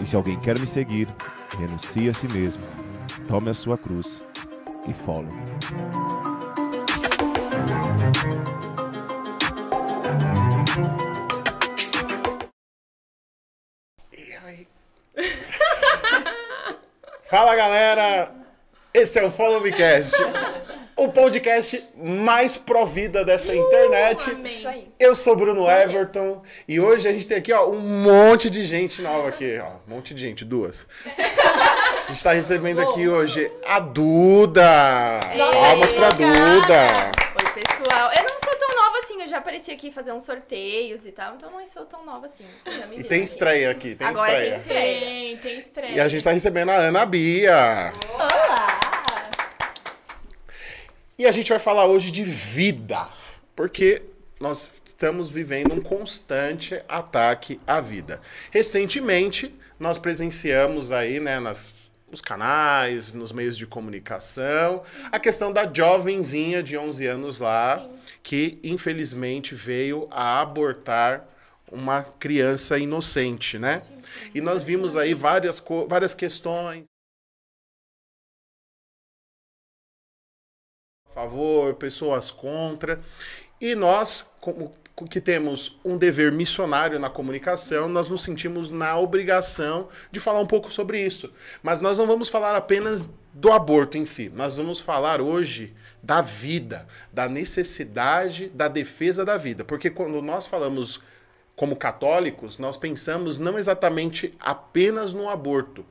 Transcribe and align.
E 0.00 0.06
se 0.06 0.14
alguém 0.16 0.38
quer 0.38 0.58
me 0.58 0.66
seguir, 0.66 1.08
renuncie 1.58 2.08
a 2.08 2.14
si 2.14 2.28
mesmo, 2.28 2.62
tome 3.26 3.50
a 3.50 3.54
sua 3.54 3.76
cruz 3.76 4.24
e 4.88 4.94
follow. 4.94 5.28
Fala 17.28 17.54
galera, 17.54 18.32
esse 18.94 19.18
é 19.18 19.22
o 19.24 19.30
Follow 19.30 19.60
Me 19.60 19.70
Cast, 19.70 20.16
o 20.98 21.12
podcast 21.12 21.82
mais 21.96 22.56
provida 22.56 23.24
dessa 23.24 23.54
internet. 23.54 24.30
Amém. 24.30 24.58
Isso 24.58 24.68
aí. 24.68 24.88
Eu 24.98 25.14
sou 25.14 25.36
Bruno 25.36 25.68
Everton 25.70 26.42
e 26.66 26.80
hoje 26.80 27.08
a 27.08 27.12
gente 27.12 27.26
tem 27.26 27.38
aqui 27.38 27.52
ó, 27.52 27.68
um 27.68 27.78
monte 27.80 28.50
de 28.50 28.64
gente 28.64 29.00
nova 29.00 29.28
aqui, 29.28 29.58
ó, 29.62 29.68
um 29.90 29.94
monte 29.94 30.12
de 30.12 30.20
gente, 30.20 30.44
duas. 30.44 30.86
A 32.08 32.10
gente 32.10 32.24
tá 32.24 32.32
recebendo 32.32 32.80
aqui 32.80 33.06
hoje 33.06 33.52
a 33.66 33.78
Duda. 33.80 35.20
Palmas 35.52 35.92
pra 35.92 36.08
Duda. 36.08 36.86
Oi, 37.38 37.50
pessoal. 37.62 38.10
Eu 38.16 38.22
não 38.22 38.38
sou 38.42 38.58
tão 38.58 38.76
nova 38.76 38.98
assim, 39.04 39.20
eu 39.20 39.28
já 39.28 39.36
apareci 39.36 39.70
aqui 39.70 39.92
fazer 39.92 40.12
uns 40.12 40.22
sorteios 40.22 41.04
e 41.04 41.12
tal, 41.12 41.34
então 41.34 41.50
não 41.50 41.66
sou 41.66 41.84
tão 41.84 42.06
nova 42.06 42.24
assim. 42.24 42.46
Vocês 42.64 42.78
já 42.78 42.86
me 42.86 42.96
E 42.98 43.04
tem 43.04 43.18
aqui. 43.18 43.24
estreia 43.28 43.70
aqui, 43.70 43.94
tem 43.94 44.06
Agora 44.06 44.40
tem 44.40 44.54
estreia. 44.54 44.56
estreia. 44.56 45.00
Tem, 45.00 45.36
tem 45.36 45.58
estreia. 45.58 45.92
E 45.96 46.00
a 46.00 46.08
gente 46.08 46.24
tá 46.24 46.32
recebendo 46.32 46.70
a 46.70 46.76
Ana 46.76 47.04
Bia. 47.04 47.92
Olá! 48.14 48.77
E 51.18 51.26
a 51.26 51.32
gente 51.32 51.48
vai 51.48 51.58
falar 51.58 51.84
hoje 51.86 52.12
de 52.12 52.22
vida, 52.22 53.08
porque 53.56 54.02
nós 54.38 54.70
estamos 54.84 55.28
vivendo 55.28 55.74
um 55.74 55.80
constante 55.80 56.80
ataque 56.88 57.60
à 57.66 57.80
vida. 57.80 58.20
Recentemente, 58.52 59.52
nós 59.80 59.98
presenciamos 59.98 60.92
aí, 60.92 61.18
né, 61.18 61.40
nas, 61.40 61.74
nos 62.08 62.20
canais, 62.20 63.12
nos 63.12 63.32
meios 63.32 63.56
de 63.56 63.66
comunicação, 63.66 64.84
a 65.10 65.18
questão 65.18 65.52
da 65.52 65.68
jovenzinha 65.68 66.62
de 66.62 66.78
11 66.78 67.06
anos 67.08 67.40
lá, 67.40 67.84
que 68.22 68.60
infelizmente 68.62 69.56
veio 69.56 70.06
a 70.12 70.40
abortar 70.40 71.26
uma 71.68 72.04
criança 72.04 72.78
inocente, 72.78 73.58
né? 73.58 73.82
E 74.32 74.40
nós 74.40 74.62
vimos 74.62 74.96
aí 74.96 75.14
várias, 75.14 75.60
várias 75.88 76.14
questões. 76.14 76.84
Favor, 81.18 81.74
pessoas 81.74 82.30
contra. 82.30 83.00
E 83.60 83.74
nós, 83.74 84.24
como 84.40 84.72
que 85.10 85.20
temos 85.20 85.78
um 85.84 85.96
dever 85.96 86.30
missionário 86.32 86.98
na 86.98 87.10
comunicação, 87.10 87.88
nós 87.88 88.08
nos 88.08 88.22
sentimos 88.22 88.70
na 88.70 88.96
obrigação 88.96 89.88
de 90.12 90.20
falar 90.20 90.40
um 90.40 90.46
pouco 90.46 90.70
sobre 90.70 91.00
isso. 91.00 91.32
Mas 91.62 91.80
nós 91.80 91.98
não 91.98 92.06
vamos 92.06 92.28
falar 92.28 92.54
apenas 92.54 93.12
do 93.32 93.52
aborto 93.52 93.98
em 93.98 94.04
si. 94.04 94.30
Nós 94.34 94.56
vamos 94.56 94.80
falar 94.80 95.20
hoje 95.20 95.74
da 96.02 96.20
vida, 96.20 96.86
da 97.12 97.28
necessidade 97.28 98.48
da 98.48 98.68
defesa 98.68 99.24
da 99.24 99.36
vida. 99.36 99.64
Porque 99.64 99.90
quando 99.90 100.22
nós 100.22 100.46
falamos 100.46 101.00
como 101.56 101.74
católicos, 101.74 102.58
nós 102.58 102.76
pensamos 102.76 103.40
não 103.40 103.58
exatamente 103.58 104.34
apenas 104.38 105.12
no 105.12 105.28
aborto. 105.28 105.84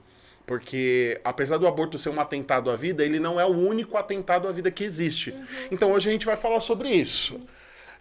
Porque, 0.48 1.20
apesar 1.26 1.58
do 1.58 1.68
aborto 1.68 2.00
ser 2.00 2.08
um 2.08 2.22
atentado 2.22 2.72
à 2.72 2.76
vida, 2.78 3.04
ele 3.04 3.20
não 3.20 3.38
é 3.38 3.46
o 3.46 3.50
único 3.50 3.98
atentado 3.98 4.48
à 4.48 4.52
vida 4.54 4.72
que 4.72 4.82
existe. 4.82 5.36
então, 5.70 5.92
hoje 5.92 6.08
a 6.08 6.14
gente 6.14 6.26
vai 6.26 6.38
falar 6.38 6.62
sobre 6.62 6.90
isso. 6.90 7.38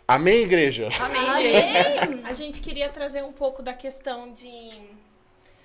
Amém, 0.07 0.45
igreja? 0.45 0.89
Amém, 1.01 1.45
igreja. 1.45 2.03
Amém. 2.03 2.23
A 2.25 2.33
gente 2.33 2.61
queria 2.61 2.89
trazer 2.89 3.25
um 3.25 3.33
pouco 3.33 3.63
da 3.63 3.75
questão 3.75 4.33
de 4.33 4.71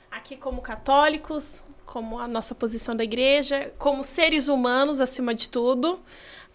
aqui 0.09 0.35
como 0.35 0.59
católicos, 0.59 1.63
como 1.85 2.17
a 2.17 2.27
nossa 2.27 2.55
posição 2.55 2.95
da 2.95 3.03
igreja, 3.03 3.71
como 3.77 4.03
seres 4.03 4.47
humanos 4.47 4.99
acima 4.99 5.35
de 5.35 5.49
tudo. 5.49 6.01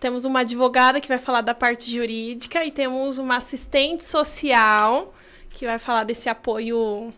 Temos 0.00 0.24
uma 0.24 0.40
advogada 0.40 1.00
que 1.00 1.06
vai 1.06 1.18
falar 1.18 1.40
da 1.40 1.54
parte 1.54 1.88
jurídica 1.88 2.64
e 2.64 2.72
temos 2.72 3.16
uma 3.16 3.36
assistente 3.36 4.04
social 4.04 5.14
que 5.50 5.64
vai 5.66 5.78
falar 5.78 6.02
desse 6.02 6.28
apoio 6.28 7.14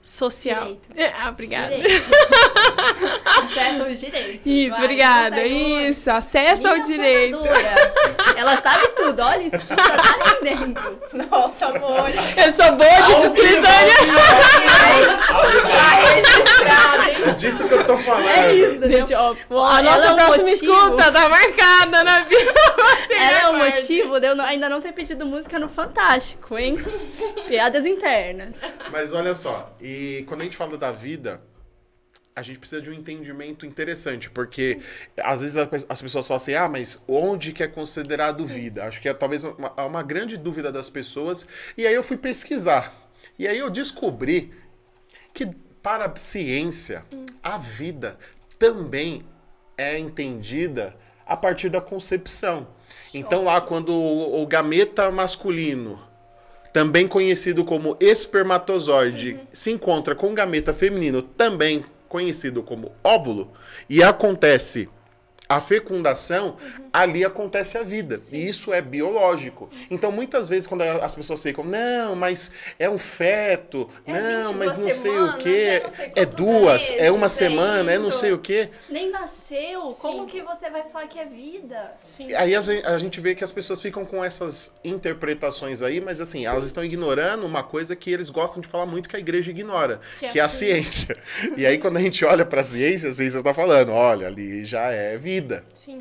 social. 0.00 0.76
Direito. 0.94 1.14
Ah, 1.20 1.28
obrigada. 1.28 1.74
Direito. 1.76 2.10
Acesso 3.24 3.82
ao 3.82 3.90
direito. 3.94 4.46
Isso, 4.48 4.70
Vai, 4.76 4.84
obrigada. 4.84 5.44
Isso, 5.46 6.10
acesso 6.10 6.66
ao 6.68 6.74
Minha 6.74 6.86
direito. 6.86 7.38
fundadora. 7.38 7.92
Ela 8.36 8.62
sabe 8.62 8.88
tudo, 8.88 9.22
olha 9.22 9.42
isso, 9.42 9.58
tá 9.66 10.34
rendendo. 10.40 10.80
Nossa, 11.30 11.66
amor. 11.66 12.08
Eu 12.10 12.52
sou 12.52 12.72
boa 12.72 13.00
de 13.02 13.28
descrição. 13.28 13.70
É 17.26 17.32
disso 17.32 17.68
que 17.68 17.74
eu 17.74 17.84
tô 17.86 17.98
falando. 17.98 18.26
É 18.28 18.54
isso, 18.54 18.88
Gente, 18.88 19.14
ó, 19.14 19.34
a 19.68 19.78
Ela 19.78 19.82
nossa 19.82 20.06
é 20.06 20.10
um 20.12 20.16
próxima 20.16 20.36
motivo. 20.38 20.72
escuta 20.72 21.12
tá 21.12 21.28
marcada 21.28 22.04
na 22.04 22.20
vida. 22.24 22.54
Ela 23.10 23.38
é 23.40 23.48
o 23.48 23.58
motivo 23.58 24.20
de 24.20 24.26
eu 24.28 24.34
não- 24.34 24.44
ainda 24.44 24.68
não 24.68 24.80
ter 24.80 24.92
pedido 24.92 25.26
música 25.26 25.58
no 25.58 25.68
Fantástico, 25.68 26.56
hein? 26.58 26.78
Piadas 27.48 27.84
internas. 27.86 28.54
Mas 28.90 29.12
olha 29.12 29.34
só, 29.34 29.70
e 29.80 29.89
quando 30.26 30.42
a 30.42 30.44
gente 30.44 30.56
fala 30.56 30.76
da 30.76 30.92
vida, 30.92 31.42
a 32.34 32.42
gente 32.42 32.58
precisa 32.58 32.80
de 32.80 32.90
um 32.90 32.92
entendimento 32.92 33.66
interessante, 33.66 34.30
porque 34.30 34.80
às 35.18 35.40
vezes 35.40 35.56
as 35.88 36.02
pessoas 36.02 36.26
falam 36.26 36.36
assim, 36.36 36.54
ah, 36.54 36.68
mas 36.68 37.02
onde 37.06 37.52
que 37.52 37.62
é 37.62 37.68
considerado 37.68 38.46
vida? 38.46 38.84
Acho 38.84 39.00
que 39.00 39.08
é 39.08 39.14
talvez 39.14 39.44
uma, 39.44 39.72
uma 39.84 40.02
grande 40.02 40.36
dúvida 40.36 40.70
das 40.72 40.88
pessoas. 40.88 41.46
E 41.76 41.86
aí 41.86 41.94
eu 41.94 42.02
fui 42.02 42.16
pesquisar. 42.16 42.94
E 43.38 43.46
aí 43.46 43.58
eu 43.58 43.70
descobri 43.70 44.52
que 45.32 45.46
para 45.82 46.06
a 46.06 46.16
ciência, 46.16 47.04
a 47.42 47.56
vida 47.56 48.18
também 48.58 49.24
é 49.76 49.98
entendida 49.98 50.94
a 51.26 51.36
partir 51.36 51.68
da 51.68 51.80
concepção. 51.80 52.68
Então 53.14 53.44
lá 53.44 53.60
quando 53.60 53.92
o, 53.92 54.42
o 54.42 54.46
gameta 54.46 55.10
masculino 55.10 56.09
também 56.72 57.08
conhecido 57.08 57.64
como 57.64 57.96
espermatozoide, 58.00 59.38
se 59.52 59.70
encontra 59.70 60.14
com 60.14 60.34
gameta 60.34 60.72
feminino, 60.72 61.22
também 61.22 61.84
conhecido 62.08 62.62
como 62.62 62.92
óvulo, 63.02 63.52
e 63.88 64.02
acontece 64.02 64.88
a 65.48 65.60
fecundação, 65.60 66.56
ali 66.92 67.24
acontece 67.24 67.78
a 67.78 67.82
vida. 67.82 68.18
E 68.32 68.48
isso 68.48 68.72
é 68.72 68.80
biológico. 68.80 69.68
Então, 69.90 70.10
muitas 70.10 70.48
vezes, 70.48 70.66
quando 70.66 70.82
as 70.82 71.14
pessoas 71.14 71.42
ficam, 71.42 71.64
não, 71.64 72.14
mas 72.16 72.50
é 72.78 72.88
um 72.88 72.98
feto, 72.98 73.88
É 74.06 74.12
não, 74.12 74.52
22 74.52 74.56
mas 74.56 74.76
não 74.78 74.90
sei 74.94 75.18
o 75.18 75.36
quê, 75.38 75.50
é 75.50 75.80
não 75.82 75.90
sei 75.90 76.12
é 76.16 76.26
duas, 76.26 76.90
é 76.90 76.96
meses, 76.96 77.10
uma 77.10 77.26
é 77.26 77.28
semana, 77.28 77.92
é 77.92 77.98
não 77.98 78.08
isso." 78.08 78.18
sei 78.20 78.32
o 78.32 78.38
quê. 78.38 78.70
Nem 78.88 79.10
nasceu, 79.10 79.82
como 80.00 80.22
Sim. 80.22 80.26
que 80.26 80.42
você 80.42 80.68
vai 80.70 80.82
falar 80.84 81.06
que 81.06 81.18
é 81.18 81.24
vida? 81.24 81.92
Sim. 82.02 82.32
Aí 82.34 82.54
a 82.56 82.60
gen- 82.60 82.84
a 82.84 82.98
gente 82.98 83.20
vê 83.20 83.34
que 83.34 83.44
as 83.44 83.52
pessoas 83.52 83.80
ficam 83.80 84.04
com 84.04 84.24
essas 84.24 84.72
interpretações 84.84 85.82
aí, 85.82 86.00
mas 86.00 86.20
assim, 86.20 86.46
elas 86.46 86.64
estão 86.64 86.84
ignorando 86.84 87.44
uma 87.46 87.62
coisa 87.62 87.94
que 87.96 88.10
eles 88.10 88.30
gostam 88.30 88.60
de 88.60 88.68
falar 88.68 88.86
muito 88.86 89.08
que 89.08 89.16
a 89.16 89.18
igreja 89.18 89.50
ignora, 89.50 90.00
Que 90.18 90.28
que, 90.28 90.38
é 90.38 90.40
é 90.40 90.42
a 90.42 90.46
a 90.46 90.48
ciência. 90.48 91.16
e 91.56 91.64
aí 91.66 91.78
quando 91.78 91.96
a 91.96 92.00
gente 92.00 92.24
olha 92.24 92.44
para 92.44 92.60
a 92.60 92.64
ciência, 92.64 93.08
a 93.08 93.12
ciência 93.12 93.42
tá 93.42 93.54
falando, 93.54 93.92
olha, 93.92 94.26
ali 94.26 94.64
já 94.64 94.90
é 94.90 95.16
vida. 95.16 95.64
Sim. 95.74 95.98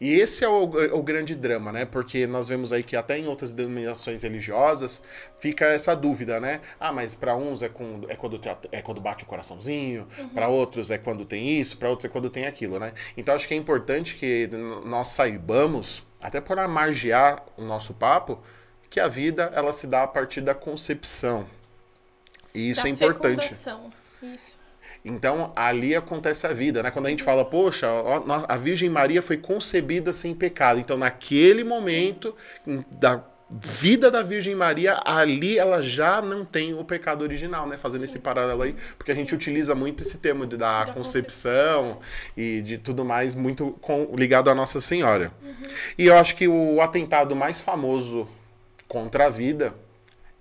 E 0.00 0.12
esse 0.12 0.44
é 0.44 0.48
o, 0.48 0.64
o 0.64 1.02
grande 1.02 1.34
drama, 1.34 1.70
né? 1.70 1.84
Porque 1.84 2.26
nós 2.26 2.48
vemos 2.48 2.72
aí 2.72 2.82
que 2.82 2.96
até 2.96 3.16
em 3.16 3.26
outras 3.26 3.52
denominações 3.52 4.22
religiosas 4.22 5.02
fica 5.38 5.66
essa 5.66 5.94
dúvida, 5.94 6.40
né? 6.40 6.60
Ah, 6.80 6.92
mas 6.92 7.14
para 7.14 7.36
uns 7.36 7.62
é, 7.62 7.68
com, 7.68 8.02
é, 8.08 8.16
quando, 8.16 8.40
é 8.72 8.82
quando 8.82 9.00
bate 9.00 9.24
o 9.24 9.26
coraçãozinho, 9.26 10.06
para 10.34 10.48
outros 10.48 10.90
é 10.90 10.98
quando 10.98 11.24
tem 11.24 11.60
isso, 11.60 11.76
para 11.76 11.88
outros 11.88 12.04
é 12.04 12.08
quando 12.08 12.28
tem 12.28 12.46
aquilo, 12.46 12.78
né? 12.78 12.92
Então 13.16 13.34
acho 13.34 13.46
que 13.46 13.54
é 13.54 13.56
importante 13.56 14.16
que 14.16 14.50
nós 14.84 15.08
saibamos, 15.08 16.02
até 16.20 16.40
para 16.40 16.66
margear 16.66 17.44
o 17.56 17.62
nosso 17.62 17.94
papo, 17.94 18.42
que 18.90 18.98
a 18.98 19.08
vida 19.08 19.50
ela 19.54 19.72
se 19.72 19.86
dá 19.86 20.02
a 20.02 20.06
partir 20.06 20.40
da 20.40 20.54
concepção. 20.54 21.46
E 22.54 22.70
isso 22.70 22.82
Da 22.82 22.88
é 22.88 22.92
importante. 22.92 23.52
Isso. 24.22 24.63
Então, 25.04 25.52
ali 25.54 25.94
acontece 25.94 26.46
a 26.46 26.52
vida, 26.54 26.82
né? 26.82 26.90
Quando 26.90 27.06
a 27.06 27.10
gente 27.10 27.22
fala, 27.22 27.44
poxa, 27.44 27.86
a 28.48 28.56
Virgem 28.56 28.88
Maria 28.88 29.20
foi 29.20 29.36
concebida 29.36 30.12
sem 30.14 30.34
pecado. 30.34 30.80
Então, 30.80 30.96
naquele 30.96 31.62
momento 31.62 32.34
da 32.90 33.22
vida 33.50 34.10
da 34.10 34.22
Virgem 34.22 34.54
Maria, 34.54 34.98
ali 35.04 35.58
ela 35.58 35.82
já 35.82 36.22
não 36.22 36.42
tem 36.44 36.72
o 36.72 36.82
pecado 36.82 37.20
original, 37.20 37.66
né? 37.68 37.76
Fazendo 37.76 38.04
esse 38.04 38.18
paralelo 38.18 38.62
aí, 38.62 38.74
porque 38.96 39.12
a 39.12 39.14
gente 39.14 39.34
utiliza 39.34 39.74
muito 39.74 40.02
esse 40.02 40.16
termo 40.16 40.46
de, 40.46 40.56
da, 40.56 40.84
Da 40.84 40.92
concepção 40.94 41.98
e 42.34 42.62
de 42.62 42.78
tudo 42.78 43.04
mais 43.04 43.34
muito 43.34 43.72
com- 43.82 44.08
ligado 44.16 44.48
à 44.48 44.54
Nossa 44.54 44.80
Senhora. 44.80 45.30
E 45.98 46.06
eu 46.06 46.16
acho 46.16 46.34
que 46.34 46.48
o 46.48 46.80
atentado 46.80 47.36
mais 47.36 47.60
famoso 47.60 48.26
contra 48.88 49.26
a 49.26 49.30
vida 49.30 49.74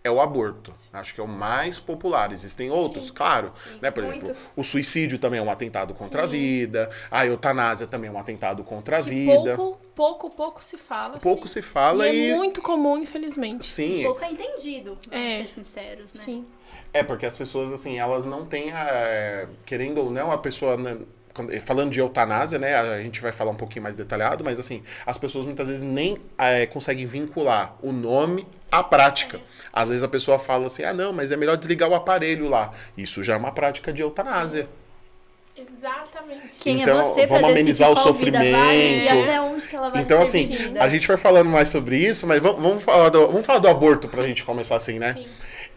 é 0.04 0.12
o 0.12 0.20
aborto. 0.20 0.74
Acho 0.92 1.14
que 1.16 1.22
é 1.22 1.24
o 1.24 1.28
mais 1.28 1.80
popular. 1.80 2.32
Existem 2.34 2.70
outros, 2.70 3.10
claro. 3.10 3.54
né? 3.82 3.90
Por 3.90 4.04
exemplo, 4.04 4.26
muitos. 4.28 4.50
o 4.56 4.64
suicídio 4.64 5.18
também 5.18 5.40
é 5.40 5.44
um 5.44 5.50
atentado 5.50 5.94
contra 5.94 6.24
a 6.24 6.26
vida. 6.28 6.90
A 7.10 7.26
eutanásia 7.26 7.88
também 7.88 8.10
é 8.10 8.14
um 8.14 8.20
atentado 8.20 8.64
contra 8.64 9.00
a 9.00 9.04
Que 9.04 9.10
vida. 9.10 9.56
pouco, 9.56 9.80
pouco, 9.96 10.30
pouco 10.30 10.64
se 10.64 10.78
fala. 10.78 11.18
Pouco 11.20 11.48
sim. 11.48 11.54
se 11.54 11.62
fala 11.62 12.08
e 12.10 12.28
e. 12.28 12.32
é 12.32 12.36
muito 12.36 12.62
comum, 12.62 12.98
infelizmente. 12.98 13.66
Sim. 13.66 14.04
Pouco 14.04 14.24
é 14.24 14.32
entendido, 14.32 14.96
vamos 15.10 15.10
É. 15.12 15.42
ser 15.44 15.48
sinceros, 15.48 16.14
né? 16.14 16.22
Sim. 16.22 16.46
É, 16.92 17.02
porque 17.02 17.26
as 17.26 17.36
pessoas, 17.38 17.72
assim, 17.72 17.98
elas 17.98 18.26
não 18.26 18.46
têm, 18.46 18.72
a, 18.72 19.48
querendo 19.66 20.00
ou 20.00 20.12
não, 20.12 20.32
a 20.32 20.38
pessoa, 20.38 20.78
né, 20.78 20.98
falando 21.66 21.92
de 21.92 22.00
eutanásia, 22.00 22.60
né, 22.60 22.76
a 22.76 23.02
gente 23.02 23.22
vai 23.22 23.32
falar 23.32 23.52
um 23.52 23.56
pouquinho 23.56 23.84
mais 23.84 23.96
detalhado, 23.96 24.44
mas 24.44 24.60
assim, 24.60 24.84
as 25.06 25.18
pessoas 25.18 25.46
muitas 25.46 25.68
vezes 25.68 25.84
nem 25.84 26.18
é, 26.38 26.66
conseguem 26.66 27.06
vincular 27.08 27.76
o 27.82 27.92
nome 27.92 28.48
à 28.72 28.84
prática. 28.84 29.40
Às 29.72 29.90
vezes 29.90 30.04
a 30.04 30.08
pessoa 30.08 30.38
fala 30.38 30.68
assim, 30.68 30.84
ah, 30.84 30.94
não, 30.94 31.12
mas 31.12 31.32
é 31.32 31.36
melhor 31.36 31.58
desligar 31.58 31.90
o 31.90 31.96
aparelho 31.96 32.48
lá. 32.48 32.72
Isso 32.98 33.24
já 33.24 33.34
é 33.34 33.38
uma 33.38 33.52
prática 33.52 33.92
de 33.92 34.02
eutanásia. 34.02 34.68
Exatamente. 35.56 36.60
Quem 36.60 36.82
Então, 36.82 37.00
é 37.00 37.04
você 37.04 37.28
pra 37.28 37.38
vamos 37.38 37.52
amenizar 37.52 37.92
o 37.92 38.14
vida 38.14 38.40
vai 38.40 38.48
e 38.48 38.52
sofrimento. 38.52 39.24
até 39.24 39.42
onde 39.42 39.68
que 39.68 39.76
ela 39.76 39.90
vai 39.90 40.02
Então, 40.02 40.22
assim, 40.22 40.50
a 40.80 40.88
gente 40.88 41.08
vai 41.08 41.18
falando 41.18 41.50
mais 41.50 41.70
sobre 41.70 41.98
isso, 41.98 42.26
mas 42.26 42.42
vamos, 42.42 42.62
vamos, 42.62 42.84
falar, 42.84 43.10
do, 43.10 43.28
vamos 43.28 43.46
falar 43.46 43.60
do 43.60 43.68
aborto 43.68 44.08
pra 44.08 44.24
gente 44.24 44.44
começar 44.44 44.76
assim, 44.76 44.98
né? 44.98 45.14
Sim. 45.14 45.28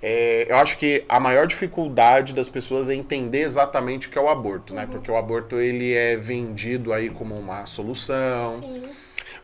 É, 0.03 0.47
eu 0.49 0.57
acho 0.57 0.77
que 0.79 1.05
a 1.09 1.19
maior 1.19 1.47
dificuldade 1.47 2.33
das 2.35 2.49
pessoas 2.49 2.89
é 2.89 2.95
entender 2.95 3.41
exatamente 3.41 4.09
o 4.09 4.11
que 4.11 4.19
é 4.19 4.21
o 4.21 4.29
aborto, 4.29 4.73
Uhum. 4.73 4.81
né? 4.81 4.87
Porque 4.91 5.11
o 5.11 5.17
aborto 5.17 5.57
ele 5.59 5.95
é 5.95 6.17
vendido 6.17 6.93
aí 6.93 7.09
como 7.11 7.35
uma 7.37 7.65
solução. 7.67 8.55
Sim. 8.55 8.83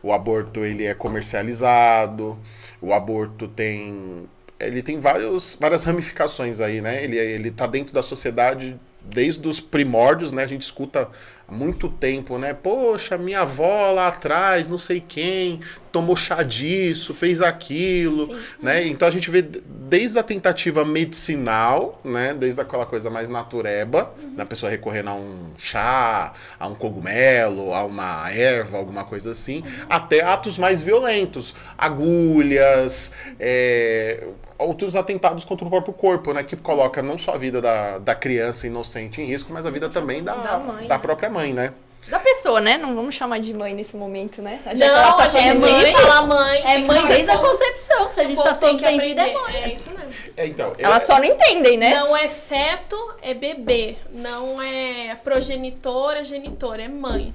O 0.01 0.11
aborto 0.13 0.63
ele 0.63 0.85
é 0.85 0.93
comercializado. 0.93 2.37
O 2.81 2.93
aborto 2.93 3.47
tem 3.47 4.27
ele 4.59 4.81
tem 4.81 4.99
vários, 4.99 5.57
várias 5.59 5.83
ramificações 5.83 6.61
aí, 6.61 6.79
né? 6.81 7.03
Ele 7.03 7.17
ele 7.17 7.51
tá 7.51 7.67
dentro 7.67 7.93
da 7.93 8.01
sociedade 8.03 8.79
desde 9.03 9.47
os 9.47 9.59
primórdios, 9.59 10.31
né? 10.31 10.43
A 10.43 10.47
gente 10.47 10.63
escuta 10.63 11.09
há 11.47 11.51
muito 11.51 11.89
tempo, 11.89 12.37
né? 12.37 12.53
Poxa, 12.53 13.17
minha 13.17 13.41
avó 13.41 13.91
lá 13.91 14.07
atrás, 14.07 14.67
não 14.67 14.77
sei 14.77 15.03
quem, 15.05 15.59
tomou 15.91 16.15
chá 16.15 16.41
disso, 16.41 17.13
fez 17.13 17.41
aquilo, 17.41 18.35
né? 18.61 18.87
Então 18.87 19.07
a 19.07 19.11
gente 19.11 19.29
vê 19.29 19.41
desde 19.41 20.17
a 20.17 20.23
tentativa 20.23 20.85
medicinal, 20.85 22.01
né? 22.03 22.33
Desde 22.33 22.61
aquela 22.61 22.85
coisa 22.85 23.09
mais 23.09 23.29
natureba, 23.29 24.13
da 24.35 24.45
pessoa 24.45 24.69
recorrendo 24.69 25.09
a 25.09 25.15
um 25.15 25.51
chá, 25.57 26.33
a 26.59 26.67
um 26.67 26.75
cogumelo, 26.75 27.73
a 27.73 27.83
uma 27.83 28.31
erva, 28.31 28.77
alguma 28.77 29.03
coisa 29.03 29.31
assim, 29.31 29.63
até 29.89 30.23
atos 30.23 30.57
mais 30.57 30.81
violentos, 30.81 31.53
agulhas, 31.77 33.11
é, 33.39 34.27
outros 34.57 34.95
atentados 34.95 35.43
contra 35.45 35.65
o 35.65 35.69
próprio 35.69 35.93
corpo, 35.93 36.33
né? 36.33 36.43
Que 36.43 36.55
coloca 36.55 37.01
não 37.01 37.17
só 37.17 37.33
a 37.33 37.37
vida 37.37 37.61
da, 37.61 37.97
da 37.99 38.15
criança 38.15 38.67
inocente 38.67 39.21
em 39.21 39.25
risco, 39.25 39.51
mas 39.53 39.65
a 39.65 39.71
vida 39.71 39.89
também 39.89 40.23
da, 40.23 40.35
Da 40.35 40.57
mãe. 40.59 40.87
da 40.87 40.99
própria 40.99 41.29
mãe, 41.29 41.53
né? 41.53 41.73
Da 42.07 42.19
pessoa, 42.19 42.59
né? 42.59 42.77
Não 42.77 42.93
vamos 42.95 43.15
chamar 43.15 43.39
de 43.39 43.53
mãe 43.53 43.73
nesse 43.73 43.95
momento, 43.95 44.41
né? 44.41 44.59
Já 44.65 44.73
Não, 44.73 44.85
ela 44.97 45.13
tá 45.13 45.23
a 45.23 45.27
gente 45.29 45.57
que 45.57 45.69
isso, 45.69 46.01
falar 46.01 46.27
mãe. 46.27 46.61
É 46.65 46.77
mãe 46.79 47.07
desde 47.07 47.31
a 47.31 47.37
concepção. 47.37 48.11
Se 48.11 48.19
a 48.19 48.23
gente 48.25 48.43
tá 48.43 48.55
falando 48.55 48.77
que 48.77 48.83
tem 48.85 48.99
vida, 48.99 49.21
é 49.21 49.33
mãe. 49.33 49.55
É 49.55 49.73
isso 49.73 49.89
mesmo. 49.89 50.13
É, 50.35 50.45
então, 50.47 50.73
Elas 50.77 51.03
só 51.03 51.17
não 51.17 51.23
entendem, 51.23 51.77
né? 51.77 51.91
Não 51.91 52.15
é 52.15 52.27
feto, 52.27 52.97
é 53.21 53.33
bebê. 53.33 53.95
Não 54.11 54.61
é 54.61 55.15
progenitora, 55.23 56.25
genitora, 56.25 56.83
é 56.83 56.89
mãe. 56.89 57.33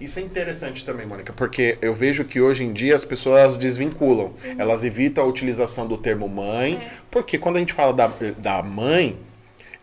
Isso 0.00 0.18
é 0.18 0.22
interessante 0.22 0.84
também, 0.84 1.06
Mônica, 1.06 1.32
porque 1.32 1.76
eu 1.82 1.92
vejo 1.94 2.24
que 2.24 2.40
hoje 2.40 2.64
em 2.64 2.72
dia 2.72 2.94
as 2.94 3.04
pessoas 3.04 3.56
desvinculam. 3.56 4.32
Elas 4.56 4.82
evitam 4.82 5.22
a 5.24 5.26
utilização 5.26 5.86
do 5.86 5.98
termo 5.98 6.26
mãe, 6.28 6.74
É. 6.82 6.90
porque 7.10 7.36
quando 7.36 7.56
a 7.56 7.58
gente 7.58 7.72
fala 7.74 7.92
da, 7.92 8.10
da 8.38 8.62
mãe, 8.62 9.18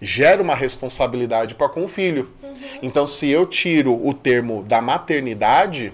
gera 0.02 0.42
uma 0.42 0.56
responsabilidade 0.56 1.54
para 1.56 1.70
com 1.70 1.84
o 1.84 1.88
filho. 1.88 2.30
Então, 2.82 3.06
se 3.08 3.30
eu 3.30 3.46
tiro 3.46 3.94
o 3.94 4.14
termo 4.14 4.64
da 4.64 4.82
maternidade, 4.82 5.94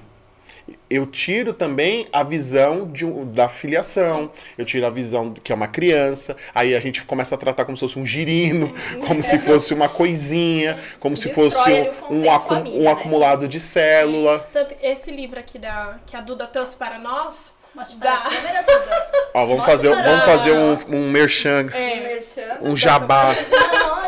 eu 0.96 1.06
tiro 1.06 1.54
também 1.54 2.08
a 2.12 2.24
visão 2.24 2.86
de, 2.88 3.06
um- 3.06 3.26
da 3.26 3.48
filiação. 3.50 4.32
Eu 4.58 4.66
tiro 4.66 4.86
a 4.86 4.90
visão 4.90 5.32
de 5.32 5.42
que 5.42 5.52
é 5.52 5.56
uma 5.56 5.68
criança. 5.68 6.36
Aí 6.54 6.76
a 6.76 6.80
gente 6.80 7.04
começa 7.06 7.36
a 7.36 7.38
tratar 7.38 7.66
como 7.66 7.76
se 7.76 7.82
fosse 7.82 7.98
um 8.00 8.06
girino, 8.06 8.74
como 9.08 9.22
se 9.24 9.40
fosse 9.40 9.74
uma 9.74 9.90
coisinha, 9.90 10.78
como 11.00 11.16
se 11.18 11.30
fosse 11.34 11.58
um, 11.58 11.86
conceito 11.86 12.30
acu- 12.30 12.48
família, 12.56 12.80
um 12.80 12.84
né? 12.84 12.92
acumulado 12.92 13.48
de 13.48 13.60
célula. 13.60 14.48
Tanto 14.54 14.76
esse 14.82 15.12
livro 15.12 15.40
aqui 15.40 15.58
da, 15.58 15.98
que 16.06 16.16
a 16.16 16.22
Duda 16.22 16.46
trouxe 16.48 16.76
para 16.76 17.00
nós. 17.00 17.52
Mostra 17.76 17.98
Dá. 17.98 18.18
pra 18.18 18.30
câmera, 18.30 18.62
Duda. 18.62 19.08
Ó, 19.34 19.40
vamos 19.48 19.56
Mostra 19.58 19.72
fazer, 19.72 19.90
para 19.92 20.04
vamos 20.04 20.26
fazer 20.26 20.52
um, 20.52 20.96
um 20.96 21.10
merchan, 21.10 21.68
É, 21.74 22.00
Merchan. 22.02 22.60
um 22.62 22.76
jabá. 22.76 23.36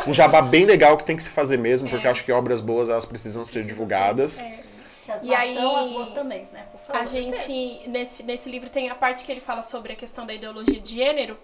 Um 0.06 0.14
jabá 0.14 0.40
bem 0.40 0.66
legal 0.66 0.96
que 0.98 1.04
tem 1.04 1.16
que 1.16 1.24
se 1.24 1.32
fazer 1.32 1.58
mesmo, 1.58 1.90
porque 1.90 2.06
É. 2.06 2.12
acho 2.12 2.24
que 2.24 2.32
obras 2.32 2.62
boas 2.62 2.90
elas 2.90 3.06
precisam 3.06 3.44
ser 3.44 3.64
divulgadas. 3.64 4.40
é. 4.40 4.75
Se 5.06 5.12
as 5.12 5.24
E 5.24 5.28
más 5.28 5.40
aí- 5.40 5.54
são, 5.54 5.76
as 5.78 5.88
boas 5.90 6.10
também, 6.12 6.44
né? 6.52 6.66
Por 6.72 6.80
favor. 6.82 7.02
A 7.02 7.06
gente, 7.06 7.88
nesse, 7.88 8.24
nesse 8.24 8.50
livro, 8.50 8.70
tem 8.70 8.90
a 8.90 8.96
parte 8.96 9.24
que 9.24 9.32
ele 9.32 9.42
fala 9.42 9.62
sobre 9.62 9.94
a 9.94 9.96
questão 9.96 10.26
da 10.26 10.34
ideologia 10.34 10.80
de 10.80 10.96
gênero. 10.96 11.38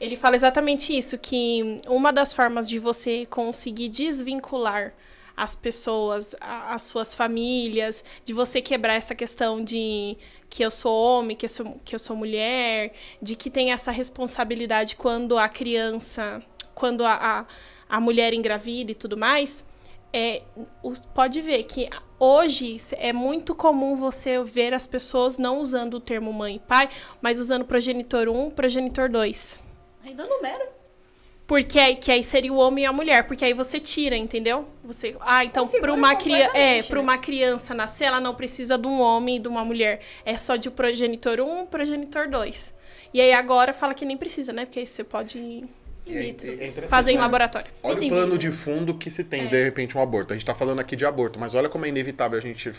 Ele 0.00 0.16
fala 0.16 0.36
exatamente 0.36 0.96
isso, 0.96 1.18
que 1.18 1.80
uma 1.88 2.12
das 2.12 2.32
formas 2.32 2.68
de 2.68 2.78
você 2.78 3.26
conseguir 3.26 3.88
desvincular 3.88 4.94
as 5.36 5.54
pessoas, 5.54 6.34
a- 6.40 6.74
as 6.74 6.82
suas 6.84 7.14
famílias, 7.14 8.04
de 8.24 8.32
você 8.32 8.62
quebrar 8.62 8.94
essa 8.94 9.14
questão 9.14 9.62
de 9.62 10.16
que 10.48 10.62
eu 10.64 10.70
sou 10.70 10.94
homem, 10.94 11.36
que 11.36 11.44
eu 11.46 11.48
sou, 11.48 11.80
que 11.84 11.94
eu 11.94 11.98
sou 11.98 12.16
mulher, 12.16 12.92
de 13.20 13.34
que 13.36 13.50
tem 13.50 13.72
essa 13.72 13.90
responsabilidade 13.90 14.96
quando 14.96 15.36
a 15.38 15.48
criança, 15.48 16.42
quando 16.74 17.04
a, 17.04 17.14
a, 17.14 17.96
a 17.96 18.00
mulher 18.00 18.32
engravida 18.34 18.92
e 18.92 18.94
tudo 18.94 19.16
mais, 19.16 19.66
é, 20.12 20.42
os- 20.82 21.00
pode 21.02 21.40
ver 21.40 21.64
que 21.64 21.88
hoje 22.18 22.76
é 22.92 23.12
muito 23.12 23.54
comum 23.54 23.96
você 23.96 24.42
ver 24.42 24.74
as 24.74 24.86
pessoas 24.86 25.38
não 25.38 25.60
usando 25.60 25.94
o 25.94 26.00
termo 26.00 26.32
mãe 26.32 26.56
e 26.56 26.58
pai, 26.58 26.88
mas 27.20 27.38
usando 27.38 27.64
progenitor 27.64 28.28
1, 28.28 28.50
progenitor 28.50 29.08
2. 29.08 29.60
Ainda 30.04 30.26
numera. 30.26 30.68
Porque 31.46 31.80
aí, 31.80 31.96
que 31.96 32.12
aí 32.12 32.22
seria 32.22 32.52
o 32.52 32.56
homem 32.58 32.84
e 32.84 32.86
a 32.86 32.92
mulher, 32.92 33.26
porque 33.26 33.44
aí 33.44 33.52
você 33.52 33.80
tira, 33.80 34.16
entendeu? 34.16 34.68
Você, 34.84 35.16
ah, 35.20 35.44
então 35.44 35.66
para 35.66 35.92
uma 35.92 36.14
criança, 36.14 36.56
é, 36.56 36.80
né? 36.80 36.98
uma 37.00 37.18
criança 37.18 37.74
nascer, 37.74 38.04
ela 38.04 38.20
não 38.20 38.36
precisa 38.36 38.78
de 38.78 38.86
um 38.86 39.00
homem 39.00 39.36
e 39.36 39.38
de 39.40 39.48
uma 39.48 39.64
mulher. 39.64 40.00
É 40.24 40.36
só 40.36 40.54
de 40.54 40.70
progenitor 40.70 41.40
1, 41.40 41.66
progenitor 41.66 42.28
2. 42.30 42.72
E 43.12 43.20
aí 43.20 43.32
agora 43.32 43.72
fala 43.72 43.94
que 43.94 44.04
nem 44.04 44.16
precisa, 44.16 44.52
né? 44.52 44.64
Porque 44.64 44.78
aí 44.78 44.86
você 44.86 45.02
pode 45.02 45.64
E 46.10 46.36
é- 46.60 46.66
é 46.66 46.86
fazer 46.86 47.12
em 47.12 47.16
né? 47.16 47.20
laboratório. 47.20 47.70
Olha 47.82 48.00
o 48.00 48.08
plano 48.08 48.36
de 48.38 48.50
fundo 48.50 48.94
que 48.94 49.10
se 49.10 49.20
É. 49.22 49.24
tem, 49.24 49.46
de 49.46 49.64
repente, 49.64 49.96
um 49.96 50.02
aborto. 50.02 50.32
A 50.32 50.36
gente 50.36 50.44
tá 50.44 50.54
falando 50.54 50.80
aqui 50.80 50.96
de 50.96 51.04
aborto, 51.06 51.38
mas 51.38 51.54
olha 51.54 51.68
como 51.68 51.86
é 51.86 51.88
inevitável 51.88 52.38
a 52.38 52.42
gente 52.42 52.70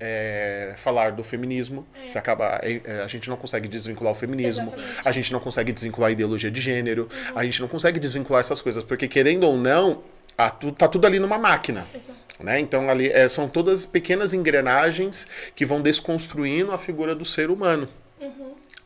é, 0.00 0.74
falar 0.76 1.12
do 1.12 1.22
feminismo. 1.22 1.86
Se 2.06 2.18
acaba, 2.18 2.60
é, 2.62 2.80
é, 2.84 3.00
a 3.02 3.08
gente 3.08 3.28
não 3.28 3.36
consegue 3.36 3.68
desvincular 3.68 4.12
o 4.12 4.16
feminismo, 4.16 4.64
Exatamente. 4.66 5.08
a 5.08 5.12
gente 5.12 5.32
não 5.32 5.40
consegue 5.40 5.72
desvincular 5.72 6.08
a 6.08 6.12
ideologia 6.12 6.50
de 6.50 6.60
gênero, 6.60 7.08
a 7.34 7.44
gente 7.44 7.60
não 7.60 7.68
consegue 7.68 7.98
desvincular 8.00 8.40
essas 8.40 8.60
coisas, 8.62 8.84
porque 8.84 9.08
querendo 9.08 9.44
ou 9.44 9.56
não, 9.56 10.02
a, 10.36 10.50
tá 10.50 10.88
tudo 10.88 11.06
ali 11.06 11.18
numa 11.18 11.38
máquina. 11.38 11.86
Exato. 11.94 12.18
Né? 12.40 12.58
Então 12.58 12.88
ali 12.90 13.08
é, 13.08 13.28
são 13.28 13.48
todas 13.48 13.86
pequenas 13.86 14.32
engrenagens 14.34 15.26
que 15.54 15.64
vão 15.64 15.80
desconstruindo 15.80 16.72
a 16.72 16.78
figura 16.78 17.14
do 17.14 17.24
ser 17.24 17.50
humano. 17.50 17.88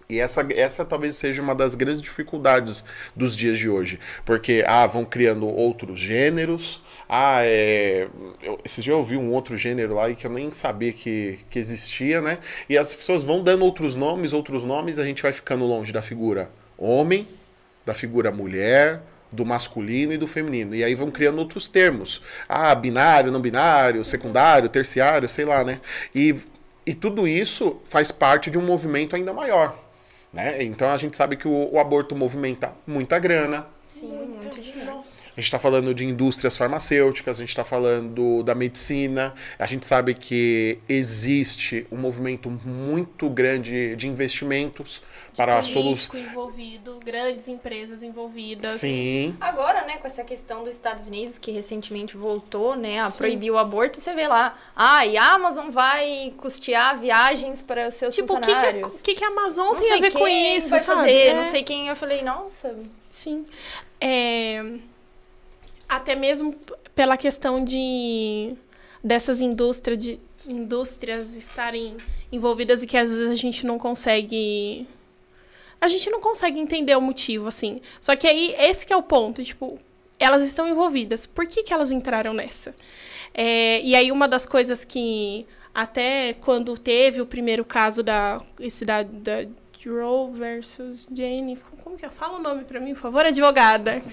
E 0.08 0.20
essa, 0.20 0.46
essa 0.54 0.84
talvez 0.84 1.16
seja 1.16 1.42
uma 1.42 1.54
das 1.54 1.75
grandes 1.75 2.00
dificuldades 2.00 2.84
dos 3.14 3.36
dias 3.36 3.58
de 3.58 3.68
hoje. 3.68 3.98
Porque, 4.25 4.64
ah, 4.66 4.86
vão 4.86 5.04
criando 5.04 5.46
outros 5.48 5.98
gêneros. 5.98 6.80
Ah, 7.08 7.40
é. 7.42 8.08
Eu, 8.42 8.58
eu 8.86 9.18
um 9.18 9.32
outro 9.32 9.56
gênero 9.56 9.94
lá 9.94 10.08
e 10.08 10.14
que 10.14 10.26
eu 10.26 10.30
nem 10.30 10.50
sabia 10.52 10.92
que, 10.92 11.40
que 11.50 11.58
existia, 11.58 12.20
né? 12.20 12.38
E 12.68 12.78
as 12.78 12.94
pessoas 12.94 13.25
vão 13.25 13.42
dando 13.42 13.64
outros 13.64 13.94
nomes, 13.94 14.32
outros 14.32 14.62
nomes, 14.62 14.98
a 14.98 15.04
gente 15.04 15.22
vai 15.22 15.32
ficando 15.32 15.64
longe 15.64 15.92
da 15.92 16.02
figura 16.02 16.50
homem, 16.78 17.26
da 17.84 17.94
figura 17.94 18.30
mulher, 18.30 19.02
do 19.30 19.44
masculino 19.44 20.12
e 20.12 20.18
do 20.18 20.26
feminino. 20.26 20.75
E 20.75 20.84
aí 20.84 20.94
vão 20.94 21.10
criando 21.10 21.38
outros 21.38 21.68
termos. 21.68 22.22
Ah, 22.48 22.75
binário, 22.75 23.32
não 23.32 23.40
binário, 23.40 24.04
secundário, 24.04 24.68
terciário, 24.68 25.28
sei 25.28 25.44
lá, 25.44 25.64
né? 25.64 25.80
E, 26.14 26.34
e 26.84 26.94
tudo 26.94 27.26
isso 27.26 27.80
faz 27.86 28.12
parte 28.12 28.50
de 28.50 28.58
um 28.58 28.62
movimento 28.62 29.16
ainda 29.16 29.32
maior. 29.32 29.86
Né? 30.37 30.62
Então 30.62 30.90
a 30.90 30.99
gente 30.99 31.16
sabe 31.16 31.35
que 31.35 31.49
o, 31.49 31.73
o 31.73 31.81
aborto 31.81 32.14
movimenta 32.14 32.73
muita 32.87 33.19
grana. 33.19 33.66
Sim, 34.00 34.09
muito 34.09 34.61
dinheiro. 34.61 34.85
Nossa. 34.97 35.23
A 35.29 35.41
gente 35.41 35.45
está 35.45 35.59
falando 35.59 35.95
de 35.95 36.05
indústrias 36.05 36.57
farmacêuticas, 36.57 37.38
a 37.38 37.41
gente 37.41 37.49
está 37.50 37.65
falando 37.65 38.43
da 38.43 38.55
medicina. 38.55 39.35
A 39.59 39.67
gente 39.67 39.87
sabe 39.87 40.15
que 40.15 40.79
existe 40.88 41.87
um 41.91 41.97
movimento 41.97 42.50
muito 42.50 43.29
grande 43.29 43.97
de 43.97 44.07
investimentos 44.09 45.03
para 45.37 45.59
a 45.59 45.62
solução. 45.62 46.19
Envolvido, 46.19 46.99
grandes 47.05 47.47
empresas 47.49 48.03
envolvidas. 48.03 48.71
Sim. 48.71 49.37
Agora, 49.41 49.85
né, 49.87 49.99
com 49.99 50.07
essa 50.07 50.25
questão 50.25 50.65
dos 50.65 50.73
Estados 50.73 51.07
Unidos, 51.09 51.37
que 51.37 51.50
recentemente 51.50 52.17
voltou, 52.17 52.75
né, 52.75 53.00
a 53.00 53.11
Sim. 53.11 53.19
proibir 53.19 53.50
o 53.50 53.59
aborto, 53.59 54.00
você 54.00 54.15
vê 54.15 54.26
lá, 54.26 54.57
ah, 54.75 55.05
e 55.05 55.17
a 55.19 55.35
Amazon 55.35 55.69
vai 55.69 56.33
custear 56.38 56.99
viagens 56.99 57.61
para 57.61 57.88
os 57.88 57.95
seus 57.97 58.15
Tipo, 58.15 58.33
o 58.33 58.41
que, 58.41 58.47
que, 58.47 58.53
funcionários. 58.53 58.95
o 58.95 59.03
que, 59.03 59.15
que 59.15 59.25
a 59.25 59.29
Amazon 59.29 59.67
não 59.75 59.76
tem 59.76 59.93
a 59.93 60.00
ver 60.00 60.12
com 60.12 60.26
isso, 60.26 60.71
vai 60.71 60.81
sabe? 60.81 61.00
fazer, 61.00 61.12
É. 61.29 61.35
não 61.35 61.45
sei 61.45 61.62
quem. 61.62 61.88
Eu 61.88 61.97
falei, 61.97 62.23
nossa, 62.23 62.75
Sim. 63.11 63.47
É, 64.00 64.62
até 65.88 66.15
mesmo 66.15 66.55
pela 66.95 67.17
questão 67.17 67.65
de 67.65 68.55
dessas 69.03 69.41
indústrias 69.41 69.99
de 69.99 70.21
indústrias 70.47 71.37
estarem 71.37 71.97
envolvidas 72.31 72.83
e 72.83 72.87
que 72.87 72.97
às 72.97 73.11
vezes 73.11 73.31
a 73.31 73.35
gente 73.35 73.67
não 73.67 73.79
consegue 73.79 74.87
A 75.81 75.88
gente 75.88 76.11
não 76.11 76.21
consegue 76.21 76.59
entender 76.59 76.97
o 76.97 77.00
motivo, 77.00 77.49
assim. 77.49 77.81
Só 78.00 78.17
que 78.17 78.26
aí, 78.26 78.55
esse 78.59 78.87
que 78.87 78.93
é 78.93 78.97
o 78.97 79.03
ponto, 79.03 79.45
tipo, 79.45 79.79
elas 80.19 80.43
estão 80.43 80.67
envolvidas. 80.69 81.26
Por 81.26 81.47
que, 81.47 81.62
que 81.62 81.73
elas 81.73 81.91
entraram 81.91 82.33
nessa? 82.33 82.75
É, 83.35 83.81
e 83.83 83.95
aí, 83.95 84.11
uma 84.11 84.26
das 84.26 84.47
coisas 84.47 84.85
que, 84.85 85.47
até 85.75 86.35
quando 86.35 86.76
teve 86.79 87.21
o 87.21 87.26
primeiro 87.26 87.65
caso 87.65 88.03
da, 88.03 88.41
esse 88.59 88.85
da, 88.85 89.03
da 89.03 89.47
Roe 89.87 90.33
versus 90.33 91.07
Jane, 91.12 91.59
como 91.83 91.97
que 91.97 92.05
é? 92.05 92.11
Fala 92.11 92.38
o 92.38 92.43
nome 92.43 92.64
pra 92.64 92.81
mim, 92.81 92.93
por 92.95 93.00
favor, 93.00 93.25
advogada. 93.26 94.00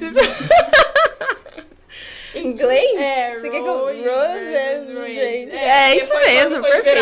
Inglês? 2.36 3.00
É, 3.00 3.36
Você 3.40 3.50
quer 3.50 3.62
que 3.62 3.68
eu... 3.68 3.78
Roe 3.80 4.02
versus 4.02 4.94
Roe 4.96 5.16
Wade. 5.16 5.52
É, 5.56 5.92
que 5.94 5.98
isso 6.00 6.14
mesmo, 6.16 6.62
perfeito. 6.64 7.00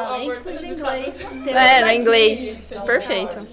aborto 0.00 0.50
nos 0.50 0.62
inglês. 0.64 1.20
Unidos. 1.20 1.54
É, 1.54 1.80
no 1.82 1.90
inglês. 1.92 2.72
Perfeito. 2.84 3.46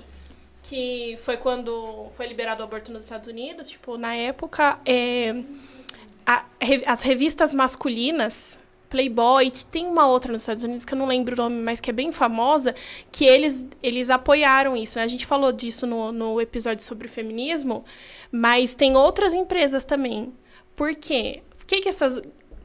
Que 0.63 1.19
foi 1.23 1.37
quando 1.37 2.07
foi 2.17 2.25
liberado 2.27 2.61
o 2.61 2.63
aborto 2.65 2.91
nos 2.91 3.03
Estados 3.03 3.27
Unidos. 3.29 3.69
Tipo, 3.69 3.95
na 3.97 4.15
época, 4.15 4.79
é, 4.85 5.35
a- 6.25 6.45
as 6.87 7.03
revistas 7.03 7.53
masculinas, 7.53 8.59
Playboy, 8.89 9.51
tem 9.71 9.85
uma 9.85 10.07
outra 10.07 10.31
nos 10.31 10.41
Estados 10.41 10.63
Unidos 10.63 10.83
que 10.83 10.93
eu 10.93 10.97
não 10.97 11.05
lembro 11.05 11.33
o 11.33 11.37
nome, 11.37 11.61
mas 11.61 11.79
que 11.79 11.89
é 11.89 11.93
bem 11.93 12.11
famosa, 12.11 12.73
que 13.11 13.23
eles, 13.23 13.67
eles 13.81 14.09
apoiaram 14.09 14.75
isso. 14.75 14.97
né? 14.97 15.03
A 15.03 15.07
gente 15.07 15.25
falou 15.25 15.51
disso 15.51 15.85
no, 15.85 16.11
no 16.11 16.41
episódio 16.41 16.83
sobre 16.83 17.07
o 17.07 17.09
feminismo, 17.09 17.85
mas 18.31 18.73
tem 18.73 18.95
outras 18.95 19.33
empresas 19.33 19.85
também. 19.85 20.33
Por 20.75 20.95
quê? 20.95 21.41
Por 21.57 21.65
que, 21.65 21.81
que 21.81 21.89
essas 21.89 22.19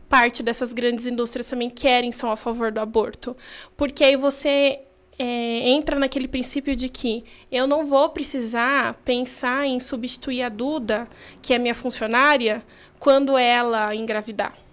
parte 0.08 0.42
dessas 0.42 0.72
grandes 0.72 1.06
indústrias 1.06 1.46
também 1.46 1.68
querem 1.68 2.10
são 2.10 2.30
a 2.30 2.36
favor 2.36 2.72
do 2.72 2.80
aborto? 2.80 3.36
Porque 3.76 4.02
aí 4.02 4.16
você 4.16 4.80
é, 5.18 5.68
entra 5.68 5.98
naquele 5.98 6.26
princípio 6.26 6.74
de 6.74 6.88
que 6.88 7.24
eu 7.50 7.66
não 7.66 7.84
vou 7.84 8.08
precisar 8.08 8.94
pensar 9.04 9.66
em 9.66 9.78
substituir 9.78 10.42
a 10.42 10.48
Duda, 10.48 11.06
que 11.42 11.52
é 11.52 11.58
minha 11.58 11.74
funcionária, 11.74 12.64
quando 12.98 13.36
ela 13.36 13.94
engravidar. 13.94 14.63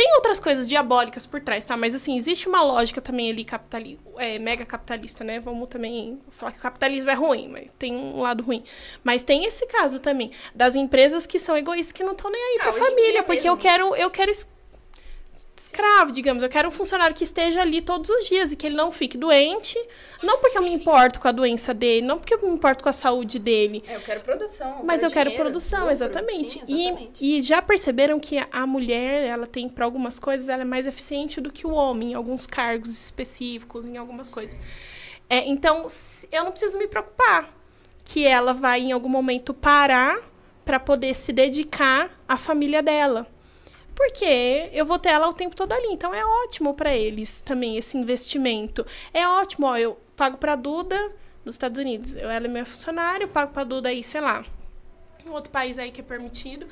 Tem 0.00 0.14
outras 0.14 0.40
coisas 0.40 0.66
diabólicas 0.66 1.26
por 1.26 1.42
trás, 1.42 1.62
tá? 1.66 1.76
Mas 1.76 1.94
assim, 1.94 2.16
existe 2.16 2.48
uma 2.48 2.62
lógica 2.62 3.02
também 3.02 3.30
ali 3.30 3.44
capitali 3.44 3.98
é, 4.16 4.38
mega 4.38 4.64
capitalista, 4.64 5.22
né? 5.22 5.40
Vamos 5.40 5.68
também 5.68 6.18
falar 6.30 6.52
que 6.52 6.58
o 6.58 6.62
capitalismo 6.62 7.10
é 7.10 7.14
ruim, 7.14 7.48
mas 7.48 7.70
tem 7.78 7.94
um 7.94 8.22
lado 8.22 8.42
ruim. 8.42 8.64
Mas 9.04 9.22
tem 9.22 9.44
esse 9.44 9.66
caso 9.66 10.00
também 10.00 10.30
das 10.54 10.74
empresas 10.74 11.26
que 11.26 11.38
são 11.38 11.54
egoístas 11.54 11.92
que 11.92 12.02
não 12.02 12.12
estão 12.12 12.30
nem 12.30 12.40
aí 12.42 12.58
Ah, 12.60 12.62
pra 12.62 12.72
família, 12.72 13.22
porque 13.22 13.42
mesmo. 13.42 13.50
eu 13.50 13.56
quero 13.58 13.94
eu 13.94 14.10
quero 14.10 14.30
es- 14.30 14.48
escravo, 15.54 16.12
digamos. 16.12 16.42
Eu 16.42 16.48
quero 16.48 16.68
um 16.68 16.72
funcionário 16.72 17.14
que 17.14 17.24
esteja 17.24 17.60
ali 17.60 17.82
todos 17.82 18.08
os 18.08 18.24
dias 18.24 18.52
e 18.52 18.56
que 18.56 18.66
ele 18.66 18.76
não 18.76 18.90
fique 18.90 19.18
doente. 19.18 19.78
Não 20.22 20.38
porque 20.38 20.58
eu 20.58 20.62
me 20.62 20.72
importo 20.72 21.18
com 21.18 21.28
a 21.28 21.32
doença 21.32 21.72
dele, 21.72 22.06
não 22.06 22.18
porque 22.18 22.34
eu 22.34 22.42
me 22.42 22.48
importo 22.48 22.82
com 22.82 22.88
a 22.90 22.92
saúde 22.92 23.38
dele. 23.38 23.82
É, 23.86 23.96
eu 23.96 24.00
quero 24.00 24.20
produção. 24.20 24.82
Mas 24.84 25.02
eu 25.02 25.10
quero 25.10 25.30
produção, 25.32 25.80
lucro. 25.80 25.92
exatamente. 25.92 26.52
Sim, 26.60 26.64
E, 26.68 26.86
exatamente. 26.86 27.24
e 27.24 27.40
já 27.40 27.62
perceberam 27.62 28.20
que 28.20 28.38
a 28.50 28.66
mulher, 28.66 29.24
ela 29.24 29.46
tem, 29.46 29.68
para 29.68 29.84
algumas 29.84 30.18
coisas, 30.18 30.48
ela 30.48 30.62
é 30.62 30.64
mais 30.66 30.86
eficiente 30.86 31.40
do 31.40 31.50
que 31.50 31.66
o 31.66 31.70
homem, 31.70 32.12
em 32.12 32.14
alguns 32.14 32.46
cargos 32.46 32.90
específicos, 32.90 33.86
em 33.86 33.96
algumas 33.96 34.28
coisas. 34.28 34.58
É, 35.28 35.48
então, 35.48 35.86
eu 36.32 36.44
não 36.44 36.50
preciso 36.50 36.76
me 36.78 36.86
preocupar 36.88 37.48
que 38.04 38.26
ela 38.26 38.52
vai, 38.52 38.80
em 38.80 38.92
algum 38.92 39.08
momento, 39.08 39.54
parar 39.54 40.18
para 40.64 40.78
poder 40.80 41.14
se 41.14 41.32
dedicar 41.32 42.10
à 42.28 42.36
família 42.36 42.82
dela. 42.82 43.26
Porque 43.94 44.70
eu 44.72 44.84
vou 44.86 44.98
ter 44.98 45.10
ela 45.10 45.28
o 45.28 45.32
tempo 45.32 45.54
todo 45.54 45.72
ali. 45.72 45.88
Então 45.92 46.14
é 46.14 46.24
ótimo 46.24 46.72
para 46.74 46.96
eles 46.96 47.42
também 47.42 47.76
esse 47.76 47.98
investimento. 47.98 48.86
É 49.12 49.26
ótimo, 49.28 49.66
ó, 49.66 49.76
eu 49.76 49.98
pago 50.20 50.36
para 50.36 50.54
Duda 50.54 51.10
nos 51.46 51.54
Estados 51.54 51.78
Unidos. 51.78 52.14
Eu, 52.14 52.30
ela 52.30 52.44
é 52.44 52.48
minha 52.48 52.66
funcionária, 52.66 53.24
eu 53.24 53.28
pago 53.28 53.54
para 53.54 53.64
Duda 53.64 53.88
aí, 53.88 54.04
sei 54.04 54.20
lá, 54.20 54.44
um 55.26 55.30
outro 55.30 55.50
país 55.50 55.78
aí 55.78 55.90
que 55.90 56.02
é 56.02 56.04
permitido. 56.04 56.66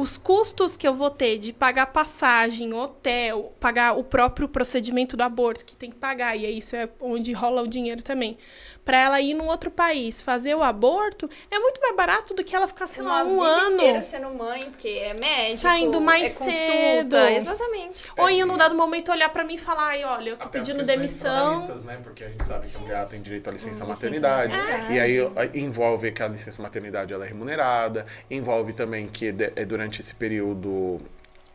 Os 0.00 0.16
custos 0.16 0.76
que 0.76 0.86
eu 0.86 0.94
vou 0.94 1.10
ter 1.10 1.38
de 1.38 1.52
pagar 1.52 1.86
passagem, 1.86 2.72
hotel, 2.72 3.52
pagar 3.58 3.98
o 3.98 4.04
próprio 4.04 4.48
procedimento 4.48 5.16
do 5.16 5.24
aborto, 5.24 5.64
que 5.64 5.74
tem 5.74 5.90
que 5.90 5.96
pagar, 5.96 6.36
e 6.36 6.46
aí 6.46 6.58
isso 6.58 6.76
é 6.76 6.88
onde 7.00 7.32
rola 7.32 7.62
o 7.62 7.66
dinheiro 7.66 8.00
também. 8.00 8.38
Para 8.84 8.96
ela 8.96 9.20
ir 9.20 9.34
num 9.34 9.48
outro 9.48 9.70
país 9.70 10.22
fazer 10.22 10.54
o 10.54 10.62
aborto, 10.62 11.28
é 11.50 11.58
muito 11.58 11.78
mais 11.78 11.94
barato 11.94 12.32
do 12.32 12.42
que 12.42 12.56
ela 12.56 12.66
ficar, 12.66 12.86
sei 12.86 13.02
lá, 13.02 13.22
Uma 13.22 13.24
um 13.24 13.40
vida 13.42 13.44
ano. 13.66 13.74
inteira 13.74 14.02
sendo 14.02 14.30
mãe, 14.30 14.70
porque 14.70 14.88
é 14.88 15.12
médico, 15.12 15.58
Saindo 15.58 16.00
mais 16.00 16.30
é 16.30 16.44
consulta, 16.44 16.56
cedo. 16.56 17.16
Exatamente. 17.36 18.02
Ou 18.16 18.30
em 18.30 18.44
um 18.44 18.56
dado 18.56 18.74
momento 18.74 19.10
olhar 19.12 19.28
pra 19.28 19.44
mim 19.44 19.56
e 19.56 19.58
falar, 19.58 19.88
ai, 19.88 20.04
olha, 20.04 20.30
eu 20.30 20.36
tô 20.38 20.48
pedindo 20.48 20.84
demissão. 20.84 21.66
Né? 21.84 21.98
Porque 22.02 22.24
a 22.24 22.28
gente 22.28 22.44
sabe 22.44 22.66
que 22.68 22.76
a 22.76 22.80
mulher 22.80 23.06
tem 23.08 23.20
direito 23.20 23.48
à 23.48 23.52
licença 23.52 23.84
Hum, 23.84 23.88
licença 23.88 24.06
maternidade. 24.06 24.56
maternidade. 24.56 24.94
E 24.94 25.00
aí 25.00 25.60
envolve 25.60 26.10
que 26.12 26.22
a 26.22 26.28
licença 26.28 26.62
maternidade 26.62 27.12
ela 27.12 27.26
é 27.26 27.28
remunerada. 27.28 28.06
Envolve 28.30 28.72
também 28.72 29.06
que 29.06 29.34
é 29.54 29.64
durante 29.66 29.87
esse 29.96 30.14
período 30.14 31.00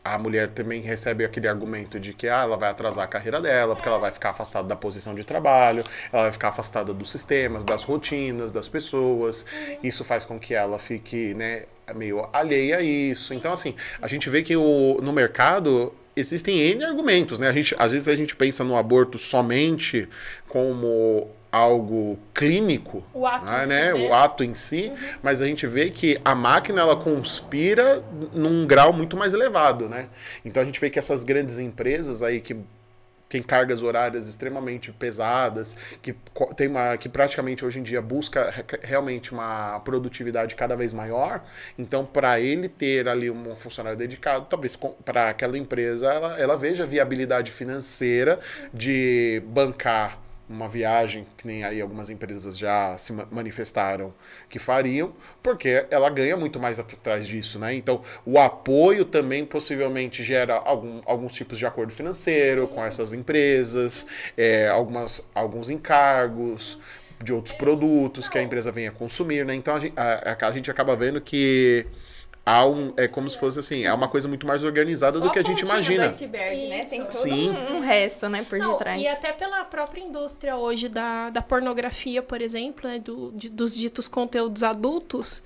a 0.04 0.18
mulher 0.18 0.50
também 0.50 0.82
recebe 0.82 1.24
aquele 1.24 1.48
argumento 1.48 1.98
de 1.98 2.12
que 2.12 2.28
ah, 2.28 2.42
ela 2.42 2.58
vai 2.58 2.68
atrasar 2.68 3.04
a 3.04 3.08
carreira 3.08 3.40
dela, 3.40 3.74
porque 3.74 3.88
ela 3.88 3.98
vai 3.98 4.10
ficar 4.10 4.30
afastada 4.30 4.68
da 4.68 4.76
posição 4.76 5.14
de 5.14 5.24
trabalho, 5.24 5.82
ela 6.12 6.24
vai 6.24 6.32
ficar 6.32 6.48
afastada 6.48 6.92
dos 6.92 7.10
sistemas, 7.10 7.64
das 7.64 7.82
rotinas, 7.82 8.50
das 8.50 8.68
pessoas. 8.68 9.46
Isso 9.82 10.04
faz 10.04 10.26
com 10.26 10.38
que 10.38 10.54
ela 10.54 10.78
fique, 10.78 11.32
né, 11.34 11.64
meio 11.94 12.28
alheia 12.34 12.78
a 12.78 12.82
isso. 12.82 13.32
Então, 13.32 13.50
assim, 13.50 13.74
a 14.02 14.06
gente 14.06 14.28
vê 14.28 14.42
que 14.42 14.54
o, 14.54 15.00
no 15.02 15.10
mercado 15.10 15.94
existem 16.14 16.60
N 16.60 16.84
argumentos, 16.84 17.38
né? 17.38 17.48
A 17.48 17.52
gente, 17.52 17.74
às 17.78 17.92
vezes 17.92 18.06
a 18.06 18.14
gente 18.14 18.36
pensa 18.36 18.62
no 18.62 18.76
aborto 18.76 19.18
somente 19.18 20.06
como 20.46 21.30
algo 21.54 22.18
clínico, 22.34 23.04
O 23.14 23.26
ato 23.26 23.46
né? 23.46 23.60
em 23.60 23.62
si, 23.62 23.68
né? 23.68 23.92
né? 23.92 24.08
O 24.08 24.14
ato 24.14 24.44
em 24.44 24.54
si, 24.54 24.92
mas 25.22 25.40
a 25.40 25.46
gente 25.46 25.66
vê 25.66 25.90
que 25.90 26.18
a 26.24 26.34
máquina 26.34 26.80
ela 26.80 26.96
conspira 26.96 28.02
num 28.32 28.66
grau 28.66 28.92
muito 28.92 29.16
mais 29.16 29.32
elevado, 29.34 29.88
né? 29.88 30.08
Então 30.44 30.62
a 30.62 30.66
gente 30.66 30.80
vê 30.80 30.90
que 30.90 30.98
essas 30.98 31.22
grandes 31.24 31.58
empresas 31.58 32.22
aí 32.22 32.40
que 32.40 32.56
tem 33.28 33.42
cargas 33.42 33.82
horárias 33.82 34.28
extremamente 34.28 34.92
pesadas, 34.92 35.76
que 36.00 36.14
tem 36.56 36.68
uma 36.68 36.96
que 36.96 37.08
praticamente 37.08 37.64
hoje 37.64 37.80
em 37.80 37.82
dia 37.82 38.00
busca 38.00 38.50
re- 38.50 38.64
realmente 38.82 39.32
uma 39.32 39.80
produtividade 39.80 40.54
cada 40.54 40.76
vez 40.76 40.92
maior. 40.92 41.42
Então, 41.76 42.04
para 42.06 42.38
ele 42.38 42.68
ter 42.68 43.08
ali 43.08 43.30
um 43.30 43.56
funcionário 43.56 43.98
dedicado, 43.98 44.46
talvez 44.48 44.76
para 45.04 45.30
aquela 45.30 45.58
empresa 45.58 46.06
ela, 46.12 46.38
ela 46.38 46.56
veja 46.56 46.86
viabilidade 46.86 47.50
financeira 47.50 48.38
de 48.72 49.42
bancar 49.46 50.18
uma 50.48 50.68
viagem, 50.68 51.26
que 51.36 51.46
nem 51.46 51.64
aí 51.64 51.80
algumas 51.80 52.10
empresas 52.10 52.58
já 52.58 52.96
se 52.98 53.12
ma- 53.12 53.26
manifestaram 53.30 54.12
que 54.48 54.58
fariam, 54.58 55.14
porque 55.42 55.86
ela 55.90 56.10
ganha 56.10 56.36
muito 56.36 56.60
mais 56.60 56.78
atrás 56.78 57.26
disso, 57.26 57.58
né? 57.58 57.74
Então, 57.74 58.02
o 58.26 58.38
apoio 58.38 59.04
também 59.04 59.44
possivelmente 59.44 60.22
gera 60.22 60.54
algum, 60.56 61.00
alguns 61.06 61.32
tipos 61.34 61.58
de 61.58 61.66
acordo 61.66 61.92
financeiro 61.92 62.68
com 62.68 62.84
essas 62.84 63.12
empresas, 63.12 64.06
é, 64.36 64.68
algumas, 64.68 65.26
alguns 65.34 65.70
encargos 65.70 66.78
de 67.22 67.32
outros 67.32 67.54
produtos 67.54 68.28
que 68.28 68.36
a 68.38 68.42
empresa 68.42 68.70
venha 68.70 68.90
consumir, 68.92 69.44
né? 69.46 69.54
Então, 69.54 69.74
a 69.96 70.32
a, 70.44 70.48
a 70.48 70.52
gente 70.52 70.70
acaba 70.70 70.94
vendo 70.94 71.20
que 71.20 71.86
há 72.46 72.66
um, 72.66 72.92
é 72.96 73.08
como 73.08 73.28
se 73.30 73.38
fosse 73.38 73.58
assim, 73.58 73.84
é 73.84 73.92
uma 73.92 74.08
coisa 74.08 74.28
muito 74.28 74.46
mais 74.46 74.62
organizada 74.64 75.18
do 75.20 75.30
que 75.30 75.38
a 75.38 75.42
gente 75.42 75.60
pontinha 75.62 75.74
imagina. 75.76 76.08
do 76.08 76.14
iceberg, 76.14 76.68
né? 76.68 76.84
Tem 76.84 77.00
todo 77.02 77.12
Sim. 77.12 77.50
um, 77.50 77.76
um 77.76 77.80
resto, 77.80 78.28
né, 78.28 78.44
por 78.48 78.58
Não, 78.58 78.72
detrás. 78.72 79.00
E 79.00 79.08
até 79.08 79.32
pela 79.32 79.64
própria 79.64 80.02
indústria 80.02 80.56
hoje 80.56 80.88
da, 80.88 81.30
da 81.30 81.40
pornografia, 81.42 82.22
por 82.22 82.40
exemplo, 82.42 82.88
né, 82.88 82.98
do, 82.98 83.32
de- 83.32 83.48
dos 83.48 83.74
ditos 83.74 84.08
conteúdos 84.08 84.62
adultos, 84.62 85.42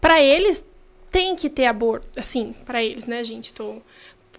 para 0.00 0.20
eles 0.22 0.66
tem 1.10 1.34
que 1.34 1.48
ter 1.48 1.64
aborto, 1.66 2.06
assim, 2.20 2.52
para 2.66 2.82
eles, 2.84 3.06
né, 3.06 3.24
gente? 3.24 3.52
Tô 3.54 3.76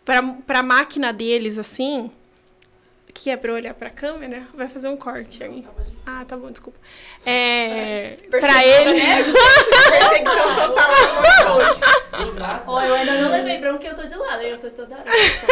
pra, 0.06 0.22
pra 0.22 0.62
máquina 0.62 1.12
deles 1.12 1.58
assim, 1.58 2.12
que 3.22 3.30
é 3.30 3.36
pra 3.36 3.52
eu 3.52 3.56
olhar 3.56 3.74
pra 3.74 3.90
câmera, 3.90 4.44
vai 4.54 4.68
fazer 4.68 4.88
um 4.88 4.96
corte 4.96 5.44
aí. 5.44 5.66
Ah, 6.06 6.24
tá 6.26 6.38
bom, 6.38 6.50
desculpa. 6.50 6.80
É, 7.26 8.18
pra 8.30 8.66
ele 8.66 8.94
né? 8.94 9.24
Perseguição 9.92 10.56
total. 10.56 10.90
Ó, 12.66 12.82
eu 12.82 12.94
ainda 12.94 13.22
não 13.22 13.32
levei 13.32 13.58
bronca 13.58 13.86
e 13.86 13.88
eu 13.88 13.96
tô 13.96 14.04
de 14.04 14.16
lado. 14.16 14.42
Eu 14.42 14.58
tô 14.58 14.70
toda 14.70 14.96
hora. 14.96 15.06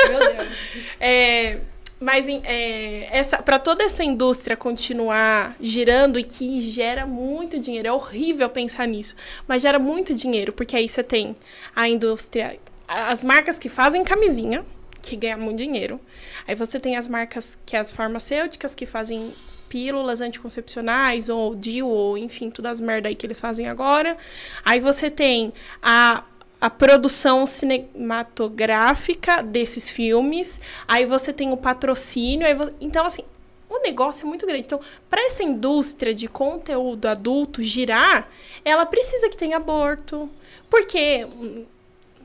Meu 0.10 0.20
Deus. 0.34 0.58
É, 1.00 1.60
mas 2.00 2.28
é, 2.30 3.10
essa, 3.12 3.42
para 3.42 3.60
toda 3.60 3.84
essa 3.84 4.04
indústria 4.04 4.56
continuar 4.56 5.56
girando 5.60 6.18
e 6.18 6.24
que 6.24 6.62
gera 6.62 7.06
muito 7.06 7.60
dinheiro, 7.60 7.90
é 7.90 7.92
horrível 7.92 8.50
pensar 8.50 8.88
nisso, 8.88 9.16
mas 9.48 9.62
gera 9.62 9.78
muito 9.78 10.14
dinheiro, 10.14 10.54
porque 10.54 10.76
aí 10.76 10.88
você 10.88 11.04
tem 11.04 11.36
a 11.76 11.90
indústria, 11.90 12.58
as 12.88 13.24
marcas 13.24 13.60
que 13.60 13.68
fazem 13.68 14.04
camisinha, 14.04 14.64
que 15.10 15.16
ganham 15.16 15.40
muito 15.40 15.58
dinheiro. 15.58 16.00
Aí 16.48 16.56
você 16.56 16.80
tem 16.80 16.96
as 16.96 17.08
marcas 17.08 17.58
que 17.66 17.76
as 17.76 17.92
farmacêuticas 17.92 18.76
que 18.76 18.86
fazem 18.86 19.34
pílulas 19.70 20.22
anticoncepcionais 20.22 21.30
ou 21.30 21.54
DIU 21.56 21.88
ou 21.88 22.18
enfim, 22.18 22.50
todas 22.50 22.74
as 22.74 22.80
merda 22.80 23.10
aí 23.10 23.16
que 23.16 23.26
eles 23.26 23.40
fazem 23.40 23.68
agora. 23.68 24.18
Aí 24.66 24.80
você 24.80 25.10
tem 25.10 25.54
a 25.82 26.24
a 26.60 26.72
produção 26.72 27.46
cinematográfica 27.46 29.44
desses 29.44 29.92
filmes, 29.92 30.60
aí 30.88 31.06
você 31.06 31.32
tem 31.32 31.52
o 31.52 31.58
patrocínio, 31.58 32.48
aí 32.48 32.56
vo- 32.56 32.74
então 32.82 33.06
assim, 33.06 33.22
o 33.70 33.76
o 33.78 33.82
negócio 33.84 34.26
é 34.26 34.28
muito 34.28 34.46
grande. 34.48 34.64
Então, 34.66 34.80
para 35.10 35.22
essa 35.28 35.44
indústria 35.44 36.14
de 36.14 36.28
conteúdo 36.28 37.06
adulto 37.06 37.62
girar, 37.62 38.28
ela 38.66 38.86
precisa 38.86 39.30
que 39.30 39.38
tenha 39.38 39.58
aborto. 39.58 40.30
Porque 40.70 41.26
hum, 41.26 41.66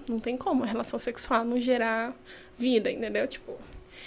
não 0.08 0.18
tem 0.18 0.36
como 0.36 0.62
a 0.64 0.66
relação 0.66 0.98
sexual 0.98 1.44
não 1.44 1.60
gerar 1.60 2.14
vida, 2.58 2.90
entendeu? 2.90 3.26
Tipo, 3.26 3.56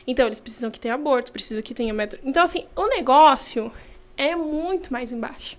então 0.07 0.25
eles 0.25 0.39
precisam 0.39 0.71
que 0.71 0.79
tenha 0.79 0.95
aborto, 0.95 1.31
precisa 1.31 1.61
que 1.61 1.73
tenha 1.73 1.93
metro. 1.93 2.19
Então 2.23 2.43
assim, 2.43 2.65
o 2.75 2.87
negócio 2.87 3.71
é 4.17 4.35
muito 4.35 4.91
mais 4.91 5.11
embaixo. 5.11 5.57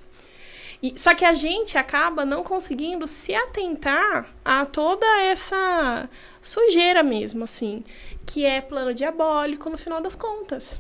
E, 0.83 0.93
só 0.99 1.14
que 1.14 1.25
a 1.25 1.33
gente 1.33 1.78
acaba 1.78 2.25
não 2.25 2.43
conseguindo 2.43 3.07
se 3.07 3.35
atentar 3.35 4.28
a 4.45 4.66
toda 4.66 5.07
essa 5.23 6.09
sujeira 6.43 7.02
mesmo, 7.02 7.45
assim, 7.45 7.83
que 8.26 8.45
é 8.45 8.61
plano 8.61 8.93
diabólico 8.93 9.71
no 9.71 9.78
final 9.78 10.00
das 10.00 10.14
contas. 10.14 10.78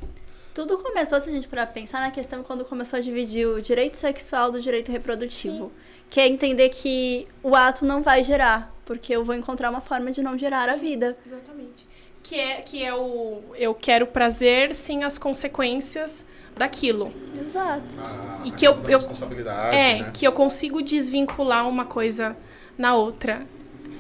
Tudo 0.54 0.78
começou, 0.78 1.20
se 1.20 1.28
a 1.28 1.32
gente 1.32 1.48
parar 1.48 1.66
pra 1.66 1.74
pensar 1.74 2.00
na 2.00 2.10
questão 2.10 2.42
quando 2.42 2.64
começou 2.64 2.98
a 2.98 3.02
dividir 3.02 3.46
o 3.46 3.60
direito 3.60 3.96
sexual 3.96 4.50
do 4.50 4.60
direito 4.60 4.90
reprodutivo. 4.90 5.72
Que 6.08 6.20
é 6.20 6.28
entender 6.28 6.68
que 6.68 7.26
o 7.42 7.56
ato 7.56 7.84
não 7.84 8.02
vai 8.02 8.22
gerar, 8.22 8.72
porque 8.84 9.14
eu 9.14 9.24
vou 9.24 9.34
encontrar 9.34 9.70
uma 9.70 9.80
forma 9.80 10.12
de 10.12 10.22
não 10.22 10.38
gerar 10.38 10.68
a 10.68 10.76
vida. 10.76 11.16
Exatamente. 11.26 11.86
Que 12.28 12.34
é, 12.40 12.54
que 12.62 12.84
é 12.84 12.92
o 12.94 13.40
eu 13.56 13.74
quero 13.74 14.06
prazer 14.06 14.74
sem 14.74 15.04
as 15.04 15.16
consequências 15.18 16.24
daquilo. 16.56 17.12
Exato. 17.40 17.94
A 18.00 18.46
E 18.46 18.50
que 18.50 18.66
eu- 18.66 18.72
eu- 18.88 18.98
responsabilidade, 18.98 19.76
É, 19.76 20.02
né? 20.02 20.10
que 20.12 20.26
eu 20.26 20.32
consigo 20.32 20.82
desvincular 20.82 21.68
uma 21.68 21.84
coisa 21.84 22.36
na 22.76 22.94
outra. 22.94 23.46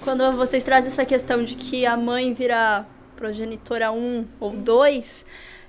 Quando 0.02 0.30
vocês 0.32 0.64
trazem 0.64 0.88
essa 0.88 1.04
questão 1.04 1.44
de 1.44 1.54
que 1.54 1.84
a 1.86 1.96
mãe 1.96 2.32
vira 2.34 2.86
progenitora 3.16 3.90
1 3.92 4.26
ou 4.40 4.50
2, 4.52 5.24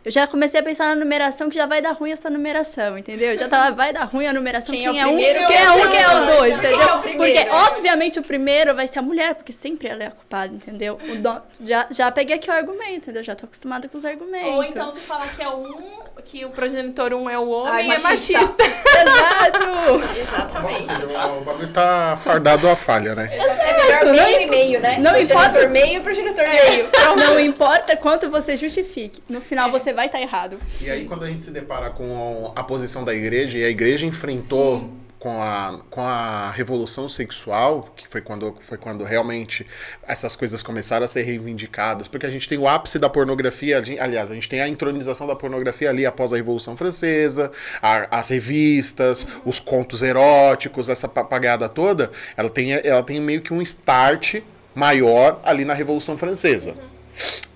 eu 0.08 0.12
já 0.12 0.26
comecei 0.26 0.58
a 0.58 0.64
pensar 0.64 0.88
na 0.88 0.96
numeração 0.96 1.50
que 1.50 1.56
já 1.58 1.66
vai 1.66 1.82
dar 1.82 1.92
ruim 1.92 2.12
essa 2.12 2.30
numeração, 2.30 2.98
entendeu? 2.98 3.36
Já 3.36 3.50
tava, 3.50 3.76
vai 3.76 3.92
dar 3.92 4.06
ruim 4.06 4.26
a 4.26 4.32
numeração. 4.32 4.74
Quem 4.74 4.90
Quem, 4.90 5.00
é 5.02 5.06
o 5.06 5.10
é, 5.10 5.12
um, 5.12 5.14
primeiro, 5.16 5.40
quem 5.40 5.48
quem 5.48 5.58
é 5.58 5.64
é 5.64 5.72
um, 5.72 5.90
quem 5.90 6.00
é 6.02 6.08
o 6.08 6.26
dois, 6.38 6.60
quem 6.60 6.70
é 6.72 6.74
o 6.74 6.78
entendeu? 6.78 6.98
primeiro, 7.00 7.18
Porque, 7.18 7.44
né? 7.44 7.52
obviamente, 7.52 8.20
o 8.20 8.24
primeiro 8.24 8.74
vai 8.74 8.88
ser 8.88 9.00
a 9.00 9.02
mulher, 9.02 9.36
porque 9.36 9.52
sempre 9.52 9.90
ela 9.90 10.04
é 10.04 10.08
a 10.08 10.12
culpada, 10.12 10.54
entendeu? 10.54 10.98
O 11.10 11.16
do- 11.18 11.42
já, 11.62 11.88
já 11.92 12.10
peguei 12.10 12.38
aqui 12.38 12.50
o 12.50 12.54
argumento, 12.54 12.94
entendeu? 12.94 13.22
Já 13.22 13.36
tô 13.36 13.46
acostumada 13.48 13.90
com 13.90 13.98
os 13.98 14.06
argumentos. 14.06 14.48
Ou 14.54 14.64
então 14.64 14.90
se 14.90 15.02
falar 15.02 15.28
que 15.36 15.44
é 15.44 15.50
um, 15.50 16.00
que 16.24 16.46
o 16.46 16.50
progenitor 16.52 17.14
um 17.14 17.30
é 17.30 17.38
o 17.38 17.50
homem, 17.50 17.92
Ai, 17.92 17.98
é 17.98 18.00
machista. 18.00 18.40
machista. 18.40 18.64
Exato! 19.28 20.20
Exatamente. 20.20 20.92
o 21.38 21.42
bagulho 21.44 21.68
tá 21.74 22.18
fardado 22.22 22.68
a 22.70 22.76
falha, 22.78 23.14
né? 23.14 23.30
É 23.32 23.78
melhor 23.84 24.06
Não 24.06 24.14
meio 24.14 24.42
e 24.42 24.46
meio, 24.48 24.80
né? 24.80 24.98
não 25.00 25.20
importa- 25.20 25.48
Progenitor 25.58 25.70
meio, 25.70 26.02
progenitor 26.02 26.46
meio. 26.48 26.90
Não 27.18 27.40
importa 27.40 27.96
quanto 27.98 28.30
você 28.30 28.56
justifique, 28.58 29.22
no 29.30 29.42
final 29.42 29.72
você 29.72 29.92
vai 29.98 30.06
estar 30.06 30.22
errado. 30.22 30.58
E 30.82 30.90
aí, 30.90 31.04
quando 31.06 31.24
a 31.26 31.28
gente 31.28 31.44
se 31.44 31.52
depara 31.52 31.90
com 31.90 32.54
a 32.56 32.64
posição 32.64 33.04
da 33.04 33.14
igreja, 33.14 33.58
e 33.58 33.66
a 33.66 33.70
igreja 33.70 34.06
enfrentou 34.06 34.92
com 35.20 35.42
a, 35.42 35.80
com 35.90 36.00
a 36.02 36.52
revolução 36.52 37.10
sexual, 37.10 37.92
que 37.98 38.08
foi 38.08 38.22
quando, 38.22 38.56
foi 38.62 38.78
quando 38.78 39.04
realmente 39.04 39.66
essas 40.08 40.36
coisas 40.36 40.62
começaram 40.62 41.04
a 41.04 41.08
ser 41.08 41.24
reivindicadas, 41.24 42.08
porque 42.08 42.28
a 42.28 42.30
gente 42.30 42.48
tem 42.48 42.60
o 42.60 42.68
ápice 42.68 43.00
da 43.00 43.10
pornografia, 43.10 43.84
aliás, 44.00 44.30
a 44.30 44.36
gente 44.36 44.48
tem 44.48 44.62
a 44.62 44.68
entronização 44.70 45.26
da 45.26 45.36
pornografia 45.36 45.90
ali 45.90 46.06
após 46.06 46.32
a 46.32 46.36
Revolução 46.36 46.78
Francesa, 46.78 47.52
a- 47.82 48.08
as 48.20 48.30
revistas, 48.30 49.26
os 49.44 49.60
contos 49.60 50.04
eróticos, 50.04 50.88
essa 50.88 51.08
papagada 51.08 51.68
toda, 51.68 52.12
ela 52.38 52.50
tem, 52.52 52.74
ela 52.74 53.02
tem 53.02 53.20
meio 53.20 53.42
que 53.42 53.52
um 53.52 53.62
start 53.64 54.36
maior 54.76 55.42
ali 55.44 55.66
na 55.66 55.74
Revolução 55.74 56.16
Francesa. 56.16 56.76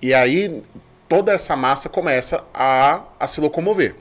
E 0.02 0.12
aí 0.12 0.60
toda 1.12 1.30
essa 1.30 1.54
massa 1.54 1.90
começa 1.90 2.42
a, 2.54 3.02
a 3.20 3.26
se 3.26 3.38
locomover. 3.38 3.94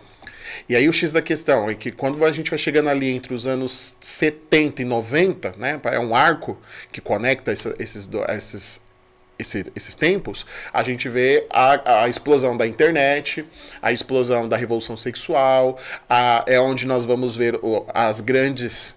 E 0.70 0.78
aí 0.78 0.88
o 0.88 0.94
X 0.94 1.12
da 1.12 1.22
questão 1.22 1.70
é 1.70 1.76
que 1.76 1.92
quando 1.92 2.24
a 2.24 2.32
gente 2.32 2.50
vai 2.50 2.58
chegando 2.58 2.88
ali 2.88 3.10
entre 3.10 3.34
os 3.34 3.46
anos 3.46 3.98
70 4.00 4.82
e 4.82 4.86
90, 4.86 5.56
né, 5.58 5.78
é 5.92 6.00
um 6.00 6.16
arco 6.16 6.58
que 6.90 7.02
conecta 7.02 7.52
esses, 7.52 7.74
esses, 7.78 8.82
esse- 9.38 9.72
esses 9.76 9.96
tempos, 9.98 10.46
a 10.72 10.84
gente 10.84 11.10
vê 11.10 11.46
a, 11.50 12.04
a 12.04 12.08
explosão 12.08 12.56
da 12.56 12.66
internet, 12.66 13.44
a 13.82 13.92
explosão 13.92 14.48
da 14.48 14.56
revolução 14.56 14.96
sexual, 14.96 15.78
a- 16.10 16.46
é 16.48 16.62
onde 16.62 16.86
nós 16.88 17.04
vamos 17.06 17.36
ver 17.36 17.60
as 17.94 18.22
grandes 18.22 18.96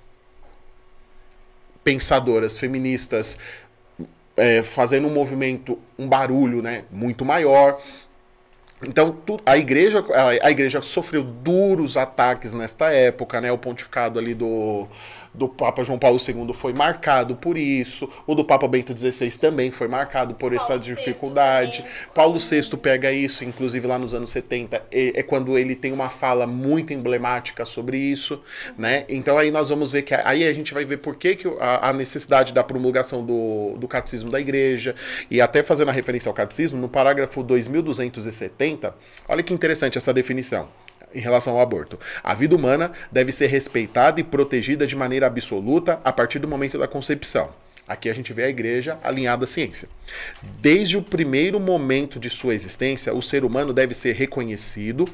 pensadoras 1.82 2.58
feministas 2.58 3.36
é, 4.36 4.62
fazendo 4.62 5.06
um 5.06 5.12
movimento, 5.12 5.78
um 5.98 6.08
barulho 6.08 6.60
né, 6.62 6.84
muito 6.90 7.24
maior. 7.24 7.76
Então, 8.82 9.16
a, 9.46 9.56
igreja, 9.56 10.04
a 10.42 10.50
igreja 10.50 10.82
sofreu 10.82 11.22
duros 11.22 11.96
ataques 11.96 12.52
nesta 12.52 12.90
época, 12.90 13.40
né? 13.40 13.50
O 13.50 13.58
pontificado 13.58 14.18
ali 14.18 14.34
do, 14.34 14.86
do 15.34 15.48
Papa 15.48 15.82
João 15.82 15.98
Paulo 15.98 16.18
II 16.18 16.54
foi 16.54 16.72
marcado 16.72 17.34
por 17.34 17.58
isso. 17.58 18.08
O 18.26 18.34
do 18.34 18.44
Papa 18.44 18.68
Bento 18.68 18.96
XVI 18.96 19.30
também 19.38 19.70
foi 19.70 19.88
marcado 19.88 20.34
por 20.34 20.52
essa 20.52 20.68
Paulo 20.68 20.80
VI 20.80 20.94
dificuldade. 20.94 21.78
também. 21.78 21.92
Paulo 22.14 22.38
VI 22.38 22.76
pega 22.76 23.10
isso, 23.10 23.44
inclusive 23.44 23.86
lá 23.86 23.98
nos 23.98 24.14
anos 24.14 24.30
70, 24.30 24.82
é, 24.92 25.22
quando 25.22 25.58
ele 25.58 25.74
tem 25.74 25.92
uma 25.92 26.08
fala 26.08 26.46
muito 26.46 26.92
emblemática 26.92 27.64
sobre 27.64 27.98
isso, 27.98 28.40
né? 28.78 29.04
Então 29.08 29.36
aí 29.36 29.50
nós 29.50 29.68
vamos 29.68 29.90
ver 29.90 30.02
que 30.02 30.14
aí 30.14 30.46
a 30.46 30.52
gente 30.52 30.72
vai 30.72 30.84
ver 30.84 30.98
por 30.98 31.16
que, 31.16 31.34
que 31.34 31.48
a, 31.58 31.90
a 31.90 31.92
necessidade 31.92 32.52
da 32.52 32.62
promulgação 32.62 33.24
do, 33.24 33.76
do 33.76 33.88
catecismo 33.88 34.30
da 34.30 34.40
igreja 34.40 34.94
e 35.30 35.40
até 35.40 35.62
fazendo 35.62 35.88
a 35.88 35.92
referência 35.92 36.28
ao 36.28 36.34
catecismo, 36.34 36.80
no 36.80 36.88
parágrafo 36.88 37.42
2270, 37.42 38.94
olha 39.28 39.42
que 39.42 39.52
interessante 39.52 39.98
essa 39.98 40.12
definição 40.12 40.68
em 41.14 41.20
relação 41.20 41.54
ao 41.54 41.60
aborto. 41.60 41.98
A 42.22 42.34
vida 42.34 42.56
humana 42.56 42.92
deve 43.10 43.32
ser 43.32 43.46
respeitada 43.46 44.20
e 44.20 44.24
protegida 44.24 44.86
de 44.86 44.96
maneira 44.96 45.26
absoluta 45.26 46.00
a 46.04 46.12
partir 46.12 46.38
do 46.38 46.48
momento 46.48 46.78
da 46.78 46.88
concepção. 46.88 47.50
Aqui 47.86 48.08
a 48.08 48.14
gente 48.14 48.32
vê 48.32 48.44
a 48.44 48.48
igreja 48.48 48.98
alinhada 49.02 49.44
à 49.44 49.46
ciência. 49.46 49.88
Desde 50.60 50.96
o 50.96 51.02
primeiro 51.02 51.60
momento 51.60 52.18
de 52.18 52.30
sua 52.30 52.54
existência, 52.54 53.12
o 53.12 53.20
ser 53.20 53.44
humano 53.44 53.74
deve 53.74 53.92
ser 53.92 54.14
reconhecido. 54.14 55.06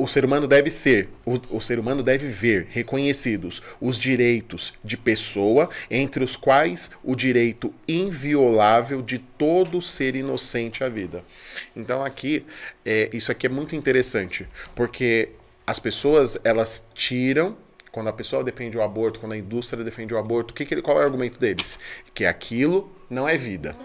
O 0.00 0.08
ser 0.08 0.24
humano 0.24 0.48
deve 0.48 0.70
ser, 0.70 1.10
o, 1.26 1.38
o 1.50 1.60
ser 1.60 1.78
humano 1.78 2.02
deve 2.02 2.26
ver 2.26 2.68
reconhecidos 2.70 3.60
os 3.78 3.98
direitos 3.98 4.72
de 4.82 4.96
pessoa, 4.96 5.68
entre 5.90 6.24
os 6.24 6.36
quais 6.36 6.90
o 7.04 7.14
direito 7.14 7.70
inviolável 7.86 9.02
de 9.02 9.18
todo 9.18 9.82
ser 9.82 10.16
inocente 10.16 10.82
à 10.82 10.88
vida. 10.88 11.22
Então 11.76 12.02
aqui, 12.02 12.46
é, 12.82 13.10
isso 13.12 13.30
aqui 13.30 13.44
é 13.44 13.50
muito 13.50 13.76
interessante, 13.76 14.48
porque 14.74 15.28
as 15.66 15.78
pessoas 15.78 16.38
elas 16.44 16.82
tiram 16.94 17.54
quando 17.92 18.08
a 18.08 18.12
pessoa 18.12 18.42
defende 18.42 18.78
o 18.78 18.82
aborto, 18.82 19.20
quando 19.20 19.32
a 19.32 19.36
indústria 19.36 19.84
defende 19.84 20.14
o 20.14 20.18
aborto, 20.18 20.54
que 20.54 20.64
que 20.64 20.72
ele, 20.72 20.80
qual 20.80 20.96
é 20.96 21.02
o 21.02 21.04
argumento 21.04 21.38
deles? 21.38 21.78
Que 22.14 22.24
aquilo 22.24 22.90
não 23.10 23.28
é 23.28 23.36
vida. 23.36 23.76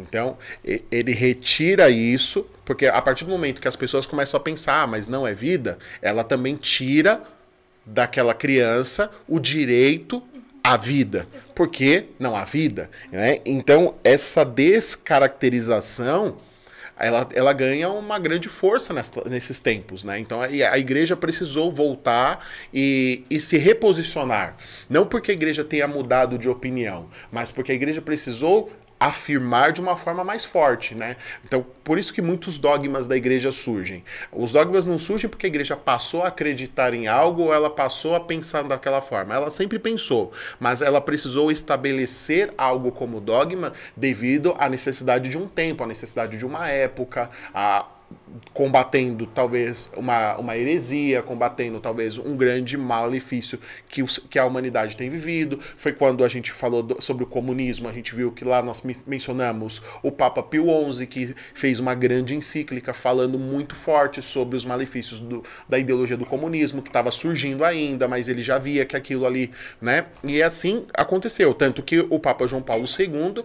Então, 0.00 0.36
ele 0.64 1.12
retira 1.12 1.90
isso, 1.90 2.46
porque 2.64 2.86
a 2.86 3.00
partir 3.02 3.24
do 3.24 3.30
momento 3.30 3.60
que 3.60 3.68
as 3.68 3.76
pessoas 3.76 4.06
começam 4.06 4.38
a 4.38 4.42
pensar, 4.42 4.82
ah, 4.82 4.86
mas 4.86 5.08
não 5.08 5.26
é 5.26 5.34
vida, 5.34 5.78
ela 6.00 6.24
também 6.24 6.56
tira 6.56 7.22
daquela 7.84 8.34
criança 8.34 9.10
o 9.28 9.38
direito 9.40 10.22
à 10.62 10.76
vida. 10.76 11.26
Porque 11.54 12.06
não 12.18 12.36
há 12.36 12.44
vida. 12.44 12.90
Né? 13.10 13.38
Então, 13.44 13.94
essa 14.04 14.44
descaracterização 14.44 16.36
ela, 17.00 17.26
ela 17.32 17.52
ganha 17.54 17.88
uma 17.88 18.18
grande 18.18 18.46
força 18.46 18.92
nessa- 18.92 19.24
nesses 19.24 19.58
tempos, 19.58 20.04
né? 20.04 20.18
Então 20.18 20.42
a, 20.42 20.44
a 20.44 20.78
igreja 20.78 21.16
precisou 21.16 21.70
voltar 21.72 22.46
e, 22.74 23.24
e 23.30 23.40
se 23.40 23.56
reposicionar. 23.56 24.56
Não 24.88 25.06
porque 25.06 25.30
a 25.30 25.34
igreja 25.34 25.64
tenha 25.64 25.88
mudado 25.88 26.36
de 26.36 26.46
opinião, 26.46 27.08
mas 27.32 27.50
porque 27.50 27.72
a 27.72 27.74
igreja 27.74 28.02
precisou 28.02 28.70
afirmar 29.00 29.72
de 29.72 29.80
uma 29.80 29.96
forma 29.96 30.22
mais 30.22 30.44
forte, 30.44 30.94
né? 30.94 31.16
Então, 31.42 31.64
por 31.82 31.98
isso 31.98 32.12
que 32.12 32.20
muitos 32.20 32.58
dogmas 32.58 33.08
da 33.08 33.16
igreja 33.16 33.50
surgem. 33.50 34.04
Os 34.30 34.52
dogmas 34.52 34.84
não 34.84 34.98
surgem 34.98 35.28
porque 35.28 35.46
a 35.46 35.48
igreja 35.48 35.74
passou 35.74 36.22
a 36.22 36.28
acreditar 36.28 36.92
em 36.92 37.08
algo 37.08 37.44
ou 37.44 37.54
ela 37.54 37.70
passou 37.70 38.14
a 38.14 38.20
pensar 38.20 38.62
daquela 38.64 39.00
forma. 39.00 39.34
Ela 39.34 39.48
sempre 39.48 39.78
pensou, 39.78 40.30
mas 40.60 40.82
ela 40.82 41.00
precisou 41.00 41.50
estabelecer 41.50 42.52
algo 42.58 42.92
como 42.92 43.22
dogma 43.22 43.72
devido 43.96 44.54
à 44.58 44.68
necessidade 44.68 45.30
de 45.30 45.38
um 45.38 45.48
tempo, 45.48 45.82
à 45.82 45.86
necessidade 45.86 46.36
de 46.36 46.44
uma 46.44 46.68
época, 46.68 47.30
a 47.54 47.86
combatendo 48.52 49.26
talvez 49.26 49.90
uma, 49.96 50.36
uma 50.36 50.56
heresia, 50.56 51.22
combatendo 51.22 51.80
talvez 51.80 52.18
um 52.18 52.36
grande 52.36 52.76
malefício 52.76 53.58
que, 53.88 54.02
os- 54.02 54.18
que 54.18 54.38
a 54.38 54.44
humanidade 54.44 54.96
tem 54.96 55.08
vivido. 55.08 55.58
Foi 55.60 55.92
quando 55.92 56.24
a 56.24 56.28
gente 56.28 56.50
falou 56.52 56.82
do- 56.82 57.00
sobre 57.02 57.24
o 57.24 57.26
comunismo, 57.26 57.88
a 57.88 57.92
gente 57.92 58.14
viu 58.14 58.32
que 58.32 58.44
lá 58.44 58.62
nós 58.62 58.82
me- 58.82 58.96
mencionamos 59.06 59.82
o 60.02 60.10
Papa 60.12 60.42
Pio 60.42 60.66
XI, 60.92 61.06
que 61.06 61.34
fez 61.54 61.78
uma 61.80 61.94
grande 61.94 62.34
encíclica 62.34 62.92
falando 62.92 63.38
muito 63.38 63.74
forte 63.74 64.20
sobre 64.22 64.56
os 64.56 64.64
malefícios 64.64 65.20
do- 65.20 65.42
da 65.68 65.78
ideologia 65.78 66.16
do 66.16 66.26
comunismo, 66.26 66.82
que 66.82 66.88
estava 66.88 67.10
surgindo 67.10 67.64
ainda, 67.64 68.06
mas 68.08 68.28
ele 68.28 68.42
já 68.42 68.58
via 68.58 68.84
que 68.84 68.96
aquilo 68.96 69.26
ali, 69.26 69.50
né? 69.80 70.06
E 70.24 70.42
assim 70.42 70.86
aconteceu. 70.94 71.54
Tanto 71.54 71.82
que 71.82 72.00
o 72.00 72.18
Papa 72.18 72.46
João 72.46 72.62
Paulo 72.62 72.84
II 72.86 73.44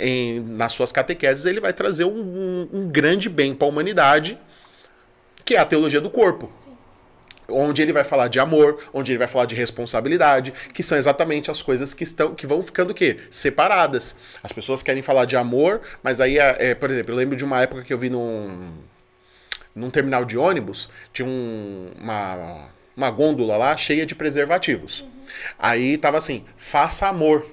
em- 0.00 0.40
nas 0.40 0.72
suas 0.72 0.90
catequeses, 0.92 1.44
ele 1.46 1.60
vai 1.60 1.72
trazer 1.72 2.04
um, 2.04 2.10
um- 2.10 2.68
um 2.72 2.88
grande 2.88 3.28
bem 3.28 3.54
para 3.54 3.66
a 3.66 3.70
humanidade, 3.70 4.38
que 5.44 5.54
é 5.54 5.58
a 5.58 5.64
teologia 5.64 6.00
do 6.00 6.10
corpo. 6.10 6.50
Onde 7.52 7.82
ele 7.82 7.92
vai 7.92 8.04
falar 8.04 8.28
de 8.28 8.38
amor, 8.38 8.78
onde 8.92 9.10
ele 9.10 9.18
vai 9.18 9.26
falar 9.26 9.44
de 9.44 9.56
responsabilidade, 9.56 10.52
que 10.72 10.84
são 10.84 10.96
exatamente 10.96 11.50
as 11.50 11.60
coisas 11.60 11.92
que 11.92 12.04
estão 12.04 12.32
que 12.32 12.46
vão 12.46 12.62
ficando 12.62 12.90
o 12.90 12.94
quê? 12.94 13.18
Separadas. 13.28 14.14
As 14.40 14.52
pessoas 14.52 14.84
querem 14.84 15.02
falar 15.02 15.24
de 15.24 15.36
amor, 15.36 15.80
mas 16.00 16.20
aí, 16.20 16.38
é, 16.38 16.74
por 16.76 16.88
exemplo, 16.90 17.12
eu 17.12 17.16
lembro 17.16 17.34
de 17.36 17.44
uma 17.44 17.60
época 17.60 17.82
que 17.82 17.92
eu 17.92 17.98
vi 17.98 18.08
num, 18.08 18.70
num 19.74 19.90
terminal 19.90 20.24
de 20.24 20.38
ônibus, 20.38 20.88
tinha 21.12 21.26
um- 21.26 21.90
uma, 22.00 22.68
uma 22.96 23.10
gôndola 23.10 23.56
lá 23.56 23.76
cheia 23.76 24.06
de 24.06 24.14
preservativos. 24.14 25.04
Aí 25.58 25.98
tava 25.98 26.18
assim: 26.18 26.44
faça 26.56 27.08
amor, 27.08 27.44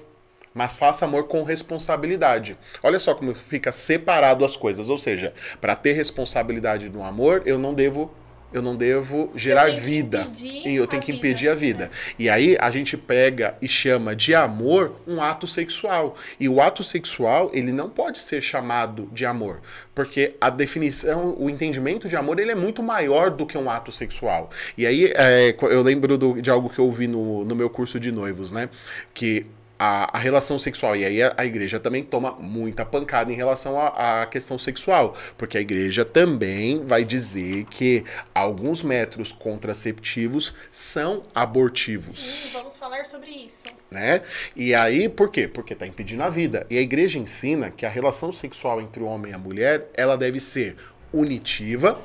mas 0.58 0.74
faça 0.76 1.04
amor 1.04 1.28
com 1.28 1.44
responsabilidade. 1.44 2.58
Olha 2.82 2.98
só 2.98 3.14
como 3.14 3.32
fica 3.34 3.70
separado 3.70 4.44
as 4.44 4.56
coisas. 4.56 4.88
Ou 4.88 4.98
seja, 4.98 5.32
para 5.60 5.76
ter 5.76 5.92
responsabilidade 5.92 6.88
no 6.88 7.04
amor, 7.04 7.42
eu 7.46 7.58
não 7.58 7.72
devo. 7.72 8.12
Eu 8.50 8.62
não 8.62 8.74
devo 8.74 9.30
gerar 9.36 9.66
vida. 9.72 10.20
E 10.66 10.74
eu 10.76 10.86
tenho 10.86 11.02
que 11.02 11.12
impedir 11.12 11.50
a 11.50 11.54
vida. 11.54 11.90
E 12.18 12.30
aí 12.30 12.56
a 12.58 12.70
gente 12.70 12.96
pega 12.96 13.54
e 13.60 13.68
chama 13.68 14.16
de 14.16 14.34
amor 14.34 14.96
um 15.06 15.20
ato 15.22 15.46
sexual. 15.46 16.16
E 16.40 16.48
o 16.48 16.58
ato 16.58 16.82
sexual, 16.82 17.50
ele 17.52 17.70
não 17.72 17.90
pode 17.90 18.18
ser 18.22 18.40
chamado 18.40 19.06
de 19.12 19.26
amor, 19.26 19.60
porque 19.94 20.34
a 20.40 20.48
definição, 20.48 21.36
o 21.38 21.50
entendimento 21.50 22.08
de 22.08 22.16
amor, 22.16 22.38
ele 22.40 22.50
é 22.50 22.54
muito 22.54 22.82
maior 22.82 23.30
do 23.30 23.44
que 23.44 23.58
um 23.58 23.68
ato 23.68 23.92
sexual. 23.92 24.48
E 24.78 24.86
aí 24.86 25.12
é, 25.14 25.54
eu 25.60 25.82
lembro 25.82 26.16
do- 26.16 26.40
de 26.40 26.50
algo 26.50 26.70
que 26.70 26.78
eu 26.78 26.86
ouvi 26.86 27.06
no, 27.06 27.44
no 27.44 27.54
meu 27.54 27.68
curso 27.68 28.00
de 28.00 28.10
noivos, 28.10 28.50
né? 28.50 28.70
Que 29.12 29.44
a, 29.78 30.16
a 30.16 30.20
relação 30.20 30.58
sexual. 30.58 30.96
E 30.96 31.04
aí 31.04 31.22
a, 31.22 31.34
a 31.36 31.46
igreja 31.46 31.78
também 31.78 32.02
toma 32.02 32.32
muita 32.32 32.84
pancada 32.84 33.32
em 33.32 33.36
relação 33.36 33.78
à 33.78 34.26
questão 34.26 34.58
sexual. 34.58 35.16
Porque 35.36 35.56
a 35.56 35.60
igreja 35.60 36.04
também 36.04 36.84
vai 36.84 37.04
dizer 37.04 37.64
que 37.66 38.04
alguns 38.34 38.82
métodos 38.82 39.32
contraceptivos 39.32 40.54
são 40.72 41.22
abortivos 41.34 42.18
Sim, 42.18 42.58
vamos 42.58 42.76
falar 42.76 43.04
sobre 43.04 43.30
isso. 43.30 43.64
né? 43.90 44.22
E 44.56 44.74
aí, 44.74 45.08
por 45.08 45.30
quê? 45.30 45.46
Porque 45.46 45.72
está 45.72 45.86
impedindo 45.86 46.22
a 46.22 46.28
vida. 46.28 46.66
E 46.68 46.76
a 46.78 46.80
igreja 46.80 47.18
ensina 47.18 47.70
que 47.70 47.86
a 47.86 47.88
relação 47.88 48.32
sexual 48.32 48.80
entre 48.80 49.02
o 49.02 49.06
homem 49.06 49.32
e 49.32 49.34
a 49.34 49.38
mulher, 49.38 49.88
ela 49.94 50.16
deve 50.16 50.40
ser 50.40 50.76
unitiva 51.12 52.00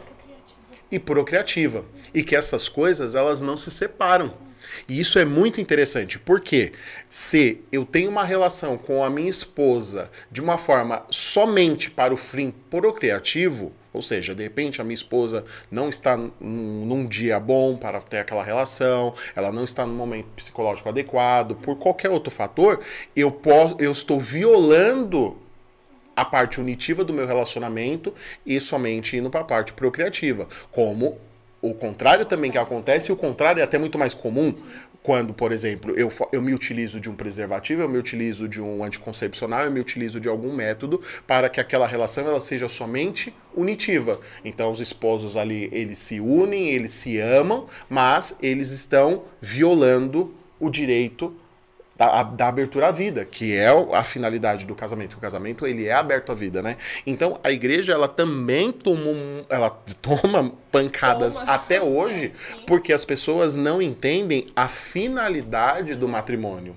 e 0.92 1.00
procriativa. 1.00 1.84
E 2.14 2.24
que 2.24 2.36
essas 2.36 2.70
coisas, 2.70 3.16
elas 3.16 3.42
não 3.42 3.58
se 3.58 3.72
separam. 3.72 4.34
E 4.88 5.00
isso 5.00 5.20
é 5.20 5.26
muito 5.26 5.62
interessante, 5.62 6.20
porque 6.20 6.74
se 7.10 7.62
eu 7.72 7.86
tenho 7.86 8.10
uma 8.10 8.24
relação 8.24 8.78
com 8.78 9.04
a 9.04 9.10
minha 9.10 9.30
esposa 9.30 10.10
de 10.32 10.42
uma 10.42 10.58
forma 10.58 11.04
somente 11.10 11.90
para 11.90 12.14
o 12.14 12.18
fim 12.18 12.54
procriativo, 12.70 13.72
ou 13.94 14.02
seja, 14.02 14.34
de 14.34 14.42
repente 14.42 14.82
a 14.82 14.84
minha 14.84 14.96
esposa 14.96 15.46
não 15.70 15.88
está 15.88 16.18
num, 16.18 17.06
dia 17.08 17.40
bom 17.40 17.78
para 17.78 18.02
ter 18.02 18.18
aquela 18.18 18.44
relação, 18.44 19.14
ela 19.36 19.52
não 19.52 19.64
está 19.64 19.86
num 19.86 19.94
momento 19.94 20.30
psicológico 20.36 20.90
adequado, 20.90 21.56
por 21.56 21.78
qualquer 21.78 22.10
outro 22.10 22.32
fator, 22.32 22.80
eu 23.16 23.32
posso, 23.32 23.76
eu 23.80 23.92
estou 23.92 24.20
violando 24.20 25.38
a 26.16 26.26
parte 26.26 26.60
unitiva 26.60 27.04
do 27.04 27.14
meu 27.14 27.28
relacionamento 27.28 28.14
e 28.46 28.60
somente 28.60 29.18
indo 29.18 29.30
para 29.30 29.42
a 29.42 29.46
parte 29.46 29.74
procriativa. 29.74 30.48
Como 30.72 31.18
o 31.64 31.74
contrário 31.74 32.26
também 32.26 32.52
que 32.52 32.58
acontece, 32.58 33.10
e 33.10 33.14
o 33.14 33.16
contrário 33.16 33.62
é 33.62 33.64
até 33.64 33.78
muito 33.78 33.98
mais 33.98 34.14
comum. 34.14 34.54
Quando, 35.02 35.34
por 35.34 35.54
exemplo, 35.54 35.98
eu, 35.98 36.12
eu 36.34 36.42
me 36.42 36.54
utilizo 36.54 37.00
de 37.00 37.10
um 37.10 37.16
preservativo, 37.16 37.82
eu 37.82 37.90
me 37.90 37.98
utilizo 37.98 38.50
de 38.50 38.62
um 38.62 38.84
anticoncepcional, 38.84 39.64
eu 39.64 39.72
me 39.72 39.80
utilizo 39.80 40.20
de 40.20 40.28
algum 40.28 40.54
método 40.54 41.02
para 41.26 41.48
que 41.48 41.62
aquela 41.62 41.88
relação 41.88 42.28
ela 42.28 42.42
seja 42.42 42.68
somente 42.68 43.34
unitiva. 43.56 44.20
Então, 44.44 44.72
os 44.72 44.82
esposos 44.82 45.38
ali, 45.38 45.70
eles 45.72 46.00
se 46.00 46.20
unem, 46.20 46.70
eles 46.70 46.92
se 46.92 47.18
amam, 47.18 47.68
mas 47.90 48.38
eles 48.42 48.70
estão 48.70 49.24
violando 49.42 50.34
o 50.60 50.70
direito 50.70 51.34
da, 51.96 52.20
a- 52.20 52.24
da 52.24 52.48
abertura 52.48 52.88
à 52.88 52.92
vida, 52.92 53.24
que 53.26 53.54
é 53.56 53.68
a 53.94 54.04
finalidade 54.04 54.66
do 54.66 54.74
casamento. 54.76 55.14
O 55.16 55.20
casamento 55.20 55.66
ele 55.68 55.86
é 55.88 55.94
aberto 55.94 56.32
à 56.32 56.36
vida, 56.36 56.62
né? 56.62 56.78
Então 57.06 57.40
a 57.44 57.52
igreja 57.52 57.94
ela 57.94 58.08
também 58.08 58.72
toma, 58.72 59.12
ela 59.50 59.70
toma 60.02 60.52
pancadas 60.72 61.38
Toma. 61.38 61.52
até 61.54 61.80
hoje, 61.84 62.34
porque 62.66 62.92
as 62.94 63.06
pessoas 63.06 63.56
não 63.56 63.82
entendem 63.82 64.48
a 64.56 64.68
finalidade 64.68 65.96
do 65.96 66.08
matrimônio, 66.08 66.76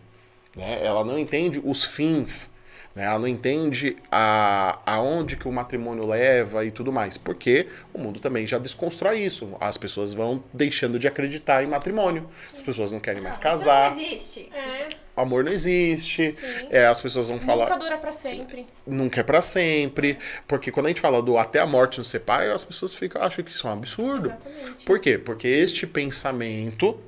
né? 0.55 0.81
Ela 0.83 1.05
não 1.05 1.19
entende 1.19 1.61
os 1.65 1.83
fins. 1.85 2.51
né? 2.95 3.05
Ela 3.05 3.19
não 3.19 3.29
entende 3.29 3.97
a, 4.13 4.79
aonde 4.85 5.37
que 5.37 5.47
o 5.49 5.53
matrimônio 5.53 6.05
leva 6.07 6.65
e 6.65 6.71
tudo 6.71 6.93
mais. 6.93 7.17
Porque 7.17 7.69
o 7.95 7.99
mundo 7.99 8.21
também 8.21 8.47
já 8.47 8.59
desconstrói 8.59 9.21
isso. 9.21 9.55
As 9.61 9.77
pessoas 9.79 10.13
vão 10.13 10.43
deixando 10.53 10.99
de 10.99 11.07
acreditar 11.09 11.63
em 11.63 11.67
matrimônio. 11.67 12.29
As 12.55 12.63
pessoas 12.63 12.93
não 12.93 13.01
querem 13.01 13.23
mais 13.23 13.39
casar. 13.39 13.93
Isso 13.97 14.01
não 14.01 14.13
existe. 14.15 14.51
É, 14.55 14.89
amor 15.21 15.45
não 15.45 15.53
existe. 15.53 16.31
Sim. 16.33 16.47
É, 16.71 16.87
as 16.87 17.01
pessoas 17.01 17.29
vão 17.29 17.41
falar 17.41 17.65
nunca 17.71 17.79
dura 17.79 17.97
pra 17.99 18.13
sempre. 18.13 18.67
nunca 18.87 19.21
é 19.21 19.23
pra 19.23 19.41
sempre. 19.43 20.19
Porque 20.47 20.71
quando 20.71 20.87
a 20.87 20.89
gente 20.91 21.01
fala 21.01 21.23
do 21.23 21.39
até 21.39 21.59
a 21.61 21.67
morte 21.67 21.99
nos 21.99 22.09
separa, 22.09 22.55
as 22.55 22.65
pessoas 22.65 22.95
ficam, 22.95 23.23
acham 23.23 23.45
que 23.45 23.51
isso 23.51 23.67
é 23.67 23.71
um 23.71 23.73
absurdo. 23.75 24.27
Exatamente. 24.29 24.85
Por 24.85 24.99
quê? 25.01 25.17
Porque 25.19 25.49
este 25.49 25.87
pensamento 25.87 26.99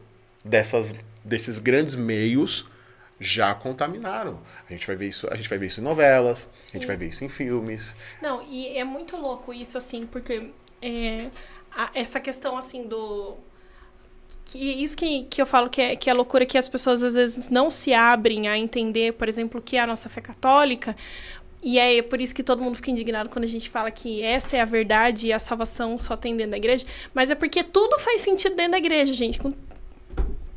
dessas, 0.44 0.94
desses 1.24 1.58
grandes 1.58 1.94
meios 1.94 2.66
já 3.20 3.52
contaminaram. 3.54 4.40
A 4.68 4.72
gente 4.72 4.86
vai 4.86 4.94
ver 4.94 5.08
isso, 5.08 5.26
a 5.30 5.34
gente 5.34 5.48
vai 5.48 5.58
ver 5.58 5.66
isso 5.66 5.80
em 5.80 5.82
novelas, 5.82 6.48
a 6.68 6.76
gente 6.76 6.86
vai 6.86 6.96
ver 6.96 7.08
isso 7.08 7.24
em 7.24 7.28
filmes. 7.28 7.96
Não, 8.22 8.42
e 8.48 8.78
é 8.78 8.84
muito 8.84 9.16
louco 9.16 9.52
isso, 9.52 9.76
assim, 9.76 10.06
porque 10.06 10.50
é, 10.80 11.26
a- 11.76 11.90
essa 11.94 12.20
questão, 12.20 12.56
assim, 12.56 12.84
do. 12.86 13.36
Que 14.44 14.58
isso 14.82 14.96
que, 14.96 15.24
que 15.24 15.42
eu 15.42 15.46
falo 15.46 15.68
que 15.68 15.80
é, 15.80 15.96
que 15.96 16.08
é 16.08 16.14
loucura 16.14 16.46
que 16.46 16.56
as 16.56 16.68
pessoas 16.68 17.02
às 17.02 17.14
vezes 17.14 17.50
não 17.50 17.70
se 17.70 17.92
abrem 17.92 18.48
a 18.48 18.56
entender, 18.56 19.12
por 19.12 19.28
exemplo, 19.28 19.60
o 19.60 19.62
que 19.62 19.76
é 19.76 19.80
a 19.80 19.86
nossa 19.86 20.08
fé 20.08 20.20
católica. 20.20 20.96
E 21.62 21.78
é 21.78 22.00
por 22.02 22.20
isso 22.20 22.34
que 22.34 22.42
todo 22.42 22.62
mundo 22.62 22.76
fica 22.76 22.90
indignado 22.90 23.28
quando 23.28 23.44
a 23.44 23.48
gente 23.48 23.68
fala 23.68 23.90
que 23.90 24.22
essa 24.22 24.56
é 24.56 24.60
a 24.60 24.64
verdade 24.64 25.26
e 25.26 25.32
a 25.32 25.38
salvação 25.38 25.98
só 25.98 26.16
tem 26.16 26.36
dentro 26.36 26.52
da 26.52 26.56
igreja. 26.56 26.86
Mas 27.12 27.30
é 27.30 27.34
porque 27.34 27.64
tudo 27.64 27.98
faz 27.98 28.22
sentido 28.22 28.54
dentro 28.54 28.72
da 28.72 28.78
igreja, 28.78 29.12
gente. 29.12 29.40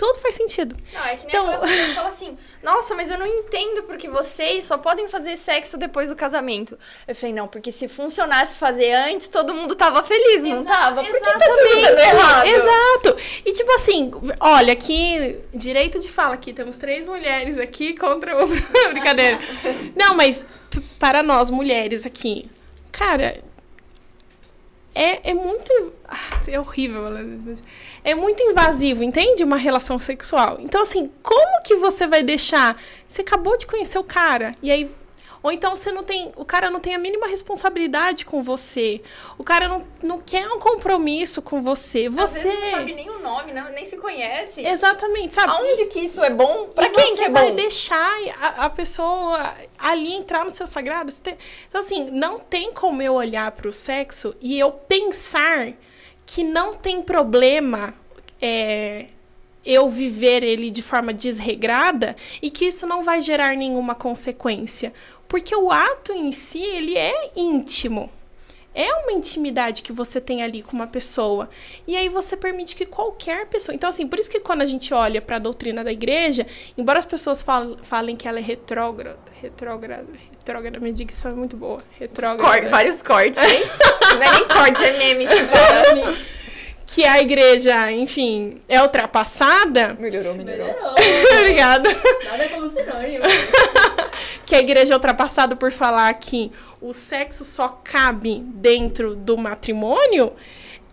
Tudo 0.01 0.17
faz 0.19 0.33
sentido. 0.33 0.75
Não, 0.91 1.05
é 1.05 1.15
que 1.15 1.27
nem 1.27 1.29
Então- 1.29 1.45
aquela 1.47 1.61
pessoa 1.67 1.87
que 1.89 1.93
fala 1.93 2.07
assim, 2.07 2.37
nossa, 2.63 2.95
mas 2.95 3.11
eu 3.11 3.19
não 3.19 3.25
entendo 3.27 3.83
porque 3.83 4.09
vocês 4.09 4.65
só 4.65 4.75
podem 4.79 5.07
fazer 5.07 5.37
sexo 5.37 5.77
depois 5.77 6.09
do 6.09 6.15
casamento. 6.15 6.75
Eu 7.07 7.13
falei, 7.15 7.35
não, 7.35 7.47
porque 7.47 7.71
se 7.71 7.87
funcionasse 7.87 8.55
fazer 8.55 8.91
antes, 8.93 9.27
todo 9.27 9.53
mundo 9.53 9.75
tava 9.75 10.01
feliz, 10.01 10.41
não 10.43 10.61
Exa- 10.61 10.69
tava? 10.71 11.03
Por 11.03 11.13
que 11.13 11.19
tá 11.19 11.33
tudo 11.33 11.81
dando 11.81 11.99
errado? 11.99 12.47
Exato. 12.47 13.17
E 13.45 13.53
tipo 13.53 13.71
assim, 13.73 14.09
olha, 14.39 14.73
aqui, 14.73 15.37
direito 15.53 15.99
de 15.99 16.09
fala 16.09 16.33
aqui, 16.33 16.51
temos 16.51 16.79
três 16.79 17.05
mulheres 17.05 17.59
aqui 17.59 17.95
contra 17.95 18.43
o. 18.43 18.47
Brincadeira. 18.91 19.37
Não, 19.95 20.15
mas 20.15 20.43
para 20.97 21.21
nós 21.21 21.51
mulheres 21.51 22.07
aqui, 22.07 22.49
cara, 22.91 23.37
é, 24.93 25.31
é 25.31 25.33
muito. 25.33 25.93
Ah, 26.07 26.41
É 26.47 26.59
horrível 26.59 27.01
mas 27.45 27.63
é 28.03 28.13
muito 28.15 28.41
invasivo, 28.43 29.03
entende? 29.03 29.43
Uma 29.43 29.57
relação 29.57 29.97
sexual. 29.97 30.57
Então, 30.59 30.81
assim, 30.81 31.09
como 31.21 31.61
que 31.63 31.75
você 31.75 32.07
vai 32.07 32.23
deixar. 32.23 32.81
Você 33.07 33.21
acabou 33.21 33.57
de 33.57 33.65
conhecer 33.67 33.97
o 33.97 34.03
cara, 34.03 34.53
e 34.61 34.71
aí. 34.71 34.89
Ou 35.43 35.51
então 35.51 35.73
você 35.75 35.91
não 35.91 36.03
tem. 36.03 36.31
O 36.35 36.45
cara 36.45 36.69
não 36.69 36.79
tem 36.79 36.93
a 36.93 36.99
mínima 36.99 37.25
responsabilidade 37.27 38.25
com 38.25 38.43
você. 38.43 39.01
O 39.39 39.43
cara 39.43 39.67
não, 39.67 39.87
não 40.03 40.19
quer 40.21 40.47
um 40.47 40.59
compromisso 40.59 41.41
com 41.41 41.61
você. 41.63 42.07
Você. 42.07 42.43
não 42.53 42.65
sabe 42.69 42.93
nem 42.93 43.09
o 43.09 43.19
nome, 43.19 43.51
não- 43.51 43.71
nem 43.71 43.83
se 43.83 43.97
conhece. 43.97 44.63
Exatamente, 44.65 45.33
sabe? 45.33 45.51
Aonde 45.51 45.85
que 45.87 45.99
isso 46.01 46.23
é 46.23 46.29
bom? 46.29 46.67
Pra 46.67 46.85
E 46.85 46.89
quem 46.91 47.15
você 47.15 47.17
que 47.17 47.23
é 47.23 47.29
vai 47.29 47.49
bom? 47.49 47.55
deixar 47.55 48.11
a, 48.39 48.65
a 48.65 48.69
pessoa 48.69 49.55
ali 49.79 50.13
entrar 50.13 50.45
no 50.45 50.51
seu 50.51 50.67
sagrado? 50.67 51.11
Você 51.11 51.21
tem- 51.21 51.37
Então, 51.67 51.81
assim, 51.81 52.11
não 52.11 52.37
tem 52.37 52.71
como 52.71 53.01
eu 53.01 53.13
olhar 53.15 53.51
pro 53.51 53.73
sexo 53.73 54.35
e 54.39 54.59
eu 54.59 54.71
pensar 54.71 55.73
que 56.25 56.43
não 56.43 56.75
tem 56.75 57.01
problema 57.01 57.93
é, 58.39 59.07
eu 59.65 59.89
viver 59.89 60.43
ele 60.43 60.69
de 60.71 60.81
forma 60.81 61.13
desregrada 61.13 62.15
e 62.41 62.49
que 62.49 62.65
isso 62.65 62.87
não 62.87 63.03
vai 63.03 63.21
gerar 63.21 63.55
nenhuma 63.55 63.93
consequência. 63.95 64.93
Porque 65.31 65.55
o 65.55 65.71
ato 65.71 66.11
em 66.11 66.29
si, 66.33 66.61
ele 66.61 66.97
é 66.97 67.31
íntimo. 67.37 68.11
É 68.75 68.93
uma 68.95 69.13
intimidade 69.13 69.81
que 69.81 69.93
você 69.93 70.19
tem 70.19 70.43
ali 70.43 70.61
com 70.61 70.73
uma 70.73 70.87
pessoa. 70.87 71.49
E 71.87 71.95
aí 71.95 72.09
você 72.09 72.35
permite 72.35 72.75
que 72.75 72.85
qualquer 72.85 73.45
pessoa. 73.47 73.73
Então, 73.73 73.87
assim, 73.87 74.07
por 74.07 74.19
isso 74.19 74.29
que 74.29 74.41
quando 74.41 74.61
a 74.61 74.65
gente 74.65 74.93
olha 74.93 75.21
para 75.21 75.37
a 75.37 75.39
doutrina 75.39 75.85
da 75.85 75.91
igreja, 75.91 76.45
embora 76.77 76.99
as 76.99 77.05
pessoas 77.05 77.41
fal- 77.41 77.77
falem 77.81 78.17
que 78.17 78.27
ela 78.27 78.39
é 78.39 78.41
retrógrada, 78.41 79.19
retrógrada, 79.41 80.07
retrógrada, 80.37 80.79
minha 80.81 80.93
dicção 80.93 81.31
é 81.31 81.33
muito 81.33 81.55
boa. 81.55 81.81
Retrógrada. 81.97 82.61
Cor- 82.61 82.69
vários 82.69 83.01
cortes, 83.01 83.39
hein? 83.39 83.61
não 84.15 84.21
é 84.23 84.31
nem 84.33 84.47
cortes, 84.49 84.81
é 84.81 84.97
meme. 84.97 85.27
Tipo, 85.27 86.25
que 86.93 87.05
a 87.05 87.21
igreja, 87.21 87.89
enfim, 87.89 88.59
é 88.67 88.81
ultrapassada. 88.81 89.93
melhorou, 89.99 90.33
melhorou. 90.35 90.67
Melhorou. 90.67 90.95
Obrigada. 91.39 91.89
Nada 92.25 92.49
como 92.49 92.69
sinônimo. 92.69 93.23
que 94.51 94.55
a 94.55 94.59
igreja 94.59 94.93
é 94.93 94.97
ultrapassada 94.97 95.55
por 95.55 95.71
falar 95.71 96.13
que 96.15 96.51
o 96.81 96.91
sexo 96.91 97.45
só 97.45 97.69
cabe 97.69 98.39
dentro 98.39 99.15
do 99.15 99.37
matrimônio, 99.37 100.33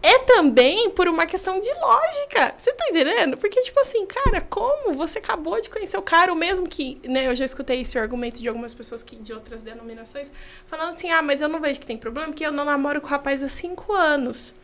é 0.01 0.17
também 0.21 0.91
por 0.91 1.09
uma 1.09 1.27
questão 1.27 1.61
de 1.61 1.69
lógica. 1.69 2.55
Você 2.57 2.73
tá 2.73 2.85
entendendo? 2.89 3.37
Porque, 3.37 3.61
tipo 3.63 3.81
assim, 3.81 4.07
cara, 4.07 4.41
como 4.43 4.95
você 4.95 5.19
acabou 5.19 5.61
de 5.61 5.69
conhecer 5.71 5.97
o 5.97 6.03
cara, 6.03 6.33
o 6.33 6.37
mesmo 6.37 6.69
que, 6.69 7.01
né, 7.03 7.27
eu 7.27 7.35
já 7.35 7.45
escutei 7.45 7.81
esse 7.81 7.99
argumento 7.99 8.41
de 8.41 8.49
algumas 8.49 8.73
pessoas 8.73 9.03
que, 9.03 9.17
de 9.17 9.33
outras 9.33 9.65
denominações, 9.65 10.31
falando 10.65 10.91
assim, 10.91 11.11
ah, 11.11 11.21
mas 11.21 11.43
eu 11.43 11.49
não 11.49 11.61
vejo 11.61 11.81
que 11.81 11.87
tem 11.87 11.99
problema, 11.99 12.29
porque 12.29 12.47
eu 12.47 12.53
não 12.53 12.65
namoro 12.65 13.01
com 13.01 13.09
o 13.09 13.11
rapaz 13.11 13.43
há 13.43 13.49
cinco 13.49 13.93
anos. 13.93 14.55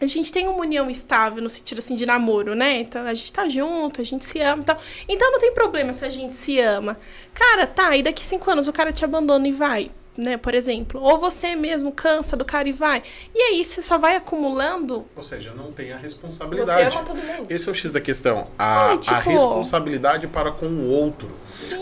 A 0.00 0.06
gente 0.06 0.32
tem 0.32 0.48
uma 0.48 0.60
união 0.60 0.88
estável 0.88 1.42
no 1.42 1.50
sentido 1.50 1.78
assim 1.80 1.94
de 1.94 2.06
namoro, 2.06 2.54
né? 2.54 2.80
Então 2.80 3.04
a 3.06 3.12
gente 3.14 3.32
tá 3.32 3.48
junto, 3.48 4.00
a 4.00 4.04
gente 4.04 4.24
se 4.24 4.40
ama 4.40 4.62
e 4.62 4.64
tal. 4.64 4.78
Então 5.08 5.30
não 5.30 5.38
tem 5.38 5.52
problema 5.52 5.92
se 5.92 6.04
a 6.04 6.10
gente 6.10 6.32
se 6.32 6.58
ama. 6.60 6.96
Cara, 7.34 7.66
tá, 7.66 7.96
e 7.96 8.02
daqui 8.02 8.24
cinco 8.24 8.50
anos 8.50 8.66
o 8.68 8.72
cara 8.72 8.92
te 8.92 9.04
abandona 9.04 9.46
e 9.48 9.52
vai 9.52 9.90
né, 10.18 10.36
por 10.36 10.54
exemplo, 10.54 11.00
ou 11.00 11.16
você 11.16 11.54
mesmo 11.56 11.92
cansa 11.92 12.36
do 12.36 12.44
cara 12.44 12.68
e 12.68 12.72
vai. 12.72 13.02
E 13.34 13.40
aí 13.40 13.64
você 13.64 13.80
só 13.80 13.96
vai 13.96 14.16
acumulando. 14.16 15.06
Ou 15.16 15.22
seja, 15.22 15.54
não 15.54 15.72
tem 15.72 15.92
a 15.92 15.96
responsabilidade. 15.96 16.90
Você 16.92 16.96
ama 16.98 17.04
todo 17.06 17.22
mundo. 17.22 17.46
Esse 17.48 17.68
é 17.68 17.72
o 17.72 17.74
X 17.74 17.92
da 17.92 18.00
questão. 18.02 18.48
A, 18.58 18.92
É, 18.94 18.98
tipo- 18.98 19.14
a 19.14 19.20
responsabilidade 19.20 20.26
para 20.26 20.50
com 20.50 20.66
o 20.66 20.88
outro. 20.90 21.30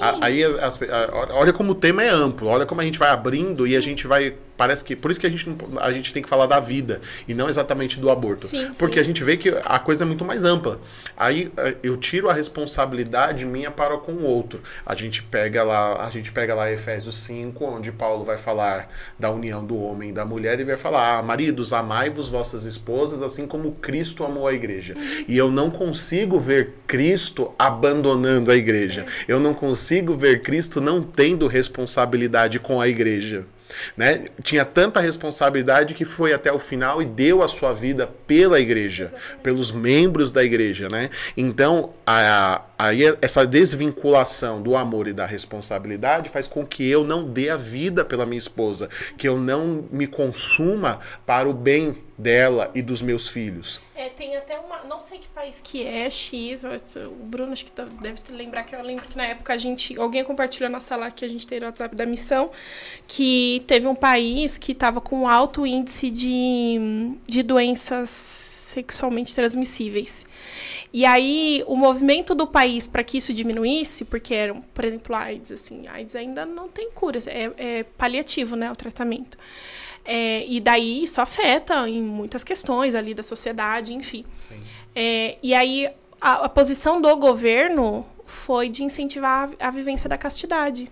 A- 0.01 0.27
aí 0.27 0.45
as- 0.45 0.81
a- 0.81 1.29
olha 1.35 1.53
como 1.53 1.73
o 1.73 1.75
tema 1.75 2.05
é 2.05 2.09
amplo, 2.11 2.47
olha 2.49 2.67
como 2.67 2.81
a 2.81 2.85
gente 2.85 2.99
vai 2.99 3.09
abrindo 3.11 3.67
e 3.67 3.75
a 3.77 3.81
gente 3.81 4.07
vai. 4.07 4.37
Parece 4.59 4.83
que. 4.85 4.97
Por 4.97 5.11
isso 5.13 5.21
que 5.21 5.27
a 5.27 5.31
gente, 5.31 5.49
não- 5.49 5.57
a 5.81 5.93
gente 5.93 6.13
tem 6.13 6.21
que 6.21 6.29
falar 6.29 6.47
da 6.47 6.59
vida 6.59 7.01
e 7.29 7.33
não 7.33 7.49
exatamente 7.49 7.99
do 8.01 8.11
aborto. 8.11 8.45
Sim, 8.45 8.73
Porque 8.77 8.97
sim. 8.97 9.01
a 9.01 9.05
gente 9.05 9.23
vê 9.23 9.37
que 9.37 9.49
a 9.65 9.79
coisa 9.79 10.03
é 10.03 10.07
muito 10.07 10.25
mais 10.25 10.43
ampla. 10.45 10.81
Aí 11.17 11.51
eh, 11.57 11.77
eu 11.83 11.97
tiro 11.97 12.29
a 12.29 12.33
responsabilidade 12.33 13.47
minha 13.47 13.71
para 13.71 13.97
com 13.99 14.13
o 14.13 14.25
outro. 14.25 14.61
A 14.85 14.97
gente 14.97 15.23
pega 15.23 15.63
lá, 15.63 16.05
a 16.05 16.11
gente 16.11 16.33
pega 16.33 16.57
lá 16.57 16.71
Efésios 16.73 17.15
5, 17.23 17.65
onde 17.65 17.93
Paulo 17.93 18.25
vai 18.25 18.37
falar 18.37 18.93
da 19.17 19.31
união 19.31 19.65
do 19.65 19.81
homem 19.81 20.11
e 20.11 20.13
da 20.13 20.25
mulher 20.25 20.59
e 20.59 20.65
vai 20.65 20.77
falar: 20.77 21.19
ah, 21.19 21.23
maridos, 21.23 21.73
amai-vos 21.73 22.29
vossas 22.29 22.65
esposas, 22.65 23.23
assim 23.23 23.47
como 23.47 23.73
Cristo 23.77 24.25
amou 24.25 24.49
a 24.49 24.53
igreja. 24.53 24.97
E 25.29 25.39
eu 25.39 25.53
não 25.53 25.71
consigo 25.71 26.41
ver 26.41 26.75
Cristo 26.85 27.53
abandonando 27.57 28.51
a 28.51 28.57
igreja. 28.57 29.07
Eu 29.29 29.39
não 29.39 29.55
consigo 29.55 30.17
ver 30.17 30.41
Cristo 30.43 30.81
não 30.81 31.01
tendo 31.01 31.47
responsabilidade 31.47 32.59
com 32.59 32.81
a 32.81 32.89
igreja. 32.89 33.47
Né? 33.97 34.27
Tinha 34.43 34.65
tanta 34.65 35.01
responsabilidade 35.01 35.95
que 35.95 36.05
foi 36.05 36.33
até 36.33 36.53
o 36.53 36.59
final 36.59 37.03
e 37.03 37.05
deu 37.05 37.43
a 37.43 37.49
sua 37.49 37.73
vida 37.73 38.07
pela 38.27 38.61
igreja, 38.61 39.13
pelos 39.43 39.73
membros 39.73 40.31
da 40.31 40.45
igreja, 40.45 40.89
né? 40.89 41.11
Então, 41.37 41.93
a, 42.07 42.63
aí 42.79 43.03
essa 43.21 43.47
desvinculação 43.47 44.63
do 44.63 44.77
amor 44.77 45.09
e 45.09 45.13
da 45.13 45.27
responsabilidade 45.27 46.29
faz 46.29 46.47
com 46.47 46.65
que 46.65 46.89
eu 46.89 47.03
não 47.05 47.25
dê 47.25 47.51
a 47.51 47.57
vida 47.57 48.05
pela 48.05 48.25
minha 48.25 48.39
esposa, 48.39 48.89
que 49.17 49.29
eu 49.29 49.39
não 49.39 49.89
me 49.91 50.07
consuma 50.07 51.01
para 51.27 51.49
o 51.49 51.53
bem 51.53 51.99
dela 52.17 52.71
e 52.75 52.83
dos 52.83 53.01
meus 53.01 53.29
filhos. 53.29 53.81
É, 53.95 54.09
tem 54.09 54.37
até 54.37 54.59
uma. 54.59 54.83
Não 54.85 54.99
sei 55.01 55.19
que 55.19 55.29
país 55.29 55.61
que 55.63 55.85
é, 55.85 56.09
X. 56.11 56.65
O 56.65 57.25
Bruno 57.25 57.53
acho 57.53 57.65
que 57.65 57.71
tá- 57.73 57.87
deve 58.01 58.21
lembrar 58.31 58.63
que 58.65 58.75
eu 58.75 58.83
lembro 58.83 59.05
que 59.07 59.17
na 59.17 59.25
época 59.25 59.53
a 59.53 59.57
gente. 59.57 59.99
Alguém 59.99 60.25
compartilhou 60.25 60.71
na 60.71 60.81
sala 60.81 61.11
que 61.11 61.25
a 61.25 61.29
gente 61.29 61.47
tem 61.47 61.59
no 61.61 61.67
WhatsApp 61.67 61.95
da 61.97 62.07
missão. 62.07 62.51
Que 63.07 63.65
teve 63.67 63.87
um 63.87 63.95
país 63.95 64.59
que 64.59 64.73
estava 64.73 65.01
com 65.01 65.29
alto 65.29 65.67
índice 65.67 66.11
de, 66.11 67.13
de 67.29 67.43
doenças 67.43 68.09
sexualmente 68.11 69.35
transmissíveis. 69.35 70.25
E 70.93 71.05
aí, 71.05 71.63
o 71.67 71.77
movimento 71.77 72.35
do 72.35 72.47
país 72.47 72.87
para 72.87 73.05
que 73.05 73.19
isso 73.19 73.33
diminuísse, 73.35 74.05
porque 74.07 74.35
era, 74.35 74.55
por 74.55 74.85
exemplo, 74.85 75.15
AIDS, 75.15 75.53
assim, 75.53 75.87
AIDS 75.87 76.17
ainda 76.17 76.47
não 76.47 76.69
tem 76.69 76.91
cura, 76.91 77.19
é, 77.27 77.51
é 77.59 77.83
paliativo, 77.83 78.57
né, 78.57 78.71
o 78.73 78.77
tratamento. 78.77 79.37
É, 80.05 80.47
e 80.47 80.59
daí 80.61 81.05
isso 81.05 81.21
afeta 81.21 81.87
em 81.87 82.03
muitas 82.03 82.43
questões 82.43 82.95
ali 82.95 83.13
da 83.13 83.23
sociedade, 83.23 83.93
enfim. 83.93 84.25
É, 84.95 85.37
e 85.43 85.55
aí 85.55 85.87
a, 86.19 86.47
a 86.47 86.49
posição 86.49 87.01
do 87.01 87.15
governo 87.17 88.07
foi 88.25 88.71
de 88.71 88.83
incentivar 88.83 89.51
a, 89.61 89.69
a 89.69 89.71
vivência 89.71 90.09
da 90.09 90.17
castidade. 90.17 90.91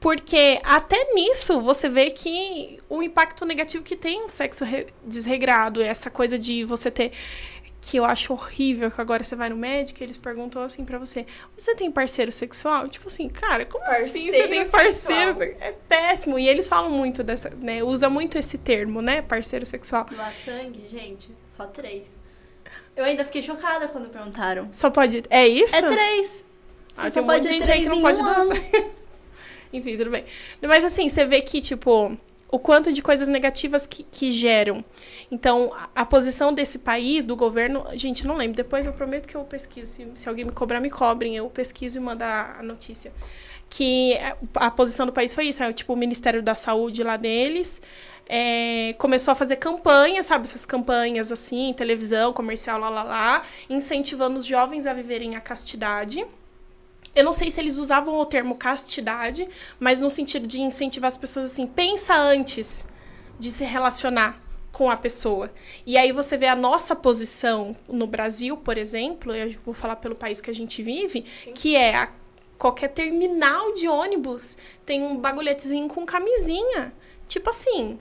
Porque 0.00 0.60
até 0.62 1.12
nisso 1.12 1.60
você 1.60 1.88
vê 1.88 2.10
que 2.10 2.78
o 2.88 3.02
impacto 3.02 3.44
negativo 3.44 3.82
que 3.82 3.96
tem 3.96 4.22
um 4.24 4.28
sexo 4.28 4.64
re- 4.64 4.86
desregrado, 5.04 5.82
essa 5.82 6.08
coisa 6.08 6.38
de 6.38 6.64
você 6.64 6.88
ter. 6.88 7.10
Que 7.80 7.96
eu 7.96 8.04
acho 8.04 8.32
horrível 8.32 8.90
que 8.90 9.00
agora 9.00 9.22
você 9.22 9.36
vai 9.36 9.48
no 9.48 9.56
médico 9.56 10.02
e 10.02 10.04
eles 10.04 10.16
perguntam 10.18 10.60
assim 10.62 10.84
pra 10.84 10.98
você: 10.98 11.24
Você 11.56 11.74
tem 11.76 11.90
parceiro 11.90 12.32
sexual? 12.32 12.88
Tipo 12.88 13.06
assim, 13.08 13.28
cara, 13.28 13.64
como 13.64 13.84
assim 13.84 14.26
você 14.26 14.42
Parceiro 14.42 14.48
tem 14.48 14.66
parceiro? 14.68 15.36
sexual. 15.38 15.58
É 15.60 15.72
péssimo. 15.88 16.38
E 16.38 16.48
eles 16.48 16.68
falam 16.68 16.90
muito 16.90 17.22
dessa, 17.22 17.50
né? 17.62 17.82
Usa 17.82 18.10
muito 18.10 18.36
esse 18.36 18.58
termo, 18.58 19.00
né? 19.00 19.22
Parceiro 19.22 19.64
sexual. 19.64 20.04
Doar 20.06 20.32
sangue, 20.44 20.88
gente, 20.88 21.32
só 21.46 21.66
três. 21.66 22.08
Eu 22.96 23.04
ainda 23.04 23.24
fiquei 23.24 23.42
chocada 23.42 23.86
quando 23.86 24.08
perguntaram. 24.08 24.68
Só 24.72 24.90
pode. 24.90 25.22
É 25.30 25.46
isso? 25.46 25.76
É 25.76 25.82
três. 25.82 26.44
Ah, 26.96 27.04
Você 27.04 27.10
tem 27.12 27.12
só 27.12 27.20
um 27.20 27.22
monte 27.22 27.34
pode 27.36 27.46
de 27.46 27.52
gente 27.54 27.70
aí 27.70 27.82
que 27.82 27.88
não 27.88 28.02
pode 28.02 28.20
um 28.20 28.24
doar. 28.24 28.40
Enfim, 29.72 29.96
tudo 29.96 30.10
bem. 30.10 30.24
Mas 30.60 30.82
assim, 30.82 31.08
você 31.08 31.24
vê 31.24 31.40
que, 31.40 31.60
tipo, 31.60 32.18
o 32.50 32.58
quanto 32.58 32.92
de 32.92 33.02
coisas 33.02 33.28
negativas 33.28 33.86
que, 33.86 34.02
que 34.04 34.32
geram. 34.32 34.84
Então, 35.30 35.72
a, 35.74 36.02
a 36.02 36.04
posição 36.06 36.52
desse 36.52 36.78
país, 36.78 37.24
do 37.24 37.36
governo, 37.36 37.84
gente, 37.94 38.26
não 38.26 38.36
lembro. 38.36 38.56
Depois 38.56 38.86
eu 38.86 38.92
prometo 38.92 39.28
que 39.28 39.36
eu 39.36 39.44
pesquiso. 39.44 39.90
Se, 39.90 40.10
se 40.14 40.28
alguém 40.28 40.44
me 40.44 40.52
cobrar, 40.52 40.80
me 40.80 40.90
cobrem. 40.90 41.36
Eu 41.36 41.48
pesquiso 41.50 41.98
e 41.98 42.00
mando 42.00 42.24
a, 42.24 42.56
a 42.60 42.62
notícia. 42.62 43.12
Que 43.68 44.16
a, 44.18 44.66
a 44.66 44.70
posição 44.70 45.04
do 45.04 45.12
país 45.12 45.34
foi 45.34 45.44
isso. 45.46 45.62
É, 45.62 45.72
tipo, 45.72 45.92
o 45.92 45.96
Ministério 45.96 46.42
da 46.42 46.54
Saúde 46.54 47.02
lá 47.02 47.16
deles. 47.16 47.82
é, 48.28 48.94
começou 48.98 49.32
a 49.32 49.34
fazer 49.34 49.56
campanhas, 49.56 50.26
sabe? 50.26 50.44
Essas 50.44 50.66
campanhas 50.66 51.32
assim, 51.32 51.72
televisão, 51.72 52.32
comercial, 52.32 52.78
lá, 52.78 52.90
lá, 52.90 53.02
lá, 53.02 53.42
incentivando 53.70 54.36
os 54.36 54.44
jovens 54.44 54.86
a 54.86 54.92
viverem 54.92 55.34
a 55.34 55.40
castidade. 55.40 56.24
Eu 57.18 57.24
não 57.24 57.32
sei 57.32 57.50
se 57.50 57.58
eles 57.60 57.78
usavam 57.78 58.14
o 58.14 58.24
termo 58.24 58.54
castidade, 58.54 59.48
mas 59.80 60.00
no 60.00 60.08
sentido 60.08 60.46
de 60.46 60.60
incentivar 60.60 61.08
as 61.08 61.16
pessoas 61.16 61.50
assim, 61.50 61.66
pensa 61.66 62.14
antes 62.14 62.86
de 63.40 63.50
se 63.50 63.64
relacionar 63.64 64.40
com 64.70 64.88
a 64.88 64.96
pessoa. 64.96 65.52
E 65.84 65.98
aí 65.98 66.12
você 66.12 66.36
vê 66.36 66.46
a 66.46 66.54
nossa 66.54 66.94
posição 66.94 67.74
no 67.88 68.06
Brasil, 68.06 68.56
por 68.56 68.78
exemplo, 68.78 69.34
eu 69.34 69.50
vou 69.64 69.74
falar 69.74 69.96
pelo 69.96 70.14
país 70.14 70.40
que 70.40 70.48
a 70.48 70.54
gente 70.54 70.80
vive, 70.80 71.22
que 71.56 71.74
é 71.74 71.96
a, 71.96 72.12
qualquer 72.56 72.86
terminal 72.88 73.74
de 73.74 73.88
ônibus 73.88 74.56
tem 74.86 75.02
um 75.02 75.16
bagulhetezinho 75.16 75.88
com 75.88 76.06
camisinha. 76.06 76.92
Tipo 77.26 77.50
assim, 77.50 77.98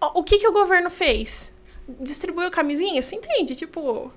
o 0.00 0.18
o 0.18 0.24
que, 0.24 0.38
que 0.38 0.48
o 0.48 0.52
governo 0.52 0.90
fez? 0.90 1.52
Distribuiu 2.00 2.50
camisinha? 2.50 3.00
Você 3.00 3.14
entende? 3.14 3.54
Tipo, 3.54 4.12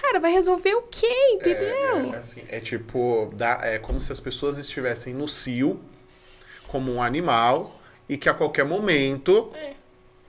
cara, 0.00 0.20
vai 0.20 0.32
resolver 0.32 0.74
o 0.74 0.82
quê, 0.82 1.12
entendeu? 1.32 1.68
É, 1.68 2.08
é 2.08 2.16
assim, 2.16 2.42
é 2.48 2.60
tipo, 2.60 3.30
dá, 3.34 3.60
é 3.62 3.78
como 3.78 4.00
se 4.00 4.12
as 4.12 4.20
pessoas 4.20 4.58
estivessem 4.58 5.14
no 5.14 5.28
cio, 5.28 5.80
como 6.66 6.92
um 6.92 7.02
animal, 7.02 7.80
e 8.08 8.16
que 8.16 8.28
a 8.28 8.34
qualquer 8.34 8.64
momento 8.64 9.52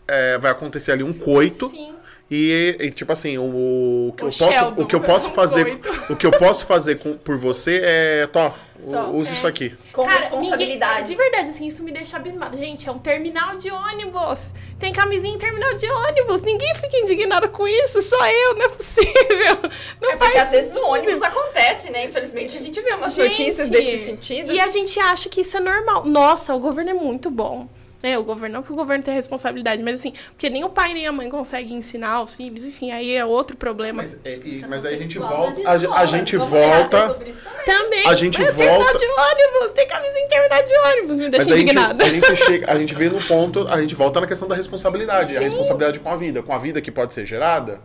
é, 0.08 0.38
vai 0.38 0.52
acontecer 0.52 0.92
ali 0.92 1.04
um 1.04 1.14
coito. 1.14 1.70
Sim. 1.70 1.97
E, 2.30 2.76
e, 2.82 2.92
tipo 2.92 3.12
assim, 3.14 3.38
o, 3.38 4.10
o 4.10 4.14
que 4.18 4.26
O 4.26 4.28
eu 4.28 4.32
posso, 4.34 4.82
o 4.82 4.86
que 4.86 4.96
eu 4.96 5.00
posso 5.02 5.30
fazer, 5.34 5.64
coito. 5.66 6.14
o 6.14 6.16
que 6.18 6.26
eu 6.26 6.32
posso 6.32 6.66
fazer 6.66 6.96
com- 7.00 7.18
por 7.18 7.38
você 7.38 7.80
é, 7.82 8.28
tó, 8.28 8.54
Tó, 8.92 9.12
use 9.12 9.32
é. 9.32 9.34
isso 9.36 9.48
aqui. 9.48 9.74
Com 9.94 10.04
Cara, 10.04 10.20
responsabilidade. 10.24 10.92
ninguém- 11.00 11.04
de 11.06 11.16
verdade, 11.16 11.50
assim, 11.50 11.66
isso 11.68 11.84
me 11.86 11.92
deixa 11.94 12.18
abismada. 12.18 12.58
Gente, 12.58 12.90
é 12.90 12.92
um 12.92 13.00
terminal 13.00 13.56
de 13.56 13.72
ônibus. 13.72 14.54
Tem 14.78 14.92
camisinha 14.92 15.34
em 15.34 15.38
terminal 15.38 15.74
de 15.76 15.90
ônibus. 15.90 16.42
Ninguém 16.42 16.76
fica 16.76 16.98
indignado 16.98 17.48
com 17.48 17.66
isso, 17.66 18.02
só 18.02 18.28
eu, 18.28 18.56
não 18.56 18.66
é 18.66 18.70
possível. 18.70 19.14
Não 20.02 20.12
É 20.12 20.18
porque 20.18 20.34
faz 20.34 20.42
às 20.44 20.52
vezes 20.52 20.74
no 20.74 20.86
ônibus 20.86 21.22
acontece, 21.22 21.90
né? 21.90 22.06
Infelizmente 22.06 22.58
a 22.58 22.62
gente 22.62 22.82
vê 22.82 22.94
umas 22.94 23.14
Gente, 23.16 23.40
notícias 23.42 23.70
desse 23.70 24.06
sentido. 24.06 24.52
E 24.52 24.60
a 24.60 24.68
gente 24.68 25.00
acha 25.00 25.30
que 25.30 25.42
isso 25.42 25.56
é 25.58 25.60
normal. 25.62 26.06
Nossa, 26.06 26.54
o 26.54 26.60
governo 26.60 26.92
é 26.92 26.94
muito 26.94 27.30
bom. 27.32 27.68
Né? 28.04 28.16
O 28.18 28.24
governo, 28.24 28.56
não 28.58 28.64
que 28.64 28.72
o 28.72 28.76
governo 28.76 29.04
tenha 29.04 29.16
responsabilidade, 29.16 29.82
mas 29.82 30.00
assim, 30.00 30.14
porque 30.30 30.52
nem 30.52 30.64
o 30.64 30.70
pai 30.70 30.94
nem 30.94 31.08
a 31.08 31.12
mãe 31.12 31.28
conseguem 31.30 31.78
ensinar 31.78 32.22
os 32.22 32.36
filhos, 32.36 32.64
enfim, 32.64 32.92
aí 32.92 33.16
é 33.16 33.26
outro 33.26 33.58
problema. 33.58 34.04
Mas, 34.04 34.20
é, 34.24 34.36
e- 34.36 34.64
mas 34.70 34.86
aí 34.86 34.96
a 34.96 34.98
gente 35.00 35.18
volta, 35.18 35.62
a, 35.68 36.00
a 36.02 36.06
gente 36.06 36.38
volta, 36.38 37.20
também. 37.66 38.08
A 38.08 38.14
gente 38.14 38.38
terminal 38.38 38.82
volta- 38.82 38.98
de 39.00 39.06
ônibus, 39.06 39.74
tem 39.74 39.88
camisinha 39.88 40.26
em 40.26 40.28
terminal 40.28 40.64
de 40.64 40.74
ônibus, 40.78 41.18
me 41.18 41.24
mas 41.24 41.32
deixa 41.32 41.54
a 41.54 41.58
gente, 41.58 41.64
indignada. 41.72 42.04
a 42.06 42.10
gente 42.10 42.36
chega, 42.36 42.72
a 42.72 42.76
gente 42.78 42.94
vê 42.94 43.10
no 43.10 43.20
ponto, 43.22 43.68
a 43.68 43.82
gente 43.82 43.96
volta 43.96 44.22
na 44.22 44.28
questão 44.28 44.48
da 44.48 44.56
responsabilidade, 44.56 45.36
a 45.36 45.40
Sim. 45.40 45.44
responsabilidade 45.46 46.00
com 46.00 46.10
a 46.10 46.16
vida, 46.16 46.44
com 46.44 46.54
a 46.54 46.60
vida 46.60 46.80
que 46.80 46.92
pode 46.92 47.16
ser 47.16 47.26
gerada 47.26 47.82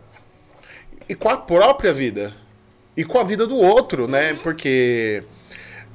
e 1.09 1.15
com 1.15 1.27
a 1.29 1.37
própria 1.37 1.91
vida 1.91 2.33
e 2.95 3.03
com 3.03 3.17
a 3.19 3.23
vida 3.23 3.47
do 3.47 3.57
outro, 3.57 4.07
né? 4.07 4.35
Porque 4.43 5.23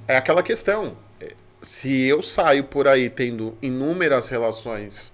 é 0.08 0.16
aquela 0.16 0.42
questão. 0.42 0.96
Se 1.60 2.04
eu 2.04 2.22
saio 2.22 2.64
por 2.64 2.86
aí 2.86 3.08
tendo 3.10 3.56
inúmeras 3.60 4.28
relações, 4.28 5.12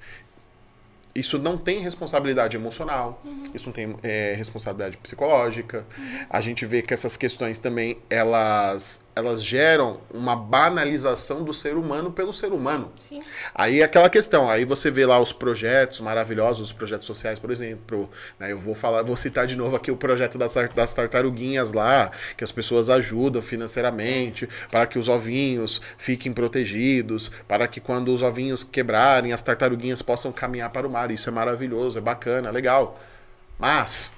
isso 1.15 1.39
não 1.39 1.57
tem 1.57 1.79
responsabilidade 1.79 2.57
emocional, 2.57 3.23
isso 3.55 3.67
não 3.67 3.73
tem 3.73 3.97
é, 4.03 4.35
responsabilidade 4.37 4.97
psicológica. 4.97 5.87
A 6.29 6.41
gente 6.41 6.67
vê 6.67 6.83
que 6.83 6.93
essas 6.93 7.17
questões 7.17 7.59
também, 7.59 7.99
elas 8.11 9.04
elas 9.17 9.43
geram 9.43 10.01
uma 10.13 10.35
banalização 10.35 11.45
do 11.45 11.55
ser 11.55 11.77
humano 11.77 12.11
pelo 12.11 12.35
ser 12.35 12.53
humano. 12.53 12.93
Sim. 12.99 13.21
Aí 13.55 13.81
é 13.81 13.85
aquela 13.85 14.11
questão, 14.11 14.51
aí 14.51 14.65
você 14.65 14.91
vê 14.91 15.07
lá 15.07 15.21
os 15.21 15.33
projetos 15.33 16.01
maravilhosos, 16.01 16.69
os 16.69 16.73
projetos 16.73 17.07
sociais, 17.07 17.39
por 17.39 17.51
exemplo, 17.51 18.11
né, 18.39 18.51
eu 18.51 18.59
vou 18.59 18.75
falar, 18.75 19.03
vou 19.03 19.17
citar 19.17 19.47
de 19.47 19.55
novo 19.55 19.77
aqui 19.77 19.91
o 19.91 19.97
projeto 19.97 20.37
das, 20.37 20.55
das 20.75 20.93
tartaruguinhas 20.93 21.73
lá, 21.73 22.11
que 22.37 22.43
as 22.43 22.51
pessoas 22.51 22.91
ajudam 22.91 23.41
financeiramente 23.41 24.49
para 24.71 24.87
que 24.87 24.99
os 24.99 25.09
ovinhos 25.09 25.81
fiquem 25.97 26.33
protegidos, 26.33 27.31
para 27.47 27.69
que 27.69 27.81
quando 27.81 28.13
os 28.13 28.21
ovinhos 28.21 28.65
quebrarem, 28.65 29.33
as 29.33 29.43
tartaruguinhas 29.43 30.03
possam 30.03 30.33
caminhar 30.33 30.71
para 30.71 30.87
o 30.87 30.91
mar. 30.91 31.11
Isso 31.11 31.29
é 31.29 31.33
maravilhoso, 31.33 31.99
é 31.99 32.01
bacana, 32.01 32.49
é 32.49 32.53
legal. 32.53 32.99
Mas 33.59 34.13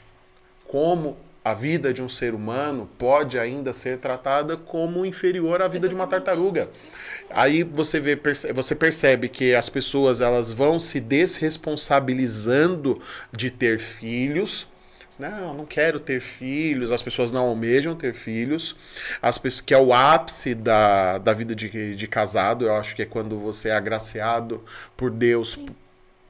como 0.67 1.17
a 1.47 1.55
vida 1.55 1.95
de 1.95 2.03
um 2.03 2.09
ser 2.09 2.35
humano 2.35 2.91
pode 2.99 3.39
ainda 3.39 3.73
ser 3.73 3.99
tratada 3.99 4.57
como 4.57 5.07
inferior 5.07 5.63
à 5.63 5.69
vida 5.69 5.89
de 5.89 5.95
uma 5.95 6.09
tartaruga. 6.09 6.69
Aí 7.31 7.63
você 7.63 8.01
vê, 8.01 8.17
perce- 8.17 8.53
você 8.53 8.75
percebe 8.75 9.29
que 9.29 9.55
as 9.55 9.69
pessoas 9.69 10.21
elas 10.21 10.51
vão 10.51 10.81
se 10.81 10.99
desresponsabilizando 10.99 13.01
de 13.31 13.49
ter 13.53 13.79
filhos. 13.79 14.67
Não, 15.17 15.55
não 15.55 15.65
quero 15.65 16.01
ter 16.01 16.21
filhos. 16.21 16.91
As 16.91 17.01
pessoas 17.01 17.31
não 17.31 17.47
almejam 17.47 17.95
ter 17.95 18.13
filhos. 18.13 18.75
As 19.23 19.39
pessoas, 19.39 19.61
que 19.61 19.73
é 19.73 19.79
o 19.79 19.95
ápice 19.95 20.53
da, 20.53 21.19
da 21.19 21.33
vida 21.33 21.55
de, 21.55 21.95
de 21.95 22.09
casado. 22.09 22.67
Eu 22.67 22.75
acho 22.75 22.97
que 22.97 23.03
é 23.03 23.07
quando 23.07 23.39
você 23.39 23.69
é 23.69 23.77
agraciado 23.77 24.65
por 24.97 25.13
Deus 25.13 25.61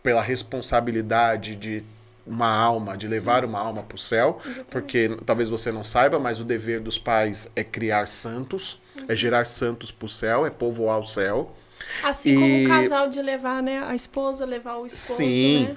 pela 0.02 0.20
responsabilidade 0.20 1.56
de 1.56 1.82
uma 2.26 2.48
alma, 2.48 2.96
de 2.96 3.06
levar 3.06 3.44
uma 3.44 3.58
alma 3.58 3.82
para 3.82 3.94
o 3.94 3.98
céu, 3.98 4.40
porque 4.70 5.16
talvez 5.24 5.48
você 5.48 5.70
não 5.70 5.84
saiba, 5.84 6.18
mas 6.18 6.40
o 6.40 6.44
dever 6.44 6.80
dos 6.80 6.98
pais 6.98 7.48
é 7.54 7.62
criar 7.62 8.08
santos, 8.08 8.80
é 9.08 9.14
gerar 9.14 9.44
santos 9.44 9.90
para 9.90 10.06
o 10.06 10.08
céu, 10.08 10.44
é 10.44 10.50
povoar 10.50 10.98
o 10.98 11.06
céu. 11.06 11.54
Assim 12.02 12.30
E- 12.30 12.34
como 12.34 12.64
o 12.64 12.68
casal 12.68 13.08
de 13.08 13.22
levar, 13.22 13.62
né? 13.62 13.78
A 13.86 13.94
esposa, 13.94 14.44
levar 14.44 14.78
o 14.78 14.86
esposo, 14.86 15.18
Sim. 15.18 15.68
né? 15.68 15.76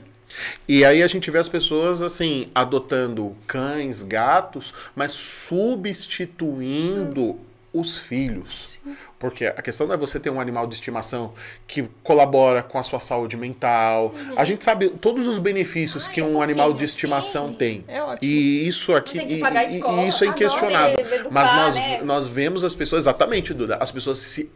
E 0.67 0.85
aí 0.85 1.01
a 1.03 1.07
gente 1.07 1.29
vê 1.31 1.37
as 1.39 1.49
pessoas 1.49 2.01
assim 2.03 2.49
adotando 2.53 3.35
cães, 3.47 4.03
gatos, 4.03 4.73
mas 4.95 5.11
substituindo 5.11 7.39
os 7.73 7.97
filhos. 7.97 8.81
Porque 9.19 9.45
a 9.45 9.61
questão 9.61 9.85
não 9.85 9.93
é 9.93 9.97
você 9.97 10.19
ter 10.19 10.29
um 10.29 10.39
animal 10.39 10.65
de 10.65 10.75
estimação 10.75 11.33
que 11.67 11.83
colabora 12.01 12.63
com 12.63 12.79
a 12.79 12.83
sua 12.83 12.99
saúde 12.99 13.35
mental. 13.37 14.13
A 14.35 14.43
gente 14.45 14.63
sabe 14.63 14.89
todos 14.89 15.27
os 15.27 15.37
benefícios 15.39 16.07
Ai, 16.07 16.13
que 16.13 16.21
é 16.21 16.23
um 16.23 16.41
animal 16.41 16.73
de 16.73 16.85
estimação 16.85 17.49
sim. 17.49 17.53
tem. 17.53 17.83
É 17.87 18.01
ótimo. 18.01 18.19
E 18.31 18.67
isso 18.67 18.93
aqui 18.93 19.17
e- 19.19 19.41
e- 19.41 20.07
isso 20.07 20.23
é 20.23 20.27
inquestionável. 20.27 20.97
Mas 21.29 21.51
nós, 21.53 21.75
né? 21.75 22.01
nós 22.01 22.25
vemos 22.27 22.63
as 22.63 22.73
pessoas 22.73 23.03
exatamente, 23.03 23.53
Duda, 23.53 23.77
as 23.79 23.91
pessoas 23.91 24.17
se 24.19 24.49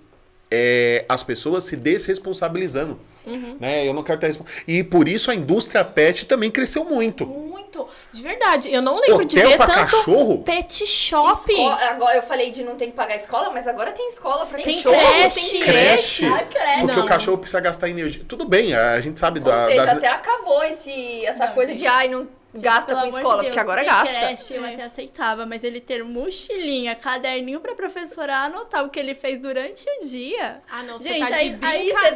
é, 0.55 1.05
as 1.09 1.23
pessoas 1.23 1.63
se 1.63 1.75
desresponsabilizando. 1.75 2.99
Uhum. 3.25 3.57
Né? 3.59 3.87
Eu 3.87 3.93
não 3.93 4.03
quero 4.03 4.19
ter 4.19 4.27
respo- 4.27 4.45
E 4.67 4.83
por 4.83 5.07
isso 5.07 5.31
a 5.31 5.35
indústria 5.35 5.83
pet 5.83 6.25
também 6.25 6.51
cresceu 6.51 6.83
muito. 6.85 7.25
Muito. 7.25 7.87
De 8.11 8.21
verdade. 8.21 8.71
Eu 8.71 8.81
não 8.83 8.99
lembro 8.99 9.25
de 9.25 9.35
Hotel 9.37 9.49
ver 9.49 9.57
pra 9.57 9.65
tanto 9.65 9.79
cachorro? 9.97 10.43
pet 10.43 10.85
shop. 10.85 11.51
Esco- 11.51 11.69
Agora 11.69 12.17
eu 12.17 12.21
falei 12.21 12.51
de 12.51 12.63
não 12.63 12.75
ter 12.75 12.87
que 12.87 12.91
pagar 12.91 13.15
escola, 13.15 13.49
mas 13.49 13.67
agora 13.67 13.91
tem 13.91 14.07
escola 14.09 14.45
pra 14.45 14.61
Tem 14.61 14.75
cachorro, 14.75 14.95
creche. 14.95 15.49
tem 15.49 15.61
Creche. 15.61 16.25
Ah, 16.25 16.43
creche. 16.43 16.79
Porque 16.81 16.95
Não. 16.97 17.05
o 17.05 17.07
cachorro 17.07 17.37
precisa 17.39 17.59
gastar 17.59 17.89
energia. 17.89 18.23
Tudo 18.27 18.45
bem, 18.45 18.75
a 18.75 18.99
gente 19.01 19.19
sabe 19.19 19.39
Ou 19.39 19.45
da, 19.45 19.65
seja, 19.65 19.85
das. 19.85 19.93
até 19.97 20.07
acabou 20.07 20.63
esse, 20.65 21.25
essa 21.25 21.47
Não, 21.47 21.53
coisa 21.55 21.71
gente. 21.71 21.79
de 21.79 21.87
ai, 21.87 22.07
não 22.09 22.27
gasta 22.61 22.85
Pelo 22.95 23.01
com 23.01 23.17
escola, 23.17 23.37
de 23.41 23.47
porque 23.47 23.59
agora 23.59 23.83
gasta. 23.83 24.09
creche 24.13 24.53
eu 24.55 24.65
É. 24.65 24.73
até 24.73 24.83
aceitava, 24.83 25.45
mas 25.45 25.63
ele 25.63 25.79
ter 25.81 26.03
mochilinha, 26.03 26.95
caderninho 26.95 27.59
pra 27.59 27.73
professora 27.75 28.37
anotar 28.37 28.83
o 28.85 28.89
que 28.89 28.99
ele 28.99 29.15
fez 29.15 29.39
durante 29.39 29.85
o 29.89 30.05
dia. 30.07 30.61
Ah, 30.71 30.83
não, 30.83 30.97
você 30.97 31.09
Gente, 31.09 31.29
tá 31.29 31.35
aí, 31.35 31.49
de 31.53 31.65
aí 31.65 31.89
você 31.91 32.05
É 32.05 32.11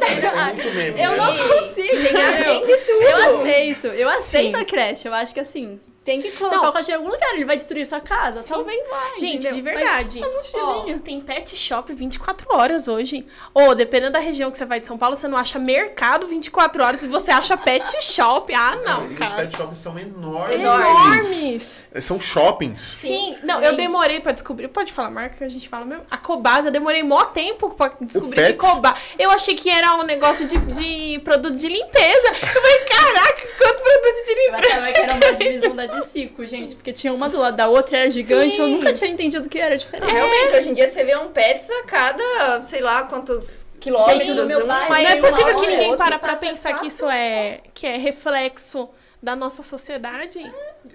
meme, 0.74 1.00
Eu 1.00 1.10
né? 1.12 1.16
não 1.16 1.36
consigo. 1.36 1.88
Tem 1.88 2.00
entendeu? 2.00 2.20
agenda 2.28 2.70
e 2.72 2.76
tudo. 2.78 3.02
Eu 3.02 3.16
aceito, 3.40 3.86
eu 3.88 4.08
aceito 4.08 4.56
Sim. 4.56 4.62
a 4.62 4.64
creche. 4.64 5.08
Eu 5.08 5.14
acho 5.14 5.34
que 5.34 5.40
assim, 5.40 5.80
tem 6.08 6.22
que 6.22 6.32
colocar 6.32 6.56
Não. 6.56 6.70
o 6.70 6.72
cachorro 6.72 6.92
em 6.92 6.96
algum 6.96 7.10
lugar. 7.10 7.34
Ele 7.34 7.44
vai 7.44 7.56
destruir 7.58 7.86
sua 7.86 8.00
casa? 8.00 8.42
Talvez 8.48 8.80
vai. 8.88 9.16
Gente, 9.18 9.46
entendeu? 9.46 9.52
de 9.52 9.60
verdade. 9.60 10.20
Ó, 10.54 10.84
tem 11.04 11.20
pet 11.20 11.54
shop 11.54 11.92
24 11.92 12.46
horas 12.54 12.88
hoje. 12.88 13.26
Ou, 13.52 13.74
dependendo 13.74 14.12
da 14.12 14.18
região 14.18 14.50
que 14.50 14.56
você 14.56 14.64
vai 14.64 14.80
de 14.80 14.86
São 14.86 14.96
Paulo, 14.96 15.16
você 15.16 15.28
não 15.28 15.36
acha 15.36 15.58
mercado 15.58 16.26
24 16.26 16.82
horas 16.82 17.04
e 17.04 17.08
você 17.08 17.30
acha 17.30 17.58
pet 17.58 17.84
shop. 18.02 18.54
Ah, 18.54 18.76
não, 18.84 19.04
E 19.06 19.12
os 19.12 19.18
cara. 19.18 19.34
pet 19.36 19.54
shops 19.54 19.76
são 19.76 19.98
enormes. 19.98 20.58
Enormes. 20.58 21.88
São 22.00 22.18
shoppings. 22.18 22.80
Sim, 22.82 23.36
não, 23.42 23.60
eu 23.60 23.76
demorei 23.76 24.20
pra 24.20 24.32
descobrir. 24.32 24.68
Pode 24.68 24.92
falar 24.92 25.10
marca 25.10 25.36
que 25.36 25.44
a 25.44 25.48
gente 25.48 25.68
fala 25.68 25.84
mesmo? 25.84 26.04
A 26.10 26.16
Cobasa, 26.16 26.68
eu 26.68 26.72
demorei 26.72 27.02
mó 27.02 27.24
tempo 27.26 27.74
pra 27.74 27.92
descobrir 28.00 28.46
que? 28.46 28.52
Cobasa. 28.54 28.96
Eu 29.18 29.30
achei 29.30 29.54
que 29.54 29.68
era 29.68 29.94
um 29.96 30.04
negócio 30.04 30.46
de, 30.46 30.56
de 30.58 31.18
produto 31.20 31.56
de 31.56 31.68
limpeza. 31.68 32.28
Eu 32.28 32.34
falei, 32.34 32.78
caraca, 32.84 33.48
quanto 33.58 33.82
produto 33.82 34.24
de 34.24 34.30
Eu 34.32 34.52
limpeza. 34.52 34.74
achava 34.74 34.92
que 34.92 35.00
era 35.00 35.14
uma 35.14 35.32
divisão 35.36 35.76
da 35.76 35.86
Dicico, 36.00 36.46
gente. 36.46 36.74
Porque 36.74 36.92
tinha 36.92 37.12
uma 37.12 37.28
do 37.28 37.38
lado 37.38 37.56
da 37.56 37.68
outra, 37.68 37.98
era 37.98 38.10
gigante. 38.10 38.56
Sim. 38.56 38.62
Eu 38.62 38.68
nunca 38.68 38.92
tinha 38.92 39.10
entendido 39.10 39.48
que 39.48 39.58
era 39.58 39.76
diferente. 39.76 40.10
Realmente, 40.10 40.54
hoje 40.54 40.70
em 40.70 40.74
dia 40.74 40.90
você 40.90 41.04
vê 41.04 41.18
um 41.18 41.28
Pets 41.28 41.68
a 41.70 41.82
cada, 41.84 42.62
sei 42.62 42.80
lá, 42.80 43.02
quantos 43.04 43.66
quilômetros. 43.78 44.26
Gente, 44.26 44.46
meu 44.46 44.66
não 44.66 44.94
é 44.94 45.16
possível 45.16 45.56
que 45.56 45.66
ninguém 45.66 45.96
para 45.96 46.18
pra 46.18 46.36
pensar 46.36 46.78
que 46.78 46.86
isso 46.86 47.08
é, 47.08 47.60
que 47.74 47.86
é 47.86 47.96
reflexo 47.96 48.88
da 49.22 49.34
nossa 49.34 49.62
sociedade. 49.62 50.40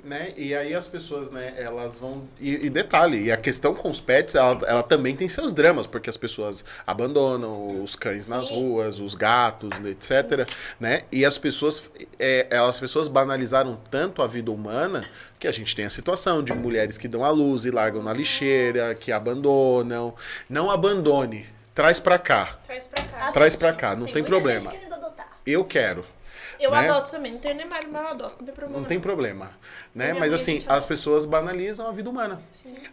Né? 0.03 0.33
E 0.35 0.53
aí 0.55 0.73
as 0.73 0.87
pessoas, 0.87 1.31
né, 1.31 1.53
elas 1.57 1.99
vão. 1.99 2.23
E, 2.39 2.65
e 2.65 2.69
detalhe, 2.69 3.23
e 3.25 3.31
a 3.31 3.37
questão 3.37 3.73
com 3.73 3.89
os 3.89 3.99
pets, 3.99 4.35
ela, 4.35 4.59
ela 4.67 4.83
também 4.83 5.15
tem 5.15 5.27
seus 5.29 5.51
dramas, 5.53 5.87
porque 5.87 6.09
as 6.09 6.17
pessoas 6.17 6.63
abandonam 6.85 7.81
os 7.83 7.95
cães 7.95 8.27
nas 8.27 8.49
ruas, 8.49 8.99
os 8.99 9.15
gatos, 9.15 9.69
etc. 9.85 10.47
Né? 10.79 11.03
E 11.11 11.25
as 11.25 11.37
pessoas, 11.37 11.89
é, 12.19 12.47
elas- 12.49 12.75
as 12.75 12.79
pessoas 12.79 13.07
banalizaram 13.07 13.79
tanto 13.91 14.21
a 14.21 14.27
vida 14.27 14.51
humana 14.51 15.01
que 15.39 15.47
a 15.47 15.51
gente 15.51 15.75
tem 15.75 15.85
a 15.85 15.89
situação 15.89 16.41
de 16.43 16.53
mulheres 16.53 16.97
que 16.97 17.07
dão 17.07 17.23
à 17.23 17.29
luz 17.29 17.65
e 17.65 17.71
largam 17.71 18.01
na 18.01 18.13
lixeira, 18.13 18.95
que 18.95 19.11
abandonam. 19.11 20.13
Não 20.49 20.71
abandone. 20.71 21.45
Traz 21.75 21.99
pra 21.99 22.17
cá. 22.19 22.57
Traz 22.65 22.87
pra 22.87 23.03
cá. 23.03 23.31
Traz 23.31 23.55
pra 23.55 23.73
cá, 23.73 23.95
não 23.95 24.05
tem, 24.05 24.13
muita 24.15 24.27
problema. 24.29 24.73
Eu 25.45 25.65
quero. 25.65 26.05
Eu 26.59 26.71
né? 26.71 26.89
adoto 26.89 27.11
também. 27.11 27.31
Não 27.33 27.39
tenho 27.39 27.55
nem 27.55 27.67
marido, 27.67 27.91
mas 27.91 28.01
eu 28.03 28.07
adoto. 28.09 28.35
Não 28.39 28.45
tem 28.45 28.53
problema. 28.53 28.79
Não 28.79 28.87
tem 28.87 28.99
problema, 28.99 29.51
né? 29.93 30.13
Mas 30.13 30.31
a 30.31 30.35
assim, 30.35 30.59
as 30.67 30.85
pessoas 30.85 31.25
banalizam 31.25 31.87
a 31.87 31.91
vida 31.91 32.09
humana, 32.09 32.41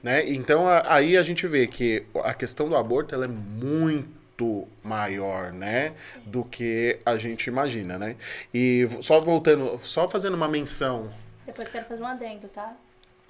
né? 0.02 0.28
Então 0.28 0.68
a- 0.68 0.84
aí 0.94 1.16
a 1.16 1.22
gente 1.22 1.46
vê 1.46 1.66
que 1.66 2.04
a 2.24 2.34
questão 2.34 2.68
do 2.68 2.76
aborto 2.76 3.14
ela 3.14 3.24
é 3.24 3.28
muito 3.28 4.66
maior, 4.82 5.52
né, 5.52 5.92
do 6.24 6.44
que 6.44 6.98
a 7.04 7.18
gente 7.18 7.46
imagina, 7.48 7.98
né? 7.98 8.16
E 8.54 8.88
só 9.02 9.20
voltando, 9.20 9.78
só 9.82 10.08
fazendo 10.08 10.34
uma 10.34 10.48
menção 10.48 11.10
Depois 11.44 11.70
quero 11.70 11.84
fazer 11.84 12.02
um 12.02 12.06
adendo, 12.06 12.48
tá? 12.48 12.74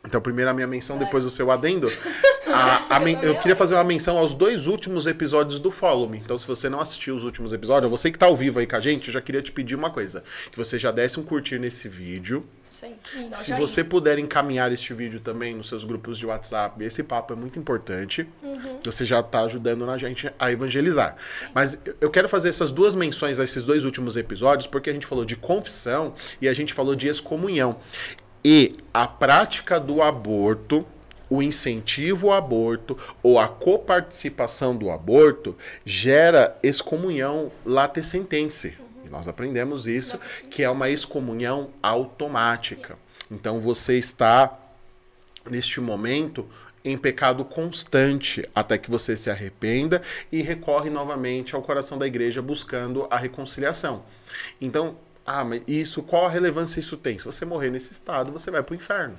Então, 0.04 0.20
primeiro 0.20 0.50
a 0.50 0.54
minha 0.54 0.66
menção, 0.66 0.96
depois 0.98 1.24
o 1.24 1.30
seu 1.30 1.50
adendo. 1.50 1.90
A- 2.52 2.96
a 2.96 3.00
men- 3.00 3.18
eu 3.22 3.36
queria 3.36 3.54
fazer 3.54 3.74
uma 3.74 3.84
menção 3.84 4.18
aos 4.18 4.34
dois 4.34 4.66
últimos 4.66 5.06
episódios 5.06 5.60
do 5.60 5.70
Follow 5.70 6.08
Me. 6.08 6.18
Então, 6.18 6.36
se 6.36 6.44
você 6.46 6.68
não 6.68 6.80
assistiu 6.80 7.14
os 7.14 7.22
últimos 7.22 7.52
episódios, 7.52 7.88
você 7.88 8.10
que 8.10 8.18
tá 8.18 8.26
ao 8.26 8.36
vivo 8.36 8.58
aí 8.58 8.66
com 8.66 8.74
a 8.74 8.80
gente, 8.80 9.06
eu 9.06 9.14
já 9.14 9.20
queria 9.20 9.40
te 9.40 9.52
pedir 9.52 9.76
uma 9.76 9.90
coisa. 9.90 10.24
Que 10.50 10.56
você 10.58 10.76
já 10.76 10.90
desse 10.90 11.20
um 11.20 11.22
curtir 11.22 11.60
nesse 11.60 11.88
vídeo. 11.88 12.44
Isso 12.68 12.84
aí. 12.84 12.96
Se 13.34 13.52
você 13.54 13.84
puder 13.84 14.18
encaminhar 14.18 14.72
este 14.72 14.92
vídeo 14.92 15.20
também 15.20 15.54
nos 15.54 15.68
seus 15.68 15.84
grupos 15.84 16.18
de 16.18 16.26
WhatsApp, 16.26 16.82
esse 16.82 17.04
papo 17.04 17.34
é 17.34 17.36
muito 17.36 17.56
importante. 17.56 18.26
Você 18.84 19.04
já 19.04 19.20
está 19.20 19.42
ajudando 19.42 19.88
a 19.88 19.96
gente 19.96 20.28
a 20.36 20.50
evangelizar. 20.50 21.14
Mas 21.54 21.78
eu- 21.84 21.94
eu 22.00 22.10
quero 22.10 22.28
fazer 22.28 22.48
essas 22.48 22.72
duas 22.72 22.96
menções 22.96 23.38
a 23.38 23.44
esses 23.44 23.64
dois 23.64 23.84
últimos 23.84 24.16
episódios, 24.16 24.66
porque 24.66 24.90
a 24.90 24.92
gente 24.92 25.06
falou 25.06 25.24
de 25.24 25.36
confissão 25.36 26.14
e 26.40 26.48
a 26.48 26.52
gente 26.52 26.74
falou 26.74 26.96
de 26.96 27.06
excomunhão. 27.06 27.76
E 28.44 28.76
a 28.92 29.06
prática 29.06 29.78
do 29.78 30.02
aborto, 30.02 30.86
o 31.28 31.42
incentivo 31.42 32.30
ao 32.30 32.38
aborto 32.38 32.96
ou 33.22 33.38
a 33.38 33.46
coparticipação 33.46 34.76
do 34.76 34.90
aborto 34.90 35.56
gera 35.84 36.58
excomunhão 36.62 37.52
late 37.64 38.02
sentense. 38.02 38.76
E 39.04 39.08
nós 39.08 39.28
aprendemos 39.28 39.86
isso, 39.86 40.18
que 40.50 40.62
é 40.62 40.70
uma 40.70 40.88
excomunhão 40.90 41.70
automática. 41.82 42.96
Então 43.30 43.60
você 43.60 43.98
está 43.98 44.58
neste 45.48 45.80
momento 45.80 46.46
em 46.84 46.96
pecado 46.96 47.44
constante 47.44 48.48
até 48.54 48.78
que 48.78 48.90
você 48.90 49.16
se 49.16 49.30
arrependa 49.30 50.02
e 50.32 50.42
recorre 50.42 50.90
novamente 50.90 51.54
ao 51.54 51.62
coração 51.62 51.98
da 51.98 52.06
igreja 52.06 52.40
buscando 52.40 53.06
a 53.10 53.18
reconciliação. 53.18 54.02
Então, 54.60 54.96
ah, 55.32 55.44
mas 55.44 55.62
isso, 55.68 56.02
qual 56.02 56.26
a 56.26 56.28
relevância 56.28 56.80
isso 56.80 56.96
tem? 56.96 57.16
Se 57.16 57.24
você 57.24 57.44
morrer 57.44 57.70
nesse 57.70 57.92
estado, 57.92 58.32
você 58.32 58.50
vai 58.50 58.64
para 58.64 58.72
o 58.72 58.76
inferno. 58.76 59.16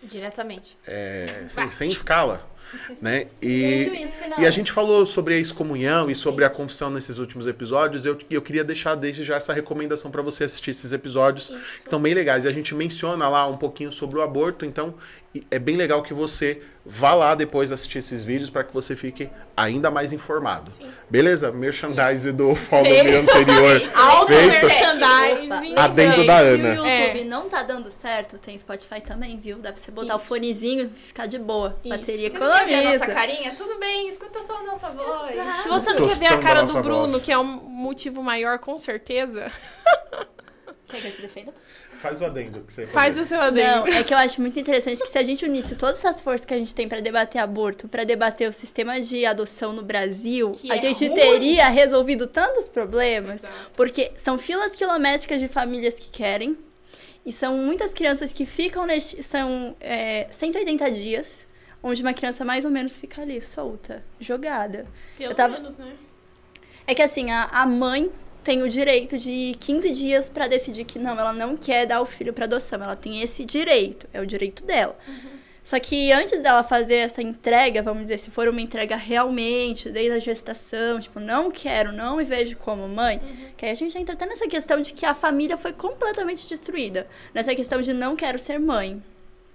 Diretamente. 0.00 0.78
É, 0.86 1.46
sem, 1.48 1.70
sem 1.70 1.90
escala. 1.90 2.48
né? 3.00 3.26
E 3.42 3.46
E, 4.04 4.08
final. 4.08 4.40
e 4.40 4.46
a 4.46 4.50
gente 4.50 4.70
falou 4.72 5.04
sobre 5.06 5.34
a 5.34 5.38
excomunhão 5.38 6.10
e 6.10 6.14
sobre 6.14 6.44
a 6.44 6.50
confissão 6.50 6.90
nesses 6.90 7.18
últimos 7.18 7.46
episódios. 7.46 8.04
Eu, 8.06 8.18
eu 8.30 8.42
queria 8.42 8.64
deixar 8.64 8.94
desde 8.94 9.22
já 9.24 9.36
essa 9.36 9.52
recomendação 9.52 10.10
para 10.10 10.22
você 10.22 10.44
assistir 10.44 10.70
esses 10.70 10.92
episódios. 10.92 11.48
que 11.48 11.54
Isso. 11.54 11.76
Estão 11.78 12.00
bem 12.00 12.14
legais. 12.14 12.44
E 12.44 12.48
a 12.48 12.52
gente 12.52 12.74
menciona 12.74 13.28
lá 13.28 13.46
um 13.46 13.56
pouquinho 13.56 13.92
sobre 13.92 14.18
o 14.18 14.22
aborto. 14.22 14.64
Então 14.64 14.94
é 15.50 15.58
bem 15.58 15.76
legal 15.76 16.02
que 16.02 16.14
você 16.14 16.62
vá 16.86 17.12
lá 17.14 17.34
depois 17.34 17.72
assistir 17.72 17.98
esses 17.98 18.22
vídeos 18.24 18.50
para 18.50 18.62
que 18.62 18.72
você 18.72 18.94
fique 18.94 19.28
ainda 19.56 19.90
mais 19.90 20.12
informado. 20.12 20.70
Beleza? 21.10 21.50
Merchandise 21.50 22.30
do 22.32 22.54
follow 22.54 22.84
me 22.84 23.16
anterior 23.16 23.80
feito. 24.28 24.66
merchandising. 24.66 25.74
Adendo 25.76 26.24
da 26.26 26.38
Se 26.38 26.44
o 26.44 26.48
Ana. 26.54 26.68
YouTube 26.74 27.20
É. 27.20 27.24
não 27.24 27.48
tá 27.48 27.62
dando 27.62 27.90
certo, 27.90 28.38
tem 28.38 28.56
Spotify 28.56 29.00
também, 29.00 29.38
viu? 29.38 29.58
Dá 29.58 29.72
pra 29.72 29.80
você 29.82 29.90
botar 29.90 30.14
o 30.14 30.18
Isso. 30.18 30.26
fonezinho 30.26 30.90
e 30.94 31.06
ficar 31.08 31.26
de 31.26 31.38
boa. 31.38 31.76
Isso. 31.84 31.88
Bateria 31.96 32.30
Você 32.30 32.38
não 32.60 32.66
quer 32.66 32.82
ver 32.82 32.86
a 32.86 32.92
nossa 32.92 33.06
carinha? 33.06 33.54
Tudo 33.56 33.78
bem, 33.78 34.08
escuta 34.08 34.42
só 34.42 34.56
a 34.58 34.62
nossa 34.62 34.90
voz. 34.90 35.34
Se 35.62 35.68
você 35.68 35.92
não 35.92 36.06
quer 36.06 36.16
ver 36.16 36.26
a 36.26 36.38
cara 36.38 36.62
do 36.62 36.82
Bruno, 36.82 37.08
voz. 37.08 37.22
que 37.22 37.32
é 37.32 37.38
um 37.38 37.44
motivo 37.44 38.22
maior, 38.22 38.58
com 38.58 38.78
certeza, 38.78 39.50
Quer 40.88 41.00
que 41.00 41.06
eu 41.08 41.12
te 41.12 41.22
defenda? 41.22 41.52
Faz 42.00 42.20
o 42.20 42.26
adendo 42.26 42.60
que 42.60 42.72
você 42.72 42.86
faz 42.86 43.18
o 43.18 43.24
seu 43.24 43.40
adendo. 43.40 43.86
Não, 43.86 43.94
é 43.94 44.04
que 44.04 44.12
eu 44.12 44.18
acho 44.18 44.38
muito 44.40 44.60
interessante 44.60 45.00
que 45.00 45.08
se 45.08 45.16
a 45.16 45.24
gente 45.24 45.44
unisse 45.44 45.74
todas 45.74 45.98
essas 45.98 46.20
forças 46.20 46.44
que 46.44 46.52
a 46.52 46.58
gente 46.58 46.74
tem 46.74 46.86
pra 46.86 47.00
debater 47.00 47.40
aborto, 47.40 47.88
pra 47.88 48.04
debater 48.04 48.46
o 48.48 48.52
sistema 48.52 49.00
de 49.00 49.24
adoção 49.24 49.72
no 49.72 49.82
Brasil, 49.82 50.52
Que 50.52 50.70
a 50.70 50.76
é 50.76 50.80
gente 50.80 51.06
ruim. 51.08 51.14
teria 51.16 51.68
resolvido 51.70 52.26
tantos 52.26 52.68
problemas. 52.68 53.36
Exato. 53.42 53.70
Porque 53.74 54.12
são 54.18 54.36
filas 54.36 54.72
quilométricas 54.72 55.40
de 55.40 55.48
famílias 55.48 55.94
que 55.94 56.10
querem. 56.10 56.58
E 57.24 57.32
são 57.32 57.56
muitas 57.56 57.94
crianças 57.94 58.34
que 58.34 58.44
ficam 58.44 58.84
neste. 58.84 59.22
São 59.22 59.74
é, 59.80 60.26
180 60.30 60.90
dias, 60.90 61.46
onde 61.84 62.02
uma 62.02 62.14
criança 62.14 62.44
mais 62.44 62.64
ou 62.64 62.70
menos 62.70 62.96
fica 62.96 63.22
ali, 63.22 63.40
solta, 63.42 64.02
jogada. 64.18 64.86
Pelo 65.18 65.30
Eu 65.30 65.34
tava- 65.36 65.54
menos, 65.58 65.76
né? 65.76 65.92
É 66.86 66.94
que 66.94 67.02
assim, 67.02 67.30
a, 67.30 67.44
a 67.44 67.64
mãe 67.66 68.10
tem 68.42 68.62
o 68.62 68.68
direito 68.68 69.16
de 69.18 69.56
15 69.60 69.90
dias 69.90 70.28
pra 70.28 70.46
decidir 70.48 70.84
que 70.84 70.98
não, 70.98 71.18
ela 71.18 71.32
não 71.32 71.56
quer 71.56 71.86
dar 71.86 72.00
o 72.00 72.06
filho 72.06 72.32
pra 72.32 72.44
adoção. 72.46 72.82
Ela 72.82 72.96
tem 72.96 73.22
esse 73.22 73.44
direito, 73.44 74.06
é 74.12 74.20
o 74.20 74.26
direito 74.26 74.64
dela. 74.64 74.96
Só 75.62 75.80
que 75.80 76.12
antes 76.12 76.42
dela 76.42 76.62
fazer 76.62 76.96
essa 76.96 77.22
entrega, 77.22 77.80
vamos 77.80 78.02
dizer, 78.02 78.18
se 78.18 78.30
for 78.30 78.46
uma 78.48 78.60
entrega 78.60 78.96
realmente, 78.96 79.88
desde 79.90 80.12
a 80.12 80.18
gestação, 80.18 81.00
tipo, 81.00 81.18
não 81.18 81.50
quero, 81.50 81.90
não 81.90 82.16
me 82.18 82.24
vejo 82.24 82.54
como 82.58 82.86
mãe, 82.86 83.18
que 83.56 83.64
aí 83.64 83.70
a 83.72 83.74
gente 83.74 83.96
entra 83.96 84.14
até 84.14 84.26
nessa 84.26 84.46
questão 84.46 84.82
de 84.82 84.92
que 84.92 85.06
a 85.06 85.14
família 85.14 85.56
foi 85.56 85.72
completamente 85.72 86.46
destruída. 86.46 87.06
Nessa 87.32 87.54
questão 87.54 87.80
de 87.80 87.94
não 87.94 88.14
quero 88.14 88.38
ser 88.38 88.58
mãe. 88.60 89.02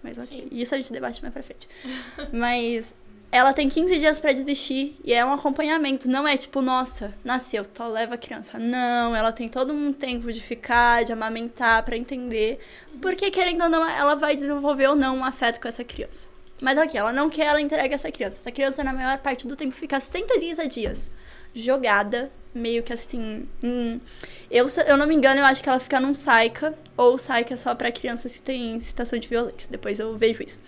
Mas 0.03 0.17
ok, 0.17 0.47
isso 0.51 0.73
a 0.73 0.77
gente 0.77 0.91
debate 0.91 1.21
mais 1.21 1.33
pra 1.33 1.43
frente. 1.43 1.67
Mas 2.31 2.93
ela 3.31 3.53
tem 3.53 3.69
15 3.69 3.99
dias 3.99 4.19
pra 4.19 4.31
desistir 4.31 4.97
e 5.03 5.13
é 5.13 5.23
um 5.23 5.33
acompanhamento. 5.33 6.09
Não 6.09 6.27
é 6.27 6.35
tipo, 6.35 6.61
nossa, 6.61 7.13
nasceu, 7.23 7.63
só 7.73 7.87
leva 7.87 8.15
a 8.15 8.17
criança. 8.17 8.57
Não, 8.57 9.15
ela 9.15 9.31
tem 9.31 9.47
todo 9.47 9.71
um 9.71 9.93
tempo 9.93 10.31
de 10.33 10.41
ficar, 10.41 11.03
de 11.03 11.13
amamentar, 11.13 11.83
pra 11.83 11.95
entender. 11.95 12.59
Porque, 13.01 13.29
querendo 13.29 13.63
ou 13.63 13.69
não, 13.69 13.87
ela 13.87 14.15
vai 14.15 14.35
desenvolver 14.35 14.87
ou 14.87 14.95
não 14.95 15.17
um 15.17 15.25
afeto 15.25 15.59
com 15.59 15.67
essa 15.67 15.83
criança. 15.83 16.27
Mas 16.61 16.77
aqui, 16.77 16.97
ela 16.97 17.13
não 17.13 17.29
quer, 17.29 17.45
ela 17.45 17.61
entrega 17.61 17.95
essa 17.95 18.11
criança. 18.11 18.37
Essa 18.37 18.51
criança, 18.51 18.83
na 18.83 18.91
maior 18.91 19.17
parte 19.19 19.47
do 19.47 19.55
tempo, 19.55 19.73
fica 19.73 19.99
130 19.99 20.67
dias 20.67 21.11
jogada, 21.53 22.31
meio 22.53 22.83
que 22.83 22.93
assim. 22.93 23.47
hum, 23.63 23.99
eu, 24.49 24.65
eu 24.87 24.97
não 24.97 25.05
me 25.07 25.15
engano, 25.15 25.41
eu 25.41 25.45
acho 25.45 25.61
que 25.61 25.69
ela 25.69 25.79
fica 25.79 25.99
num 25.99 26.15
SAICA, 26.15 26.73
ou 26.97 27.15
o 27.15 27.17
SAICA 27.17 27.53
é 27.53 27.57
só 27.57 27.75
pra 27.75 27.91
crianças 27.91 28.35
que 28.37 28.41
têm 28.41 28.79
situação 28.79 29.19
de 29.19 29.27
violência. 29.27 29.67
Depois 29.69 29.99
eu 29.99 30.15
vejo 30.17 30.43
isso. 30.43 30.61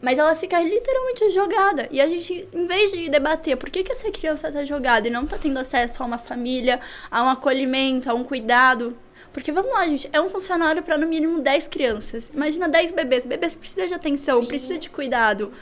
Mas 0.00 0.18
ela 0.18 0.34
fica 0.36 0.60
literalmente 0.60 1.30
jogada. 1.30 1.88
E 1.90 2.00
a 2.00 2.06
gente, 2.06 2.48
em 2.52 2.66
vez 2.66 2.92
de 2.92 3.08
debater 3.08 3.56
por 3.56 3.68
que, 3.68 3.82
que 3.82 3.90
essa 3.90 4.10
criança 4.10 4.50
tá 4.50 4.64
jogada 4.64 5.08
e 5.08 5.10
não 5.10 5.26
tá 5.26 5.36
tendo 5.36 5.58
acesso 5.58 6.02
a 6.02 6.06
uma 6.06 6.18
família, 6.18 6.80
a 7.10 7.24
um 7.24 7.28
acolhimento, 7.28 8.08
a 8.08 8.14
um 8.14 8.22
cuidado. 8.22 8.96
Porque 9.32 9.50
vamos 9.50 9.72
lá, 9.72 9.86
gente, 9.88 10.08
é 10.12 10.20
um 10.20 10.28
funcionário 10.28 10.82
para 10.82 10.96
no 10.96 11.06
mínimo 11.06 11.40
10 11.40 11.66
crianças. 11.66 12.30
Imagina 12.32 12.68
10 12.68 12.92
bebês. 12.92 13.26
Bebês 13.26 13.56
precisam 13.56 13.88
de 13.88 13.94
atenção, 13.94 14.40
Sim. 14.40 14.46
precisa 14.46 14.78
de 14.78 14.88
cuidado. 14.88 15.52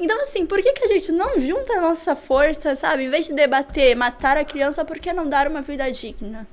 Então, 0.00 0.22
assim, 0.22 0.46
por 0.46 0.62
que, 0.62 0.72
que 0.72 0.84
a 0.84 0.86
gente 0.86 1.12
não 1.12 1.38
junta 1.38 1.74
a 1.74 1.80
nossa 1.82 2.16
força, 2.16 2.74
sabe? 2.74 3.04
Em 3.04 3.10
vez 3.10 3.26
de 3.26 3.34
debater 3.34 3.94
matar 3.94 4.38
a 4.38 4.44
criança, 4.44 4.82
por 4.82 4.98
que 4.98 5.12
não 5.12 5.28
dar 5.28 5.46
uma 5.46 5.60
vida 5.60 5.90
digna? 5.92 6.48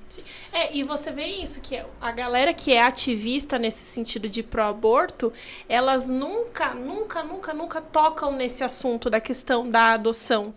É, 0.54 0.74
e 0.76 0.82
você 0.84 1.12
vê 1.12 1.26
isso, 1.26 1.62
que 1.62 1.80
a 2.02 2.12
galera 2.12 2.54
que 2.54 2.74
é 2.74 2.82
ativista 2.82 3.60
nesse 3.60 3.84
sentido 3.84 4.28
de 4.30 4.42
pró-aborto, 4.42 5.32
elas 5.68 6.10
nunca, 6.10 6.74
nunca, 6.74 7.22
nunca, 7.22 7.54
nunca 7.54 7.82
tocam 7.82 8.32
nesse 8.32 8.64
assunto 8.64 9.10
da 9.10 9.20
questão 9.20 9.68
da 9.70 9.92
adoção. 9.94 10.54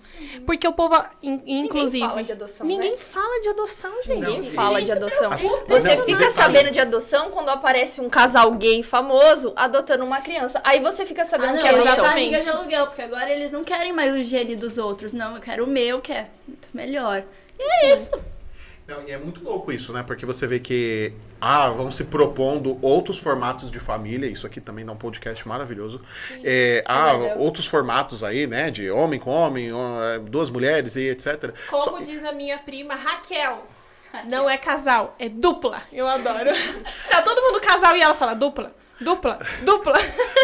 Porque 0.47 0.67
o 0.67 0.73
povo, 0.73 0.97
in- 1.23 1.43
inclusive... 1.47 2.01
Ninguém 2.05 2.09
fala 2.09 2.23
de 2.25 2.33
adoção, 2.33 2.67
Ninguém 2.67 2.91
né? 2.93 2.97
fala 2.97 3.41
de 3.41 3.49
adoção, 3.49 4.03
gente. 4.03 4.21
Ninguém 4.37 4.51
fala 4.53 4.83
de 4.83 4.93
adoção. 4.93 5.31
Você 5.69 5.97
Não, 5.97 6.05
fica 6.05 6.31
sabendo 6.31 6.71
de 6.71 6.81
adoção 6.81 7.31
quando 7.31 7.49
aparece 7.49 8.01
um 8.01 8.09
casal 8.09 8.53
gay 8.53 8.83
famoso 8.83 9.53
adotando 9.57 10.05
uma 10.05 10.21
criança. 10.21 10.61
Aí 10.65 10.81
você 10.81 11.05
fica 11.05 11.25
sabendo 11.27 11.59
Ah, 11.59 11.63
que 11.63 11.69
é 11.69 11.73
não, 11.73 11.79
adoção. 11.81 12.05
exatamente. 12.05 12.45
de 12.45 12.51
aluguel, 12.51 12.87
porque 12.87 13.03
agora 13.03 13.31
eles 13.31 13.51
não 13.53 13.65
querem 13.65 13.93
mais 13.93 14.15
o 14.15 14.23
gene 14.23 14.57
dos 14.57 14.79
outros. 14.79 15.13
Não, 15.13 15.35
eu 15.35 15.41
quero 15.43 15.65
o 15.65 15.67
meu, 15.67 16.01
que 16.01 16.13
é 16.13 16.29
muito 16.47 16.69
melhor. 16.73 17.25
E 17.59 17.87
é 17.87 17.93
isso. 17.93 18.13
Não, 18.91 19.07
e 19.07 19.13
é 19.13 19.19
muito 19.19 19.45
louco 19.45 19.71
isso, 19.71 19.93
né? 19.93 20.03
Porque 20.03 20.27
você 20.27 20.49
vê 20.49 20.59
que 20.59 21.13
ah, 21.41 21.69
vão 21.69 21.93
se 21.93 22.03
propondo 22.03 22.77
outros 22.83 23.19
formatos 23.19 23.71
de 23.71 23.79
família. 23.79 24.27
Isso 24.27 24.49
aqui 24.49 24.61
também 24.61 24.85
dá 24.85 24.91
um 24.91 24.97
podcast 24.97 25.47
maravilhoso. 25.47 26.01
É, 26.43 26.83
ah, 26.85 27.13
outros 27.37 27.67
formatos 27.67 28.25
aí, 28.25 28.49
né? 28.49 28.69
De 28.69 28.91
homem 28.91 29.21
com 29.21 29.31
homem, 29.31 29.71
é, 29.71 30.19
duas 30.19 30.51
mulheres 30.51 30.97
e 30.97 31.09
etc. 31.09 31.55
Como 31.69 31.83
Só- 31.83 31.99
diz 32.01 32.25
a 32.25 32.33
minha 32.33 32.59
prima 32.59 32.97
Raquel. 32.97 33.65
Não 34.27 34.51
é 34.51 34.59
casal, 34.59 35.15
é 35.21 35.29
dupla. 35.29 35.81
Eu 35.93 36.09
adoro. 36.09 36.51
tá 37.09 37.23
todo 37.23 37.41
mundo 37.43 37.61
casal 37.61 37.97
e 37.97 38.03
ela 38.03 38.15
fala 38.15 38.35
dupla, 38.35 38.75
dupla, 39.01 39.39
dupla. 39.63 39.97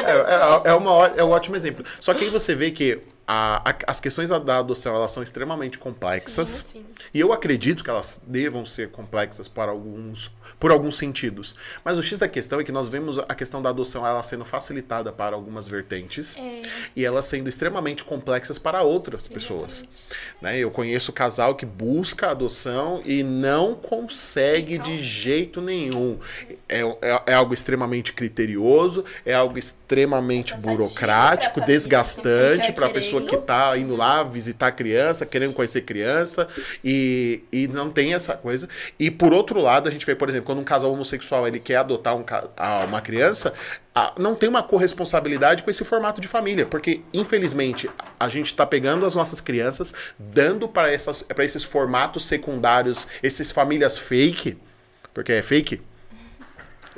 É, 0.04 0.68
é, 0.68 0.70
é, 0.70 0.74
uma, 0.74 1.06
é 1.16 1.24
um 1.24 1.30
ótimo 1.30 1.56
exemplo. 1.56 1.84
Só 1.98 2.14
que 2.14 2.22
aí 2.22 2.30
você 2.30 2.54
vê 2.54 2.70
que 2.70 3.00
a- 3.26 3.70
a- 3.70 3.76
as 3.86 4.00
questões 4.00 4.28
da- 4.30 4.58
adoção 4.58 4.94
elas 4.94 5.10
são 5.10 5.22
extremamente 5.22 5.78
complexas. 5.78 6.64
Sim, 6.66 6.78
sim. 6.80 6.86
E 7.12 7.18
eu 7.20 7.32
acredito 7.32 7.82
que 7.82 7.90
elas 7.90 8.20
devam 8.26 8.64
ser 8.64 8.90
complexas 8.90 9.48
para 9.48 9.70
alguns, 9.72 10.30
por 10.60 10.70
alguns 10.70 10.96
sentidos. 10.96 11.54
Mas 11.84 11.98
o 11.98 12.02
X 12.02 12.18
da 12.18 12.28
questão 12.28 12.60
é 12.60 12.64
que 12.64 12.70
nós 12.72 12.88
vemos 12.88 13.18
a 13.18 13.34
questão 13.34 13.60
da 13.60 13.70
adoção 13.70 14.06
ela 14.06 14.22
sendo 14.22 14.44
facilitada 14.44 15.12
para 15.12 15.34
algumas 15.34 15.66
vertentes 15.66 16.36
É. 16.36 16.62
e 16.94 17.04
elas 17.04 17.24
sendo 17.24 17.48
extremamente 17.48 18.04
complexas 18.04 18.58
para 18.58 18.82
outras 18.82 19.26
pessoas. 19.28 19.84
Né? 20.40 20.58
Eu 20.58 20.70
conheço 20.70 21.12
casal 21.12 21.54
que 21.54 21.66
busca 21.66 22.30
adoção 22.30 23.02
e 23.04 23.22
não 23.22 23.74
consegue 23.74 24.78
de 24.78 24.98
jeito 24.98 25.60
nenhum. 25.60 26.18
É, 26.48 26.54
é, 26.68 26.80
é 27.26 27.34
algo 27.34 27.54
extremamente 27.54 28.12
criterioso, 28.12 29.04
é 29.24 29.32
algo 29.32 29.58
extremamente 29.58 30.52
Cansativo 30.52 30.76
burocrático, 30.76 31.60
pra 31.60 31.64
família, 31.64 31.66
desgastante 31.66 32.72
para 32.72 32.86
a 32.86 32.90
quer 32.90 32.94
pessoa 32.94 33.22
que 33.22 33.36
querendo. 33.36 33.42
tá 33.42 33.78
indo 33.78 33.94
lá 33.94 34.22
visitar 34.24 34.68
a 34.68 34.72
criança, 34.72 35.24
querendo 35.24 35.54
conhecer 35.54 35.82
criança, 35.82 36.48
e, 36.84 37.44
e 37.52 37.68
não 37.68 37.90
tem 37.90 38.14
essa 38.14 38.36
coisa. 38.36 38.68
E 38.98 39.10
por 39.10 39.32
outro 39.32 39.60
lado, 39.60 39.88
a 39.88 39.92
gente 39.92 40.04
vê, 40.04 40.14
por 40.14 40.28
exemplo, 40.28 40.46
quando 40.46 40.58
um 40.58 40.64
casal 40.64 40.92
homossexual 40.92 41.46
ele 41.46 41.60
quer 41.60 41.76
adotar 41.76 42.16
um, 42.16 42.24
uma 42.88 43.00
criança, 43.00 43.54
não 44.18 44.34
tem 44.34 44.48
uma 44.48 44.62
corresponsabilidade 44.62 45.62
com 45.62 45.70
esse 45.70 45.84
formato 45.84 46.20
de 46.20 46.28
família, 46.28 46.66
porque 46.66 47.00
infelizmente 47.14 47.88
a 48.18 48.28
gente 48.28 48.46
está 48.46 48.66
pegando 48.66 49.06
as 49.06 49.14
nossas 49.14 49.40
crianças, 49.40 49.94
dando 50.18 50.68
para 50.68 50.92
esses 50.92 51.64
formatos 51.64 52.26
secundários, 52.26 53.06
esses 53.22 53.52
famílias 53.52 53.96
fake, 53.96 54.58
porque 55.14 55.32
é 55.32 55.42
fake, 55.42 55.80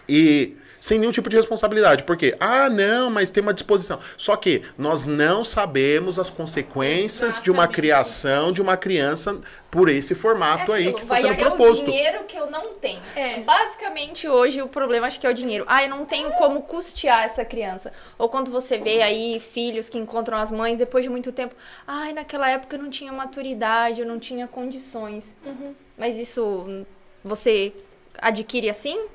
e 0.08 0.56
sem 0.80 0.98
nenhum 0.98 1.12
tipo 1.12 1.28
de 1.28 1.36
responsabilidade. 1.36 2.04
Porque, 2.04 2.36
ah, 2.38 2.68
não, 2.68 3.10
mas 3.10 3.30
tem 3.30 3.42
uma 3.42 3.52
disposição. 3.52 3.98
Só 4.16 4.36
que 4.36 4.62
nós 4.76 5.04
não 5.04 5.44
sabemos 5.44 6.18
as 6.18 6.30
consequências 6.30 7.40
de 7.42 7.50
uma 7.50 7.64
Exatamente. 7.64 7.74
criação 7.74 8.52
de 8.52 8.62
uma 8.62 8.76
criança 8.76 9.40
por 9.70 9.88
esse 9.88 10.14
formato 10.14 10.72
aí 10.72 10.86
É 10.86 10.88
aquilo, 10.88 10.94
que 10.96 11.02
está 11.02 11.16
sendo 11.16 11.36
proposto. 11.36 11.82
o 11.82 11.84
dinheiro 11.86 12.24
que 12.24 12.36
eu 12.36 12.50
não 12.50 12.74
tenho. 12.74 13.02
É. 13.14 13.40
Basicamente, 13.40 14.28
hoje, 14.28 14.62
o 14.62 14.68
problema 14.68 15.06
acho 15.06 15.20
que 15.20 15.26
é 15.26 15.30
o 15.30 15.34
dinheiro. 15.34 15.64
Ah, 15.66 15.82
eu 15.82 15.90
não 15.90 16.04
tenho 16.04 16.30
como 16.32 16.62
custear 16.62 17.24
essa 17.24 17.44
criança. 17.44 17.92
Ou 18.16 18.28
quando 18.28 18.50
você 18.50 18.78
vê 18.78 19.02
aí 19.02 19.40
filhos 19.40 19.88
que 19.88 19.98
encontram 19.98 20.38
as 20.38 20.52
mães 20.52 20.78
depois 20.78 21.04
de 21.04 21.10
muito 21.10 21.32
tempo. 21.32 21.54
Ai, 21.86 22.12
naquela 22.12 22.48
época 22.48 22.76
eu 22.76 22.82
não 22.82 22.90
tinha 22.90 23.12
maturidade, 23.12 24.00
eu 24.00 24.06
não 24.06 24.18
tinha 24.18 24.46
condições. 24.46 25.36
Uhum. 25.44 25.74
Mas 25.96 26.16
isso 26.16 26.84
você 27.24 27.72
adquire 28.16 28.70
assim? 28.70 29.06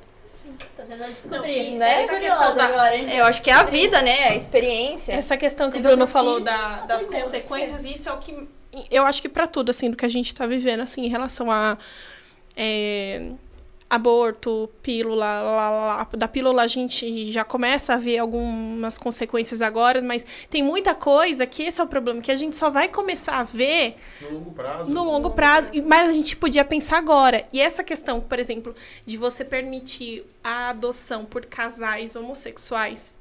Tô 0.75 0.83
tentando 0.83 1.09
descobrir. 1.11 1.71
Não, 1.71 1.77
né? 1.79 2.03
essa 2.03 2.19
questão 2.19 2.55
da- 2.55 2.65
agora, 2.65 2.95
hein? 2.97 3.07
Eu 3.15 3.25
acho 3.25 3.41
que 3.41 3.49
é 3.49 3.53
a 3.53 3.63
vida, 3.63 4.01
né? 4.01 4.29
A 4.29 4.35
experiência. 4.35 5.13
Essa 5.13 5.37
questão 5.37 5.71
que 5.71 5.77
o 5.77 5.81
Bruno 5.81 6.05
falou 6.07 6.39
da- 6.39 6.81
das 6.81 7.05
consequências, 7.05 7.85
isso 7.85 8.09
é 8.09 8.13
o 8.13 8.17
que 8.17 8.47
eu 8.89 9.05
acho 9.05 9.21
que 9.21 9.29
pra 9.29 9.45
tudo 9.45 9.69
assim 9.69 9.89
do 9.91 9.95
que 9.95 10.05
a 10.05 10.09
gente 10.09 10.33
tá 10.33 10.47
vivendo 10.47 10.81
assim 10.81 11.05
em 11.05 11.09
relação 11.09 11.51
a 11.51 11.77
é, 12.55 13.29
aborto, 13.93 14.67
pílula, 14.81 15.41
lá, 15.41 15.69
lá, 15.69 16.09
da 16.13 16.27
pílula 16.27 16.63
a 16.63 16.67
gente 16.67 17.31
já 17.31 17.43
começa 17.43 17.93
a 17.93 17.97
ver 17.97 18.17
algumas 18.17 18.97
consequências 18.97 19.61
agora, 19.61 20.01
mas 20.01 20.25
tem 20.49 20.63
muita 20.63 20.95
coisa 20.95 21.45
que 21.45 21.61
esse 21.61 21.79
é 21.79 21.83
o 21.83 21.87
problema, 21.87 22.19
que 22.19 22.31
a 22.31 22.35
gente 22.35 22.55
só 22.57 22.71
vai 22.71 22.87
começar 22.87 23.37
a 23.37 23.43
ver 23.43 23.95
No 24.19 24.31
longo 24.31 24.51
prazo. 24.51 24.91
no 24.91 25.03
longo 25.03 25.29
prazo, 25.29 25.69
mas 25.85 26.09
a 26.09 26.11
gente 26.11 26.35
podia 26.35 26.65
pensar 26.65 26.97
agora. 26.97 27.47
E 27.53 27.61
essa 27.61 27.83
questão, 27.83 28.19
por 28.19 28.39
exemplo, 28.39 28.73
de 29.05 29.15
você 29.15 29.45
permitir 29.45 30.25
a 30.43 30.69
adoção 30.69 31.23
por 31.23 31.45
casais 31.45 32.15
homossexuais. 32.15 33.19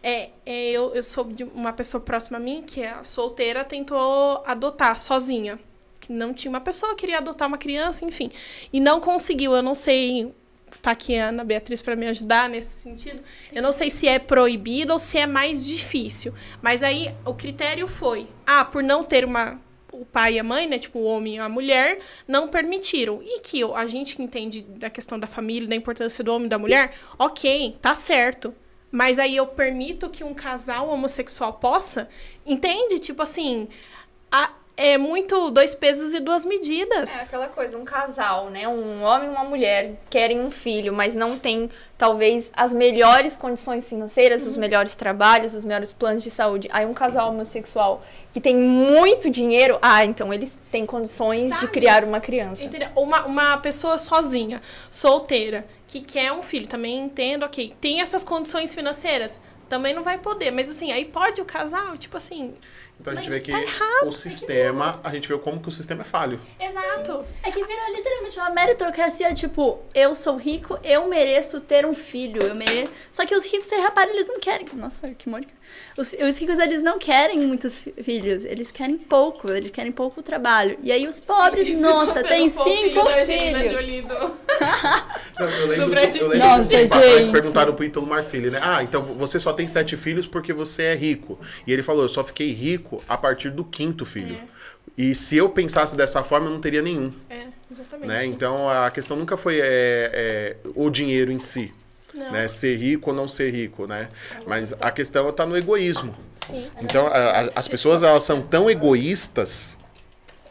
É, 0.00 0.30
é, 0.46 0.70
eu, 0.70 0.94
eu 0.94 1.02
sou 1.02 1.24
de 1.24 1.42
uma 1.42 1.72
pessoa 1.72 2.00
próxima 2.00 2.36
a 2.38 2.40
mim 2.40 2.62
que 2.62 2.82
é 2.82 3.02
solteira, 3.02 3.64
tentou 3.64 4.42
adotar 4.46 4.96
sozinha. 4.96 5.58
Que 6.04 6.12
não 6.12 6.34
tinha 6.34 6.50
uma 6.50 6.60
pessoa, 6.60 6.94
queria 6.94 7.16
adotar 7.16 7.48
uma 7.48 7.56
criança, 7.56 8.04
enfim. 8.04 8.30
E 8.70 8.78
não 8.78 9.00
conseguiu. 9.00 9.54
Eu 9.56 9.62
não 9.62 9.74
sei. 9.74 10.34
Tá 10.82 10.90
aqui 10.90 11.16
a 11.16 11.28
Ana 11.28 11.44
Beatriz 11.44 11.80
para 11.80 11.96
me 11.96 12.06
ajudar 12.08 12.46
nesse 12.46 12.74
sentido. 12.74 13.22
Eu 13.50 13.62
não 13.62 13.72
sei 13.72 13.90
se 13.90 14.06
é 14.06 14.18
proibido 14.18 14.92
ou 14.92 14.98
se 14.98 15.16
é 15.18 15.26
mais 15.26 15.64
difícil. 15.64 16.34
Mas 16.60 16.82
aí 16.82 17.14
o 17.24 17.32
critério 17.32 17.88
foi: 17.88 18.28
ah, 18.46 18.64
por 18.66 18.82
não 18.82 19.02
ter 19.02 19.24
uma 19.24 19.58
o 19.90 20.04
pai 20.04 20.34
e 20.34 20.38
a 20.40 20.44
mãe, 20.44 20.66
né, 20.66 20.76
tipo 20.78 20.98
o 20.98 21.04
homem 21.04 21.36
e 21.36 21.38
a 21.38 21.48
mulher, 21.48 22.00
não 22.28 22.48
permitiram. 22.48 23.22
E 23.22 23.40
que 23.40 23.62
a 23.62 23.86
gente 23.86 24.16
que 24.16 24.22
entende 24.22 24.60
da 24.60 24.90
questão 24.90 25.18
da 25.18 25.26
família, 25.26 25.68
da 25.68 25.76
importância 25.76 26.22
do 26.22 26.34
homem 26.34 26.46
e 26.46 26.50
da 26.50 26.58
mulher, 26.58 26.94
ok, 27.18 27.78
tá 27.80 27.94
certo. 27.94 28.52
Mas 28.90 29.18
aí 29.18 29.36
eu 29.36 29.46
permito 29.46 30.10
que 30.10 30.22
um 30.24 30.34
casal 30.34 30.88
homossexual 30.90 31.54
possa, 31.54 32.08
entende? 32.44 32.98
Tipo 32.98 33.22
assim, 33.22 33.68
a- 34.30 34.50
é 34.76 34.98
muito 34.98 35.50
dois 35.50 35.74
pesos 35.74 36.14
e 36.14 36.20
duas 36.20 36.44
medidas. 36.44 37.20
É 37.20 37.22
aquela 37.22 37.48
coisa, 37.48 37.78
um 37.78 37.84
casal, 37.84 38.50
né? 38.50 38.66
Um 38.66 39.02
homem 39.02 39.28
e 39.28 39.30
uma 39.30 39.44
mulher 39.44 39.94
querem 40.10 40.40
um 40.40 40.50
filho, 40.50 40.92
mas 40.92 41.14
não 41.14 41.38
tem, 41.38 41.70
talvez, 41.96 42.50
as 42.52 42.74
melhores 42.74 43.36
condições 43.36 43.88
financeiras, 43.88 44.44
os 44.46 44.56
melhores 44.56 44.96
trabalhos, 44.96 45.54
os 45.54 45.64
melhores 45.64 45.92
planos 45.92 46.24
de 46.24 46.30
saúde. 46.30 46.68
Aí 46.72 46.84
um 46.84 46.92
casal 46.92 47.30
homossexual 47.30 48.02
que 48.32 48.40
tem 48.40 48.56
muito 48.56 49.30
dinheiro, 49.30 49.78
ah, 49.80 50.04
então 50.04 50.34
eles 50.34 50.58
têm 50.72 50.84
condições 50.84 51.52
de 51.52 51.60
Sabe? 51.60 51.68
criar 51.68 52.02
uma 52.02 52.20
criança. 52.20 52.64
Entendeu? 52.64 52.88
Uma, 52.96 53.24
uma 53.26 53.56
pessoa 53.58 53.96
sozinha, 53.96 54.60
solteira, 54.90 55.64
que 55.86 56.00
quer 56.00 56.32
um 56.32 56.42
filho, 56.42 56.66
também 56.66 56.98
entendo, 56.98 57.44
ok. 57.44 57.72
Tem 57.80 58.00
essas 58.00 58.24
condições 58.24 58.74
financeiras, 58.74 59.40
também 59.68 59.94
não 59.94 60.02
vai 60.02 60.18
poder. 60.18 60.50
Mas 60.50 60.68
assim, 60.68 60.90
aí 60.90 61.04
pode 61.04 61.40
o 61.40 61.44
casal, 61.44 61.96
tipo 61.96 62.16
assim. 62.16 62.54
Então 63.04 63.12
a 63.12 63.16
gente 63.16 63.28
vê 63.28 63.38
que 63.38 63.52
tá 63.52 63.60
errado, 63.60 64.08
o 64.08 64.12
sistema, 64.12 64.98
a 65.04 65.10
gente 65.10 65.28
vê 65.28 65.36
como 65.36 65.60
que 65.60 65.68
o 65.68 65.70
sistema 65.70 66.00
é 66.00 66.04
falho. 66.06 66.40
Exato. 66.58 67.22
É 67.42 67.50
que 67.50 67.62
vira 67.62 67.90
literalmente 67.90 68.38
uma 68.38 68.48
meritocracia, 68.48 69.34
tipo, 69.34 69.82
eu 69.94 70.14
sou 70.14 70.38
rico, 70.38 70.78
eu 70.82 71.06
mereço 71.06 71.60
ter 71.60 71.84
um 71.84 71.92
filho, 71.92 72.42
eu 72.42 72.54
mereço... 72.54 72.90
Só 73.12 73.26
que 73.26 73.34
os 73.34 73.44
ricos, 73.44 73.66
você 73.66 73.76
repara, 73.76 74.08
eles 74.08 74.26
não 74.26 74.40
querem... 74.40 74.66
Nossa, 74.72 74.96
que 75.18 75.28
mônica. 75.28 75.52
Os, 75.96 76.12
os 76.12 76.36
ricos, 76.36 76.58
eles 76.58 76.82
não 76.82 76.98
querem 76.98 77.40
muitos 77.46 77.78
fi- 77.78 77.94
filhos, 78.02 78.44
eles 78.44 78.70
querem 78.70 78.98
pouco, 78.98 79.50
eles 79.52 79.70
querem 79.70 79.92
pouco 79.92 80.22
trabalho. 80.22 80.78
E 80.82 80.90
aí 80.90 81.06
os 81.06 81.20
pobres, 81.20 81.80
nossa, 81.80 82.22
tem 82.22 82.48
cinco 82.50 82.64
filhos. 83.10 83.68
Não, 85.38 85.48
eu 85.50 85.66
lembro, 85.66 85.98
eu 86.20 86.38
Nossa, 86.38 86.68
que 86.68 86.88
gente. 87.22 87.30
perguntaram 87.32 87.74
pro 87.74 87.84
Ítalo 87.84 88.06
Marcilli, 88.06 88.50
né? 88.50 88.60
Ah, 88.62 88.82
então 88.82 89.02
você 89.02 89.40
só 89.40 89.52
tem 89.52 89.66
sete 89.66 89.96
filhos 89.96 90.26
porque 90.26 90.52
você 90.52 90.84
é 90.84 90.94
rico. 90.94 91.38
E 91.66 91.72
ele 91.72 91.82
falou, 91.82 92.02
eu 92.02 92.08
só 92.08 92.22
fiquei 92.22 92.52
rico 92.52 93.02
a 93.08 93.16
partir 93.16 93.50
do 93.50 93.64
quinto 93.64 94.04
filho. 94.06 94.38
E 94.96 95.14
se 95.14 95.36
eu 95.36 95.48
pensasse 95.48 95.96
dessa 95.96 96.22
forma, 96.22 96.46
eu 96.46 96.52
não 96.52 96.60
teria 96.60 96.80
nenhum. 96.80 97.12
É, 97.28 97.46
exatamente. 97.70 98.08
Né? 98.08 98.26
Então 98.26 98.68
a 98.68 98.90
questão 98.90 99.16
nunca 99.16 99.36
foi 99.36 99.58
é, 99.60 99.64
é, 99.64 100.56
o 100.74 100.88
dinheiro 100.88 101.32
em 101.32 101.40
si. 101.40 101.72
Não. 102.14 102.30
Né? 102.30 102.46
Ser 102.48 102.76
rico 102.76 103.10
ou 103.10 103.16
não 103.16 103.26
ser 103.26 103.50
rico, 103.50 103.86
né? 103.86 104.08
Mas 104.46 104.72
a 104.80 104.90
questão 104.90 105.28
está 105.28 105.44
no 105.44 105.56
egoísmo. 105.56 106.14
Sim, 106.46 106.70
Então 106.80 107.06
a- 107.08 107.10
a- 107.46 107.50
as 107.56 107.66
pessoas 107.66 108.02
elas 108.02 108.22
são 108.22 108.40
tão 108.42 108.70
egoístas 108.70 109.76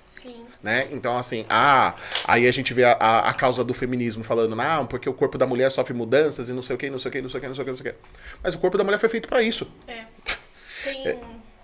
sim. 0.06 0.44
né? 0.62 0.88
Então, 0.92 1.18
assim, 1.18 1.46
ah, 1.50 1.96
aí 2.28 2.48
a 2.48 2.52
gente 2.52 2.74
vê 2.74 2.84
a, 2.84 2.94
a, 2.94 3.34
causa 3.34 3.64
do 3.64 3.74
feminismo 3.74 4.24
falando, 4.24 4.56
não, 4.56 4.88
porque 4.88 5.08
o 5.08 5.14
corpo 5.14 5.38
da 5.38 5.46
mulher 5.46 5.72
sofre 5.72 5.94
mudanças 5.94 6.50
e 6.50 6.54
não 6.54 6.62
sei 6.64 6.76
o 6.76 6.80
que, 6.80 6.90
não 6.90 6.98
sei 7.00 7.10
o 7.10 7.12
que, 7.12 7.22
não 7.22 7.30
sei 7.30 7.38
o 7.38 7.42
que, 7.42 7.48
não 7.48 7.56
sei 7.56 7.62
o 7.62 7.66
que, 7.66 7.72
não 7.72 7.78
sei 7.78 7.92
o 7.92 7.94
que. 7.94 8.00
Mas 8.42 8.56
o 8.56 8.60
corpo 8.60 8.78
da 8.78 8.84
mulher 8.84 8.98
foi 8.98 9.10
feito 9.10 9.28
para 9.30 9.42
isso, 9.42 9.68
É. 9.88 10.04
Tem. 10.84 11.20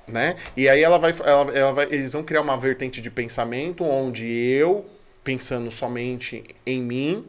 né? 0.08 0.36
E 0.56 0.70
aí 0.70 0.82
ela 0.82 0.98
vai, 0.98 1.14
ela, 1.26 1.52
ela 1.58 1.74
vai, 1.74 1.86
eles 1.88 2.14
vão 2.14 2.24
criar 2.24 2.42
uma 2.42 2.58
vertente 2.58 3.02
de 3.02 3.10
pensamento 3.12 3.84
onde 3.84 4.26
eu, 4.28 4.86
pensando 5.24 5.70
somente 5.72 6.44
em 6.66 6.82
mim, 6.82 7.26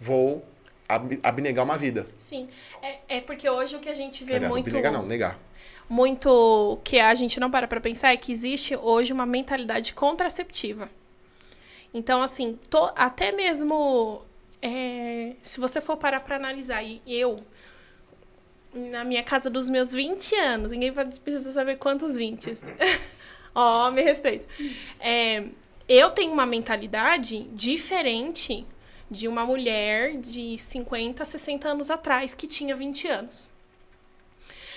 vou 0.00 0.46
ab- 0.88 1.18
abnegar 1.22 1.64
uma 1.64 1.76
vida. 1.78 2.06
Sim. 2.18 2.48
É, 2.82 2.98
é 3.08 3.20
porque 3.20 3.48
hoje 3.48 3.76
o 3.76 3.80
que 3.80 3.88
a 3.88 3.94
gente 3.94 4.24
vê 4.24 4.36
Aliás, 4.36 4.52
muito. 4.52 4.66
abnegar 4.68 4.92
não, 4.92 5.02
negar. 5.04 5.38
muito 5.88 6.78
que 6.84 6.98
a 7.00 7.14
gente 7.14 7.38
não 7.40 7.50
para 7.50 7.66
pra 7.68 7.80
pensar 7.80 8.12
é 8.12 8.16
que 8.16 8.32
existe 8.32 8.76
hoje 8.76 9.12
uma 9.12 9.26
mentalidade 9.26 9.92
contraceptiva. 9.94 10.88
Então, 11.94 12.22
assim, 12.22 12.58
to- 12.68 12.92
até 12.96 13.32
mesmo 13.32 14.22
é, 14.60 15.32
se 15.42 15.60
você 15.60 15.80
for 15.80 15.96
parar 15.96 16.20
pra 16.20 16.36
analisar, 16.36 16.82
e 16.82 17.00
eu, 17.06 17.36
na 18.74 19.04
minha 19.04 19.22
casa 19.22 19.48
dos 19.48 19.68
meus 19.68 19.92
20 19.94 20.34
anos, 20.34 20.72
ninguém 20.72 20.92
precisa 20.92 21.52
saber 21.52 21.76
quantos 21.76 22.16
20. 22.16 22.52
Ó, 23.54 23.90
me 23.90 24.02
respeita. 24.02 24.44
É, 25.00 25.44
eu 25.88 26.10
tenho 26.10 26.32
uma 26.32 26.44
mentalidade 26.44 27.44
diferente 27.52 28.66
de 29.10 29.28
uma 29.28 29.44
mulher 29.44 30.16
de 30.16 30.58
50, 30.58 31.24
60 31.24 31.68
anos 31.68 31.90
atrás 31.90 32.34
que 32.34 32.46
tinha 32.46 32.74
20 32.74 33.08
anos. 33.08 33.50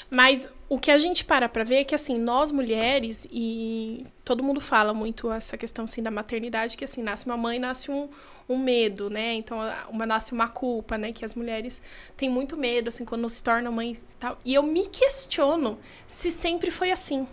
Mas 0.10 0.52
o 0.68 0.80
que 0.80 0.90
a 0.90 0.98
gente 0.98 1.24
para 1.24 1.48
pra 1.48 1.64
ver 1.64 1.78
é 1.78 1.84
que, 1.84 1.94
assim, 1.94 2.18
nós 2.18 2.52
mulheres, 2.52 3.28
e 3.32 4.06
todo 4.26 4.44
mundo 4.44 4.60
fala 4.60 4.92
muito 4.92 5.32
essa 5.32 5.56
questão, 5.56 5.86
assim, 5.86 6.02
da 6.02 6.10
maternidade, 6.10 6.76
que, 6.76 6.84
assim, 6.84 7.04
nasce 7.04 7.28
uma 7.28 7.38
mãe, 7.38 7.60
nasce 7.60 7.92
um, 7.92 8.10
um 8.48 8.58
medo, 8.58 9.10
né? 9.10 9.34
Então, 9.36 9.60
uma 9.88 10.08
nasce 10.08 10.34
uma 10.34 10.48
culpa, 10.48 10.98
né? 10.98 11.12
Que 11.14 11.24
as 11.24 11.36
mulheres 11.36 11.80
têm 12.18 12.28
muito 12.28 12.58
medo, 12.58 12.88
assim, 12.88 13.06
quando 13.06 13.30
se 13.30 13.44
tornam 13.44 13.72
mães 13.72 14.00
e 14.00 14.16
tal. 14.16 14.38
E 14.44 14.56
eu 14.56 14.64
me 14.64 14.88
questiono 14.88 15.78
se 16.08 16.32
sempre 16.32 16.72
foi 16.72 16.92
assim. 16.92 17.28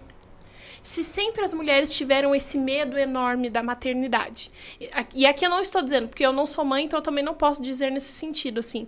Se 0.86 1.02
sempre 1.02 1.42
as 1.42 1.52
mulheres 1.52 1.92
tiveram 1.92 2.32
esse 2.32 2.56
medo 2.56 2.96
enorme 2.96 3.50
da 3.50 3.60
maternidade. 3.60 4.52
E 5.12 5.26
aqui- 5.26 5.44
eu 5.44 5.50
não 5.50 5.60
estou 5.60 5.82
dizendo, 5.82 6.06
porque 6.06 6.24
eu 6.24 6.32
não 6.32 6.46
sou 6.46 6.64
mãe, 6.64 6.84
então 6.84 7.00
eu 7.00 7.02
também 7.02 7.24
não 7.24 7.34
posso 7.34 7.60
dizer 7.60 7.90
nesse 7.90 8.12
sentido, 8.12 8.60
assim, 8.60 8.86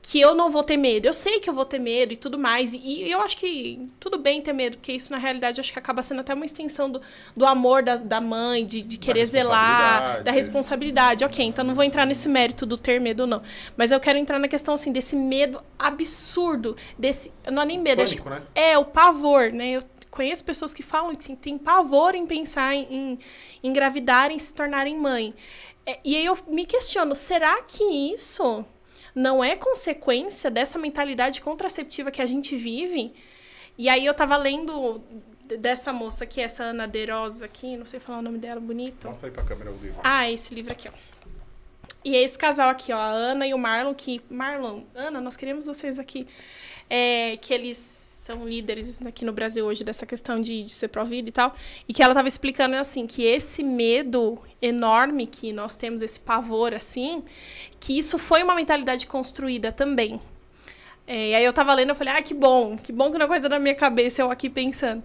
que 0.00 0.20
eu 0.20 0.32
não 0.32 0.48
vou 0.48 0.62
ter 0.62 0.76
medo. 0.76 1.06
Eu 1.06 1.12
sei 1.12 1.40
que 1.40 1.50
eu 1.50 1.52
vou 1.52 1.64
ter 1.64 1.80
medo 1.80 2.12
e 2.12 2.16
tudo 2.16 2.38
mais. 2.38 2.72
E 2.72 3.02
eu 3.10 3.20
acho 3.20 3.36
que 3.36 3.88
tudo 3.98 4.16
bem 4.16 4.40
ter 4.40 4.52
medo, 4.52 4.76
porque 4.76 4.92
isso, 4.92 5.10
na 5.10 5.18
realidade, 5.18 5.60
acho 5.60 5.72
que 5.72 5.78
acaba 5.78 6.04
sendo 6.04 6.20
até 6.20 6.32
uma 6.32 6.44
extensão 6.44 6.88
do, 6.88 7.02
do 7.36 7.44
amor 7.44 7.82
da, 7.82 7.96
da 7.96 8.20
mãe, 8.20 8.64
de, 8.64 8.80
de 8.80 8.96
querer 8.96 9.26
zelar, 9.26 9.58
responsabilidade. 9.58 10.24
da 10.24 10.30
responsabilidade. 10.30 11.24
Ok, 11.24 11.44
então 11.44 11.64
não 11.64 11.74
vou 11.74 11.82
entrar 11.82 12.06
nesse 12.06 12.28
mérito 12.28 12.64
do 12.64 12.76
ter 12.78 13.00
medo, 13.00 13.26
não. 13.26 13.42
Mas 13.76 13.90
eu 13.90 13.98
quero 13.98 14.16
entrar 14.18 14.38
na 14.38 14.46
questão, 14.46 14.72
assim, 14.74 14.92
desse 14.92 15.16
medo 15.16 15.60
absurdo, 15.76 16.76
desse... 16.96 17.32
Não 17.50 17.62
é 17.62 17.66
nem 17.66 17.78
medo, 17.80 18.02
acho 18.02 18.16
Pânico, 18.22 18.30
né? 18.30 18.42
é, 18.54 18.78
o 18.78 18.84
pavor, 18.84 19.52
né? 19.52 19.70
Eu 19.72 19.82
conheço 20.10 20.44
pessoas 20.44 20.74
que 20.74 20.82
falam 20.82 21.14
que 21.14 21.36
tem 21.36 21.56
pavor 21.56 22.14
em 22.14 22.26
pensar 22.26 22.74
em, 22.74 22.86
em 22.90 23.18
engravidar, 23.62 24.30
em 24.30 24.38
se 24.38 24.52
tornarem 24.52 24.96
mãe. 24.96 25.34
É, 25.86 25.98
e 26.04 26.16
aí 26.16 26.26
eu 26.26 26.36
me 26.46 26.66
questiono, 26.66 27.14
será 27.14 27.62
que 27.62 27.82
isso 27.82 28.64
não 29.14 29.42
é 29.42 29.56
consequência 29.56 30.50
dessa 30.50 30.78
mentalidade 30.78 31.40
contraceptiva 31.40 32.10
que 32.10 32.20
a 32.20 32.26
gente 32.26 32.56
vive? 32.56 33.14
E 33.78 33.88
aí 33.88 34.04
eu 34.04 34.14
tava 34.14 34.36
lendo 34.36 35.02
dessa 35.58 35.92
moça 35.92 36.24
aqui, 36.24 36.40
essa 36.40 36.64
Ana 36.64 36.86
Derosa 36.86 37.44
aqui, 37.44 37.76
não 37.76 37.86
sei 37.86 37.98
falar 37.98 38.18
o 38.18 38.22
nome 38.22 38.38
dela, 38.38 38.60
bonito. 38.60 39.08
Mostra 39.08 39.28
aí 39.28 39.32
pra 39.32 39.42
câmera 39.42 39.70
o 39.70 39.78
livro. 39.78 40.00
Ah, 40.04 40.30
esse 40.30 40.54
livro 40.54 40.72
aqui, 40.72 40.88
ó. 40.88 40.92
E 42.04 42.14
é 42.14 42.22
esse 42.22 42.38
casal 42.38 42.70
aqui, 42.70 42.92
ó, 42.92 42.96
a 42.96 43.08
Ana 43.08 43.46
e 43.46 43.52
o 43.52 43.58
Marlon, 43.58 43.94
que. 43.94 44.20
Marlon, 44.30 44.82
Ana, 44.94 45.20
nós 45.20 45.36
queremos 45.36 45.66
vocês 45.66 45.98
aqui. 45.98 46.26
É, 46.88 47.36
que 47.36 47.54
eles 47.54 47.99
são 48.30 48.48
líderes 48.48 49.04
aqui 49.04 49.24
no 49.24 49.32
Brasil 49.32 49.66
hoje 49.66 49.82
dessa 49.82 50.06
questão 50.06 50.40
de, 50.40 50.62
de 50.62 50.70
ser 50.70 50.88
pró-vida 50.88 51.28
e 51.28 51.32
tal. 51.32 51.54
E 51.88 51.92
que 51.92 52.02
ela 52.02 52.14
tava 52.14 52.28
explicando 52.28 52.76
assim, 52.76 53.06
que 53.06 53.24
esse 53.24 53.62
medo 53.62 54.38
enorme 54.62 55.26
que 55.26 55.52
nós 55.52 55.76
temos, 55.76 56.00
esse 56.00 56.20
pavor 56.20 56.72
assim, 56.72 57.24
que 57.80 57.98
isso 57.98 58.18
foi 58.18 58.42
uma 58.42 58.54
mentalidade 58.54 59.06
construída 59.06 59.72
também. 59.72 60.20
É, 61.06 61.30
e 61.30 61.34
aí 61.34 61.44
eu 61.44 61.52
tava 61.52 61.74
lendo, 61.74 61.88
eu 61.88 61.94
falei, 61.94 62.14
ah, 62.14 62.22
que 62.22 62.32
bom, 62.32 62.76
que 62.76 62.92
bom 62.92 63.10
que 63.10 63.18
não 63.18 63.26
é 63.26 63.28
coisa 63.28 63.48
da 63.48 63.58
minha 63.58 63.74
cabeça, 63.74 64.22
eu 64.22 64.30
aqui 64.30 64.48
pensando. 64.48 65.02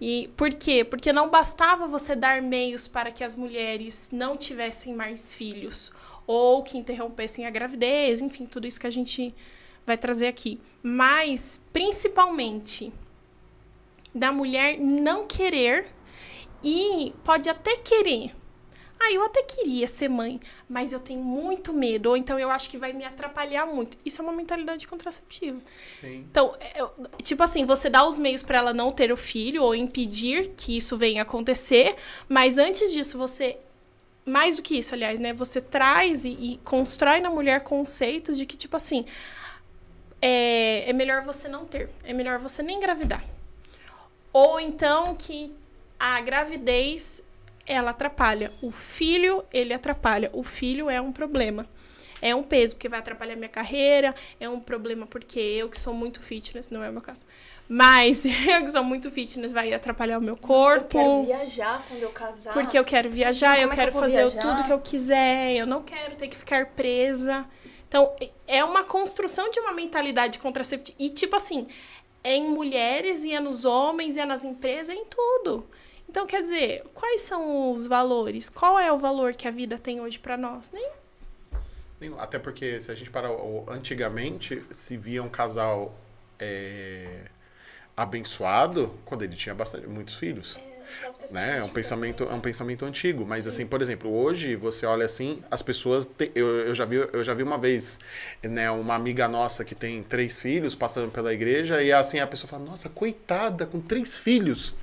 E 0.00 0.30
por 0.36 0.50
quê? 0.50 0.84
Porque 0.84 1.12
não 1.12 1.28
bastava 1.28 1.88
você 1.88 2.14
dar 2.14 2.40
meios 2.40 2.86
para 2.86 3.10
que 3.10 3.24
as 3.24 3.34
mulheres 3.34 4.08
não 4.12 4.36
tivessem 4.36 4.94
mais 4.94 5.34
filhos, 5.34 5.92
ou 6.28 6.62
que 6.62 6.78
interrompessem 6.78 7.44
a 7.44 7.50
gravidez, 7.50 8.20
enfim, 8.20 8.46
tudo 8.46 8.68
isso 8.68 8.78
que 8.78 8.86
a 8.86 8.90
gente 8.90 9.34
vai 9.88 9.98
trazer 9.98 10.28
aqui. 10.28 10.60
Mas, 10.82 11.60
principalmente, 11.72 12.92
da 14.14 14.30
mulher 14.32 14.78
não 14.78 15.26
querer 15.26 15.86
e 16.62 17.12
pode 17.24 17.48
até 17.48 17.76
querer, 17.76 18.32
Ah, 19.00 19.12
eu 19.12 19.22
até 19.24 19.44
queria 19.44 19.86
ser 19.86 20.08
mãe, 20.08 20.40
mas 20.68 20.92
eu 20.92 20.98
tenho 20.98 21.22
muito 21.22 21.72
medo, 21.72 22.06
ou 22.10 22.16
então 22.16 22.36
eu 22.36 22.50
acho 22.50 22.68
que 22.68 22.76
vai 22.76 22.92
me 22.92 23.04
atrapalhar 23.04 23.64
muito. 23.64 23.96
Isso 24.04 24.20
é 24.20 24.24
uma 24.24 24.32
mentalidade 24.32 24.88
contraceptiva. 24.88 25.60
Sim. 25.92 26.26
Então, 26.28 26.56
eu- 26.74 26.90
tipo 27.22 27.40
assim, 27.44 27.64
você 27.64 27.88
dá 27.88 28.04
os 28.04 28.18
meios 28.18 28.42
pra 28.42 28.58
ela 28.58 28.74
não 28.74 28.90
ter 28.90 29.12
o 29.12 29.16
filho 29.16 29.62
ou 29.62 29.72
impedir 29.72 30.48
que 30.56 30.76
isso 30.76 30.96
venha 30.96 31.22
acontecer, 31.22 31.94
mas 32.28 32.58
antes 32.58 32.92
disso 32.92 33.16
você 33.16 33.56
mais 34.26 34.56
do 34.56 34.62
que 34.62 34.76
isso, 34.76 34.92
aliás, 34.94 35.20
né? 35.20 35.32
Você 35.32 35.60
traz 35.60 36.24
e, 36.24 36.30
e 36.30 36.60
constrói 36.64 37.20
na 37.20 37.30
mulher 37.30 37.60
conceitos 37.60 38.36
de 38.36 38.44
que 38.44 38.56
tipo 38.56 38.76
assim, 38.76 39.04
é, 40.20 40.88
é 40.88 40.92
melhor 40.92 41.22
você 41.22 41.48
não 41.48 41.64
ter, 41.64 41.88
é 42.04 42.12
melhor 42.12 42.38
você 42.38 42.62
nem 42.62 42.76
engravidar. 42.76 43.22
Ou 44.32 44.60
então 44.60 45.14
que 45.14 45.52
a 45.98 46.20
gravidez 46.20 47.24
ela 47.66 47.90
atrapalha. 47.90 48.52
O 48.62 48.70
filho, 48.70 49.44
ele 49.52 49.74
atrapalha. 49.74 50.30
O 50.32 50.42
filho 50.42 50.88
é 50.88 51.00
um 51.00 51.12
problema. 51.12 51.66
É 52.20 52.34
um 52.34 52.42
peso, 52.42 52.74
porque 52.74 52.88
vai 52.88 52.98
atrapalhar 52.98 53.36
minha 53.36 53.48
carreira. 53.48 54.14
É 54.40 54.48
um 54.48 54.58
problema 54.58 55.06
porque 55.06 55.38
eu 55.38 55.68
que 55.68 55.78
sou 55.78 55.94
muito 55.94 56.20
fitness, 56.20 56.70
não 56.70 56.82
é 56.82 56.90
o 56.90 56.92
meu 56.92 57.02
caso. 57.02 57.24
Mas 57.68 58.24
eu 58.48 58.62
que 58.62 58.70
sou 58.70 58.82
muito 58.82 59.10
fitness 59.10 59.52
vai 59.52 59.72
atrapalhar 59.72 60.18
o 60.18 60.22
meu 60.22 60.34
Eu 60.34 60.38
corpo. 60.40 60.88
quero 60.88 61.24
viajar 61.24 61.84
quando 61.86 62.02
eu 62.02 62.10
casar. 62.10 62.54
Porque 62.54 62.78
eu 62.78 62.84
quero 62.84 63.10
viajar, 63.10 63.58
eu 63.60 63.66
é 63.66 63.70
que 63.70 63.76
quero 63.76 63.90
eu 63.92 64.00
fazer 64.00 64.28
viajar? 64.28 64.40
tudo 64.40 64.64
que 64.64 64.72
eu 64.72 64.80
quiser, 64.80 65.52
eu 65.52 65.66
não 65.66 65.82
quero 65.82 66.16
ter 66.16 66.26
que 66.26 66.36
ficar 66.36 66.66
presa. 66.66 67.44
Então, 67.88 68.14
é 68.46 68.62
uma 68.62 68.84
construção 68.84 69.50
de 69.50 69.58
uma 69.58 69.72
mentalidade 69.72 70.38
contraceptiva. 70.38 70.96
E, 71.00 71.08
tipo 71.10 71.34
assim, 71.34 71.66
é 72.22 72.34
em 72.34 72.48
mulheres, 72.48 73.24
e 73.24 73.32
é 73.32 73.40
nos 73.40 73.64
homens, 73.64 74.16
e 74.16 74.20
é 74.20 74.24
nas 74.26 74.44
empresas, 74.44 74.90
é 74.90 74.94
em 74.94 75.06
tudo. 75.06 75.66
Então, 76.08 76.26
quer 76.26 76.42
dizer, 76.42 76.84
quais 76.94 77.22
são 77.22 77.72
os 77.72 77.86
valores? 77.86 78.48
Qual 78.48 78.78
é 78.78 78.92
o 78.92 78.98
valor 78.98 79.34
que 79.34 79.48
a 79.48 79.50
vida 79.50 79.78
tem 79.78 80.00
hoje 80.00 80.18
pra 80.18 80.36
nós? 80.36 80.70
Nem. 80.70 80.90
Até 82.18 82.38
porque 82.38 82.80
se 82.80 82.92
a 82.92 82.94
gente 82.94 83.10
parar, 83.10 83.30
antigamente 83.68 84.62
se 84.70 84.96
via 84.96 85.22
um 85.22 85.28
casal 85.28 85.92
é, 86.38 87.24
abençoado 87.96 88.94
quando 89.04 89.22
ele 89.22 89.34
tinha 89.34 89.54
bastante, 89.54 89.86
muitos 89.86 90.14
filhos. 90.14 90.56
Né? 91.30 91.58
É 91.58 91.62
um 91.62 91.68
pensamento, 91.68 92.24
é 92.24 92.32
um 92.34 92.40
pensamento 92.40 92.84
antigo, 92.84 93.24
mas 93.26 93.46
assim, 93.46 93.66
por 93.66 93.82
exemplo, 93.82 94.12
hoje 94.14 94.56
você 94.56 94.86
olha 94.86 95.04
assim, 95.06 95.42
as 95.50 95.62
pessoas, 95.62 96.06
te- 96.06 96.30
eu, 96.34 96.46
eu 96.66 96.74
já 96.74 96.84
vi, 96.84 96.96
eu 96.96 97.22
já 97.24 97.34
vi 97.34 97.42
uma 97.42 97.58
vez, 97.58 97.98
né, 98.42 98.70
uma 98.70 98.94
amiga 98.94 99.28
nossa 99.28 99.64
que 99.64 99.74
tem 99.74 100.02
três 100.02 100.40
filhos 100.40 100.74
passando 100.74 101.10
pela 101.10 101.32
igreja 101.32 101.82
e 101.82 101.92
assim 101.92 102.20
a 102.20 102.26
pessoa 102.26 102.48
fala, 102.48 102.64
nossa, 102.64 102.88
coitada, 102.88 103.66
com 103.66 103.80
três 103.80 104.18
filhos. 104.18 104.74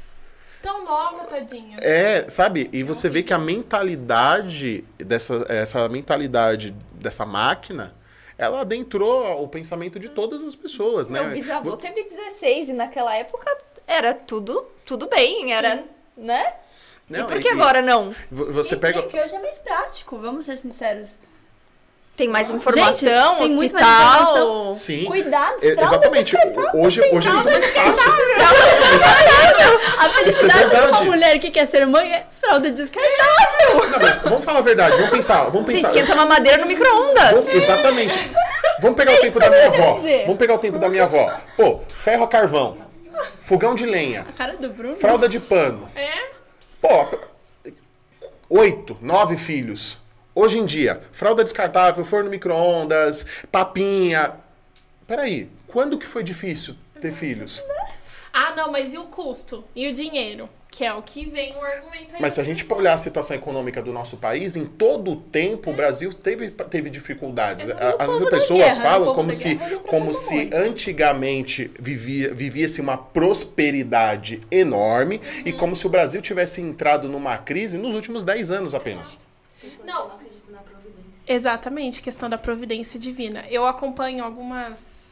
Tão 0.61 0.83
nova, 0.83 1.25
tadinha. 1.25 1.77
É, 1.81 2.27
sabe? 2.27 2.69
E 2.73 2.81
você 2.81 3.07
vê 3.07 3.21
que 3.21 3.33
a 3.33 3.37
mentalidade 3.37 4.83
dessa 4.97 5.45
essa 5.47 5.87
mentalidade 5.89 6.71
dessa 6.93 7.25
máquina, 7.25 7.93
ela 8.37 8.61
adentrou 8.61 9.43
o 9.43 9.47
pensamento 9.47 9.99
de 9.99 10.09
todas 10.09 10.43
as 10.43 10.55
pessoas, 10.55 11.07
né? 11.07 11.21
Meu 11.21 11.33
bisavô 11.33 11.77
teve 11.77 12.03
16 12.03 12.69
e 12.69 12.73
naquela 12.73 13.15
época 13.15 13.55
era 13.87 14.13
tudo, 14.13 14.65
tudo 14.85 15.07
bem, 15.07 15.53
era, 15.53 15.83
né? 16.17 16.53
Não, 17.09 17.19
e 17.19 17.23
por 17.25 17.37
e- 17.37 17.41
que 17.41 17.49
agora 17.49 17.81
não? 17.81 18.13
Você 18.31 18.75
pega. 18.75 18.99
é 18.99 19.01
que 19.03 19.19
hoje 19.19 19.35
é 19.35 19.39
mais 19.39 19.59
prático, 19.59 20.17
vamos 20.17 20.45
ser 20.45 20.57
sinceros. 20.57 21.09
Tem 22.17 22.29
mais 22.29 22.49
informação, 22.49 22.93
Gente, 23.35 23.39
tem 23.47 23.55
muito 23.55 23.73
mais 23.73 23.85
hospital. 23.85 24.21
informação. 24.21 24.75
Sim. 24.75 25.03
Cuidados, 25.03 25.63
É, 25.63 25.67
exatamente. 25.81 26.35
Hoje, 26.73 27.01
hoje 27.11 27.27
é 27.27 27.33
muito 27.33 27.43
mais 27.51 27.69
fácil. 27.71 28.11
A 29.99 30.09
felicidade 30.09 30.69
de 30.69 30.75
uma 30.87 31.01
mulher 31.03 31.39
que 31.39 31.51
quer 31.51 31.65
ser 31.67 31.85
mãe 31.85 32.13
é 32.13 32.25
fralda 32.41 32.71
descartável. 32.71 33.89
Não, 33.91 33.99
mas 33.99 34.15
vamos 34.23 34.45
falar 34.45 34.59
a 34.59 34.61
verdade, 34.61 34.95
vamos 34.95 35.09
pensar, 35.11 35.43
vamos 35.49 35.65
Você 35.65 35.73
pensar. 35.73 35.89
esquenta 35.89 36.13
uma 36.13 36.25
madeira 36.25 36.57
no 36.57 36.65
micro-ondas. 36.65 37.47
Exatamente. 37.49 38.31
Vamos 38.79 38.97
pegar 38.97 39.13
o 39.13 39.17
tempo 39.21 39.39
da 39.39 39.49
minha 39.49 39.67
avó. 39.67 39.93
dizer. 39.99 40.21
Vamos 40.23 40.37
pegar 40.37 40.53
o 40.53 40.57
tempo 40.59 40.77
da 40.77 40.89
minha 40.89 41.03
avó. 41.03 41.31
Pô, 41.57 41.79
ferro 41.89 42.23
a 42.23 42.27
carvão, 42.27 42.77
fogão 43.39 43.75
de 43.75 43.85
lenha, 43.85 44.21
A 44.27 44.31
cara 44.33 44.55
do 44.57 44.69
Bruno. 44.69 44.95
fralda 44.95 45.27
de 45.29 45.39
pano. 45.39 45.89
É? 45.95 46.31
Pô, 46.81 47.17
oito, 48.49 48.97
nove 49.01 49.37
filhos. 49.37 49.97
Hoje 50.33 50.59
em 50.59 50.65
dia, 50.65 51.01
fralda 51.11 51.43
descartável, 51.43 52.03
forno 52.03 52.29
micro-ondas, 52.29 53.25
papinha. 53.51 54.33
Peraí, 55.07 55.49
quando 55.67 55.97
que 55.97 56.05
foi 56.05 56.23
difícil 56.23 56.75
ter 56.99 57.11
filhos? 57.13 57.63
Ah, 58.37 58.53
não, 58.53 58.69
mas 58.69 58.93
e 58.93 58.97
o 58.97 59.05
custo? 59.05 59.63
E 59.73 59.87
o 59.87 59.93
dinheiro? 59.93 60.49
Que 60.69 60.83
é 60.83 60.93
o 60.93 61.01
que 61.01 61.25
vem 61.25 61.55
o 61.55 61.63
argumento 61.63 62.15
aí. 62.15 62.21
Mas 62.21 62.33
se 62.33 62.41
a 62.41 62.43
gente 62.43 62.63
pessoas. 62.63 62.79
olhar 62.79 62.93
a 62.95 62.97
situação 62.97 63.33
econômica 63.37 63.81
do 63.81 63.93
nosso 63.93 64.17
país, 64.17 64.57
em 64.57 64.65
todo 64.65 65.13
o 65.13 65.15
tempo 65.15 65.71
o 65.71 65.73
Brasil 65.73 66.11
teve, 66.11 66.51
teve 66.51 66.89
dificuldades. 66.89 67.69
É, 67.69 67.95
as 67.97 68.25
pessoas 68.29 68.59
guerra, 68.59 68.77
o 68.77 68.81
falam 68.81 69.15
como 69.15 69.31
se, 69.31 69.55
guerra 69.55 69.77
como 69.87 70.13
se 70.13 70.49
antigamente 70.53 71.71
vivia, 71.79 72.33
vivia-se 72.33 72.81
uma 72.81 72.97
prosperidade 72.97 74.41
enorme 74.51 75.21
e 75.45 75.51
Uhum. 75.51 75.57
como 75.57 75.75
se 75.77 75.87
o 75.87 75.89
Brasil 75.89 76.21
tivesse 76.21 76.59
entrado 76.59 77.07
numa 77.07 77.37
crise 77.37 77.77
nos 77.77 77.95
últimos 77.95 78.25
10 78.25 78.51
anos 78.51 78.75
apenas. 78.75 79.17
Não. 79.85 80.11
Exatamente, 81.27 82.01
questão 82.01 82.29
da 82.29 82.37
providência 82.37 82.99
divina. 82.99 83.45
Eu 83.49 83.65
acompanho 83.65 84.23
algumas 84.23 85.04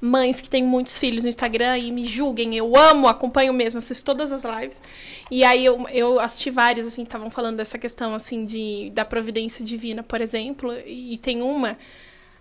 mães 0.00 0.40
que 0.40 0.48
têm 0.48 0.64
muitos 0.64 0.98
filhos 0.98 1.24
no 1.24 1.28
Instagram 1.28 1.78
e 1.78 1.90
me 1.90 2.06
julguem. 2.06 2.56
Eu 2.56 2.76
amo, 2.76 3.08
acompanho 3.08 3.52
mesmo, 3.52 3.78
assisto 3.78 4.04
todas 4.04 4.32
as 4.32 4.44
lives. 4.44 4.80
E 5.30 5.44
aí 5.44 5.64
eu, 5.64 5.88
eu 5.88 6.20
assisti 6.20 6.50
várias, 6.50 6.86
assim, 6.86 7.02
estavam 7.02 7.30
falando 7.30 7.56
dessa 7.56 7.78
questão, 7.78 8.14
assim, 8.14 8.44
de, 8.44 8.90
da 8.94 9.04
providência 9.04 9.64
divina, 9.64 10.02
por 10.02 10.20
exemplo. 10.20 10.72
E 10.86 11.16
tem 11.18 11.42
uma 11.42 11.78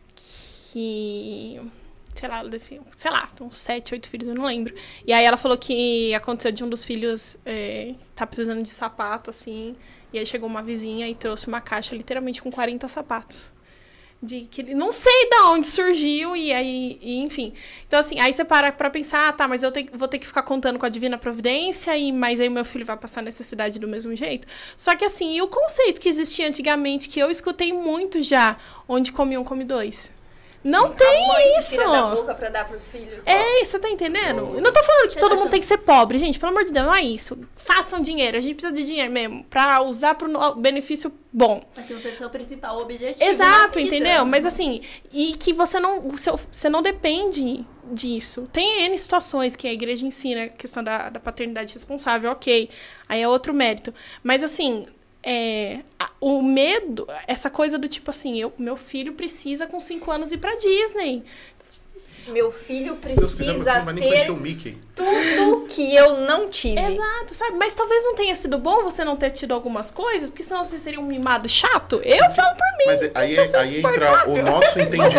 que. 0.06 1.62
Sei 2.14 2.30
lá, 2.30 2.44
sei 2.96 3.12
lá, 3.12 3.30
uns 3.42 3.58
sete, 3.58 3.94
oito 3.94 4.08
filhos, 4.08 4.30
eu 4.30 4.36
não 4.36 4.46
lembro. 4.46 4.74
E 5.06 5.12
aí 5.12 5.26
ela 5.26 5.36
falou 5.36 5.58
que 5.58 6.14
aconteceu 6.14 6.52
de 6.52 6.64
um 6.64 6.70
dos 6.70 6.86
filhos 6.86 7.38
é, 7.46 7.94
tá 8.16 8.26
precisando 8.26 8.64
de 8.64 8.70
sapato, 8.70 9.30
assim. 9.30 9.76
E 10.14 10.20
aí 10.20 10.26
chegou 10.26 10.48
uma 10.48 10.64
vizinha 10.64 11.10
e 11.10 11.16
trouxe 11.16 11.48
uma 11.48 11.60
caixa 11.60 11.94
literalmente 11.94 12.42
com 12.42 12.50
40 12.50 12.88
sapatos. 12.88 13.55
De 14.26 14.42
que 14.50 14.64
não 14.74 14.92
sei 14.92 15.30
de 15.30 15.36
onde 15.44 15.68
surgiu, 15.68 16.36
e 16.36 16.52
aí, 16.54 16.98
e, 17.02 17.18
enfim. 17.22 17.54
Então, 17.86 18.00
assim, 18.00 18.20
aí 18.20 18.34
você 18.34 18.44
para 18.46 18.72
pra 18.72 18.90
pensar, 18.90 19.28
ah, 19.28 19.34
tá, 19.34 19.48
mas 19.48 19.62
eu 19.62 19.72
te- 19.72 19.90
vou 19.94 20.08
ter 20.08 20.18
que 20.20 20.26
ficar 20.26 20.42
contando 20.44 20.80
com 20.80 20.86
a 20.86 20.90
divina 20.90 21.18
providência, 21.18 21.96
e 21.98 22.12
mas 22.12 22.40
aí 22.40 22.50
meu 22.50 22.66
filho 22.66 22.86
vai 22.86 22.98
passar 22.98 23.22
necessidade 23.22 23.78
do 23.78 23.88
mesmo 23.88 24.16
jeito. 24.16 24.48
Só 24.78 24.96
que 24.96 25.06
assim, 25.06 25.36
e 25.36 25.42
o 25.42 25.48
conceito 25.48 26.00
que 26.02 26.10
existia 26.10 26.48
antigamente, 26.48 27.10
que 27.10 27.20
eu 27.20 27.30
escutei 27.30 27.74
muito 27.74 28.24
já, 28.24 28.58
onde 28.88 29.12
come 29.12 29.38
um, 29.38 29.44
come 29.44 29.64
dois. 29.66 30.12
Não 30.66 30.90
tem 30.90 31.28
Mãe 31.28 31.54
que 31.54 31.60
isso! 31.60 31.70
tira 31.72 31.88
da 31.90 32.16
boca 32.16 32.34
pra 32.34 32.50
dar 32.50 32.68
pros 32.68 32.90
filhos. 32.90 33.26
É, 33.28 33.64
você 33.64 33.78
tá 33.78 33.88
entendendo? 33.90 34.40
Eu 34.56 34.62
não 34.62 34.74
tô 34.74 34.82
falando 34.84 35.08
que 35.08 35.14
Você 35.14 35.20
todo 35.20 35.30
tá 35.30 35.36
mundo 35.36 35.42
achando- 35.44 35.52
tem 35.52 35.60
que 35.60 35.66
ser 35.66 35.78
pobre, 35.78 36.18
gente. 36.18 36.40
Pelo 36.40 36.52
amor 36.52 36.66
de 36.66 36.72
Deus, 36.72 36.86
não 36.86 36.96
é 36.96 37.04
isso. 37.04 37.38
Façam 37.56 38.02
dinheiro. 38.02 38.36
A 38.38 38.42
gente 38.42 38.56
precisa 38.56 38.74
de 38.74 38.84
dinheiro 38.84 39.12
mesmo. 39.12 39.44
Pra 39.44 39.82
usar 39.84 40.16
pro 40.16 40.56
benefício 40.56 41.14
bom. 41.32 41.64
Mas 41.76 41.86
que 41.86 41.94
não 41.94 42.00
seja 42.02 42.26
o 42.26 42.30
principal 42.30 42.80
objetivo. 42.80 43.30
Exato, 43.30 43.80
entendeu? 43.80 44.26
Mas 44.26 44.46
assim, 44.46 44.82
e 45.14 45.34
que 45.36 45.54
você 45.54 45.80
não, 45.80 46.08
o 46.08 46.18
seu, 46.18 46.40
você 46.52 46.68
não 46.68 46.82
depende 46.82 47.64
disso. 47.92 48.50
Tem 48.52 48.84
N 48.86 48.98
situações 48.98 49.56
que 49.56 49.68
a 49.68 49.74
igreja 49.74 50.04
ensina 50.06 50.46
a 50.46 50.50
questão 50.50 50.84
da, 50.84 51.10
da 51.10 51.20
paternidade 51.20 51.74
responsável, 51.74 52.32
ok. 52.32 52.70
Aí 53.08 53.22
é 53.22 53.28
outro 53.28 53.54
mérito. 53.54 53.94
Mas 54.24 54.44
assim, 54.44 54.88
é, 55.26 55.80
o 56.22 56.42
medo, 56.42 57.08
essa 57.28 57.50
coisa 57.50 57.80
do 57.80 57.88
tipo 57.88 58.12
assim, 58.12 58.40
eu, 58.40 58.54
meu 58.60 58.78
filho 58.78 59.14
precisa 59.14 59.66
com 59.66 59.80
5 59.80 60.12
anos 60.12 60.32
ir 60.32 60.38
pra 60.38 60.56
Disney. 60.56 61.24
Meu 62.28 62.52
filho 62.52 62.96
quiser, 62.96 63.16
precisa 63.16 63.84
o 64.32 64.36
ter 64.36 64.42
Mickey. 64.42 64.78
tudo 64.96 65.66
que 65.70 65.96
eu 65.96 66.22
não 66.22 66.50
tive. 66.50 66.80
Exato, 66.80 67.34
sabe? 67.36 67.58
Mas 67.58 67.74
talvez 67.76 68.04
não 68.04 68.16
tenha 68.16 68.34
sido 68.34 68.58
bom 68.58 68.84
você 68.84 69.04
não 69.04 69.16
ter 69.16 69.30
tido 69.32 69.54
algumas 69.54 69.92
coisas, 69.92 70.30
porque 70.30 70.44
senão 70.44 70.64
você 70.64 70.78
seria 70.78 71.00
um 71.00 71.06
mimado 71.06 71.48
chato. 71.48 72.02
Eu 72.04 72.32
falo 72.32 72.56
por 72.56 72.78
mim. 72.78 72.86
Mas 72.88 73.12
aí, 73.14 73.36
eu 73.36 73.46
sou 73.46 73.60
aí 73.60 73.80
entra 73.80 74.28
o 74.30 74.42
nosso 74.42 74.80
entendimento. 74.80 75.16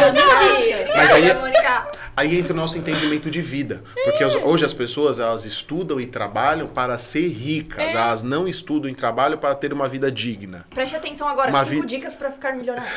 Mas 0.97 1.13
aí- 1.13 1.35
Mônica, 1.35 1.87
Aí 2.17 2.39
entra 2.39 2.55
o 2.55 2.57
nosso 2.57 2.79
entendimento 2.79 3.31
de 3.31 3.43
vida. 3.43 3.83
Porque 4.05 4.25
É. 4.25 4.27
hoje 4.39 4.65
as 4.65 4.73
pessoas 4.73 5.19
elas 5.19 5.45
estudam 5.45 6.01
e 6.01 6.07
trabalham 6.07 6.67
para 6.67 6.97
ser 6.97 7.29
ricas. 7.29 7.93
É. 7.93 7.97
Elas 7.97 8.23
não 8.23 8.49
estudam 8.49 8.91
e 8.91 8.95
trabalham 8.95 9.37
para 9.37 9.55
ter 9.55 9.71
uma 9.73 9.87
vida 9.87 10.11
digna. 10.11 10.65
preste 10.75 10.97
atenção 10.97 11.29
agora. 11.29 11.51
Uma 11.51 11.63
cinco 11.65 11.83
vi- 11.83 11.87
dicas 11.87 12.15
pra 12.15 12.31
ficar 12.31 12.55
milionário. 12.57 12.91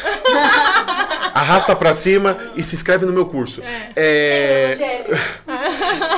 Arrasta 1.34 1.76
pra 1.76 1.94
cima 1.94 2.38
e 2.56 2.64
se 2.64 2.76
inscreve 2.76 3.06
no 3.06 3.12
meu 3.14 3.26
curso. 3.26 3.62
É, 3.62 3.92
Evangelho. 4.02 5.16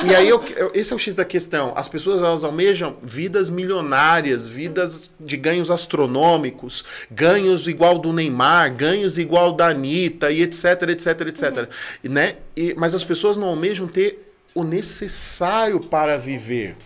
E 0.04 0.14
aí, 0.14 0.28
eu- 0.28 0.42
esse 0.74 0.92
é 0.92 0.96
o 0.96 0.98
X 0.98 1.14
da 1.14 1.24
questão. 1.24 1.72
As 1.76 1.88
pessoas 1.88 2.22
elas 2.22 2.44
almejam 2.44 2.96
vidas 3.02 3.48
milionárias, 3.50 4.46
vidas 4.46 5.10
de 5.18 5.36
ganhos 5.36 5.70
astronômicos, 5.70 6.84
ganhos 7.10 7.66
igual 7.66 7.98
do 7.98 8.12
Neymar, 8.12 8.72
ganhos 8.74 9.18
igual 9.18 9.52
da 9.52 9.68
Anitta, 9.68 10.30
e 10.30 10.42
etc, 10.42 10.82
etc, 10.90 11.20
etc. 11.28 11.68
E, 12.02 12.08
né? 12.08 12.36
E- 12.56 12.74
mas 12.76 12.94
as 12.94 13.04
pessoas 13.04 13.36
não 13.36 13.48
almejam 13.48 13.86
ter 13.86 14.32
o 14.54 14.62
necessário 14.64 15.80
para 15.80 16.18
viver. 16.18 16.76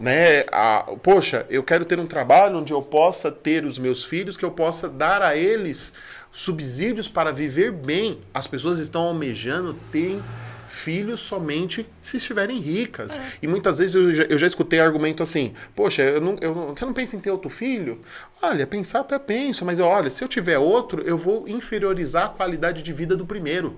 né? 0.00 0.44
A, 0.50 0.96
poxa, 1.02 1.46
eu 1.48 1.62
quero 1.62 1.84
ter 1.84 2.00
um 2.00 2.06
trabalho 2.06 2.58
onde 2.58 2.72
eu 2.72 2.82
possa 2.82 3.30
ter 3.30 3.64
os 3.64 3.78
meus 3.78 4.04
filhos, 4.04 4.36
que 4.36 4.44
eu 4.44 4.50
possa 4.50 4.88
dar 4.88 5.22
a 5.22 5.36
eles 5.36 5.92
subsídios 6.38 7.06
para 7.06 7.30
viver 7.32 7.70
bem. 7.72 8.18
As 8.34 8.46
pessoas 8.46 8.78
estão 8.80 9.02
almejando 9.02 9.74
ter 9.92 10.20
filhos 10.66 11.20
somente 11.20 11.86
se 12.00 12.16
estiverem 12.16 12.58
ricas. 12.58 13.20
E 13.40 13.46
muitas 13.46 13.78
vezes 13.78 13.94
eu 13.94 14.12
já, 14.12 14.22
eu 14.24 14.36
já 14.36 14.46
escutei 14.46 14.80
argumento 14.80 15.22
assim: 15.22 15.54
Poxa, 15.74 16.02
eu 16.02 16.20
não, 16.20 16.36
eu 16.40 16.52
não- 16.54 16.74
você 16.76 16.84
não 16.84 16.92
pensa 16.92 17.14
em 17.16 17.20
ter 17.20 17.30
outro 17.30 17.48
filho? 17.48 18.00
Olha, 18.42 18.66
pensar 18.66 19.00
até 19.00 19.16
penso, 19.18 19.64
mas 19.64 19.78
olha, 19.78 20.10
se 20.10 20.22
eu 20.24 20.28
tiver 20.28 20.58
outro, 20.58 21.00
eu 21.02 21.16
vou 21.16 21.48
inferiorizar 21.48 22.24
a 22.26 22.28
qualidade 22.30 22.82
de 22.82 22.92
vida 22.92 23.16
do 23.16 23.24
primeiro. 23.24 23.76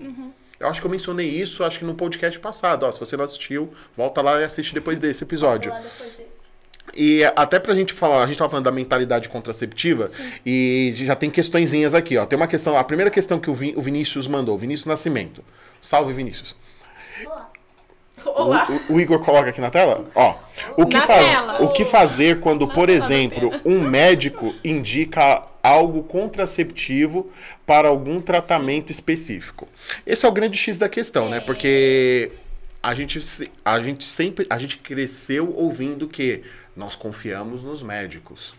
Eu 0.59 0.69
acho 0.69 0.81
que 0.81 0.87
eu 0.87 0.91
mencionei 0.91 1.29
isso, 1.29 1.63
acho 1.63 1.79
que 1.81 1.85
no 1.85 1.95
podcast 1.95 2.39
passado. 2.41 2.85
Ó, 2.87 2.91
se 2.91 2.99
você 2.99 3.15
não 3.15 3.27
assistiu, 3.27 3.71
volta 3.95 4.23
lá 4.23 4.41
e 4.41 4.45
assiste 4.45 4.73
depois 4.73 4.99
desse 4.99 5.23
episódio. 5.23 5.71
Depois 5.71 5.93
desse. 6.17 6.26
E 6.97 7.23
até 7.37 7.59
pra 7.61 7.75
gente 7.75 7.93
falar, 7.93 8.25
a 8.25 8.27
gente 8.27 8.39
tava 8.39 8.49
falando 8.51 8.65
da 8.65 8.73
mentalidade 8.73 9.29
contraceptiva 9.29 10.09
e 10.45 10.93
já 10.97 11.15
tem 11.15 11.29
questõezinhas 11.29 11.95
aqui, 11.95 12.17
ó. 12.17 12.25
Tem 12.25 12.37
uma 12.37 12.49
questão, 12.49 12.77
a 12.77 12.83
primeira 12.83 13.11
questão 13.11 13.39
que 13.39 13.51
o, 13.51 13.55
Vin- 13.55 13.75
o 13.77 13.83
Vinícius 13.83 14.27
mandou, 14.27 14.57
Vinícius 14.57 14.87
Nascimento. 14.87 15.45
Salve, 15.81 16.13
Vinícius. 16.15 16.57
Olá. 17.25 17.51
Olá. 18.25 18.69
O, 18.89 18.95
o 18.95 19.01
Igor 19.01 19.19
coloca 19.21 19.51
aqui 19.51 19.61
na 19.61 19.71
tela? 19.71 20.07
Ó. 20.15 20.35
O 20.77 20.87
que, 20.87 20.99
faz, 21.01 21.61
o 21.61 21.69
que 21.69 21.85
fazer 21.85 22.41
quando, 22.41 22.67
por 22.67 22.89
exemplo, 22.89 23.53
um 23.65 23.81
médico 23.81 24.55
indica 24.65 25.43
algo 25.63 26.03
contraceptivo 26.03 27.31
para 27.67 27.89
algum 27.89 28.21
tratamento 28.21 28.91
específico? 28.91 29.69
Esse 30.07 30.25
é 30.25 30.29
o 30.29 30.33
grande 30.33 30.57
X 30.57 30.79
da 30.79 30.89
questão, 30.89 31.29
né? 31.29 31.41
Porque 31.41 32.33
a 32.87 32.95
gente, 32.95 33.19
a 33.65 33.81
gente 33.81 34.05
sempre, 34.05 34.47
a 34.49 34.57
gente 34.61 34.79
cresceu 34.79 35.53
ouvindo 35.57 36.07
que 36.07 36.45
nós 36.77 36.95
confiamos 36.95 37.65
nos 37.65 37.83
médicos. 37.83 38.55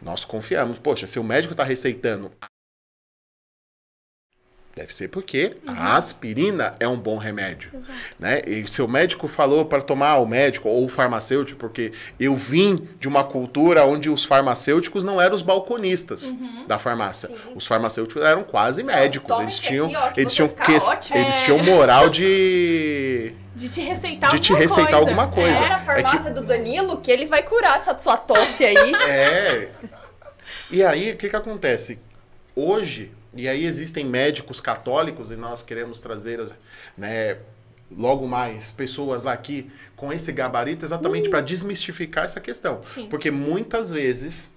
Nós 0.00 0.24
confiamos. 0.24 0.78
Poxa, 0.78 1.06
se 1.06 1.18
o 1.18 1.24
médico 1.24 1.52
está 1.52 1.62
receitando 1.62 2.32
Deve 4.74 4.94
ser 4.94 5.08
porque 5.08 5.50
a 5.66 5.96
aspirina 5.98 6.74
é 6.80 6.88
um 6.88 6.96
bom 6.96 7.18
remédio. 7.18 7.70
Né? 8.18 8.40
E 8.46 8.66
seu 8.66 8.88
médico 8.88 9.28
falou 9.28 9.66
para 9.66 9.82
tomar, 9.82 10.16
o 10.16 10.24
médico 10.26 10.66
ou 10.66 10.86
o 10.86 10.88
farmacêutico, 10.88 11.58
porque 11.60 11.92
eu 12.18 12.34
vim 12.34 12.88
de 12.98 13.06
uma 13.06 13.22
cultura 13.22 13.84
onde 13.84 14.08
os 14.08 14.24
farmacêuticos 14.24 15.04
não 15.04 15.20
eram 15.20 15.34
os 15.34 15.42
balconistas 15.42 16.34
da 16.66 16.78
farmácia. 16.78 17.28
Os 17.54 17.66
farmacêuticos 17.66 18.22
eram 18.24 18.44
quase 18.44 18.82
médicos. 18.82 19.38
Eles 19.40 19.58
tinham, 19.58 19.86
aqui, 19.88 19.96
ó, 19.96 20.10
eles 20.16 20.32
tinham, 20.34 20.48
fica 20.48 20.64
que- 20.64 20.72
eles 21.18 21.34
É. 21.34 21.44
tinham 21.44 21.58
moral 21.62 22.08
de. 22.08 23.34
De 23.54 23.68
te 23.68 23.82
receitar 23.82 24.30
De 24.30 24.40
te 24.40 24.52
alguma 24.52 24.68
receitar 24.70 24.86
coisa. 24.92 25.10
alguma 25.10 25.28
coisa. 25.28 25.50
É 25.50 25.68
na 25.68 25.76
É 25.76 25.78
que- 25.78 25.84
farmácia 25.84 26.30
do 26.32 26.42
Danilo 26.42 26.98
que 27.02 27.10
ele 27.10 27.26
vai 27.26 27.42
curar 27.42 27.76
essa 27.76 27.98
sua 27.98 28.16
tosse 28.16 28.64
aí. 28.64 28.94
É. 29.06 29.68
E 30.70 30.82
aí, 30.82 31.10
o 31.12 31.16
que 31.18 31.28
que 31.28 31.36
acontece? 31.36 31.98
Hoje, 32.56 33.12
e 33.34 33.48
aí 33.48 33.64
existem 33.64 34.04
médicos 34.04 34.60
católicos 34.60 35.30
e 35.30 35.36
nós 35.36 35.62
queremos 35.62 36.00
trazer, 36.00 36.40
as- 36.40 36.54
né, 36.96 37.38
logo 37.90 38.26
mais 38.26 38.70
pessoas 38.70 39.26
aqui 39.26 39.70
com 39.96 40.12
esse 40.12 40.32
gabarito 40.32 40.84
exatamente 40.84 41.28
para 41.28 41.40
desmistificar 41.40 42.24
essa 42.24 42.40
questão. 42.40 42.82
Sim. 42.82 43.06
Porque 43.08 43.30
muitas 43.30 43.90
vezes 43.90 44.50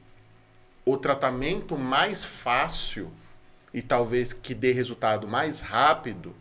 o 0.85 0.97
tratamento 0.97 1.77
mais 1.77 2.23
fácil 2.23 3.11
e 3.73 3.81
talvez 3.81 4.31
que 4.31 4.53
dê 4.53 4.71
resultado 4.71 5.27
mais 5.27 5.59
rápido 5.59 6.33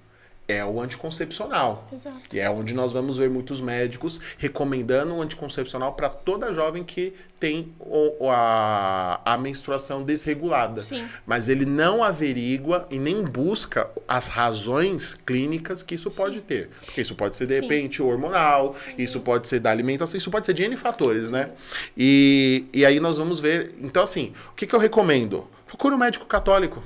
é 0.46 0.64
o 0.64 0.80
anticoncepcional. 0.80 1.88
Exato. 1.92 2.20
E 2.32 2.38
é 2.38 2.50
onde 2.50 2.74
nós 2.74 2.92
vamos 2.92 3.16
ver 3.16 3.30
muitos 3.30 3.60
médicos 3.60 4.20
recomendando 4.36 5.14
o 5.14 5.22
anticoncepcional 5.22 5.94
para 5.94 6.08
toda 6.10 6.52
jovem 6.52 6.84
que 6.84 7.14
tem 7.40 7.72
o- 7.80 8.30
a, 8.30 9.20
a 9.24 9.38
menstruação 9.38 10.02
desregulada. 10.02 10.82
Sim. 10.82 11.06
Mas 11.26 11.48
ele 11.48 11.64
não 11.64 12.02
averigua 12.04 12.86
e 12.90 12.98
nem 12.98 13.22
busca 13.22 13.88
as 14.06 14.28
razões 14.28 15.14
clínicas 15.14 15.82
que 15.82 15.94
isso 15.94 16.10
pode 16.10 16.40
ter. 16.42 16.68
Porque 16.84 17.00
isso 17.00 17.14
pode 17.14 17.36
ser, 17.36 17.46
de 17.46 17.54
Sim. 17.56 17.62
repente, 17.62 18.02
hormonal, 18.02 18.74
isso 18.98 19.20
pode 19.20 19.48
ser 19.48 19.60
da 19.60 19.70
alimentação, 19.70 20.16
isso 20.16 20.30
pode 20.30 20.46
ser 20.46 20.52
de 20.54 20.62
N 20.64 20.76
fatores, 20.76 21.30
né? 21.30 21.50
E, 21.96 22.66
e 22.72 22.84
aí 22.84 23.00
nós 23.00 23.16
vamos 23.18 23.40
ver. 23.40 23.74
Então, 23.80 24.02
assim, 24.02 24.32
o 24.50 24.54
que, 24.54 24.66
que 24.66 24.74
eu 24.74 24.80
recomendo? 24.80 25.46
Procure 25.66 25.94
um 25.94 25.98
médico 25.98 26.26
católico. 26.26 26.82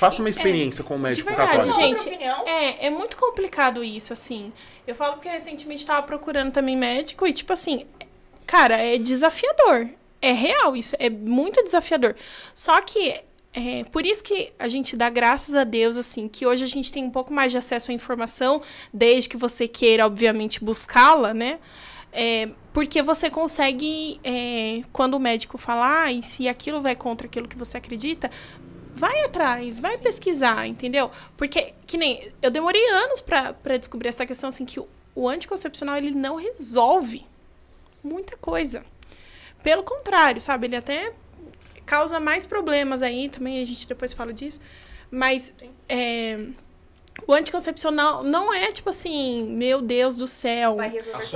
Faça 0.00 0.22
uma 0.22 0.30
experiência 0.30 0.82
com 0.82 0.94
um 0.96 0.98
médico 0.98 1.28
É, 1.28 1.36
verdade, 1.36 1.68
católico. 1.68 2.02
gente. 2.02 2.24
É, 2.46 2.86
é 2.86 2.90
muito 2.90 3.18
complicado 3.18 3.84
isso, 3.84 4.14
assim. 4.14 4.50
Eu 4.86 4.94
falo 4.94 5.12
porque 5.12 5.28
recentemente 5.28 5.84
tava 5.84 6.02
procurando 6.02 6.50
também 6.50 6.74
médico 6.74 7.26
e, 7.26 7.32
tipo 7.34 7.52
assim, 7.52 7.84
cara, 8.46 8.78
é 8.78 8.96
desafiador. 8.96 9.88
É 10.22 10.32
real 10.32 10.74
isso, 10.74 10.96
é 10.98 11.10
muito 11.10 11.62
desafiador. 11.62 12.16
Só 12.54 12.80
que 12.80 13.20
é 13.52 13.84
por 13.92 14.06
isso 14.06 14.24
que 14.24 14.50
a 14.58 14.68
gente 14.68 14.96
dá 14.96 15.10
graças 15.10 15.54
a 15.54 15.64
Deus, 15.64 15.98
assim, 15.98 16.28
que 16.28 16.46
hoje 16.46 16.64
a 16.64 16.68
gente 16.68 16.90
tem 16.90 17.04
um 17.04 17.10
pouco 17.10 17.30
mais 17.30 17.52
de 17.52 17.58
acesso 17.58 17.90
à 17.90 17.94
informação, 17.94 18.62
desde 18.94 19.28
que 19.28 19.36
você 19.36 19.68
queira, 19.68 20.06
obviamente, 20.06 20.64
buscá-la, 20.64 21.34
né? 21.34 21.58
É, 22.12 22.48
porque 22.72 23.02
você 23.02 23.30
consegue, 23.30 24.20
é, 24.24 24.82
quando 24.92 25.14
o 25.14 25.20
médico 25.20 25.58
falar, 25.58 26.12
e 26.12 26.22
se 26.22 26.48
aquilo 26.48 26.80
vai 26.80 26.94
contra 26.96 27.26
aquilo 27.26 27.48
que 27.48 27.56
você 27.56 27.76
acredita, 27.76 28.30
vai 29.00 29.24
atrás, 29.24 29.80
vai 29.80 29.96
pesquisar, 29.96 30.66
entendeu? 30.66 31.10
Porque, 31.36 31.72
que 31.86 31.96
nem, 31.96 32.30
eu 32.42 32.50
demorei 32.50 32.84
anos 32.90 33.20
pra 33.22 33.54
pra 33.54 33.78
descobrir 33.78 34.10
essa 34.10 34.26
questão, 34.26 34.48
assim, 34.48 34.66
que 34.66 34.78
o, 34.78 34.86
o 35.14 35.26
anticoncepcional, 35.28 35.96
ele 35.96 36.10
não 36.10 36.36
resolve 36.36 37.26
muita 38.04 38.36
coisa. 38.36 38.84
Pelo 39.62 39.82
contrário, 39.82 40.40
sabe? 40.40 40.66
Ele 40.66 40.76
até 40.76 41.12
causa 41.86 42.20
mais 42.20 42.46
problemas 42.46 43.02
aí, 43.02 43.28
também 43.28 43.62
a 43.62 43.64
gente 43.64 43.88
depois 43.88 44.12
fala 44.12 44.32
disso. 44.32 44.60
Mas 45.10 45.54
é, 45.88 46.38
o 47.26 47.32
anticoncepcional 47.32 48.22
não 48.22 48.52
é 48.52 48.70
tipo 48.72 48.90
assim, 48.90 49.44
meu 49.50 49.80
Deus 49.80 50.16
do 50.16 50.26
céu, 50.26 50.76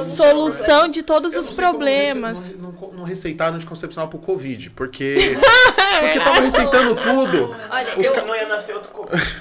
solução 0.04 0.88
de 0.88 1.02
todos 1.02 1.34
Eu 1.34 1.40
os 1.40 1.50
problemas. 1.50 2.52
Não, 2.52 2.72
não, 2.72 2.92
não 2.92 3.04
receitaram 3.04 3.56
anticoncepcional 3.56 4.08
pro 4.08 4.18
Covid, 4.18 4.70
porque. 4.70 5.16
porque 6.00 6.18
tava 6.20 6.40
receitando 6.40 6.94
tudo. 6.94 7.56
Olha, 7.70 7.98
Os 7.98 8.06
eu, 8.06 8.12
ca- 8.14 8.22
Não 8.24 8.34
ia 8.36 8.46
nascer 8.48 8.74
outro 8.74 8.90
Covid. 8.90 9.24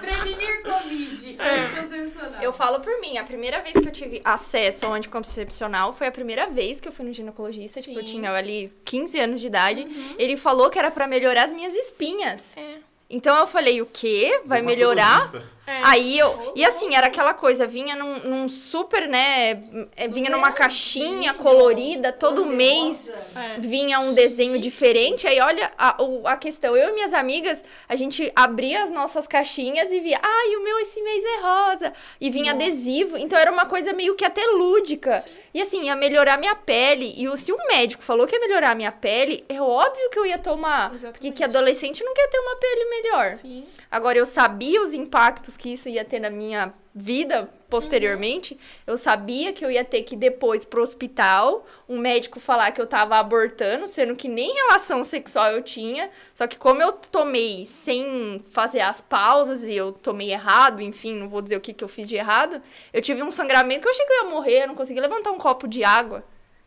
Prevenir 0.00 0.62
Covid. 0.62 1.36
É. 1.38 1.60
Anticoncepcional. 1.60 2.42
eu 2.42 2.52
falo 2.52 2.80
por 2.80 3.00
mim, 3.00 3.18
a 3.18 3.24
primeira 3.24 3.60
vez 3.60 3.72
que 3.72 3.86
eu 3.88 3.92
tive 3.92 4.20
acesso 4.24 4.86
ao 4.86 4.92
anticoncepcional 4.92 5.92
foi 5.92 6.06
a 6.06 6.12
primeira 6.12 6.46
vez 6.48 6.80
que 6.80 6.88
eu 6.88 6.92
fui 6.92 7.04
no 7.04 7.12
ginecologista, 7.12 7.80
tipo, 7.80 7.98
eu 7.98 8.02
Sim. 8.06 8.14
tinha 8.14 8.32
ali 8.32 8.72
15 8.84 9.20
anos 9.20 9.40
de 9.40 9.46
idade. 9.46 9.86
Ele 10.18 10.36
falou 10.36 10.70
que 10.70 10.78
era 10.78 10.90
pra 10.90 11.06
melhorar 11.06 11.44
as 11.44 11.52
minhas 11.52 11.74
espinhas. 11.74 12.40
É. 12.56 12.76
Então 13.12 13.38
eu 13.38 13.46
falei, 13.46 13.82
o 13.82 13.86
quê? 13.86 14.40
Vai 14.46 14.62
melhorar? 14.62 15.20
É. 15.66 15.80
Aí 15.84 16.18
eu. 16.18 16.52
E 16.56 16.64
assim, 16.64 16.94
era 16.94 17.06
aquela 17.06 17.32
coisa, 17.34 17.66
vinha 17.68 17.94
num, 17.94 18.18
num 18.20 18.48
super, 18.48 19.06
né? 19.06 19.62
é, 19.94 20.08
Vinha 20.08 20.28
numa 20.28 20.50
caixinha 20.50 21.34
colorida, 21.34 22.10
todo 22.10 22.44
mês 22.44 23.08
É. 23.36 23.60
vinha 23.60 24.00
um 24.00 24.12
desenho 24.12 24.58
diferente. 24.58 25.26
Aí 25.26 25.38
olha 25.40 25.70
a, 25.78 25.96
a 26.24 26.36
questão. 26.36 26.76
Eu 26.76 26.88
e 26.88 26.92
minhas 26.94 27.12
amigas, 27.12 27.62
a 27.88 27.94
gente 27.94 28.32
abria 28.34 28.82
as 28.82 28.90
nossas 28.90 29.26
caixinhas 29.26 29.92
e 29.92 30.00
via, 30.00 30.18
ai, 30.20 30.56
o 30.56 30.64
meu 30.64 30.80
esse 30.80 31.00
mês 31.00 31.22
é 31.22 31.40
rosa. 31.42 31.92
E 32.20 32.28
vinha 32.30 32.52
adesivo. 32.52 33.16
Então 33.16 33.38
era 33.38 33.52
uma 33.52 33.66
coisa 33.66 33.92
meio 33.92 34.16
que 34.16 34.24
até 34.24 34.44
lúdica. 34.46 35.22
E 35.54 35.60
assim, 35.60 35.84
ia 35.84 35.94
melhorar 35.96 36.38
minha 36.38 36.54
pele. 36.54 37.14
E 37.16 37.28
o- 37.28 37.36
se 37.36 37.52
um 37.52 37.58
médico 37.68 38.02
falou 38.02 38.26
que 38.26 38.34
ia 38.34 38.40
melhorar 38.40 38.74
minha 38.74 38.90
pele, 38.92 39.44
é 39.48 39.60
óbvio 39.60 40.08
que 40.10 40.18
eu 40.18 40.24
ia 40.26 40.38
tomar. 40.38 40.90
Porque 40.90 41.04
Exatamente. 41.06 41.36
que 41.36 41.44
adolescente 41.44 42.02
não 42.04 42.14
quer 42.14 42.28
ter 42.28 42.38
uma 42.38 42.56
pele 42.56 42.84
melhor. 42.86 43.30
Sim. 43.36 43.64
Agora, 43.90 44.16
eu 44.18 44.24
sabia 44.26 44.80
os 44.82 44.94
impactos 44.94 45.56
que 45.56 45.72
isso 45.72 45.88
ia 45.88 46.04
ter 46.04 46.20
na 46.20 46.30
minha 46.30 46.72
vida 46.94 47.48
posteriormente. 47.72 48.58
Eu 48.86 48.98
sabia 48.98 49.50
que 49.50 49.64
eu 49.64 49.70
ia 49.70 49.82
ter 49.82 50.02
que 50.02 50.14
ir 50.14 50.18
depois 50.18 50.62
pro 50.62 50.82
hospital, 50.82 51.66
um 51.88 51.98
médico 51.98 52.38
falar 52.38 52.70
que 52.70 52.80
eu 52.82 52.86
tava 52.86 53.16
abortando, 53.16 53.88
sendo 53.88 54.14
que 54.14 54.28
nem 54.28 54.52
relação 54.52 55.02
sexual 55.02 55.52
eu 55.52 55.62
tinha. 55.62 56.10
Só 56.34 56.46
que 56.46 56.58
como 56.58 56.82
eu 56.82 56.92
tomei 56.92 57.64
sem 57.64 58.44
fazer 58.50 58.82
as 58.82 59.00
pausas 59.00 59.62
e 59.64 59.74
eu 59.74 59.90
tomei 59.90 60.32
errado, 60.32 60.82
enfim, 60.82 61.14
não 61.14 61.30
vou 61.30 61.40
dizer 61.40 61.56
o 61.56 61.62
que, 61.62 61.72
que 61.72 61.82
eu 61.82 61.88
fiz 61.88 62.06
de 62.06 62.14
errado, 62.14 62.60
eu 62.92 63.00
tive 63.00 63.22
um 63.22 63.30
sangramento 63.30 63.80
que 63.80 63.88
eu 63.88 63.92
achei 63.92 64.04
que 64.04 64.12
eu 64.12 64.24
ia 64.24 64.30
morrer, 64.30 64.64
eu 64.64 64.68
não 64.68 64.74
consegui 64.74 65.00
levantar 65.00 65.30
um 65.30 65.38
copo 65.38 65.66
de 65.66 65.82
água. 65.82 66.22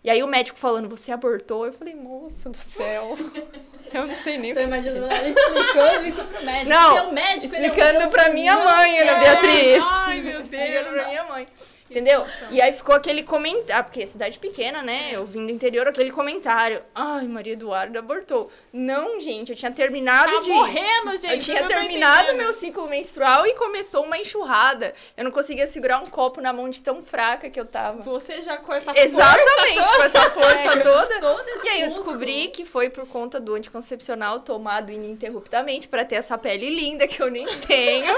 E 0.06 0.10
aí 0.12 0.22
o 0.22 0.28
médico 0.28 0.60
falando, 0.60 0.88
você 0.88 1.12
abortou? 1.12 1.66
Eu 1.66 1.74
falei, 1.74 1.96
moço 1.96 2.48
do 2.52 2.58
céu. 2.58 3.18
Eu 3.92 4.06
não 4.06 4.16
sei 4.16 4.38
nem 4.38 4.52
o 4.52 4.54
Tô 4.54 4.60
que 4.62 4.68
imaginando 4.68 5.06
ela 5.06 5.28
explicando 5.30 6.06
isso 6.06 6.24
pro 6.26 6.46
médico. 6.46 6.70
Não, 6.70 7.10
o 7.10 7.14
médico, 7.14 7.56
é 7.56 7.62
Explicando 7.64 8.12
pra 8.12 8.30
minha 8.30 8.56
mãe, 8.56 9.00
Ana 9.00 9.14
quer. 9.16 9.42
Beatriz. 9.42 9.84
Ai, 9.84 10.22
meu 10.22 10.42
Explicando 10.42 10.90
pra 10.90 10.94
Deus. 10.94 11.08
minha 11.08 11.24
mãe. 11.24 11.48
Entendeu? 11.90 12.26
situação. 12.26 12.48
E 12.52 12.62
aí 12.62 12.74
ficou 12.74 12.94
aquele 12.94 13.24
comentário, 13.24 13.86
porque 13.86 14.04
é 14.04 14.08
cidade 14.08 14.38
pequena, 14.38 14.84
né? 14.84 15.10
Eu 15.12 15.26
vim 15.26 15.46
do 15.48 15.52
interior, 15.52 15.88
aquele 15.88 16.12
comentário. 16.12 16.84
Ai, 16.94 17.26
Maria 17.28 17.54
Eduarda 17.54 17.98
abortou. 17.98 18.52
Não, 18.78 19.20
gente, 19.22 19.52
eu 19.52 19.56
tinha 19.56 19.72
terminado 19.72 20.34
Tá 20.34 20.42
de. 20.42 20.50
morrendo, 20.50 21.12
gente. 21.14 21.28
Eu 21.32 21.38
tinha 21.40 21.62
tô 21.62 21.68
terminado 21.70 22.34
meu 22.36 22.52
ciclo 22.52 22.90
menstrual 22.90 23.48
e 23.48 23.54
começou 23.54 24.04
uma 24.04 24.18
enxurrada. 24.18 24.94
Eu 25.16 25.24
não 25.24 25.32
conseguia 25.32 25.66
segurar 25.66 26.00
um 26.00 26.08
copo 26.08 26.42
na 26.42 26.52
mão 26.52 26.70
de 26.70 26.82
tão 26.82 27.02
fraca 27.02 27.50
que 27.50 27.58
eu 27.58 27.66
tava. 27.66 28.02
Você 28.04 28.42
já 28.42 28.58
com 28.58 28.74
essa 28.74 28.92
Exatamente, 29.00 29.76
força 29.76 29.96
com 29.96 30.04
essa 30.04 30.30
força 30.32 30.56
É, 30.76 30.80
toda. 30.80 31.16
esse 31.16 31.66
E 31.66 31.70
aí 31.70 31.82
eu 31.84 31.88
músculo. 31.88 32.08
descobri 32.12 32.48
que 32.50 32.66
foi 32.66 32.90
por 32.90 33.08
conta 33.08 33.40
do 33.40 33.54
anticoncepcional 33.56 34.42
tomado 34.42 34.92
ininterruptamente 34.92 35.88
pra 35.88 36.04
ter 36.04 36.16
essa 36.16 36.38
pele 36.38 36.70
linda 36.70 37.08
que 37.08 37.22
eu 37.22 37.32
nem 37.32 37.46
tenho, 37.66 38.14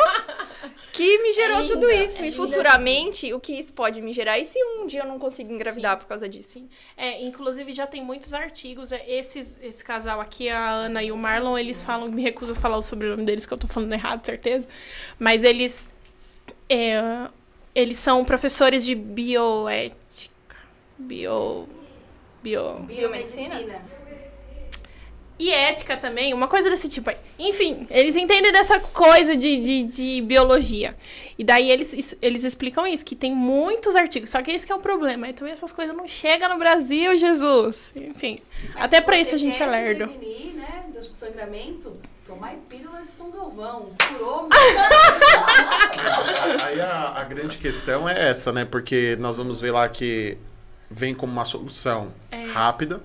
que 0.91 1.19
me 1.19 1.31
gerou 1.33 1.59
linda, 1.61 1.73
tudo 1.73 1.91
isso. 1.91 2.21
é 2.21 2.27
e 2.27 2.31
futuramente, 2.31 3.33
o 3.33 3.39
que 3.39 3.53
isso 3.53 3.73
pode 3.73 4.01
me 4.01 4.11
gerar? 4.11 4.39
E 4.39 4.45
se 4.45 4.57
um 4.63 4.87
dia 4.87 5.01
eu 5.01 5.05
não 5.07 5.19
consigo 5.19 5.53
engravidar 5.53 5.97
por 5.97 6.05
causa 6.07 6.27
disso? 6.27 6.67
É, 6.95 7.21
inclusive 7.21 7.71
já 7.71 7.85
tem 7.85 8.03
muitos 8.03 8.33
artigos. 8.33 8.91
é, 8.91 9.03
Esses, 9.07 9.59
esse 9.61 9.83
casal 9.83 10.19
aqui, 10.19 10.46
a 10.49 10.69
Ana 10.69 11.03
e 11.03 11.11
o 11.11 11.17
Marlon, 11.17 11.57
eles 11.57 11.83
falam, 11.83 12.09
me 12.09 12.21
recuso 12.21 12.53
a 12.53 12.55
falar 12.55 12.77
o 12.77 12.81
sobrenome 12.81 13.23
deles, 13.25 13.45
que 13.45 13.53
eu 13.53 13.57
tô 13.57 13.67
falando 13.67 13.93
errado, 13.93 14.25
certeza. 14.25 14.67
Mas 15.19 15.43
eles. 15.43 15.89
é, 16.69 17.27
eles 17.73 17.97
são 17.97 18.25
professores 18.25 18.83
de 18.83 18.95
bioética. 18.95 20.57
Bio. 20.97 21.67
Bio. 22.41 22.79
Biomedicina. 22.79 23.81
E 25.39 25.51
ética 25.51 25.95
também, 25.95 26.33
uma 26.33 26.47
coisa 26.47 26.67
desse 26.69 26.89
tipo 26.89 27.09
aí. 27.11 27.17
Enfim, 27.37 27.85
eles 27.91 28.15
entendem 28.15 28.51
dessa 28.51 28.79
coisa 28.79 29.35
de, 29.37 29.59
de, 29.61 29.83
de 29.83 30.21
biologia. 30.23 30.95
E 31.37 31.43
daí 31.43 31.69
eles, 31.69 32.17
eles 32.21 32.43
explicam 32.43 32.87
isso, 32.87 33.05
que 33.05 33.15
tem 33.15 33.35
muitos 33.35 33.95
artigos. 33.95 34.31
Só 34.31 34.41
que 34.41 34.49
esse 34.49 34.65
que 34.65 34.71
é 34.71 34.75
o 34.75 34.79
problema. 34.79 35.27
Então 35.29 35.47
essas 35.47 35.71
coisas 35.71 35.95
não 35.95 36.07
chegam 36.07 36.49
no 36.49 36.57
Brasil, 36.57 37.15
Jesus. 37.17 37.91
Enfim. 37.95 38.39
Mas 38.73 38.85
até 38.85 38.99
pra 38.99 39.19
isso 39.19 39.35
a 39.35 39.37
gente 39.37 39.61
é 39.61 39.65
lerdo. 39.67 40.07
Se 40.07 40.17
prevenir, 40.17 40.53
né, 40.55 40.85
do 40.91 41.03
sangramento, 41.03 41.93
tomar 42.25 42.55
pílula 42.67 43.03
de 43.03 43.09
São 43.11 43.29
Galvão. 43.29 43.91
Curou, 44.11 44.49
Aí 46.63 46.81
a, 46.81 47.13
a 47.17 47.23
grande 47.25 47.57
questão 47.57 48.07
é 48.09 48.29
essa, 48.29 48.51
né? 48.51 48.65
Porque 48.65 49.15
nós 49.19 49.37
vamos 49.37 49.61
ver 49.61 49.71
lá 49.71 49.87
que 49.87 50.37
vem 50.89 51.13
como 51.13 51.31
uma 51.31 51.45
solução 51.45 52.11
É. 52.31 52.45
rápida, 52.45 53.01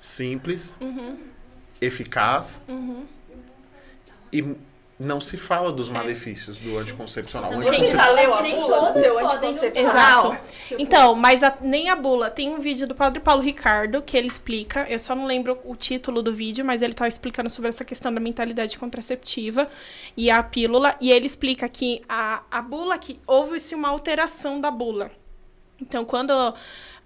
simples, 0.00 0.74
Uhum. 0.80 1.18
Eficaz 1.80 2.60
e 4.32 4.56
não 4.98 5.18
se 5.18 5.38
fala 5.38 5.72
dos 5.72 5.88
malefícios 5.88 6.58
do 6.58 6.76
anticoncepcional. 6.76 7.48
O 7.50 7.54
Também 7.54 7.68
Você 7.68 7.74
anticoncep- 7.76 8.06
já 8.06 8.12
leu 8.12 8.34
a 8.34 8.42
bula 8.42 8.80
do 8.86 8.92
seu 8.92 9.18
anticoncepcional? 9.18 10.26
usar. 10.28 10.44
Tipo, 10.68 10.82
Então, 10.82 11.14
mas 11.14 11.42
a- 11.42 11.56
nem 11.62 11.88
a 11.88 11.96
bula. 11.96 12.28
Tem 12.30 12.50
um 12.50 12.60
vídeo 12.60 12.86
do 12.86 12.94
Padre 12.94 13.18
Paulo 13.18 13.40
Ricardo 13.40 14.02
que 14.02 14.14
ele 14.14 14.26
explica. 14.28 14.86
Eu 14.90 14.98
só 14.98 15.14
não 15.14 15.24
lembro 15.24 15.58
o 15.64 15.74
título 15.74 16.22
do 16.22 16.34
vídeo, 16.34 16.62
mas 16.66 16.82
ele 16.82 16.92
tá 16.92 17.08
explicando 17.08 17.48
sobre 17.48 17.70
essa 17.70 17.82
questão 17.82 18.12
da 18.12 18.20
mentalidade 18.20 18.78
contraceptiva 18.78 19.70
e 20.14 20.30
a 20.30 20.42
pílula. 20.42 20.94
E 21.00 21.10
ele 21.10 21.24
explica 21.24 21.66
que 21.66 22.02
a, 22.06 22.42
a 22.50 22.60
bula, 22.60 22.98
que 22.98 23.18
houve-se 23.26 23.74
uma 23.74 23.88
alteração 23.88 24.60
da 24.60 24.70
bula. 24.70 25.10
Então, 25.80 26.04
quando 26.04 26.30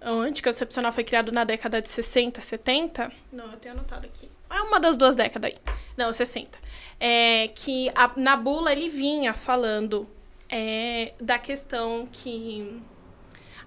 o 0.05 0.19
anticoncepcional 0.19 0.91
foi 0.91 1.05
criado 1.05 1.31
na 1.31 1.45
década 1.45 1.81
de 1.81 1.89
60, 1.89 2.41
70. 2.41 3.09
Não, 3.31 3.45
eu 3.53 3.57
tenho 3.57 3.73
anotado 3.73 4.05
aqui. 4.05 4.29
É 4.49 4.61
uma 4.61 4.79
das 4.79 4.95
duas 4.97 5.15
décadas 5.15 5.51
aí. 5.51 5.57
Não, 5.97 6.11
60. 6.11 6.57
É, 6.99 7.47
que 7.53 7.89
a- 7.95 8.11
na 8.15 8.35
bula 8.37 8.71
ele 8.71 8.87
vinha 8.89 9.33
falando 9.33 10.07
é, 10.49 11.13
da 11.19 11.39
questão 11.39 12.07
que 12.11 12.79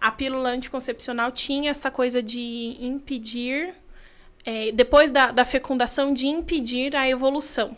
a 0.01 0.11
pílula 0.13 0.51
anticoncepcional 0.51 1.33
tinha 1.33 1.71
essa 1.73 1.91
coisa 1.91 2.23
de 2.23 2.77
impedir, 2.81 3.75
é, 4.47 4.71
depois 4.73 5.11
da, 5.11 5.33
da 5.33 5.45
fecundação, 5.45 6.15
de 6.15 6.29
impedir 6.29 6.95
a 6.95 7.09
evolução. 7.09 7.77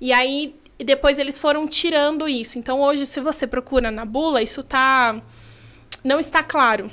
E 0.00 0.12
aí, 0.12 0.56
depois 0.76 1.18
eles 1.20 1.38
foram 1.38 1.68
tirando 1.68 2.28
isso. 2.28 2.58
Então, 2.58 2.80
hoje, 2.80 3.06
se 3.06 3.20
você 3.20 3.46
procura 3.46 3.90
na 3.92 4.04
bula, 4.04 4.42
isso 4.42 4.62
tá. 4.64 5.22
Não 6.02 6.18
está 6.18 6.42
claro. 6.42 6.90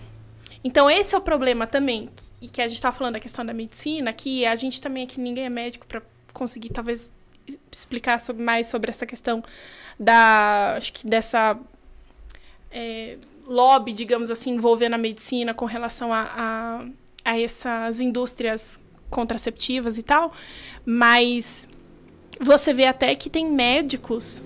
Então, 0.63 0.89
esse 0.89 1.15
é 1.15 1.17
o 1.17 1.21
problema 1.21 1.65
também. 1.65 2.09
E 2.41 2.47
que 2.47 2.61
a 2.61 2.67
gente 2.67 2.81
tá 2.81 2.91
falando 2.91 3.13
da 3.13 3.19
questão 3.19 3.45
da 3.45 3.53
medicina, 3.53 4.11
que 4.11 4.45
a 4.45 4.55
gente 4.55 4.81
também 4.81 5.03
aqui, 5.03 5.19
ninguém 5.19 5.45
é 5.45 5.49
médico 5.49 5.85
para 5.85 6.01
conseguir, 6.33 6.69
talvez, 6.69 7.11
explicar 7.71 8.19
sobre, 8.19 8.43
mais 8.43 8.67
sobre 8.67 8.89
essa 8.89 9.05
questão 9.05 9.43
da. 9.99 10.75
Acho 10.77 10.93
que 10.93 11.07
dessa. 11.07 11.57
é, 12.71 13.17
lobby, 13.45 13.93
digamos 13.93 14.29
assim, 14.29 14.51
envolvendo 14.51 14.93
a 14.93 14.97
medicina 14.97 15.55
com 15.55 15.65
relação 15.65 16.13
a, 16.13 16.29
a, 17.25 17.31
a 17.31 17.39
essas 17.39 17.99
indústrias 17.99 18.79
contraceptivas 19.09 19.97
e 19.97 20.03
tal. 20.03 20.31
Mas 20.85 21.67
você 22.39 22.73
vê 22.73 22.85
até 22.85 23.15
que 23.15 23.29
tem 23.29 23.51
médicos. 23.51 24.43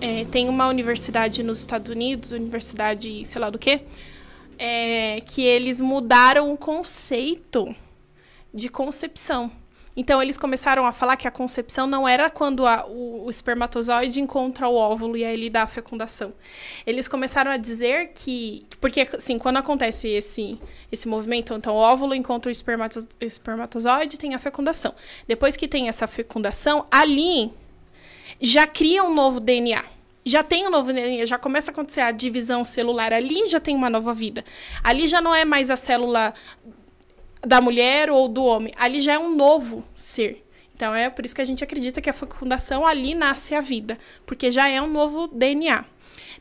é, 0.00 0.24
tem 0.26 0.48
uma 0.48 0.68
universidade 0.68 1.42
nos 1.42 1.58
Estados 1.58 1.90
Unidos, 1.90 2.30
universidade 2.30 3.24
sei 3.24 3.40
lá 3.40 3.50
do 3.50 3.58
quê, 3.58 3.82
é, 4.58 5.20
que 5.26 5.42
eles 5.42 5.80
mudaram 5.80 6.52
o 6.52 6.56
conceito 6.56 7.74
de 8.52 8.68
concepção. 8.68 9.50
Então, 9.98 10.22
eles 10.22 10.36
começaram 10.36 10.84
a 10.86 10.92
falar 10.92 11.16
que 11.16 11.26
a 11.26 11.30
concepção 11.30 11.86
não 11.86 12.06
era 12.06 12.28
quando 12.28 12.66
a- 12.66 12.84
o, 12.86 13.24
o 13.24 13.30
espermatozoide 13.30 14.20
encontra 14.20 14.68
o 14.68 14.74
óvulo 14.74 15.16
e 15.16 15.24
aí 15.24 15.32
ele 15.32 15.48
dá 15.48 15.62
a 15.62 15.66
fecundação. 15.66 16.34
Eles 16.86 17.08
começaram 17.08 17.50
a 17.50 17.56
dizer 17.56 18.10
que. 18.14 18.66
Porque, 18.78 19.08
assim, 19.16 19.38
quando 19.38 19.56
acontece 19.56 20.06
esse, 20.08 20.60
esse 20.92 21.08
movimento, 21.08 21.54
então 21.54 21.74
o 21.74 21.78
óvulo 21.78 22.14
encontra 22.14 22.50
o 22.50 22.52
espermato- 22.52 23.08
espermatozoide 23.22 24.18
tem 24.18 24.34
a 24.34 24.38
fecundação. 24.38 24.94
Depois 25.26 25.56
que 25.56 25.66
tem 25.66 25.88
essa 25.88 26.06
fecundação, 26.06 26.84
ali 26.90 27.50
já 28.38 28.66
cria 28.66 29.02
um 29.02 29.14
novo 29.14 29.40
DNA. 29.40 29.82
Já 30.26 30.42
tem 30.42 30.66
um 30.66 30.70
novo 30.70 30.92
DNA, 30.92 31.24
já 31.24 31.38
começa 31.38 31.70
a 31.70 31.72
acontecer 31.72 32.00
a 32.00 32.10
divisão 32.10 32.64
celular. 32.64 33.12
Ali 33.12 33.46
já 33.46 33.60
tem 33.60 33.76
uma 33.76 33.88
nova 33.88 34.12
vida. 34.12 34.44
Ali 34.82 35.06
já 35.06 35.20
não 35.20 35.32
é 35.32 35.44
mais 35.44 35.70
a 35.70 35.76
célula 35.76 36.34
da 37.40 37.60
mulher 37.60 38.10
ou 38.10 38.26
do 38.26 38.44
homem. 38.44 38.74
Ali 38.76 39.00
já 39.00 39.12
é 39.12 39.18
um 39.18 39.36
novo 39.36 39.84
ser. 39.94 40.44
Então 40.74 40.92
é 40.92 41.08
por 41.08 41.24
isso 41.24 41.34
que 41.34 41.40
a 41.40 41.44
gente 41.44 41.62
acredita 41.62 42.00
que 42.00 42.10
a 42.10 42.12
fecundação 42.12 42.84
ali 42.84 43.14
nasce 43.14 43.54
a 43.54 43.60
vida, 43.60 43.96
porque 44.26 44.50
já 44.50 44.68
é 44.68 44.82
um 44.82 44.88
novo 44.88 45.28
DNA. 45.28 45.84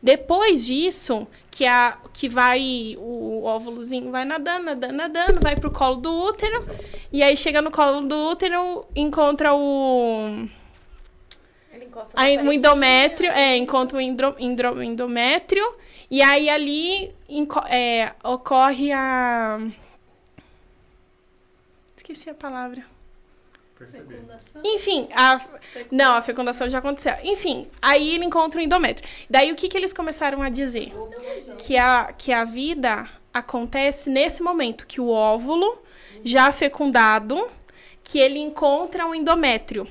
Depois 0.01 0.65
disso, 0.65 1.27
que 1.51 1.65
a 1.65 1.97
que 2.11 2.27
vai 2.27 2.95
o 2.97 3.43
óvulozinho 3.43 4.11
vai 4.11 4.25
nadando, 4.25 4.65
nadando, 4.65 4.93
nadando, 4.93 5.39
vai 5.41 5.55
pro 5.55 5.71
colo 5.71 5.97
do 5.97 6.11
útero, 6.11 6.67
e 7.13 7.23
aí 7.23 7.37
chega 7.37 7.61
no 7.61 7.71
colo 7.71 8.01
do 8.01 8.15
útero, 8.29 8.85
encontra 8.95 9.53
o 9.53 10.47
encosta 11.95 12.19
Aí, 12.21 12.37
o 12.37 12.51
endométrio, 12.51 13.31
é, 13.31 13.55
encontra 13.57 13.97
o 13.97 14.01
endro, 14.01 14.35
endro- 14.39 14.83
endométrio, 14.83 15.63
e 16.09 16.21
aí 16.21 16.49
ali 16.49 17.13
inco- 17.29 17.65
é, 17.67 18.13
ocorre 18.23 18.91
a. 18.91 19.59
Esqueci 21.97 22.29
a 22.29 22.33
palavra. 22.33 22.83
Percebi. 23.77 24.15
Enfim, 24.63 25.07
a. 25.13 25.41
Não, 25.91 26.15
a 26.15 26.21
fecundação 26.21 26.69
já 26.69 26.79
aconteceu. 26.79 27.13
Enfim, 27.23 27.67
aí 27.81 28.15
ele 28.15 28.23
encontra 28.25 28.59
o 28.59 28.63
endométrio. 28.63 29.07
Daí 29.29 29.51
o 29.51 29.55
que, 29.55 29.67
que 29.67 29.77
eles 29.77 29.91
começaram 29.91 30.41
a 30.41 30.49
dizer? 30.49 30.93
Que 31.57 31.77
a, 31.77 32.13
que 32.17 32.31
a 32.31 32.45
vida 32.45 33.05
acontece 33.33 34.09
nesse 34.09 34.41
momento, 34.41 34.87
que 34.87 35.01
o 35.01 35.09
óvulo, 35.09 35.81
já 36.23 36.51
fecundado, 36.53 37.49
que 38.03 38.17
ele 38.17 38.39
encontra 38.39 39.05
um 39.05 39.13
endométrio. 39.13 39.85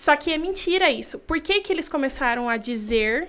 Só 0.00 0.16
que 0.16 0.32
é 0.32 0.38
mentira 0.38 0.90
isso. 0.90 1.18
Por 1.18 1.42
que, 1.42 1.60
que 1.60 1.70
eles 1.70 1.86
começaram 1.86 2.48
a 2.48 2.56
dizer 2.56 3.28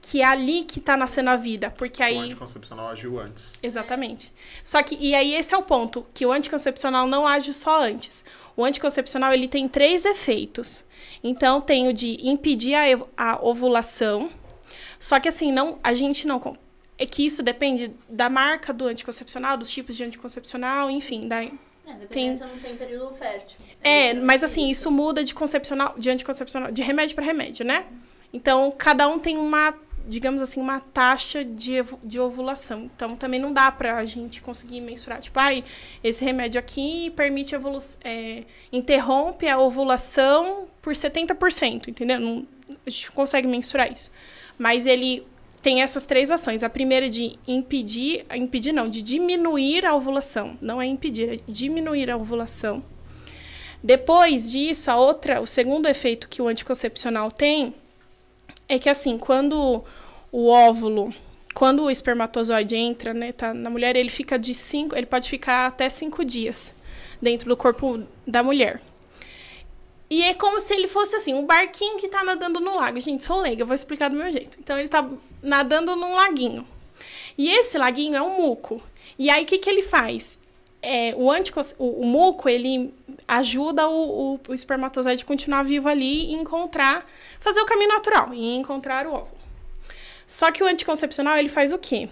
que 0.00 0.22
é 0.22 0.24
ali 0.24 0.62
que 0.62 0.80
tá 0.80 0.96
nascendo 0.96 1.30
a 1.30 1.36
vida? 1.36 1.68
Porque 1.76 2.00
O 2.00 2.06
aí. 2.06 2.16
anticoncepcional 2.16 2.90
agiu 2.90 3.18
antes. 3.18 3.50
Exatamente. 3.60 4.32
Só 4.62 4.80
que, 4.84 4.96
e 5.00 5.16
aí 5.16 5.34
esse 5.34 5.52
é 5.52 5.58
o 5.58 5.64
ponto, 5.64 6.06
que 6.14 6.24
o 6.24 6.30
anticoncepcional 6.30 7.08
não 7.08 7.26
age 7.26 7.52
só 7.52 7.82
antes. 7.82 8.24
O 8.56 8.64
anticoncepcional, 8.64 9.32
ele 9.32 9.48
tem 9.48 9.66
três 9.66 10.04
efeitos. 10.04 10.84
Então, 11.24 11.60
tem 11.60 11.88
o 11.88 11.92
de 11.92 12.16
impedir 12.22 12.76
a, 12.76 12.84
a 13.16 13.44
ovulação. 13.44 14.30
Só 15.00 15.18
que 15.18 15.28
assim, 15.28 15.50
não, 15.50 15.80
a 15.82 15.92
gente 15.92 16.28
não... 16.28 16.56
É 16.96 17.04
que 17.04 17.26
isso 17.26 17.42
depende 17.42 17.96
da 18.08 18.30
marca 18.30 18.72
do 18.72 18.86
anticoncepcional, 18.86 19.56
dos 19.56 19.68
tipos 19.68 19.96
de 19.96 20.04
anticoncepcional, 20.04 20.88
enfim. 20.88 21.26
Da, 21.26 21.42
É, 21.42 21.50
dependendo 21.98 22.38
se 22.38 22.44
não 22.44 22.60
tem 22.60 22.76
período 22.76 23.12
fértil. 23.12 23.58
É, 23.82 24.14
mas 24.14 24.44
assim, 24.44 24.70
isso 24.70 24.90
muda 24.90 25.24
de 25.24 25.34
concepcional, 25.34 25.94
de 25.98 26.10
anticoncepcional, 26.10 26.70
de 26.70 26.82
remédio 26.82 27.14
para 27.14 27.24
remédio, 27.24 27.64
né? 27.64 27.84
Então, 28.32 28.72
cada 28.76 29.08
um 29.08 29.18
tem 29.18 29.36
uma, 29.36 29.74
digamos 30.06 30.40
assim, 30.40 30.60
uma 30.60 30.80
taxa 30.80 31.44
de, 31.44 31.84
de 32.02 32.18
ovulação. 32.18 32.88
Então, 32.94 33.16
também 33.16 33.38
não 33.38 33.52
dá 33.52 33.70
pra 33.70 34.04
gente 34.04 34.40
conseguir 34.40 34.80
mensurar. 34.80 35.20
Tipo, 35.20 35.38
ai, 35.38 35.64
esse 36.02 36.24
remédio 36.24 36.58
aqui 36.58 37.10
permite 37.10 37.54
é, 38.04 38.44
interrompe 38.72 39.48
a 39.48 39.58
ovulação 39.58 40.66
por 40.80 40.94
70%, 40.94 41.88
entendeu? 41.88 42.18
Não, 42.18 42.46
a 42.86 42.90
gente 42.90 43.10
consegue 43.10 43.46
mensurar 43.46 43.92
isso. 43.92 44.10
Mas 44.56 44.86
ele 44.86 45.26
tem 45.60 45.82
essas 45.82 46.06
três 46.06 46.30
ações. 46.30 46.62
A 46.62 46.70
primeira 46.70 47.06
é 47.06 47.08
de 47.08 47.38
impedir, 47.46 48.24
impedir 48.34 48.72
não, 48.72 48.88
de 48.88 49.02
diminuir 49.02 49.84
a 49.84 49.94
ovulação. 49.94 50.56
Não 50.60 50.80
é 50.80 50.86
impedir, 50.86 51.34
é 51.34 51.40
diminuir 51.46 52.10
a 52.10 52.16
ovulação. 52.16 52.82
Depois 53.82 54.50
disso, 54.50 54.90
a 54.90 54.96
outra, 54.96 55.40
o 55.40 55.46
segundo 55.46 55.88
efeito 55.88 56.28
que 56.28 56.40
o 56.40 56.46
anticoncepcional 56.46 57.30
tem 57.30 57.74
é 58.68 58.78
que 58.78 58.88
assim, 58.88 59.18
quando 59.18 59.82
o 60.30 60.48
óvulo, 60.48 61.12
quando 61.52 61.82
o 61.82 61.90
espermatozoide 61.90 62.76
entra, 62.76 63.12
né, 63.12 63.32
tá 63.32 63.52
na 63.52 63.68
mulher, 63.68 63.96
ele 63.96 64.08
fica 64.08 64.38
de 64.38 64.54
cinco, 64.54 64.96
ele 64.96 65.06
pode 65.06 65.28
ficar 65.28 65.66
até 65.66 65.90
cinco 65.90 66.24
dias 66.24 66.74
dentro 67.20 67.48
do 67.48 67.56
corpo 67.56 68.02
da 68.26 68.42
mulher. 68.42 68.80
E 70.08 70.22
é 70.22 70.34
como 70.34 70.60
se 70.60 70.74
ele 70.74 70.88
fosse 70.88 71.16
assim, 71.16 71.32
um 71.32 71.46
barquinho 71.46 71.96
que 71.96 72.06
tá 72.06 72.22
nadando 72.22 72.60
no 72.60 72.76
lago. 72.76 73.00
Gente, 73.00 73.24
sou 73.24 73.40
leiga, 73.40 73.64
vou 73.64 73.74
explicar 73.74 74.10
do 74.10 74.16
meu 74.16 74.30
jeito. 74.30 74.58
Então 74.60 74.78
ele 74.78 74.88
tá 74.88 75.08
nadando 75.42 75.96
num 75.96 76.14
laguinho. 76.14 76.66
E 77.38 77.48
esse 77.48 77.78
laguinho 77.78 78.16
é 78.16 78.20
um 78.20 78.36
muco. 78.36 78.82
E 79.18 79.30
aí 79.30 79.42
o 79.42 79.46
que, 79.46 79.56
que 79.56 79.70
ele 79.70 79.80
faz? 79.80 80.38
É, 80.82 81.14
o, 81.16 81.28
o, 81.78 82.00
o 82.00 82.04
muco, 82.04 82.48
ele 82.48 82.92
ajuda 83.28 83.88
o, 83.88 84.40
o, 84.48 84.54
espermatozoide 84.54 85.22
a 85.22 85.26
continuar 85.26 85.62
vivo 85.62 85.88
ali 85.88 86.30
e 86.30 86.32
encontrar, 86.32 87.06
fazer 87.38 87.60
o 87.60 87.66
caminho 87.66 87.90
natural 87.90 88.34
e 88.34 88.56
encontrar 88.56 89.06
o 89.06 89.12
óvulo. 89.12 89.40
Só 90.26 90.50
que 90.50 90.62
o 90.62 90.66
anticoncepcional, 90.66 91.36
ele 91.36 91.48
faz 91.48 91.72
o 91.72 91.78
quê? 91.78 92.08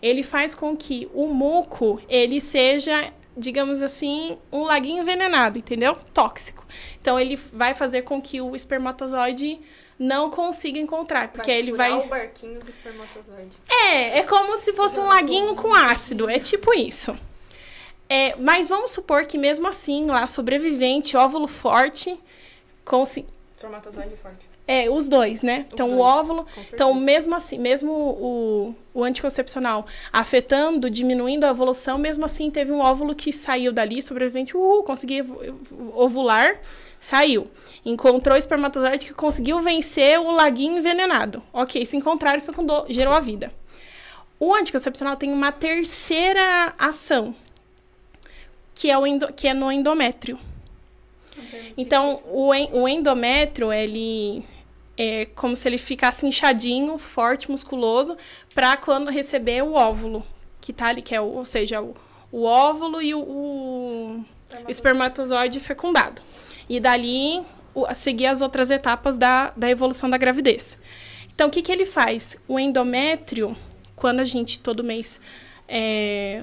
Ele 0.00 0.22
faz 0.22 0.54
com 0.54 0.76
que 0.76 1.08
o 1.12 1.26
muco, 1.26 2.00
ele 2.08 2.40
seja, 2.40 3.12
digamos 3.36 3.82
assim, 3.82 4.38
um 4.52 4.62
laguinho 4.62 5.02
envenenado, 5.02 5.58
entendeu? 5.58 5.96
Tóxico. 6.14 6.64
Então, 7.00 7.18
ele 7.18 7.36
vai 7.52 7.74
fazer 7.74 8.02
com 8.02 8.22
que 8.22 8.40
o 8.40 8.54
espermatozoide 8.54 9.58
não 9.98 10.30
consiga 10.30 10.78
encontrar, 10.78 11.28
porque 11.28 11.50
ele 11.50 11.72
vai... 11.72 11.92
o 11.92 12.06
barquinho 12.06 12.60
do 12.60 12.70
espermatozoide. 12.70 13.56
É, 13.68 14.18
é 14.18 14.22
como 14.22 14.56
se 14.56 14.72
fosse 14.72 15.00
um 15.00 15.06
laguinho 15.06 15.56
com 15.56 15.74
ácido, 15.74 16.30
é 16.30 16.38
tipo 16.38 16.72
isso. 16.72 17.18
É, 18.08 18.34
mas 18.36 18.68
vamos 18.68 18.90
supor 18.92 19.26
que 19.26 19.36
mesmo 19.36 19.68
assim, 19.68 20.06
lá, 20.06 20.26
sobrevivente, 20.26 21.16
óvulo 21.16 21.46
forte, 21.46 22.18
consi- 22.84 23.26
Espermatozoide 23.54 24.16
forte. 24.16 24.46
é, 24.66 24.88
os 24.88 25.08
dois, 25.08 25.42
né? 25.42 25.66
Então, 25.72 25.88
o 25.88 25.96
dois, 25.96 26.00
óvulo. 26.02 26.44
com 26.44 26.50
certeza. 26.54 26.74
Então, 26.74 26.94
mesmo 26.94 27.34
assim, 27.34 27.58
mesmo 27.58 27.92
o, 27.92 28.74
o 28.94 29.04
anticoncepcional 29.04 29.86
afetando, 30.10 30.88
diminuindo 30.88 31.44
a 31.44 31.50
evolução, 31.50 31.98
mesmo 31.98 32.24
assim, 32.24 32.50
teve 32.50 32.72
um 32.72 32.80
óvulo 32.80 33.14
que 33.14 33.30
saiu 33.32 33.72
dali, 33.72 34.00
sobrevivente, 34.00 34.56
uhul, 34.56 34.82
conseguiu 34.84 35.18
evo- 35.42 35.92
ovular, 35.94 36.60
saiu. 36.98 37.46
Encontrou 37.84 38.36
o 38.36 38.38
espermatozoide 38.38 39.06
que 39.06 39.12
conseguiu 39.14 39.60
vencer 39.60 40.18
o 40.18 40.30
laguinho 40.30 40.78
envenenado. 40.78 41.42
Ok, 41.52 41.84
se 41.84 41.96
encontraram 41.96 42.40
fecundou, 42.40 42.86
gerou 42.88 43.12
a 43.12 43.20
vida. 43.20 43.52
O 44.40 44.54
anticoncepcional 44.54 45.16
tem 45.16 45.32
uma 45.32 45.50
terceira 45.50 46.72
ação, 46.78 47.34
que 48.78 48.90
é, 48.90 48.96
o 48.96 49.04
endo- 49.06 49.32
que 49.32 49.48
é 49.48 49.54
no 49.54 49.72
endométrio. 49.72 50.38
Então, 51.76 52.20
o, 52.30 52.54
en- 52.54 52.68
o 52.72 52.88
endométrio, 52.88 53.72
ele 53.72 54.44
é 54.96 55.26
como 55.26 55.54
se 55.54 55.68
ele 55.68 55.78
ficasse 55.78 56.26
inchadinho, 56.26 56.96
forte, 56.98 57.50
musculoso, 57.50 58.16
para 58.54 58.76
quando 58.76 59.10
receber 59.10 59.62
o 59.62 59.74
óvulo, 59.74 60.24
que 60.60 60.72
tá 60.72 60.86
ali, 60.86 61.02
que 61.02 61.14
é, 61.14 61.20
o, 61.20 61.24
ou 61.24 61.44
seja, 61.44 61.80
o, 61.80 61.94
o 62.32 62.44
óvulo 62.44 63.00
e 63.02 63.14
o, 63.14 63.20
o 63.20 64.24
espermatozoide 64.68 65.60
fecundado. 65.60 66.20
E 66.68 66.78
dali, 66.80 67.42
o- 67.74 67.86
seguir 67.94 68.26
as 68.26 68.40
outras 68.40 68.70
etapas 68.70 69.16
da, 69.16 69.52
da 69.56 69.68
evolução 69.70 70.08
da 70.10 70.16
gravidez. 70.18 70.78
Então, 71.34 71.48
o 71.48 71.50
que, 71.50 71.62
que 71.62 71.70
ele 71.72 71.84
faz? 71.86 72.36
O 72.48 72.58
endométrio, 72.58 73.56
quando 73.94 74.20
a 74.20 74.24
gente 74.24 74.58
todo 74.58 74.82
mês 74.82 75.20
é, 75.68 76.42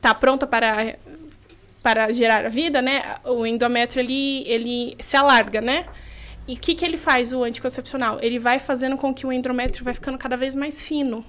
tá 0.00 0.12
pronta 0.12 0.46
para 0.46 0.96
para 1.86 2.12
gerar 2.12 2.44
a 2.44 2.48
vida, 2.48 2.82
né? 2.82 3.14
O 3.22 3.46
endométrio 3.46 4.00
ele, 4.00 4.42
ele 4.48 4.96
se 4.98 5.16
alarga, 5.16 5.60
né? 5.60 5.86
E 6.48 6.54
o 6.54 6.58
que, 6.58 6.74
que 6.74 6.84
ele 6.84 6.96
faz, 6.96 7.32
o 7.32 7.44
anticoncepcional? 7.44 8.18
Ele 8.20 8.40
vai 8.40 8.58
fazendo 8.58 8.96
com 8.96 9.14
que 9.14 9.24
o 9.24 9.32
endométrio 9.32 9.84
vai 9.84 9.94
ficando 9.94 10.18
cada 10.18 10.36
vez 10.36 10.56
mais 10.56 10.84
fino. 10.84 11.24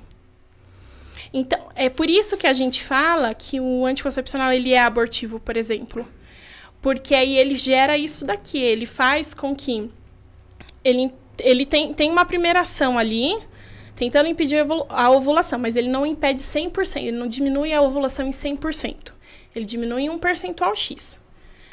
Então, 1.31 1.59
é 1.75 1.89
por 1.89 2.09
isso 2.09 2.35
que 2.37 2.47
a 2.47 2.53
gente 2.53 2.83
fala 2.83 3.35
que 3.35 3.59
o 3.59 3.85
anticoncepcional 3.85 4.51
ele 4.51 4.73
é 4.73 4.81
abortivo, 4.81 5.39
por 5.39 5.55
exemplo. 5.55 6.07
Porque 6.81 7.13
aí 7.13 7.37
ele 7.37 7.53
gera 7.53 7.95
isso 7.95 8.25
daqui, 8.25 8.57
ele 8.57 8.87
faz 8.87 9.35
com 9.35 9.55
que 9.55 9.91
ele, 10.83 11.13
ele 11.37 11.67
tem, 11.67 11.93
tem 11.93 12.09
uma 12.09 12.25
primeira 12.25 12.61
ação 12.61 12.97
ali, 12.97 13.37
tentando 13.95 14.27
impedir 14.27 14.65
a 14.89 15.11
ovulação, 15.11 15.59
mas 15.59 15.75
ele 15.75 15.87
não 15.87 16.03
impede 16.03 16.39
100%, 16.39 16.97
ele 16.97 17.11
não 17.15 17.27
diminui 17.27 17.73
a 17.73 17.79
ovulação 17.79 18.25
em 18.25 18.31
100%. 18.31 19.16
Ele 19.57 19.65
diminui 19.65 20.03
em 20.03 20.09
um 20.09 20.19
percentual 20.19 20.75
X. 20.75 21.19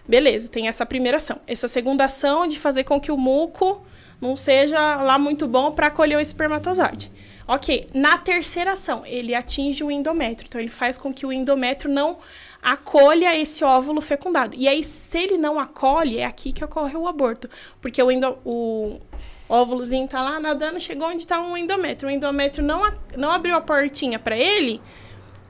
Beleza, 0.09 0.49
tem 0.49 0.69
essa 0.69 0.87
primeira 0.87 1.19
ação. 1.19 1.39
Essa 1.47 1.69
segunda 1.69 2.07
ação 2.07 2.47
de 2.47 2.59
fazer 2.59 2.85
com 2.85 2.99
que 2.99 3.13
o 3.13 3.17
muco 3.19 3.85
não 4.19 4.37
seja 4.37 4.97
lá 5.03 5.19
muito 5.19 5.47
bom 5.47 5.71
para 5.71 5.89
acolher 5.89 6.17
o 6.17 6.21
espermatozoide. 6.21 7.13
Ok, 7.47 7.89
na 7.93 8.17
terceira 8.17 8.73
ação, 8.73 9.05
ele 9.05 9.35
atinge 9.35 9.85
o 9.85 9.91
endométrio. 9.91 10.47
Então, 10.49 10.59
ele 10.59 10.71
faz 10.71 10.97
com 10.97 11.13
que 11.13 11.27
o 11.27 11.33
endométrio 11.33 11.93
não 11.93 12.17
acolha 12.63 13.39
esse 13.39 13.63
óvulo 13.63 14.01
fecundado. 14.01 14.57
E 14.57 14.67
aí, 14.67 14.83
se 14.83 15.19
ele 15.19 15.37
não 15.37 15.61
acolhe, 15.61 16.21
é 16.21 16.25
aqui 16.25 16.53
que 16.53 16.65
ocorre 16.65 16.97
o 16.97 17.07
aborto. 17.07 17.51
Porque 17.83 18.03
o, 18.03 18.11
endo, 18.11 18.39
o 18.47 18.99
óvulozinho 19.47 20.09
tá 20.09 20.23
lá 20.23 20.41
nadando, 20.41 20.81
chegou 20.81 21.09
onde 21.09 21.21
está 21.21 21.39
um 21.39 21.55
endométrio. 21.55 22.09
O 22.09 22.13
endométrio 22.13 22.65
não, 22.65 22.91
não 23.15 23.31
abriu 23.31 23.55
a 23.55 23.61
portinha 23.61 24.19
para 24.19 24.39
ele, 24.39 24.81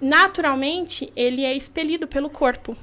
naturalmente, 0.00 1.12
ele 1.14 1.44
é 1.44 1.54
expelido 1.54 2.06
pelo 2.06 2.30
corpo. 2.30 2.76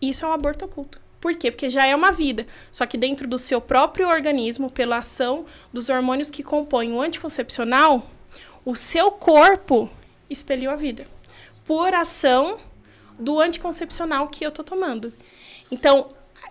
Isso 0.00 0.24
é 0.24 0.28
um 0.28 0.32
aborto 0.32 0.64
oculto. 0.64 1.00
Por 1.20 1.34
quê? 1.36 1.50
Porque 1.50 1.70
já 1.70 1.86
é 1.86 1.96
uma 1.96 2.12
vida. 2.12 2.46
Só 2.70 2.84
que 2.84 2.98
dentro 2.98 3.26
do 3.26 3.38
seu 3.38 3.60
próprio 3.60 4.08
organismo, 4.08 4.70
pela 4.70 4.98
ação 4.98 5.46
dos 5.72 5.88
hormônios 5.88 6.28
que 6.28 6.42
compõem 6.42 6.92
o 6.92 7.00
anticoncepcional, 7.00 8.06
o 8.64 8.74
seu 8.74 9.10
corpo 9.10 9.90
expeliu 10.28 10.70
a 10.70 10.76
vida. 10.76 11.06
Por 11.64 11.94
ação 11.94 12.58
do 13.18 13.40
anticoncepcional 13.40 14.28
que 14.28 14.44
eu 14.44 14.50
tô 14.50 14.62
tomando. 14.62 15.12
Então, 15.70 16.10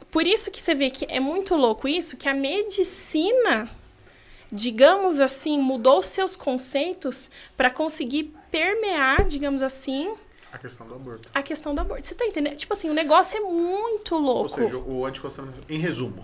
por 0.10 0.26
isso 0.26 0.52
que 0.52 0.62
você 0.62 0.74
vê 0.74 0.90
que 0.90 1.06
é 1.10 1.20
muito 1.20 1.56
louco 1.56 1.88
isso, 1.88 2.18
que 2.18 2.30
a 2.30 2.34
medicina, 2.34 3.70
digamos 4.52 5.20
assim, 5.20 5.60
mudou 5.60 6.02
seus 6.02 6.36
conceitos 6.36 7.30
para 7.56 7.70
conseguir 7.70 8.34
permear, 8.58 9.24
digamos 9.28 9.64
assim, 9.64 10.14
A 10.52 10.60
questão 10.60 10.86
do 10.86 10.94
aborto. 10.94 11.28
a 11.34 11.42
questão 11.42 11.74
do 11.74 11.82
aborto. 11.82 12.06
Você 12.06 12.14
tá 12.14 12.24
entendendo? 12.24 12.56
Tipo 12.56 12.74
assim, 12.74 12.88
o 12.88 12.94
negócio 12.94 13.36
é 13.36 13.42
muito 13.42 14.14
Ou 14.14 14.22
louco. 14.22 14.50
seja, 14.50 14.78
o 14.78 15.04
anticoncepcional. 15.08 15.54
Em 15.68 15.80
resumo, 15.80 16.24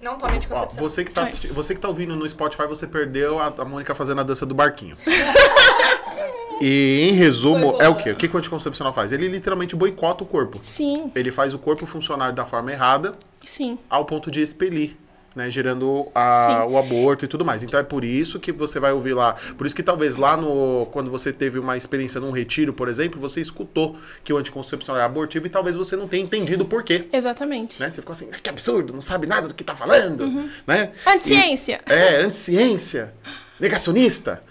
Não 0.00 0.16
tome 0.16 0.34
ó, 0.34 0.36
anticoncepção. 0.36 0.78
você 0.78 1.04
que, 1.04 1.10
tá 1.10 1.24
assisti- 1.24 1.48
você 1.48 1.74
que 1.74 1.80
tá 1.80 1.88
ouvindo 1.88 2.14
no 2.14 2.28
Spotify, 2.28 2.68
você 2.68 2.86
perdeu 2.86 3.40
a, 3.40 3.46
a 3.48 3.64
Mônica 3.64 3.92
fazendo 3.96 4.20
a 4.20 4.24
dança 4.24 4.46
do 4.46 4.54
barquinho. 4.54 4.96
e 6.62 7.08
em 7.10 7.14
resumo, 7.14 7.76
é 7.82 7.88
o 7.88 7.96
quê? 7.96 8.12
O 8.12 8.16
que, 8.16 8.28
que 8.28 8.36
o 8.36 8.38
anticoncepcional 8.38 8.92
faz? 8.92 9.10
Ele 9.10 9.26
literalmente 9.26 9.74
boicota 9.74 10.22
o 10.22 10.26
corpo. 10.26 10.60
Sim, 10.62 11.10
Ele 11.16 11.32
faz 11.32 11.52
o 11.52 11.58
corpo 11.58 11.84
funcionar 11.84 12.30
da 12.32 12.46
forma 12.46 12.70
errada 12.70 13.12
sim. 13.44 13.76
ao 13.90 14.04
ponto 14.04 14.30
de 14.30 14.40
expelir. 14.40 14.96
Né, 15.36 15.50
gerando 15.50 16.08
a- 16.14 16.64
o 16.66 16.78
aborto 16.78 17.26
e 17.26 17.28
tudo 17.28 17.44
mais. 17.44 17.62
Então 17.62 17.78
é 17.78 17.82
por 17.82 18.02
isso 18.02 18.40
que 18.40 18.50
você 18.50 18.80
vai 18.80 18.90
ouvir 18.92 19.12
lá. 19.12 19.34
Por 19.58 19.66
isso 19.66 19.76
que 19.76 19.82
talvez 19.82 20.16
lá 20.16 20.34
no. 20.34 20.86
Quando 20.90 21.10
você 21.10 21.30
teve 21.30 21.58
uma 21.58 21.76
experiência 21.76 22.18
num 22.18 22.30
retiro, 22.30 22.72
por 22.72 22.88
exemplo, 22.88 23.20
você 23.20 23.42
escutou 23.42 23.98
que 24.24 24.32
o 24.32 24.38
anticoncepcional 24.38 24.98
é 24.98 25.04
abortivo 25.04 25.46
e 25.46 25.50
talvez 25.50 25.76
você 25.76 25.94
não 25.94 26.08
tenha 26.08 26.22
entendido 26.24 26.64
por 26.64 26.82
quê. 26.82 27.06
Exatamente. 27.12 27.78
Né? 27.78 27.90
Você 27.90 28.00
ficou 28.00 28.14
assim, 28.14 28.30
"Ah, 28.32 28.38
que 28.42 28.48
absurdo, 28.48 28.94
não 28.94 29.02
sabe 29.02 29.26
nada 29.26 29.46
do 29.46 29.52
que 29.52 29.62
tá 29.62 29.74
falando. 29.74 30.26
Né? 30.66 30.92
Anticiência. 31.06 31.82
E- 31.86 31.92
é, 31.92 32.16
anticiência, 32.22 33.12
negacionista, 33.60 34.42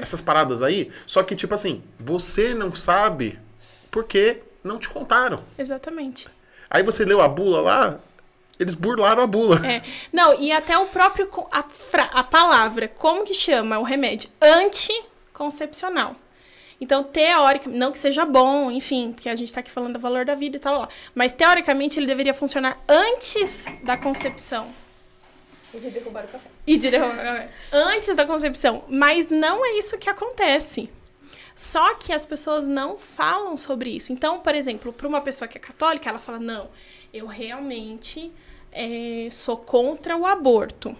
essas 0.00 0.20
paradas 0.20 0.62
aí. 0.62 0.90
Só 1.06 1.22
que, 1.22 1.34
tipo 1.34 1.54
assim, 1.54 1.82
você 1.98 2.52
não 2.52 2.74
sabe 2.74 3.38
porque 3.90 4.42
não 4.62 4.78
te 4.78 4.90
contaram. 4.90 5.40
Exatamente. 5.58 6.28
Aí 6.68 6.82
você 6.82 7.02
leu 7.04 7.20
a 7.22 7.28
bula 7.28 7.60
lá, 7.60 7.98
eles 8.58 8.74
burlaram 8.74 9.22
a 9.22 9.26
bula. 9.26 9.64
É. 9.66 9.82
Não, 10.12 10.38
e 10.40 10.52
até 10.52 10.78
o 10.78 10.86
próprio. 10.86 11.28
A, 11.50 11.62
fra- 11.64 12.10
a 12.12 12.22
palavra, 12.22 12.88
como 12.88 13.24
que 13.24 13.34
chama 13.34 13.78
o 13.78 13.82
remédio? 13.82 14.30
Anticoncepcional. 14.40 16.16
Então, 16.80 17.02
teoricamente, 17.04 17.78
não 17.78 17.92
que 17.92 17.98
seja 17.98 18.24
bom, 18.24 18.70
enfim, 18.70 19.12
porque 19.12 19.28
a 19.28 19.36
gente 19.36 19.52
tá 19.52 19.60
aqui 19.60 19.70
falando 19.70 19.94
do 19.94 19.98
valor 20.00 20.24
da 20.24 20.34
vida 20.34 20.56
e 20.56 20.60
tal, 20.60 20.80
lá. 20.80 20.88
mas 21.14 21.32
teoricamente 21.32 21.98
ele 21.98 22.06
deveria 22.06 22.34
funcionar 22.34 22.78
antes 22.88 23.64
da 23.82 23.96
concepção. 23.96 24.68
E 25.72 25.78
de 25.78 25.90
derrubar 25.90 26.24
o 26.24 26.28
café. 26.28 26.48
E 26.66 26.76
de 26.76 26.90
derrubar- 26.90 27.48
antes 27.72 28.14
da 28.16 28.26
concepção. 28.26 28.84
Mas 28.88 29.30
não 29.30 29.64
é 29.64 29.78
isso 29.78 29.96
que 29.98 30.10
acontece. 30.10 30.90
Só 31.54 31.94
que 31.94 32.12
as 32.12 32.26
pessoas 32.26 32.66
não 32.66 32.98
falam 32.98 33.56
sobre 33.56 33.90
isso. 33.90 34.12
Então, 34.12 34.40
por 34.40 34.54
exemplo, 34.54 34.92
para 34.92 35.06
uma 35.08 35.20
pessoa 35.20 35.46
que 35.48 35.56
é 35.56 35.60
católica, 35.60 36.08
ela 36.10 36.18
fala: 36.18 36.38
não, 36.40 36.68
eu 37.12 37.26
realmente 37.26 38.32
eh, 38.74 39.28
sou 39.30 39.56
contra 39.56 40.16
o 40.16 40.26
aborto. 40.26 40.94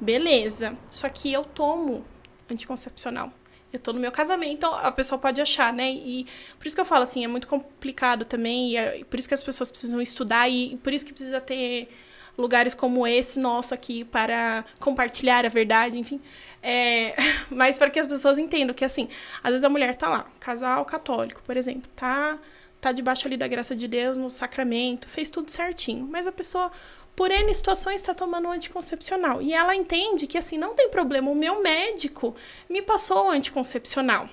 Beleza. 0.00 0.76
Só 0.90 1.08
que 1.08 1.32
eu 1.32 1.44
tomo 1.44 2.04
anticoncepcional. 2.50 3.32
Eu 3.72 3.78
tô 3.80 3.92
no 3.92 3.98
meu 3.98 4.12
casamento, 4.12 4.52
então 4.52 4.74
a 4.74 4.92
pessoa 4.92 5.18
pode 5.18 5.40
achar, 5.40 5.72
né? 5.72 5.90
E 5.90 6.26
por 6.58 6.66
isso 6.66 6.76
que 6.76 6.80
eu 6.80 6.84
falo 6.84 7.02
assim, 7.02 7.24
é 7.24 7.28
muito 7.28 7.48
complicado 7.48 8.24
também, 8.24 8.70
e 8.70 8.76
é 8.76 9.04
por 9.04 9.18
isso 9.18 9.26
que 9.26 9.34
as 9.34 9.42
pessoas 9.42 9.68
precisam 9.68 10.00
estudar 10.00 10.48
e 10.48 10.76
por 10.76 10.92
isso 10.92 11.04
que 11.04 11.12
precisa 11.12 11.40
ter 11.40 11.88
lugares 12.36 12.74
como 12.74 13.06
esse 13.06 13.38
nosso 13.40 13.74
aqui 13.74 14.04
para 14.04 14.64
compartilhar 14.78 15.44
a 15.44 15.48
verdade, 15.48 15.98
enfim. 15.98 16.20
É, 16.62 17.14
mas 17.50 17.78
para 17.78 17.90
que 17.90 17.98
as 17.98 18.06
pessoas 18.06 18.38
entendam 18.38 18.74
que, 18.74 18.84
assim, 18.84 19.08
às 19.42 19.50
vezes 19.50 19.64
a 19.64 19.68
mulher 19.68 19.94
tá 19.94 20.08
lá, 20.08 20.26
casal 20.40 20.84
católico, 20.84 21.42
por 21.44 21.56
exemplo, 21.56 21.90
tá, 21.96 22.38
tá 22.80 22.92
debaixo 22.92 23.26
ali 23.26 23.36
da 23.36 23.48
graça 23.48 23.74
de 23.74 23.88
Deus, 23.88 24.16
no 24.18 24.30
sacramento, 24.30 25.08
fez 25.08 25.30
tudo 25.30 25.50
certinho, 25.50 26.06
mas 26.10 26.26
a 26.26 26.32
pessoa, 26.32 26.70
por 27.16 27.30
N 27.30 27.52
situações, 27.54 28.00
está 28.00 28.14
tomando 28.14 28.48
um 28.48 28.52
anticoncepcional. 28.52 29.40
E 29.40 29.52
ela 29.52 29.74
entende 29.74 30.26
que, 30.26 30.38
assim, 30.38 30.58
não 30.58 30.74
tem 30.74 30.88
problema, 30.88 31.30
o 31.30 31.34
meu 31.34 31.62
médico 31.62 32.34
me 32.68 32.82
passou 32.82 33.26
o 33.26 33.30
anticoncepcional. 33.30 34.28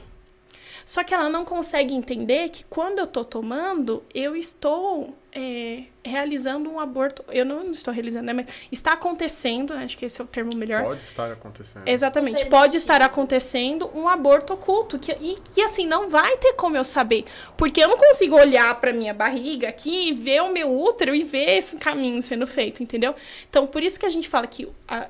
Só 0.85 1.03
que 1.03 1.13
ela 1.13 1.29
não 1.29 1.45
consegue 1.45 1.93
entender 1.93 2.49
que 2.49 2.63
quando 2.65 2.99
eu 2.99 3.07
tô 3.07 3.23
tomando, 3.23 4.03
eu 4.13 4.35
estou 4.35 5.15
é, 5.33 5.83
realizando 6.03 6.69
um 6.69 6.79
aborto. 6.79 7.23
Eu 7.29 7.45
não 7.45 7.71
estou 7.71 7.93
realizando, 7.93 8.25
né? 8.25 8.33
Mas 8.33 8.47
está 8.71 8.93
acontecendo, 8.93 9.73
acho 9.73 9.97
que 9.97 10.05
esse 10.05 10.19
é 10.19 10.23
o 10.23 10.27
termo 10.27 10.55
melhor. 10.55 10.83
Pode 10.83 11.03
estar 11.03 11.31
acontecendo. 11.31 11.83
Exatamente. 11.87 12.45
Pode 12.47 12.75
estar 12.77 13.01
acontecendo 13.01 13.89
um 13.95 14.09
aborto 14.09 14.53
oculto. 14.53 14.99
Que, 14.99 15.11
e 15.21 15.37
que, 15.53 15.61
assim, 15.61 15.87
não 15.87 16.09
vai 16.09 16.35
ter 16.37 16.53
como 16.53 16.75
eu 16.75 16.83
saber. 16.83 17.25
Porque 17.55 17.81
eu 17.81 17.87
não 17.87 17.97
consigo 17.97 18.35
olhar 18.35 18.79
pra 18.81 18.91
minha 18.91 19.13
barriga 19.13 19.69
aqui 19.69 20.09
e 20.09 20.13
ver 20.13 20.41
o 20.41 20.51
meu 20.51 20.69
útero 20.71 21.15
e 21.15 21.23
ver 21.23 21.57
esse 21.57 21.77
caminho 21.77 22.21
sendo 22.21 22.45
feito, 22.47 22.83
entendeu? 22.83 23.15
Então, 23.49 23.65
por 23.67 23.81
isso 23.83 23.99
que 23.99 24.05
a 24.05 24.09
gente 24.09 24.27
fala 24.27 24.47
que 24.47 24.67
a- 24.87 25.07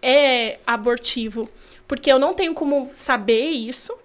é 0.00 0.58
abortivo. 0.66 1.48
Porque 1.88 2.12
eu 2.12 2.18
não 2.18 2.32
tenho 2.34 2.54
como 2.54 2.88
saber 2.92 3.48
isso. 3.50 3.96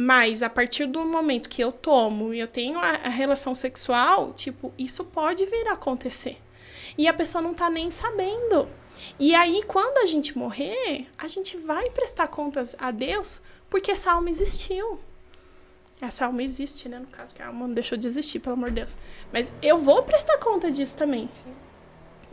Mas 0.00 0.44
a 0.44 0.48
partir 0.48 0.86
do 0.86 1.04
momento 1.04 1.48
que 1.48 1.60
eu 1.60 1.72
tomo 1.72 2.32
e 2.32 2.38
eu 2.38 2.46
tenho 2.46 2.78
a, 2.78 2.90
a 2.90 3.08
relação 3.08 3.52
sexual, 3.52 4.32
tipo, 4.32 4.72
isso 4.78 5.04
pode 5.06 5.44
vir 5.44 5.66
a 5.66 5.72
acontecer. 5.72 6.38
E 6.96 7.08
a 7.08 7.12
pessoa 7.12 7.42
não 7.42 7.52
tá 7.52 7.68
nem 7.68 7.90
sabendo. 7.90 8.68
E 9.18 9.34
aí, 9.34 9.60
quando 9.66 9.98
a 9.98 10.06
gente 10.06 10.38
morrer, 10.38 11.08
a 11.18 11.26
gente 11.26 11.56
vai 11.56 11.90
prestar 11.90 12.28
contas 12.28 12.76
a 12.78 12.92
Deus 12.92 13.42
porque 13.68 13.90
essa 13.90 14.12
alma 14.12 14.30
existiu. 14.30 15.00
Essa 16.00 16.26
alma 16.26 16.44
existe, 16.44 16.88
né? 16.88 17.00
No 17.00 17.08
caso, 17.08 17.34
que 17.34 17.42
a 17.42 17.48
alma 17.48 17.66
não 17.66 17.74
deixou 17.74 17.98
de 17.98 18.06
existir, 18.06 18.38
pelo 18.38 18.54
amor 18.54 18.68
de 18.68 18.76
Deus. 18.76 18.96
Mas 19.32 19.52
eu 19.60 19.78
vou 19.78 20.04
prestar 20.04 20.38
conta 20.38 20.70
disso 20.70 20.96
também. 20.96 21.28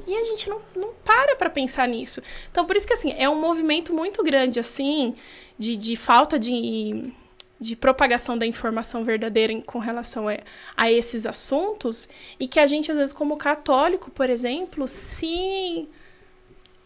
E 0.06 0.16
a 0.16 0.24
gente 0.26 0.48
não, 0.52 0.62
não 0.76 0.94
para 1.04 1.36
pra 1.36 1.50
pensar 1.50 1.88
nisso. 1.88 2.22
Então, 2.52 2.64
por 2.64 2.76
isso 2.76 2.86
que, 2.86 2.94
assim, 2.94 3.16
é 3.18 3.28
um 3.28 3.42
movimento 3.42 3.92
muito 3.92 4.22
grande, 4.22 4.60
assim, 4.60 5.16
de, 5.58 5.76
de 5.76 5.96
falta 5.96 6.38
de, 6.38 7.12
de 7.60 7.76
propagação 7.76 8.38
da 8.38 8.46
informação 8.46 9.04
verdadeira 9.06 9.54
em- 9.54 9.62
com 9.62 9.80
relação 9.80 10.28
a, 10.28 10.38
a 10.76 10.92
esses 10.92 11.26
assuntos. 11.26 12.08
E 12.40 12.48
que 12.48 12.60
a 12.60 12.68
gente, 12.68 12.92
às 12.92 12.98
vezes, 12.98 13.14
como 13.14 13.38
católico, 13.38 14.12
por 14.12 14.30
exemplo, 14.30 14.88
se... 14.88 15.88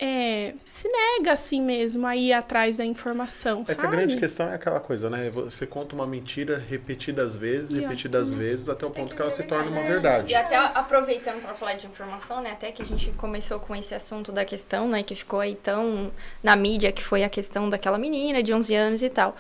é, 0.02 0.54
se 0.64 0.88
nega 0.88 1.34
assim 1.34 1.62
mesmo 1.62 2.08
a 2.08 2.16
ir 2.16 2.32
atrás 2.32 2.78
da 2.78 2.86
informação, 2.86 3.66
É 3.68 3.76
sabe? 3.76 3.80
que 3.82 3.86
a 3.86 3.90
grande 3.90 4.16
questão 4.18 4.48
é 4.50 4.56
aquela 4.56 4.80
coisa, 4.80 5.10
né? 5.10 5.30
Você 5.30 5.68
conta 5.68 5.94
uma 5.94 6.08
mentira 6.08 6.58
repetidas 6.58 7.36
vezes, 7.36 7.72
E 7.72 7.80
repetidas 7.82 8.34
vezes, 8.34 8.70
até 8.70 8.86
o 8.86 8.92
ponto 8.92 9.10
que 9.10 9.16
que 9.16 9.22
ela 9.22 9.30
ver 9.30 9.36
se 9.36 9.44
torna 9.44 9.70
uma 9.70 9.84
verdade. 9.84 10.32
verdade. 10.32 10.32
E 10.32 10.36
até 10.36 10.56
aproveitando 10.56 11.42
para 11.42 11.54
falar 11.54 11.74
de 11.74 11.86
informação, 11.88 12.42
né? 12.42 12.52
Até 12.52 12.72
que 12.72 12.82
a 12.82 12.86
gente 12.86 13.12
começou 13.12 13.60
com 13.60 13.76
esse 13.76 13.94
assunto 13.94 14.32
da 14.32 14.46
questão, 14.46 14.88
né? 14.88 15.04
Que 15.04 15.16
ficou 15.16 15.40
aí 15.42 15.56
tão 15.56 16.12
na 16.42 16.56
mídia, 16.56 16.92
que 16.94 17.04
foi 17.04 17.24
a 17.26 17.30
questão 17.30 17.70
daquela 17.70 17.98
menina 17.98 18.42
de 18.42 18.54
11 18.54 18.74
anos 18.76 19.04
e 19.04 19.10
tal. 19.10 19.36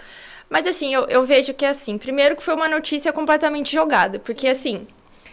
Mas 0.49 0.65
assim, 0.65 0.93
eu, 0.93 1.05
eu 1.05 1.25
vejo 1.25 1.53
que 1.53 1.65
assim, 1.65 1.97
primeiro 1.97 2.35
que 2.35 2.43
foi 2.43 2.55
uma 2.55 2.67
notícia 2.67 3.13
completamente 3.13 3.71
jogada, 3.71 4.19
porque 4.19 4.47
assim, 4.47 4.87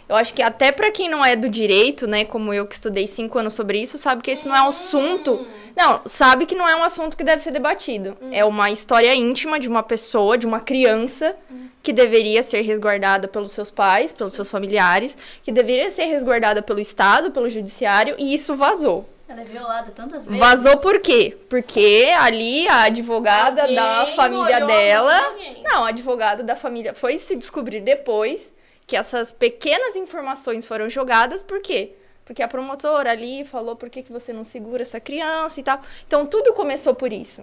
eu 0.09 0.15
acho 0.15 0.33
que 0.35 0.43
até 0.43 0.71
para 0.71 0.91
quem 0.91 1.09
não 1.09 1.25
é 1.25 1.35
do 1.35 1.49
direito, 1.49 2.07
né, 2.07 2.25
como 2.25 2.55
eu 2.55 2.65
que 2.67 2.75
estudei 2.75 3.09
cinco 3.09 3.39
anos 3.39 3.55
sobre 3.55 3.81
isso, 3.81 3.99
sabe 3.99 4.23
que 4.23 4.31
esse 4.31 4.47
não 4.47 4.55
é 4.55 4.63
um 4.63 4.69
assunto. 4.69 5.47
Não, 5.75 6.01
sabe 6.07 6.47
que 6.47 6.55
não 6.55 6.69
é 6.69 6.77
um 6.77 6.85
assunto 6.85 7.17
que 7.17 7.25
deve 7.25 7.43
ser 7.43 7.51
debatido. 7.51 8.17
É 8.31 8.45
uma 8.45 8.71
história 8.71 9.13
íntima 9.15 9.59
de 9.59 9.69
uma 9.69 9.83
pessoa, 9.83 10.39
de 10.39 10.47
uma 10.47 10.61
criança, 10.61 11.35
que 11.83 11.93
deveria 11.93 12.43
ser 12.43 12.61
resguardada 12.61 13.27
pelos 13.27 13.53
seus 13.53 13.71
pais, 13.71 14.13
pelos 14.13 14.33
seus 14.33 14.49
familiares, 14.49 15.19
que 15.43 15.51
deveria 15.51 15.91
ser 15.91 16.05
resguardada 16.05 16.63
pelo 16.63 16.79
Estado, 16.79 17.33
pelo 17.33 17.51
Judiciário, 17.51 18.15
e 18.17 18.33
isso 18.33 18.55
vazou. 18.55 19.09
Ela 19.29 19.41
é 19.41 19.45
violada 19.45 19.91
tantas 19.91 20.27
vezes. 20.27 20.39
Vazou 20.41 20.77
por 20.79 21.01
quê? 21.01 21.37
Porque 21.49 22.13
ali 22.17 22.69
a 22.69 22.83
advogada 22.83 23.63
Alguém 23.63 23.77
da 23.77 24.07
família 24.15 24.65
dela. 24.65 25.35
Não, 25.65 25.85
a 25.85 25.89
advogada 25.89 26.43
da 26.45 26.55
família 26.55 26.95
foi 26.95 27.19
se 27.19 27.35
descobrir 27.35 27.81
depois 27.81 28.53
que 28.87 28.97
essas 28.97 29.33
pequenas 29.33 29.97
informações 29.97 30.65
foram 30.65 30.89
jogadas, 30.89 31.43
por 31.43 31.61
quê? 31.61 31.95
Porque 32.25 32.43
a 32.43 32.49
promotora 32.49 33.11
ali 33.11 33.45
falou 33.45 33.75
por 33.75 33.91
que, 33.91 34.03
que 34.03 34.13
você 34.13 34.33
não 34.33 34.45
segura 34.45 34.83
essa 34.83 35.01
criança 35.01 35.59
e 35.59 35.63
tal. 35.63 35.81
Então 36.07 36.25
tudo 36.25 36.53
começou 36.55 36.95
por 36.95 37.13
isso. 37.13 37.43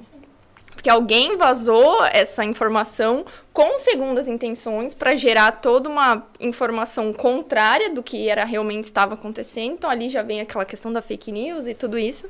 Porque 0.83 0.89
alguém 0.89 1.37
vazou 1.37 2.03
essa 2.07 2.43
informação 2.43 3.25
com 3.53 3.77
segundas 3.77 4.27
intenções 4.27 4.93
para 4.93 5.15
gerar 5.15 5.53
toda 5.53 5.87
uma 5.87 6.27
informação 6.41 7.13
contrária 7.13 7.89
do 7.89 8.03
que 8.03 8.27
era 8.27 8.43
realmente 8.43 8.83
estava 8.83 9.13
acontecendo. 9.13 9.75
Então 9.75 9.89
ali 9.89 10.09
já 10.09 10.21
vem 10.21 10.41
aquela 10.41 10.65
questão 10.65 10.91
da 10.91 11.01
fake 11.01 11.31
news 11.31 11.67
e 11.67 11.73
tudo 11.73 11.97
isso. 11.97 12.27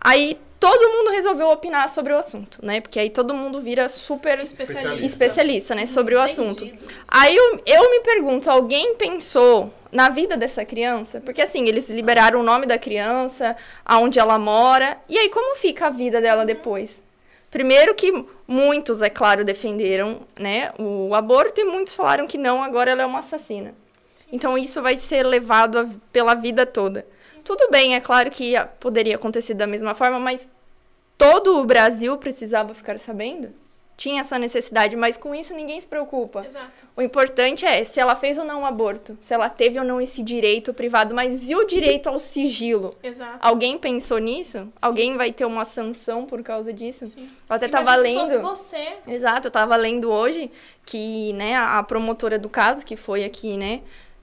Aí 0.00 0.36
todo 0.58 0.88
mundo 0.88 1.12
resolveu 1.12 1.48
opinar 1.48 1.88
sobre 1.88 2.12
o 2.12 2.18
assunto, 2.18 2.58
né? 2.60 2.80
Porque 2.80 2.98
aí 2.98 3.08
todo 3.08 3.32
mundo 3.32 3.60
vira 3.60 3.88
super 3.88 4.40
Especialista. 4.40 5.06
especialista, 5.06 5.74
né, 5.76 5.86
sobre 5.86 6.16
o 6.16 6.20
assunto. 6.20 6.64
Entendido. 6.64 6.92
Aí 7.06 7.36
eu, 7.36 7.62
eu 7.64 7.88
me 7.88 8.00
pergunto, 8.00 8.50
alguém 8.50 8.96
pensou 8.96 9.72
na 9.92 10.08
vida 10.08 10.36
dessa 10.36 10.64
criança? 10.64 11.20
Porque 11.20 11.40
assim, 11.40 11.68
eles 11.68 11.88
liberaram 11.88 12.40
o 12.40 12.42
nome 12.42 12.66
da 12.66 12.76
criança, 12.76 13.54
aonde 13.84 14.18
ela 14.18 14.40
mora, 14.40 14.98
e 15.08 15.16
aí 15.16 15.28
como 15.28 15.54
fica 15.54 15.86
a 15.86 15.90
vida 15.90 16.20
dela 16.20 16.44
depois? 16.44 17.08
Primeiro 17.50 17.94
que 17.94 18.24
muitos, 18.46 19.02
é 19.02 19.10
claro, 19.10 19.44
defenderam, 19.44 20.20
né, 20.38 20.72
o 20.78 21.14
aborto 21.14 21.60
e 21.60 21.64
muitos 21.64 21.94
falaram 21.94 22.26
que 22.26 22.38
não, 22.38 22.62
agora 22.62 22.90
ela 22.92 23.02
é 23.02 23.06
uma 23.06 23.18
assassina. 23.18 23.74
Então 24.32 24.56
isso 24.56 24.80
vai 24.80 24.96
ser 24.96 25.24
levado 25.24 25.78
a- 25.78 25.88
pela 26.12 26.34
vida 26.34 26.64
toda. 26.64 27.04
Tudo 27.42 27.68
bem, 27.70 27.94
é 27.96 28.00
claro 28.00 28.30
que 28.30 28.54
poderia 28.78 29.16
acontecer 29.16 29.54
da 29.54 29.66
mesma 29.66 29.94
forma, 29.94 30.20
mas 30.20 30.48
todo 31.18 31.58
o 31.58 31.64
Brasil 31.64 32.16
precisava 32.16 32.72
ficar 32.74 32.98
sabendo? 33.00 33.52
Tinha 34.00 34.22
essa 34.22 34.38
necessidade, 34.38 34.96
mas 34.96 35.18
com 35.18 35.34
isso 35.34 35.52
ninguém 35.52 35.78
se 35.78 35.86
preocupa. 35.86 36.46
Exato. 36.46 36.88
O 36.96 37.02
importante 37.02 37.66
é 37.66 37.84
se 37.84 38.00
ela 38.00 38.16
fez 38.16 38.38
ou 38.38 38.46
não 38.46 38.62
um 38.62 38.64
aborto, 38.64 39.14
se 39.20 39.34
ela 39.34 39.50
teve 39.50 39.78
ou 39.78 39.84
não 39.84 40.00
esse 40.00 40.22
direito 40.22 40.72
privado, 40.72 41.14
mas 41.14 41.50
e 41.50 41.54
o 41.54 41.66
direito 41.66 42.08
ao 42.08 42.18
sigilo? 42.18 42.94
Exato. 43.02 43.36
Alguém 43.42 43.76
pensou 43.76 44.16
nisso? 44.16 44.66
Alguém 44.80 45.18
vai 45.18 45.30
ter 45.34 45.44
uma 45.44 45.66
sanção 45.66 46.24
por 46.24 46.42
causa 46.42 46.72
disso? 46.72 47.04
Sim. 47.04 47.28
Eu 47.46 47.56
até 47.56 47.68
tava 47.68 47.92
Imagina 47.92 48.26
se 48.26 48.32
lendo. 48.32 48.40
fosse 48.40 48.70
você. 48.70 48.88
Exato, 49.06 49.48
eu 49.48 49.50
tava 49.50 49.76
lendo 49.76 50.10
hoje 50.10 50.50
que, 50.86 51.34
né, 51.34 51.54
a 51.58 51.82
promotora 51.82 52.38
do 52.38 52.48
caso, 52.48 52.86
que 52.86 52.96
foi 52.96 53.22
aqui, 53.22 53.58
né, 53.58 53.82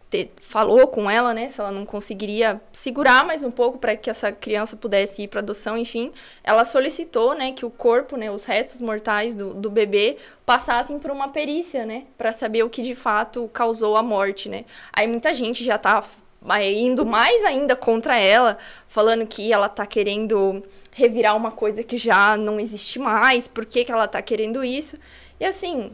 te- 0.10 0.30
falou 0.38 0.88
com 0.88 1.10
ela, 1.10 1.34
né, 1.34 1.50
se 1.50 1.60
ela 1.60 1.72
não 1.72 1.86
conseguiria 1.86 2.62
segurar 2.72 3.26
mais 3.26 3.44
um 3.44 3.52
pouco 3.52 3.78
para 3.78 3.96
que 3.96 4.10
essa 4.10 4.32
criança 4.32 4.76
pudesse 4.78 5.24
ir 5.24 5.28
para 5.28 5.42
adoção, 5.42 5.78
enfim, 5.78 6.12
ela 6.44 6.64
solicitou, 6.64 7.36
né, 7.36 7.52
que 7.52 7.66
o 7.66 7.70
corpo, 7.70 8.16
né, 8.16 8.32
os 8.32 8.44
restos 8.44 8.80
mortais 8.82 9.36
do, 9.36 9.54
do 9.54 9.70
bebê 9.70 10.18
passassem 10.46 10.98
por 10.98 11.12
uma 11.12 11.28
perícia, 11.30 11.86
né, 11.86 12.04
para 12.18 12.32
saber 12.32 12.64
o 12.64 12.70
que 12.70 12.82
de 12.82 12.96
fato 12.96 13.50
causou 13.54 13.98
a 13.98 14.04
morte, 14.04 14.48
né. 14.50 14.66
Aí 14.94 15.08
muita 15.08 15.34
gente 15.34 15.64
já 15.64 15.78
tá 15.78 16.04
indo 16.64 17.06
mais 17.06 17.44
ainda 17.44 17.76
contra 17.76 18.18
ela, 18.18 18.58
falando 18.88 19.26
que 19.28 19.52
ela 19.52 19.68
tá 19.68 19.86
querendo 19.86 20.64
revirar 20.94 21.36
uma 21.36 21.52
coisa 21.52 21.84
que 21.84 21.98
já 21.98 22.38
não 22.38 22.60
existe 22.60 23.00
mais, 23.00 23.48
por 23.48 23.66
que, 23.66 23.84
que 23.84 23.92
ela 23.92 24.08
tá 24.08 24.22
querendo 24.22 24.64
isso. 24.64 24.98
E 25.40 25.46
assim, 25.46 25.92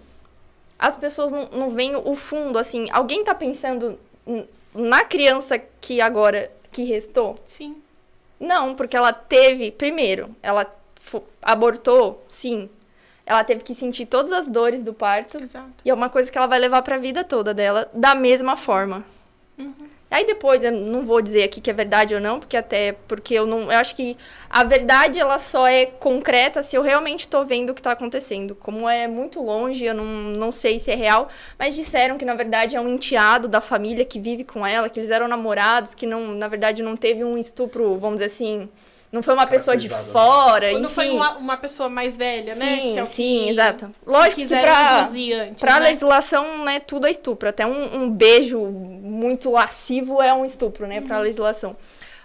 as 0.78 0.96
pessoas 0.96 1.32
não, 1.32 1.50
não 1.52 1.70
veem 1.70 1.96
o 1.96 2.16
fundo, 2.16 2.58
assim, 2.58 2.88
alguém 2.92 3.24
tá 3.24 3.34
pensando 3.34 3.98
na 4.74 5.04
criança 5.04 5.58
que 5.80 6.02
agora 6.02 6.52
que 6.72 6.84
restou? 6.84 7.36
Sim. 7.46 7.82
Não, 8.40 8.76
porque 8.76 8.98
ela 8.98 9.14
teve, 9.14 9.72
primeiro, 9.72 10.36
ela 10.42 10.66
abortou, 11.42 12.24
sim. 12.28 12.70
Ela 13.26 13.44
teve 13.44 13.64
que 13.64 13.74
sentir 13.74 14.06
todas 14.06 14.34
as 14.34 14.50
dores 14.50 14.84
do 14.84 14.94
parto. 14.94 15.38
Exato. 15.38 15.72
E 15.86 15.90
é 15.90 15.94
uma 15.94 16.10
coisa 16.10 16.30
que 16.30 16.38
ela 16.38 16.48
vai 16.48 16.60
levar 16.60 16.82
pra 16.82 16.98
vida 16.98 17.24
toda 17.24 17.54
dela, 17.54 17.90
da 17.94 18.14
mesma 18.14 18.58
forma. 18.58 19.06
Aí 20.14 20.28
depois, 20.28 20.64
eu 20.64 20.72
não 20.72 21.04
vou 21.04 21.24
dizer 21.24 21.42
aqui 21.42 21.60
que 21.60 21.72
é 21.72 21.74
verdade 21.74 22.14
ou 22.14 22.22
não, 22.22 22.40
porque 22.40 22.56
até 22.56 22.92
porque 23.08 23.34
eu 23.34 23.48
não. 23.48 23.72
Eu 23.72 23.80
acho 23.80 23.96
que 23.96 24.16
a 24.48 24.64
verdade 24.64 25.20
ela 25.20 25.40
só 25.40 25.66
é 25.66 25.88
concreta 25.88 26.62
se 26.62 26.76
eu 26.76 26.84
realmente 26.84 27.28
tô 27.28 27.44
vendo 27.44 27.72
o 27.72 27.74
que 27.74 27.82
tá 27.82 27.94
acontecendo. 27.94 28.54
Como 28.54 28.88
é 28.88 29.08
muito 29.08 29.42
longe, 29.42 29.84
eu 29.84 29.96
não, 29.96 30.06
não 30.06 30.52
sei 30.52 30.78
se 30.78 30.92
é 30.92 30.96
real, 30.96 31.30
mas 31.58 31.74
disseram 31.74 32.16
que 32.16 32.26
na 32.26 32.36
verdade 32.36 32.76
é 32.76 32.80
um 32.80 32.90
enteado 32.90 33.48
da 33.48 33.60
família 33.60 34.06
que 34.06 34.20
vive 34.20 34.44
com 34.44 34.64
ela, 34.64 34.88
que 34.88 35.00
eles 35.00 35.10
eram 35.10 35.28
namorados, 35.28 35.96
que 35.96 36.06
não, 36.06 36.28
na 36.28 36.48
verdade 36.48 36.84
não 36.84 36.96
teve 36.96 37.24
um 37.24 37.36
estupro, 37.36 37.98
vamos 37.98 38.20
dizer 38.20 38.26
assim, 38.26 38.70
Não 39.14 39.22
foi 39.22 39.36
uma 39.36 39.46
pessoa 39.46 39.78
de 39.78 39.88
Caracterizada, 39.88 40.28
fora, 40.28 40.66
Ou 40.66 40.72
enfim. 40.72 40.82
não 40.82 40.90
foi 40.90 41.10
uma, 41.12 41.38
uma 41.38 41.56
pessoa 41.58 41.88
mais 41.88 42.18
velha, 42.18 42.56
né? 42.56 42.76
Sim, 42.78 42.94
que 42.94 42.98
é 43.00 43.04
o 43.04 43.06
sim, 43.06 43.44
que 43.44 43.50
exato. 43.52 43.92
Lógico 44.08 44.36
que 44.36 44.42
quiseram 44.42 44.64
pra, 44.64 45.00
antes, 45.02 45.62
pra 45.62 45.74
né? 45.80 45.86
legislação, 45.86 46.66
né, 46.66 46.80
tudo 46.80 47.06
é 47.06 47.12
estupro. 47.12 47.48
Até 47.48 47.64
um, 47.66 48.02
um 48.04 48.10
beijo 48.10 48.60
muito 48.60 49.52
lascivo 49.52 50.20
é 50.20 50.34
um 50.34 50.44
estupro, 50.44 50.88
né, 50.88 51.00
Uhum. 51.00 51.06
pra 51.08 51.20
legislação. 51.20 51.78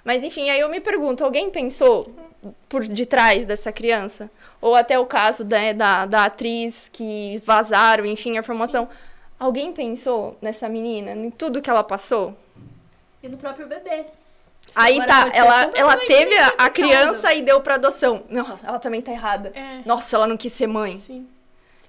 Mas 0.02 0.24
enfim, 0.24 0.48
aí 0.48 0.60
eu 0.60 0.70
me 0.70 0.80
pergunto, 0.80 1.22
alguém 1.22 1.50
pensou 1.50 2.10
por 2.70 2.82
detrás 2.88 3.44
dessa 3.44 3.70
criança? 3.70 4.30
Ou 4.58 4.74
até 4.74 4.98
o 4.98 5.04
caso 5.04 5.44
né, 5.44 5.74
da, 5.74 6.06
da 6.06 6.24
atriz 6.24 6.88
que 6.90 7.40
vazaram, 7.44 8.06
enfim, 8.06 8.38
a 8.38 8.40
informação. 8.40 8.88
Alguém 9.38 9.72
pensou 9.74 10.38
nessa 10.40 10.68
menina, 10.70 11.12
em 11.12 11.30
tudo 11.30 11.60
que 11.60 11.68
ela 11.68 11.84
passou? 11.84 12.34
E 13.22 13.28
no 13.28 13.36
próprio 13.36 13.66
bebê. 13.68 14.06
Aí 14.78 15.04
tá, 15.06 15.30
ela, 15.34 15.70
ela 15.74 15.96
teve 15.96 16.36
a, 16.38 16.46
a 16.58 16.70
criança 16.70 17.34
e 17.34 17.42
deu 17.42 17.60
pra 17.60 17.74
adoção. 17.74 18.22
Não, 18.28 18.58
ela 18.62 18.78
também 18.78 19.00
tá 19.02 19.10
errada. 19.12 19.50
É. 19.54 19.80
Nossa, 19.84 20.16
ela 20.16 20.26
não 20.26 20.36
quis 20.36 20.52
ser 20.52 20.66
mãe. 20.66 20.96
Sim, 20.96 21.26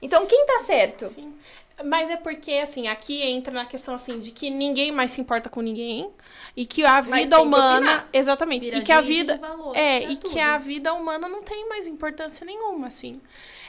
Então 0.01 0.25
quem 0.25 0.45
tá 0.45 0.63
certo? 0.65 1.07
sim. 1.07 1.33
Mas 1.85 2.09
é 2.09 2.17
porque, 2.17 2.51
assim, 2.55 2.89
aqui 2.89 3.21
entra 3.21 3.53
na 3.53 3.65
questão, 3.65 3.95
assim, 3.95 4.19
de 4.19 4.31
que 4.31 4.49
ninguém 4.49 4.91
mais 4.91 5.11
se 5.11 5.21
importa 5.21 5.49
com 5.49 5.61
ninguém. 5.61 6.09
E 6.53 6.65
que 6.65 6.83
a 6.83 6.99
vida 6.99 7.37
que 7.37 7.41
humana... 7.41 7.77
opinar. 7.77 8.09
Exatamente. 8.11 8.65
Vira 8.65 8.77
e 8.79 8.81
que 8.81 8.91
a 8.91 8.99
vida... 8.99 9.37
valor 9.37 9.73
É, 9.77 9.99
e 10.01 10.17
que 10.17 10.27
tudo. 10.27 10.39
a 10.41 10.57
vida 10.57 10.93
humana 10.93 11.29
não 11.29 11.41
tem 11.41 11.69
mais 11.69 11.87
importância 11.87 12.45
nenhuma, 12.45 12.87
assim. 12.87 13.21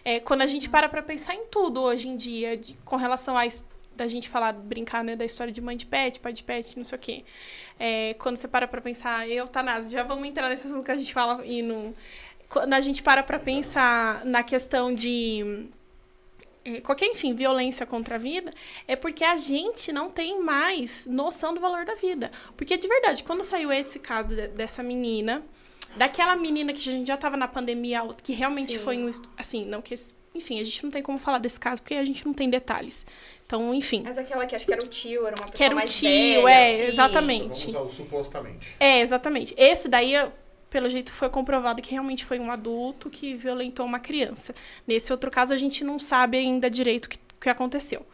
É, 0.05 0.19
quando 0.19 0.43
a 0.43 0.47
gente 0.49 0.69
para 0.69 0.89
pra 0.89 1.03
pensar 1.05 1.37
em 1.37 1.45
tudo 1.53 1.81
hoje 1.83 2.09
em 2.09 2.17
dia, 2.17 2.57
de- 2.57 2.77
com 2.85 2.97
relação 2.97 3.39
a 3.39 3.47
da 4.01 4.09
gente 4.09 4.29
falar, 4.29 4.53
brincar, 4.53 5.05
né, 5.05 5.15
da 5.15 5.25
história 5.25 5.53
de 5.53 5.61
mãe 5.61 5.77
de 5.77 5.85
pet, 5.85 6.19
pai 6.21 6.33
de 6.33 6.43
pet, 6.43 6.77
não 6.77 6.85
sei 6.85 6.97
o 6.97 7.01
quê. 7.01 7.25
É, 7.79 8.15
quando 8.15 8.37
você 8.37 8.49
para 8.49 8.67
pra 8.67 8.81
pensar, 8.81 9.29
eutanásia, 9.29 9.99
já 9.99 10.03
vamos 10.03 10.27
entrar 10.27 10.49
nesse 10.49 10.67
assunto 10.67 10.85
que 10.85 10.91
a 10.91 10.97
gente 10.97 11.13
fala 11.13 11.45
e 11.45 11.63
no... 11.63 11.95
Quando 12.49 12.73
a 12.73 12.81
gente 12.81 13.03
para 13.03 13.23
pra 13.23 13.39
pensar 13.39 14.25
na 14.25 14.43
questão 14.43 14.93
de 14.93 15.69
é, 16.65 16.81
qualquer, 16.81 17.07
enfim, 17.07 17.35
violência 17.35 17.87
contra 17.87 18.17
a 18.17 18.19
vida, 18.19 18.53
é 18.89 18.97
porque 18.97 19.23
a 19.23 19.37
gente 19.37 19.93
não 19.93 20.11
tem 20.11 20.43
mais 20.43 21.07
noção 21.07 21.55
do 21.55 21.61
valor 21.61 21.85
da 21.85 21.95
vida. 21.95 22.31
Porque, 22.57 22.77
de 22.77 22.89
verdade, 22.89 23.23
quando 23.23 23.45
saiu 23.45 23.71
esse 23.71 23.99
caso 23.99 24.29
de- 24.29 24.49
dessa 24.49 24.83
menina, 24.83 25.43
daquela 25.97 26.35
menina 26.37 26.73
que 26.73 26.89
a 26.89 26.93
gente 26.93 27.07
já 27.07 27.17
tava 27.17 27.37
na 27.37 27.47
pandemia, 27.47 28.01
que 28.23 28.33
realmente 28.33 28.73
Sim. 28.73 28.79
foi 28.81 28.99
um. 28.99 29.11
Assim, 29.37 29.65
não 29.65 29.81
que. 29.81 29.95
Enfim, 30.35 30.61
a 30.61 30.65
gente 30.65 30.85
não 30.85 30.91
tem 30.91 31.03
como 31.03 31.19
falar 31.19 31.39
desse 31.39 31.59
caso, 31.59 31.83
porque 31.83 31.95
a 31.95 32.05
gente 32.05 32.25
não 32.27 32.35
tem 32.35 32.49
detalhes. 32.49 33.07
Então, 33.51 33.75
enfim. 33.75 34.03
Mas 34.05 34.17
aquela 34.17 34.47
que 34.47 34.55
acho 34.55 34.65
que 34.65 34.73
era 34.73 34.83
o 34.83 34.87
tio, 34.87 35.27
era 35.27 35.35
uma 35.35 35.47
pessoa 35.49 35.51
Que 35.53 35.65
era 35.65 35.75
o 35.75 35.77
mais 35.77 35.93
tio, 35.93 36.09
velha, 36.45 36.49
é, 36.51 36.75
assim. 36.75 36.85
exatamente. 36.85 37.49
Vamos 37.49 37.67
usar 37.67 37.81
o 37.81 37.91
supostamente. 37.91 38.77
É, 38.79 39.01
exatamente. 39.01 39.53
Esse 39.57 39.89
daí, 39.89 40.13
pelo 40.71 40.89
jeito, 40.89 41.13
foi 41.13 41.29
comprovado 41.29 41.83
que 41.83 41.91
realmente 41.91 42.25
foi 42.25 42.39
um 42.39 42.53
adulto 42.53 43.11
que 43.11 43.35
violentou 43.35 43.85
uma 43.85 43.99
criança. 43.99 44.55
Nesse 44.87 45.11
outro 45.11 45.33
caso, 45.33 45.53
a 45.53 45.57
gente 45.57 45.83
não 45.83 45.99
sabe 45.99 46.39
ainda 46.39 46.71
direito 46.71 47.07
o 47.07 47.09
que, 47.09 47.19
que 47.41 47.49
aconteceu. 47.49 48.07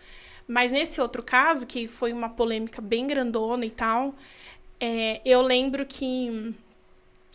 Mas 0.49 0.73
nesse 0.73 1.03
outro 1.03 1.23
caso, 1.23 1.67
que 1.67 1.87
foi 1.87 2.15
uma 2.15 2.31
polêmica 2.31 2.81
bem 2.81 3.07
grandona 3.07 3.67
e 3.67 3.71
tal, 3.71 4.15
é, 4.81 5.21
eu 5.23 5.43
lembro 5.43 5.85
que, 5.85 6.55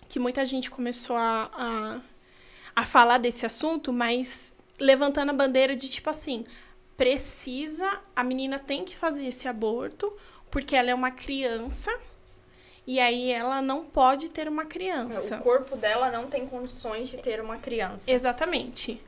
que 0.10 0.18
muita 0.18 0.44
gente 0.44 0.72
começou 0.72 1.16
a, 1.16 1.52
a, 1.54 2.00
a 2.82 2.84
falar 2.84 3.20
desse 3.20 3.46
assunto, 3.46 3.94
mas 3.94 4.56
levantando 4.80 5.30
a 5.30 5.34
bandeira 5.34 5.76
de 5.76 5.88
tipo 5.88 6.10
assim: 6.10 6.46
precisa, 7.02 8.00
a 8.16 8.24
menina 8.24 8.60
tem 8.60 8.86
que 8.86 8.96
fazer 8.96 9.26
esse 9.26 9.48
aborto, 9.48 10.16
porque 10.52 10.76
ela 10.76 10.92
é 10.92 10.94
uma 10.94 11.10
criança. 11.10 11.92
E 12.86 13.00
aí 13.00 13.32
ela 13.32 13.60
não 13.60 13.84
pode 13.84 14.30
ter 14.30 14.48
uma 14.48 14.66
criança. 14.66 15.38
O 15.38 15.42
corpo 15.42 15.76
dela 15.76 16.12
não 16.12 16.28
tem 16.28 16.46
condições 16.46 17.10
de 17.10 17.18
ter 17.18 17.42
uma 17.42 17.58
criança. 17.58 18.12
Exatamente. 18.12 19.02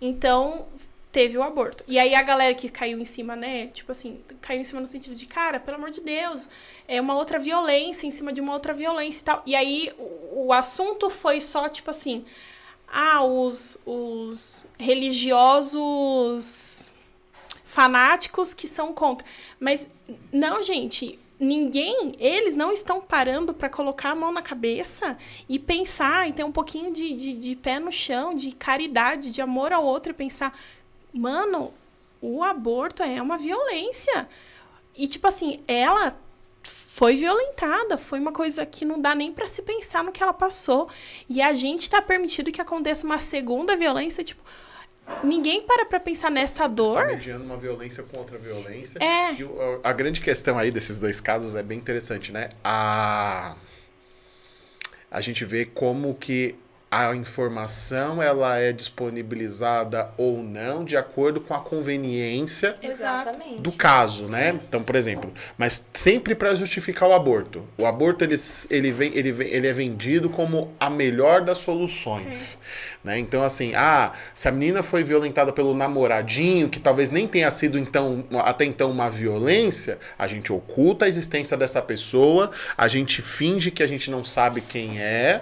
Então, 0.00 0.68
teve 1.10 1.36
o 1.36 1.42
aborto. 1.42 1.82
E 1.88 1.98
aí 1.98 2.14
a 2.14 2.22
galera 2.22 2.54
que 2.54 2.68
caiu 2.68 3.00
em 3.00 3.04
cima, 3.04 3.34
né? 3.34 3.66
Tipo 3.66 3.90
assim, 3.90 4.22
caiu 4.40 4.60
em 4.60 4.64
cima 4.64 4.80
no 4.80 4.86
sentido 4.86 5.16
de, 5.16 5.26
cara, 5.26 5.58
pelo 5.58 5.78
amor 5.78 5.90
de 5.90 6.00
Deus, 6.00 6.48
é 6.86 7.00
uma 7.00 7.16
outra 7.16 7.40
violência 7.40 8.06
em 8.06 8.12
cima 8.12 8.32
de 8.32 8.40
uma 8.40 8.52
outra 8.52 8.72
violência 8.72 9.20
e 9.20 9.24
tal. 9.24 9.42
E 9.44 9.56
aí 9.56 9.92
o, 9.98 10.46
o 10.46 10.52
assunto 10.52 11.10
foi 11.10 11.40
só, 11.40 11.68
tipo 11.68 11.90
assim, 11.90 12.24
ah, 12.86 13.24
os, 13.24 13.82
os 13.84 14.68
religiosos 14.78 16.91
fanáticos 17.72 18.52
que 18.52 18.68
são 18.68 18.92
contra. 18.92 19.26
Mas 19.58 19.88
não, 20.30 20.62
gente, 20.62 21.18
ninguém, 21.40 22.14
eles 22.18 22.54
não 22.54 22.70
estão 22.70 23.00
parando 23.00 23.54
para 23.54 23.70
colocar 23.70 24.10
a 24.10 24.14
mão 24.14 24.30
na 24.30 24.42
cabeça 24.42 25.16
e 25.48 25.58
pensar 25.58 26.28
e 26.28 26.34
ter 26.34 26.44
um 26.44 26.52
pouquinho 26.52 26.92
de, 26.92 27.14
de, 27.14 27.32
de 27.32 27.56
pé 27.56 27.78
no 27.78 27.90
chão, 27.90 28.34
de 28.34 28.52
caridade, 28.52 29.30
de 29.30 29.40
amor 29.40 29.72
ao 29.72 29.82
outro 29.82 30.12
e 30.12 30.14
pensar, 30.14 30.54
mano, 31.14 31.72
o 32.20 32.44
aborto 32.44 33.02
é 33.02 33.22
uma 33.22 33.38
violência. 33.38 34.28
E 34.94 35.08
tipo 35.08 35.26
assim, 35.26 35.62
ela 35.66 36.14
foi 36.62 37.16
violentada, 37.16 37.96
foi 37.96 38.20
uma 38.20 38.32
coisa 38.32 38.66
que 38.66 38.84
não 38.84 39.00
dá 39.00 39.14
nem 39.14 39.32
para 39.32 39.46
se 39.46 39.62
pensar 39.62 40.04
no 40.04 40.12
que 40.12 40.22
ela 40.22 40.34
passou. 40.34 40.90
E 41.26 41.40
a 41.40 41.54
gente 41.54 41.88
tá 41.88 42.02
permitido 42.02 42.52
que 42.52 42.60
aconteça 42.60 43.06
uma 43.06 43.18
segunda 43.18 43.74
violência, 43.74 44.22
tipo, 44.22 44.42
ninguém 45.22 45.62
para 45.62 45.84
pra 45.84 46.00
pensar 46.00 46.30
nessa 46.30 46.64
Está 46.64 46.68
dor. 46.68 47.06
mediando 47.06 47.44
uma 47.44 47.56
violência 47.56 48.02
com 48.02 48.18
outra 48.18 48.38
violência. 48.38 48.98
É. 49.02 49.32
E 49.34 49.46
a 49.82 49.92
grande 49.92 50.20
questão 50.20 50.58
aí 50.58 50.70
desses 50.70 51.00
dois 51.00 51.20
casos 51.20 51.54
é 51.54 51.62
bem 51.62 51.78
interessante, 51.78 52.32
né? 52.32 52.48
A, 52.62 53.56
a 55.10 55.20
gente 55.20 55.44
vê 55.44 55.64
como 55.64 56.14
que 56.14 56.54
a 56.92 57.16
informação 57.16 58.22
ela 58.22 58.58
é 58.58 58.70
disponibilizada 58.70 60.10
ou 60.18 60.42
não 60.42 60.84
de 60.84 60.94
acordo 60.94 61.40
com 61.40 61.54
a 61.54 61.58
conveniência 61.58 62.74
Exatamente. 62.82 63.62
do 63.62 63.72
caso, 63.72 64.24
né? 64.24 64.60
Então, 64.68 64.82
por 64.82 64.94
exemplo, 64.94 65.32
mas 65.56 65.86
sempre 65.94 66.34
para 66.34 66.54
justificar 66.54 67.08
o 67.08 67.14
aborto. 67.14 67.66
O 67.78 67.86
aborto 67.86 68.24
ele, 68.24 68.36
ele, 68.68 68.92
vem, 68.92 69.10
ele, 69.14 69.32
vem, 69.32 69.48
ele 69.48 69.66
é 69.66 69.72
vendido 69.72 70.28
como 70.28 70.70
a 70.78 70.90
melhor 70.90 71.40
das 71.40 71.60
soluções, 71.60 72.58
né? 73.02 73.18
Então, 73.18 73.42
assim, 73.42 73.74
ah, 73.74 74.12
se 74.34 74.46
a 74.46 74.52
menina 74.52 74.82
foi 74.82 75.02
violentada 75.02 75.50
pelo 75.50 75.74
namoradinho, 75.74 76.68
que 76.68 76.78
talvez 76.78 77.10
nem 77.10 77.26
tenha 77.26 77.50
sido 77.50 77.78
então 77.78 78.22
até 78.44 78.66
então 78.66 78.90
uma 78.90 79.08
violência, 79.08 79.98
a 80.18 80.26
gente 80.26 80.52
oculta 80.52 81.06
a 81.06 81.08
existência 81.08 81.56
dessa 81.56 81.80
pessoa, 81.80 82.50
a 82.76 82.86
gente 82.86 83.22
finge 83.22 83.70
que 83.70 83.82
a 83.82 83.86
gente 83.86 84.10
não 84.10 84.22
sabe 84.22 84.60
quem 84.60 85.00
é. 85.00 85.40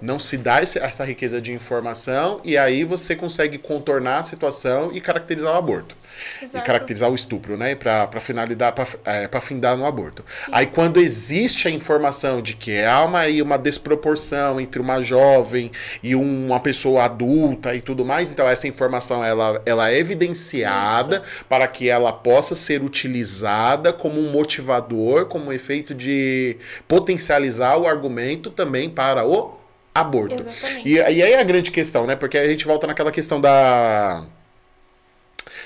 Não 0.00 0.18
se 0.18 0.36
dá 0.36 0.62
esse- 0.62 0.78
essa 0.78 1.04
riqueza 1.04 1.40
de 1.40 1.52
informação 1.52 2.40
e 2.44 2.56
aí 2.56 2.84
você 2.84 3.16
consegue 3.16 3.58
contornar 3.58 4.18
a 4.18 4.22
situação 4.22 4.90
e 4.92 5.00
caracterizar 5.00 5.52
o 5.54 5.56
aborto. 5.56 5.96
E 6.40 6.44
Exato. 6.46 6.64
caracterizar 6.66 7.10
o 7.10 7.14
estupro, 7.14 7.56
né? 7.56 7.76
Pra 7.76 8.08
finalidade, 8.20 8.74
pra, 8.74 8.86
é, 9.04 9.28
pra 9.28 9.40
findar 9.40 9.76
no 9.76 9.86
aborto. 9.86 10.24
Aí 10.50 10.66
quando 10.66 10.98
existe 11.00 11.68
a 11.68 11.70
informação 11.70 12.42
de 12.42 12.54
que 12.54 12.82
há 12.82 13.04
uma, 13.04 13.20
aí 13.20 13.40
uma 13.40 13.56
desproporção 13.56 14.60
entre 14.60 14.80
uma 14.80 15.00
jovem 15.00 15.70
e 16.02 16.16
um- 16.16 16.46
uma 16.46 16.58
pessoa 16.58 17.04
adulta 17.04 17.72
e 17.74 17.80
tudo 17.80 18.04
mais, 18.04 18.30
então 18.32 18.48
essa 18.48 18.66
informação 18.66 19.24
ela, 19.24 19.62
ela 19.64 19.90
é 19.92 19.98
evidenciada 19.98 21.22
para 21.48 21.68
que 21.68 21.88
ela 21.88 22.12
possa 22.12 22.54
ser 22.56 22.82
utilizada 22.82 23.92
como 23.92 24.18
um 24.20 24.30
motivador, 24.32 25.26
como 25.26 25.46
um 25.46 25.52
efeito 25.52 25.94
de 25.94 26.56
potencializar 26.88 27.76
o 27.76 27.86
argumento 27.86 28.50
também 28.50 28.90
para 28.90 29.24
o 29.24 29.57
aborto. 30.00 30.34
Exatamente. 30.34 30.88
E, 30.88 30.94
e 30.94 31.00
aí 31.00 31.32
é 31.32 31.40
a 31.40 31.44
grande 31.44 31.70
questão, 31.70 32.06
né? 32.06 32.16
Porque 32.16 32.38
a 32.38 32.46
gente 32.46 32.64
volta 32.64 32.86
naquela 32.86 33.10
questão 33.10 33.40
da 33.40 34.24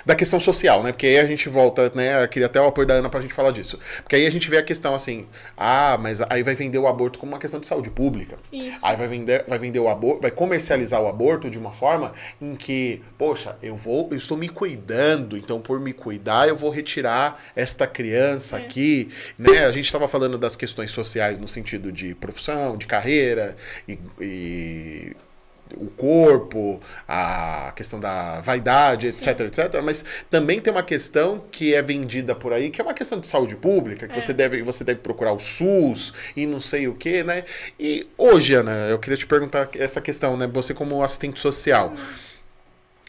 da 0.04 0.14
questão 0.14 0.40
social, 0.40 0.82
né? 0.82 0.92
Porque 0.92 1.06
aí 1.06 1.18
a 1.18 1.24
gente 1.24 1.48
volta, 1.48 1.90
né? 1.94 2.22
Eu 2.24 2.28
queria 2.28 2.46
até 2.46 2.60
o 2.60 2.66
apoio 2.66 2.86
da 2.86 2.94
Ana 2.94 3.08
pra 3.08 3.20
gente 3.20 3.34
falar 3.34 3.50
disso. 3.52 3.78
Porque 4.02 4.16
aí 4.16 4.26
a 4.26 4.30
gente 4.30 4.48
vê 4.50 4.58
a 4.58 4.62
questão 4.62 4.94
assim, 4.94 5.26
ah, 5.56 5.96
mas 6.00 6.20
aí 6.28 6.42
vai 6.42 6.54
vender 6.54 6.78
o 6.78 6.86
aborto 6.86 7.18
como 7.18 7.32
uma 7.32 7.38
questão 7.38 7.60
de 7.60 7.66
saúde 7.66 7.90
pública. 7.90 8.36
Isso. 8.52 8.84
Aí 8.86 8.96
vai 8.96 9.08
vender, 9.08 9.44
vai 9.48 9.58
vender 9.58 9.78
o 9.78 9.88
aborto, 9.88 10.22
vai 10.22 10.30
comercializar 10.30 11.00
o 11.00 11.06
aborto 11.08 11.48
de 11.50 11.58
uma 11.58 11.72
forma 11.72 12.12
em 12.40 12.54
que, 12.54 13.02
poxa, 13.16 13.56
eu 13.62 13.76
vou, 13.76 14.08
eu 14.10 14.16
estou 14.16 14.36
me 14.36 14.48
cuidando, 14.48 15.36
então 15.36 15.60
por 15.60 15.80
me 15.80 15.92
cuidar 15.92 16.48
eu 16.48 16.56
vou 16.56 16.70
retirar 16.70 17.42
esta 17.54 17.86
criança 17.86 18.58
É. 18.58 18.62
aqui, 18.64 19.10
né? 19.38 19.64
A 19.64 19.70
gente 19.70 19.86
estava 19.86 20.08
falando 20.08 20.36
das 20.38 20.56
questões 20.56 20.90
sociais 20.90 21.38
no 21.38 21.48
sentido 21.48 21.92
de 21.92 22.14
profissão, 22.14 22.76
de 22.76 22.86
carreira 22.86 23.56
e- 23.88 23.98
e 24.20 25.16
o 25.76 25.86
corpo, 25.90 26.80
a 27.06 27.72
questão 27.76 27.98
da 28.00 28.40
vaidade, 28.40 29.06
etc, 29.06 29.40
etc. 29.40 29.80
Mas 29.82 30.04
também 30.30 30.60
tem 30.60 30.72
uma 30.72 30.82
questão 30.82 31.44
que 31.50 31.74
é 31.74 31.82
vendida 31.82 32.34
por 32.34 32.52
aí, 32.52 32.70
que 32.70 32.80
é 32.80 32.84
uma 32.84 32.94
questão 32.94 33.18
de 33.20 33.26
saúde 33.26 33.56
pública, 33.56 34.06
que 34.08 34.20
você, 34.20 34.32
deve, 34.32 34.62
você 34.62 34.84
deve 34.84 35.00
procurar 35.00 35.32
o 35.32 35.40
SUS 35.40 36.12
e 36.36 36.46
não 36.46 36.60
sei 36.60 36.88
o 36.88 36.94
que, 36.94 37.22
né? 37.22 37.44
E 37.78 38.08
hoje, 38.16 38.54
Ana, 38.54 38.72
eu 38.88 38.98
queria 38.98 39.16
te 39.16 39.26
perguntar 39.26 39.68
essa 39.76 40.00
questão, 40.00 40.36
né? 40.36 40.46
Você 40.46 40.72
como 40.74 41.02
assistente 41.02 41.40
social. 41.40 41.92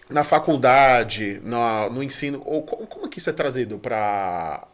Na 0.09 0.23
faculdade, 0.23 1.41
no, 1.43 1.89
no 1.89 2.03
ensino, 2.03 2.41
ou 2.45 2.61
co- 2.63 2.85
como 2.87 3.07
que 3.09 3.19
isso 3.19 3.29
é 3.29 3.33
trazido 3.33 3.79
para 3.79 4.67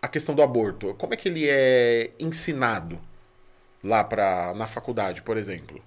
a 0.00 0.08
questão 0.08 0.34
do 0.34 0.42
aborto? 0.42 0.94
Como 0.98 1.14
é 1.14 1.16
que 1.16 1.28
ele 1.28 1.46
é 1.48 2.10
ensinado 2.18 2.98
lá 3.82 4.02
pra, 4.02 4.52
na 4.54 4.66
faculdade, 4.66 5.22
por 5.22 5.36
exemplo? 5.36 5.80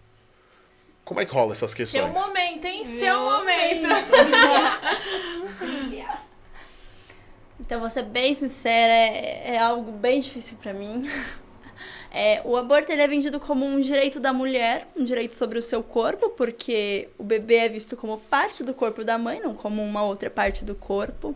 Como 1.07 1.21
é 1.21 1.25
que 1.25 1.34
rola 1.34 1.53
essas 1.53 1.73
questões? 1.73 2.03
Seu 2.03 2.13
momento, 2.13 2.65
hein? 2.65 2.84
Seu 2.84 3.17
momento. 3.17 3.88
Então, 7.61 7.79
vou 7.79 7.89
ser 7.89 8.03
bem 8.03 8.34
sincera, 8.34 8.91
é, 8.91 9.55
é 9.55 9.57
algo 9.57 9.89
bem 9.89 10.19
difícil 10.19 10.57
pra 10.61 10.73
mim. 10.73 11.09
É, 12.09 12.41
o 12.45 12.55
aborto 12.55 12.91
ele 12.91 13.01
é 13.01 13.07
vendido 13.07 13.39
como 13.39 13.65
um 13.65 13.79
direito 13.79 14.19
da 14.19 14.31
mulher, 14.31 14.88
um 14.95 15.03
direito 15.03 15.35
sobre 15.35 15.59
o 15.59 15.61
seu 15.61 15.84
corpo, 15.84 16.29
porque 16.29 17.09
o 17.17 17.23
bebê 17.23 17.57
é 17.57 17.69
visto 17.69 17.95
como 17.95 18.17
parte 18.17 18.63
do 18.63 18.73
corpo 18.73 19.03
da 19.03 19.17
mãe, 19.17 19.39
não 19.39 19.53
como 19.53 19.84
uma 19.84 20.01
outra 20.03 20.29
parte 20.29 20.63
do 20.63 20.73
corpo. 20.73 21.35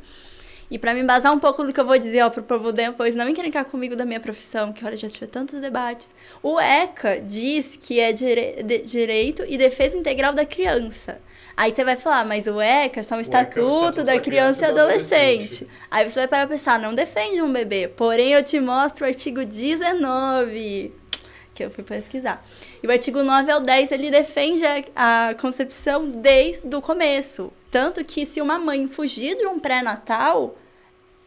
E 0.72 0.80
pra 0.80 0.94
me 0.94 1.02
embasar 1.02 1.34
um 1.34 1.40
pouco 1.40 1.66
do 1.66 1.74
que 1.74 1.80
eu 1.82 1.86
vou 1.86 1.98
dizer, 2.00 2.22
ó, 2.24 2.30
pro 2.30 2.42
povo 2.44 2.72
depois 2.72 3.14
não 3.14 3.28
encrencar 3.28 3.66
comigo 3.66 3.94
da 3.94 4.06
minha 4.06 4.22
profissão, 4.22 4.72
que 4.72 4.86
olha, 4.86 4.96
já 4.96 5.10
tive 5.10 5.28
tantos 5.28 5.60
debates. 5.60 6.16
O 6.42 6.58
ECA 6.58 7.20
diz 7.22 7.76
que 7.76 8.00
é 8.00 8.14
dire 8.14 8.64
de- 8.64 8.84
direito 8.84 9.44
e 9.46 9.58
defesa 9.58 9.98
integral 9.98 10.32
da 10.34 10.46
criança. 10.46 11.20
Aí 11.58 11.76
você 11.76 11.84
vai 11.84 11.98
falar, 11.98 12.24
mas 12.26 12.48
o 12.48 12.62
ECA 12.62 13.04
são 13.04 13.18
o 13.18 13.22
ECA 13.22 13.28
é 13.28 13.38
o 13.38 13.44
Estatuto, 13.44 13.70
Estatuto 13.76 14.04
da 14.06 14.14
da 14.16 14.20
Criança 14.22 14.66
e 14.66 14.70
Adolescente. 14.70 15.44
Adolescente. 15.44 15.68
Aí 15.92 16.10
você 16.10 16.20
vai 16.22 16.28
parar 16.30 16.48
pra 16.48 16.56
pensar, 16.56 16.80
não 16.80 16.94
defende 16.96 17.42
um 17.42 17.52
bebê. 17.52 17.90
Porém, 17.90 18.32
eu 18.32 18.42
te 18.42 18.58
mostro 18.62 19.04
o 19.04 19.08
artigo 19.10 19.44
19, 19.44 20.94
que 21.54 21.66
eu 21.66 21.70
fui 21.70 21.84
pesquisar. 21.84 22.44
E 22.82 22.88
o 22.88 22.92
artigo 22.92 23.22
9 23.22 23.52
ao 23.52 23.60
10, 23.60 23.92
ele 23.92 24.10
defende 24.10 24.64
a, 24.66 25.30
a 25.30 25.34
concepção 25.36 26.10
desde 26.10 26.74
o 26.74 26.82
começo. 26.82 27.52
Tanto 27.70 28.04
que 28.06 28.26
se 28.26 28.42
uma 28.42 28.58
mãe 28.58 28.88
fugir 28.88 29.36
de 29.38 29.46
um 29.46 29.60
pré-natal, 29.60 30.56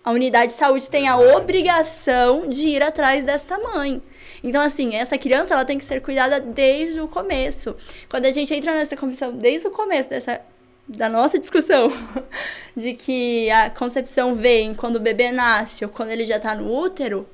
a 0.05 0.11
unidade 0.11 0.53
de 0.53 0.59
saúde 0.59 0.91
tem 0.91 1.09
a 1.09 1.17
obrigação 1.17 2.47
de 2.47 2.69
ir 2.69 2.83
atrás 2.83 3.25
desta 3.25 3.59
mãe. 3.59 4.03
Então, 4.43 4.61
assim, 4.61 4.95
essa 4.95 5.17
criança 5.17 5.55
ela 5.55 5.65
tem 5.65 5.79
que 5.79 5.85
ser 5.85 6.03
cuidada 6.03 6.39
desde 6.39 7.01
o 7.01 7.09
começo. 7.09 7.75
Quando 8.11 8.27
a 8.27 8.31
gente 8.31 8.55
entra 8.55 8.75
nessa 8.75 8.95
comissão 8.95 9.33
desde 9.33 9.67
o 9.67 9.71
começo 9.71 10.11
dessa 10.11 10.41
da 10.87 11.09
nossa 11.09 11.39
discussão 11.39 11.91
de 12.77 12.93
que 12.93 13.51
a 13.51 13.71
concepção 13.71 14.35
vem 14.35 14.75
quando 14.75 14.97
o 14.97 15.01
bebê 15.01 15.33
nasce 15.33 15.83
ou 15.83 15.91
quando 15.91 16.11
ele 16.11 16.27
já 16.27 16.39
tá 16.39 16.55
no 16.55 16.71
útero, 16.71 17.27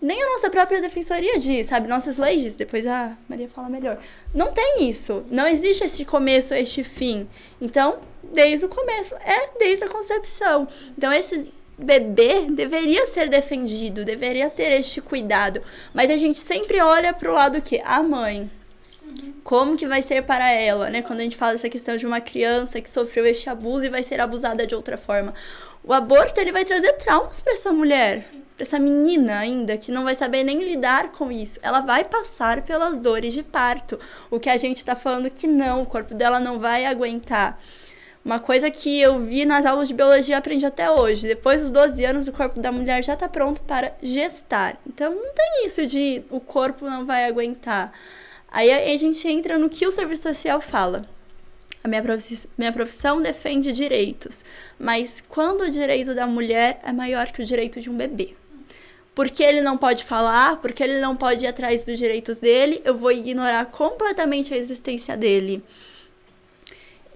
nem 0.00 0.22
a 0.22 0.28
nossa 0.28 0.50
própria 0.50 0.80
defensoria 0.80 1.38
diz, 1.38 1.68
sabe? 1.68 1.88
Nossas 1.88 2.18
leis 2.18 2.42
diz. 2.42 2.56
Depois 2.56 2.86
a 2.86 3.16
Maria 3.28 3.48
fala 3.48 3.70
melhor. 3.70 3.98
Não 4.34 4.52
tem 4.52 4.88
isso. 4.88 5.24
Não 5.30 5.46
existe 5.48 5.82
este 5.82 6.04
começo, 6.04 6.52
este 6.54 6.84
fim. 6.84 7.26
Então, 7.60 7.98
desde 8.22 8.66
o 8.66 8.68
começo, 8.68 9.14
é 9.16 9.48
desde 9.58 9.84
a 9.84 9.88
concepção. 9.88 10.68
Então, 10.96 11.10
esse 11.10 11.50
bebê 11.78 12.46
deveria 12.50 13.06
ser 13.06 13.28
defendido, 13.28 14.04
deveria 14.04 14.48
ter 14.50 14.72
este 14.72 15.00
cuidado. 15.00 15.60
Mas 15.92 16.10
a 16.10 16.16
gente 16.16 16.38
sempre 16.38 16.80
olha 16.80 17.12
pro 17.12 17.32
lado 17.32 17.60
que 17.60 17.80
a 17.84 18.02
mãe. 18.02 18.50
Como 19.42 19.76
que 19.76 19.86
vai 19.86 20.00
ser 20.00 20.22
para 20.22 20.50
ela, 20.50 20.88
né? 20.88 21.02
Quando 21.02 21.20
a 21.20 21.22
gente 21.22 21.36
fala 21.36 21.52
dessa 21.52 21.68
questão 21.68 21.96
de 21.96 22.06
uma 22.06 22.20
criança 22.20 22.80
que 22.80 22.88
sofreu 22.88 23.26
este 23.26 23.50
abuso 23.50 23.84
e 23.84 23.90
vai 23.90 24.02
ser 24.02 24.20
abusada 24.20 24.66
de 24.66 24.74
outra 24.74 24.96
forma. 24.96 25.34
O 25.82 25.92
aborto, 25.92 26.40
ele 26.40 26.50
vai 26.50 26.64
trazer 26.64 26.94
traumas 26.94 27.40
para 27.40 27.52
essa 27.52 27.70
mulher, 27.70 28.22
para 28.56 28.62
essa 28.62 28.78
menina 28.78 29.38
ainda, 29.38 29.76
que 29.76 29.92
não 29.92 30.02
vai 30.02 30.14
saber 30.14 30.42
nem 30.42 30.64
lidar 30.64 31.12
com 31.12 31.30
isso. 31.30 31.60
Ela 31.62 31.80
vai 31.80 32.04
passar 32.04 32.62
pelas 32.62 32.96
dores 32.96 33.34
de 33.34 33.42
parto. 33.42 34.00
O 34.30 34.40
que 34.40 34.48
a 34.48 34.56
gente 34.56 34.82
tá 34.82 34.96
falando 34.96 35.28
que 35.28 35.46
não, 35.46 35.82
o 35.82 35.86
corpo 35.86 36.14
dela 36.14 36.40
não 36.40 36.58
vai 36.58 36.86
aguentar. 36.86 37.60
Uma 38.24 38.40
coisa 38.40 38.70
que 38.70 39.00
eu 39.00 39.20
vi 39.20 39.44
nas 39.44 39.66
aulas 39.66 39.86
de 39.86 39.92
biologia 39.92 40.34
e 40.34 40.38
aprendi 40.38 40.64
até 40.64 40.90
hoje. 40.90 41.26
Depois 41.26 41.60
dos 41.60 41.70
12 41.70 42.04
anos, 42.04 42.26
o 42.26 42.32
corpo 42.32 42.58
da 42.58 42.72
mulher 42.72 43.04
já 43.04 43.12
está 43.12 43.28
pronto 43.28 43.60
para 43.62 43.92
gestar. 44.02 44.78
Então, 44.86 45.14
não 45.14 45.34
tem 45.34 45.66
isso 45.66 45.84
de 45.86 46.22
o 46.30 46.40
corpo 46.40 46.86
não 46.86 47.04
vai 47.04 47.26
aguentar. 47.26 47.92
Aí 48.50 48.72
a 48.72 48.96
gente 48.96 49.28
entra 49.28 49.58
no 49.58 49.68
que 49.68 49.86
o 49.86 49.90
serviço 49.90 50.22
social 50.22 50.60
fala. 50.60 51.02
A 51.82 51.88
minha 51.88 52.00
profissão, 52.00 52.50
minha 52.56 52.72
profissão 52.72 53.20
defende 53.20 53.72
direitos, 53.72 54.42
mas 54.78 55.22
quando 55.28 55.62
o 55.64 55.70
direito 55.70 56.14
da 56.14 56.26
mulher 56.26 56.80
é 56.82 56.92
maior 56.92 57.30
que 57.30 57.42
o 57.42 57.44
direito 57.44 57.78
de 57.78 57.90
um 57.90 57.96
bebê? 57.96 58.34
Porque 59.14 59.42
ele 59.42 59.60
não 59.60 59.76
pode 59.76 60.02
falar, 60.02 60.62
porque 60.62 60.82
ele 60.82 60.98
não 60.98 61.14
pode 61.14 61.44
ir 61.44 61.48
atrás 61.48 61.84
dos 61.84 61.98
direitos 61.98 62.38
dele, 62.38 62.80
eu 62.86 62.96
vou 62.96 63.12
ignorar 63.12 63.66
completamente 63.66 64.54
a 64.54 64.56
existência 64.56 65.14
dele. 65.14 65.62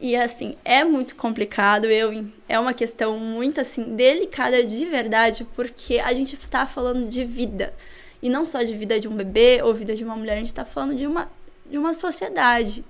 E 0.01 0.15
assim, 0.15 0.57
é 0.65 0.85
muito 0.85 1.17
complicado, 1.17 1.87
eu 1.87 2.25
é 2.49 2.59
uma 2.59 2.73
questão 2.73 3.19
muito 3.19 3.61
assim 3.61 3.97
delicada 3.97 4.65
de 4.65 4.85
verdade, 4.85 5.45
porque 5.57 5.99
a 5.99 6.15
gente 6.15 6.37
tá 6.37 6.67
falando 6.67 7.09
de 7.09 7.25
vida. 7.25 7.75
E 8.23 8.31
não 8.31 8.45
só 8.45 8.63
de 8.63 8.77
vida 8.77 9.01
de 9.01 9.09
um 9.09 9.17
bebê 9.17 9.61
ou 9.63 9.75
vida 9.75 9.95
de 9.95 10.05
uma 10.05 10.15
mulher, 10.15 10.37
a 10.37 10.41
gente 10.41 10.55
tá 10.55 10.65
falando 10.65 10.95
de 10.95 11.07
uma 11.07 11.29
de 11.69 11.77
uma 11.77 11.93
sociedade. 11.93 12.85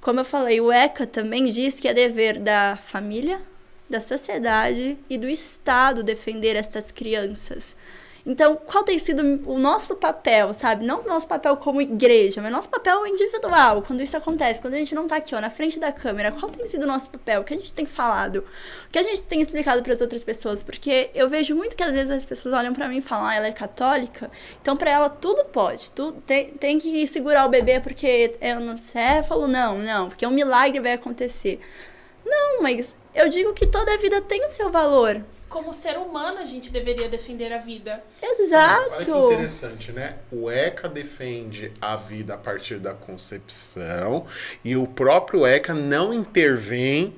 Como 0.00 0.20
eu 0.20 0.24
falei, 0.24 0.60
o 0.60 0.70
ECA 0.70 1.06
também 1.06 1.48
diz 1.48 1.80
que 1.80 1.88
é 1.88 1.94
dever 1.94 2.38
da 2.38 2.76
família, 2.76 3.40
da 3.88 4.00
sociedade 4.00 4.96
e 5.08 5.16
do 5.16 5.28
Estado 5.28 6.02
defender 6.02 6.54
estas 6.56 6.90
crianças. 6.90 7.74
Então, 8.28 8.56
qual 8.56 8.84
tem 8.84 8.98
sido 8.98 9.22
o 9.50 9.58
nosso 9.58 9.96
papel, 9.96 10.52
sabe? 10.52 10.84
Não 10.84 11.00
o 11.00 11.08
nosso 11.08 11.26
papel 11.26 11.56
como 11.56 11.80
igreja, 11.80 12.42
mas 12.42 12.52
nosso 12.52 12.68
papel 12.68 13.06
individual, 13.06 13.80
quando 13.80 14.02
isso 14.02 14.18
acontece, 14.18 14.60
quando 14.60 14.74
a 14.74 14.76
gente 14.76 14.94
não 14.94 15.06
tá 15.06 15.16
aqui, 15.16 15.34
ó, 15.34 15.40
na 15.40 15.48
frente 15.48 15.80
da 15.80 15.90
câmera, 15.90 16.30
qual 16.30 16.50
tem 16.50 16.66
sido 16.66 16.82
o 16.82 16.86
nosso 16.86 17.08
papel? 17.08 17.40
O 17.40 17.44
que 17.44 17.54
a 17.54 17.56
gente 17.56 17.72
tem 17.72 17.86
falado? 17.86 18.44
O 18.86 18.90
que 18.92 18.98
a 18.98 19.02
gente 19.02 19.22
tem 19.22 19.40
explicado 19.40 19.82
para 19.82 19.94
as 19.94 20.02
outras 20.02 20.22
pessoas? 20.22 20.62
Porque 20.62 21.08
eu 21.14 21.26
vejo 21.26 21.56
muito 21.56 21.74
que 21.74 21.82
às 21.82 21.90
vezes 21.90 22.10
as 22.10 22.26
pessoas 22.26 22.54
olham 22.54 22.74
para 22.74 22.86
mim 22.86 22.98
e 22.98 23.00
falam, 23.00 23.24
ah, 23.24 23.34
ela 23.34 23.46
é 23.46 23.52
católica, 23.52 24.30
então 24.60 24.76
para 24.76 24.90
ela 24.90 25.08
tudo 25.08 25.46
pode, 25.46 25.90
tu 25.92 26.12
tem, 26.26 26.50
tem 26.50 26.78
que 26.78 27.06
segurar 27.06 27.46
o 27.46 27.48
bebê 27.48 27.80
porque 27.80 28.36
é 28.42 28.52
ancéfalo, 28.52 29.48
não, 29.48 29.78
não, 29.78 30.08
porque 30.08 30.26
um 30.26 30.30
milagre 30.30 30.80
vai 30.80 30.92
acontecer. 30.92 31.60
Não, 32.26 32.60
mas 32.60 32.94
eu 33.14 33.30
digo 33.30 33.54
que 33.54 33.66
toda 33.66 33.96
vida 33.96 34.20
tem 34.20 34.44
o 34.44 34.50
seu 34.50 34.70
valor. 34.70 35.24
Como 35.48 35.72
ser 35.72 35.96
humano, 35.96 36.38
a 36.38 36.44
gente 36.44 36.70
deveria 36.70 37.08
defender 37.08 37.52
a 37.52 37.58
vida. 37.58 38.02
Olha 38.22 38.36
que 38.36 38.42
Exato. 38.42 39.32
interessante, 39.32 39.92
né? 39.92 40.16
O 40.30 40.50
ECA 40.50 40.88
defende 40.88 41.72
a 41.80 41.96
vida 41.96 42.34
a 42.34 42.38
partir 42.38 42.78
da 42.78 42.92
concepção 42.92 44.26
e 44.64 44.76
o 44.76 44.86
próprio 44.86 45.46
ECA 45.46 45.74
não 45.74 46.12
intervém 46.12 47.14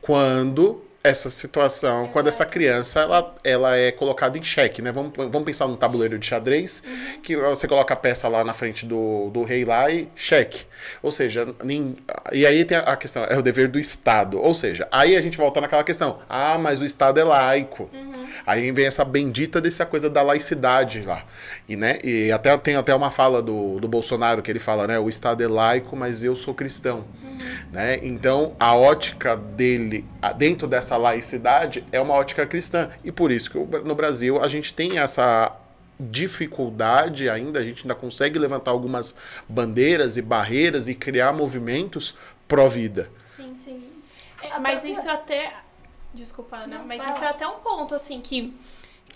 quando 0.00 0.82
essa 1.04 1.28
situação, 1.28 2.08
quando 2.12 2.28
essa 2.28 2.44
criança 2.44 3.00
ela, 3.00 3.34
ela 3.42 3.76
é 3.76 3.90
colocada 3.90 4.38
em 4.38 4.42
xeque, 4.44 4.80
né? 4.80 4.92
Vamos, 4.92 5.12
vamos 5.16 5.42
pensar 5.42 5.66
num 5.66 5.76
tabuleiro 5.76 6.18
de 6.18 6.26
xadrez, 6.26 6.82
que 7.22 7.36
você 7.36 7.66
coloca 7.66 7.92
a 7.92 7.96
peça 7.96 8.28
lá 8.28 8.44
na 8.44 8.52
frente 8.52 8.86
do, 8.86 9.28
do 9.30 9.42
rei 9.42 9.64
lá 9.64 9.90
e 9.90 10.08
xeque. 10.14 10.64
Ou 11.02 11.10
seja, 11.10 11.48
nin- 11.64 11.96
e 12.32 12.46
aí 12.46 12.64
tem 12.64 12.76
a 12.78 12.96
questão, 12.96 13.24
é 13.24 13.36
o 13.36 13.42
dever 13.42 13.68
do 13.68 13.78
Estado. 13.78 14.40
Ou 14.40 14.54
seja, 14.54 14.86
aí 14.92 15.16
a 15.16 15.20
gente 15.20 15.36
volta 15.36 15.60
naquela 15.60 15.82
questão, 15.84 16.20
ah, 16.28 16.56
mas 16.58 16.80
o 16.80 16.84
Estado 16.84 17.18
é 17.18 17.24
laico. 17.24 17.90
Aí 18.46 18.70
vem 18.72 18.86
essa 18.86 19.04
bendita 19.04 19.60
dessa 19.60 19.84
coisa 19.84 20.08
da 20.08 20.22
laicidade 20.22 21.02
lá. 21.02 21.24
E, 21.68 21.76
né, 21.76 21.98
e 22.02 22.30
até 22.32 22.56
tem 22.58 22.76
até 22.76 22.94
uma 22.94 23.10
fala 23.10 23.42
do, 23.42 23.80
do 23.80 23.88
Bolsonaro 23.88 24.42
que 24.42 24.50
ele 24.50 24.58
fala, 24.58 24.86
né? 24.86 24.98
O 24.98 25.08
Estado 25.08 25.42
é 25.42 25.48
laico, 25.48 25.96
mas 25.96 26.22
eu 26.22 26.34
sou 26.34 26.54
cristão. 26.54 27.04
Né? 27.72 27.98
Então, 28.02 28.54
a 28.58 28.74
ótica 28.74 29.36
dele, 29.36 30.04
dentro 30.36 30.68
dessa 30.68 30.91
laicidade, 30.96 31.84
é 31.92 32.00
uma 32.00 32.14
ótica 32.14 32.46
cristã. 32.46 32.90
E 33.04 33.12
por 33.12 33.30
isso 33.30 33.50
que 33.50 33.58
no 33.58 33.94
Brasil 33.94 34.42
a 34.42 34.48
gente 34.48 34.74
tem 34.74 34.98
essa 34.98 35.56
dificuldade 35.98 37.28
ainda, 37.28 37.60
a 37.60 37.62
gente 37.62 37.82
ainda 37.82 37.94
consegue 37.94 38.38
levantar 38.38 38.70
algumas 38.70 39.14
bandeiras 39.48 40.16
e 40.16 40.22
barreiras 40.22 40.88
e 40.88 40.94
criar 40.94 41.32
movimentos 41.32 42.14
pró-vida. 42.48 43.10
Sim, 43.24 43.54
sim. 43.54 43.92
É, 44.42 44.58
mas 44.58 44.84
isso 44.84 45.08
até. 45.08 45.54
Desculpa, 46.12 46.56
Ana, 46.56 46.78
Não, 46.78 46.84
mas 46.84 47.06
isso 47.08 47.20
lá. 47.20 47.28
é 47.28 47.30
até 47.30 47.46
um 47.46 47.60
ponto, 47.60 47.94
assim, 47.94 48.20
que. 48.20 48.54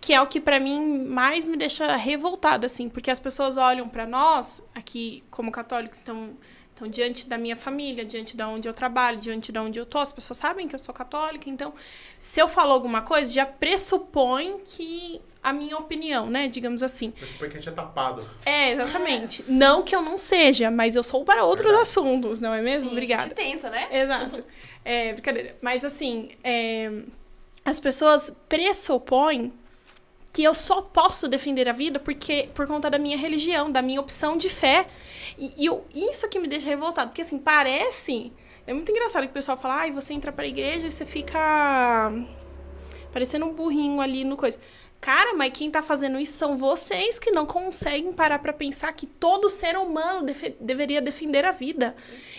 Que 0.01 0.13
é 0.13 0.21
o 0.21 0.27
que 0.27 0.41
pra 0.41 0.61
mim 0.61 1.05
mais 1.07 1.49
me 1.49 1.57
deixa 1.57 1.97
revoltada, 1.97 2.67
assim, 2.67 2.89
porque 2.89 3.11
as 3.11 3.19
pessoas 3.19 3.57
olham 3.57 3.89
pra 3.89 4.07
nós, 4.07 4.65
aqui 4.75 5.25
como 5.31 5.51
católicos, 5.51 5.99
estão 5.99 6.37
então, 6.77 6.87
diante 6.87 7.27
da 7.27 7.39
minha 7.39 7.57
família, 7.57 8.05
diante 8.05 8.37
de 8.37 8.43
onde 8.43 8.69
eu 8.69 8.75
trabalho, 8.75 9.17
diante 9.17 9.51
de 9.51 9.59
onde 9.59 9.79
eu 9.79 9.87
tô, 9.87 9.99
as 9.99 10.13
pessoas 10.13 10.37
sabem 10.37 10.69
que 10.69 10.75
eu 10.75 10.79
sou 10.79 10.95
católica, 10.95 11.49
então, 11.49 11.73
se 12.19 12.39
eu 12.39 12.47
falo 12.47 12.75
alguma 12.75 13.01
coisa, 13.01 13.33
já 13.33 13.47
pressupõe 13.47 14.59
que 14.63 15.19
a 15.43 15.55
minha 15.55 15.75
opinião, 15.79 16.29
né, 16.29 16.49
digamos 16.49 16.83
assim. 16.83 17.13
Pressupõe 17.13 17.49
que 17.49 17.57
a 17.57 17.61
gente 17.61 17.71
é 17.71 17.73
tapado. 17.73 18.29
É, 18.45 18.73
exatamente. 18.73 19.43
não 19.49 19.83
que 19.83 19.97
eu 19.97 20.03
não 20.03 20.19
seja, 20.19 20.71
mas 20.71 20.95
eu 20.95 21.03
sou 21.03 21.25
para 21.25 21.45
outros 21.45 21.73
assuntos, 21.73 22.43
não 22.43 22.53
é 22.53 22.61
mesmo? 22.61 22.91
Sim, 22.91 22.93
Obrigada. 22.93 23.23
A 23.23 23.29
gente 23.29 23.37
tenta, 23.37 23.71
né? 23.71 23.89
Exato. 23.91 24.45
É, 24.85 25.15
brincadeira. 25.15 25.57
Mas 25.63 25.83
assim, 25.83 26.29
é, 26.45 26.91
as 27.65 27.81
pessoas 27.81 28.37
pressupõem 28.51 29.51
que 30.37 30.45
eu 30.45 30.53
só 30.53 30.83
posso 30.83 31.29
defender 31.31 31.67
a 31.67 31.73
vida 31.73 31.99
porque 31.99 32.51
por 32.53 32.67
conta 32.67 32.91
da 32.91 32.99
minha 32.99 33.17
religião, 33.17 33.73
da 33.73 33.81
minha 33.81 33.99
opção 33.99 34.37
de 34.37 34.51
fé. 34.51 34.87
E, 35.39 35.51
e 35.57 35.65
eu- 35.65 35.83
isso 35.95 36.29
que 36.29 36.39
me 36.39 36.47
deixa 36.47 36.67
revoltado, 36.67 37.09
porque 37.09 37.23
assim, 37.23 37.39
parece. 37.39 38.31
É 38.67 38.75
muito 38.75 38.93
engraçado 38.93 39.23
que 39.23 39.31
o 39.31 39.33
pessoal 39.33 39.57
fala, 39.57 39.77
ai, 39.77 39.91
você 39.93 40.13
entra 40.13 40.31
pra 40.31 40.47
igreja 40.47 40.89
e 40.89 40.91
você 40.91 41.07
fica 41.07 42.13
parecendo 43.15 43.47
um 43.47 43.55
burrinho 43.55 43.99
ali 43.99 44.25
no 44.25 44.37
coisa. 44.37 44.59
Cara, 45.07 45.35
mas 45.35 45.53
quem 45.53 45.71
tá 45.71 45.83
fazendo 45.83 46.19
isso 46.19 46.33
são 46.37 46.57
vocês 46.57 47.17
que 47.17 47.31
não 47.31 47.47
conseguem 47.47 48.13
parar 48.13 48.41
pra 48.41 48.53
pensar 48.53 48.93
que 48.93 49.07
todo 49.07 49.49
ser 49.49 49.79
humano 49.79 50.27
defe- 50.27 50.57
deveria 50.61 51.01
defender 51.01 51.45
a 51.45 51.53
vida. 51.53 51.95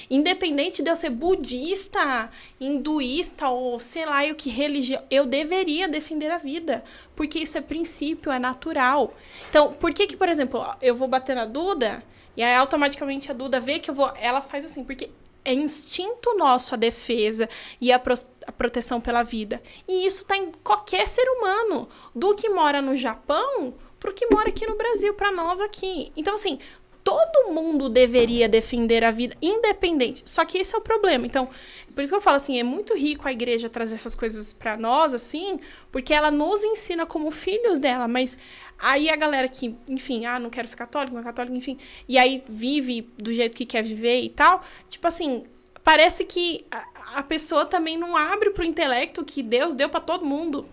Independente 0.09 0.83
de 0.83 0.89
eu 0.89 0.95
ser 0.97 1.11
budista, 1.11 2.29
hinduísta 2.59 3.47
ou 3.47 3.79
sei 3.79 4.05
lá 4.05 4.21
o 4.25 4.35
que 4.35 4.49
religião, 4.49 5.01
eu 5.09 5.25
deveria 5.25 5.87
defender 5.87 6.29
a 6.29 6.37
vida. 6.37 6.83
Porque 7.15 7.39
isso 7.39 7.57
é 7.57 7.61
princípio, 7.61 8.33
é 8.33 8.37
natural. 8.37 9.13
Então, 9.49 9.71
por 9.71 9.93
que 9.93 10.05
que, 10.05 10.17
por 10.17 10.27
exemplo, 10.27 10.61
eu 10.81 10.93
vou 10.93 11.07
bater 11.07 11.37
na 11.37 11.45
Duda 11.45 12.03
e 12.35 12.43
aí 12.43 12.53
automaticamente 12.53 13.31
a 13.31 13.33
Duda 13.33 13.61
vê 13.61 13.79
que 13.79 13.89
eu 13.89 13.95
vou. 13.95 14.11
Ela 14.19 14.41
faz 14.41 14.65
assim, 14.65 14.83
porque 14.83 15.09
é 15.47 15.53
instinto 15.53 16.35
nosso 16.37 16.75
a 16.75 16.77
defesa 16.77 17.49
e 17.79 17.91
a, 17.91 17.97
pro- 17.97 18.13
a 18.45 18.51
proteção 18.51 18.99
pela 18.99 19.23
vida. 19.23 19.61
E 19.87 20.05
isso 20.05 20.25
tá 20.25 20.35
em 20.35 20.51
qualquer 20.63 21.07
ser 21.07 21.27
humano, 21.29 21.87
do 22.13 22.35
que 22.35 22.49
mora 22.49 22.81
no 22.81 22.95
Japão 22.95 23.73
pro 23.99 24.13
que 24.13 24.27
mora 24.27 24.49
aqui 24.49 24.67
no 24.67 24.75
Brasil, 24.75 25.13
pra 25.13 25.31
nós 25.31 25.59
aqui. 25.59 26.11
Então, 26.15 26.35
assim, 26.35 26.59
todo 27.03 27.51
mundo 27.53 27.89
deveria 27.89 28.49
defender 28.49 29.03
a 29.03 29.11
vida, 29.11 29.35
independente. 29.41 30.21
Só 30.25 30.43
que 30.43 30.57
esse 30.57 30.75
é 30.75 30.77
o 30.77 30.81
problema. 30.81 31.25
Então, 31.25 31.49
por 31.95 32.03
isso 32.03 32.11
que 32.11 32.17
eu 32.17 32.21
falo 32.21 32.35
assim, 32.37 32.59
é 32.59 32.63
muito 32.63 32.93
rico 32.93 33.27
a 33.27 33.31
igreja 33.31 33.69
trazer 33.69 33.95
essas 33.95 34.13
coisas 34.13 34.51
pra 34.53 34.77
nós, 34.77 35.13
assim, 35.13 35.59
porque 35.91 36.13
ela 36.13 36.29
nos 36.29 36.63
ensina 36.63 37.05
como 37.05 37.31
filhos 37.31 37.79
dela, 37.79 38.07
mas 38.07 38.37
aí 38.79 39.09
a 39.09 39.15
galera 39.15 39.47
que, 39.47 39.75
enfim, 39.89 40.25
ah, 40.25 40.39
não 40.39 40.49
quero 40.49 40.67
ser 40.67 40.75
católico, 40.75 41.13
não 41.13 41.21
é 41.21 41.23
católico, 41.23 41.55
enfim, 41.55 41.77
e 42.07 42.17
aí 42.17 42.43
vive 42.47 43.09
do 43.17 43.33
jeito 43.33 43.55
que 43.55 43.65
quer 43.65 43.83
viver 43.83 44.21
e 44.21 44.29
tal, 44.29 44.63
tipo 44.89 45.07
assim, 45.07 45.43
parece 45.83 46.25
que 46.25 46.65
a, 46.69 47.19
a 47.19 47.23
pessoa 47.23 47.65
também 47.65 47.97
não 47.97 48.15
abre 48.15 48.49
pro 48.51 48.63
intelecto 48.63 49.23
que 49.23 49.41
Deus 49.41 49.73
deu 49.73 49.89
pra 49.89 49.99
todo 49.99 50.25
mundo. 50.25 50.67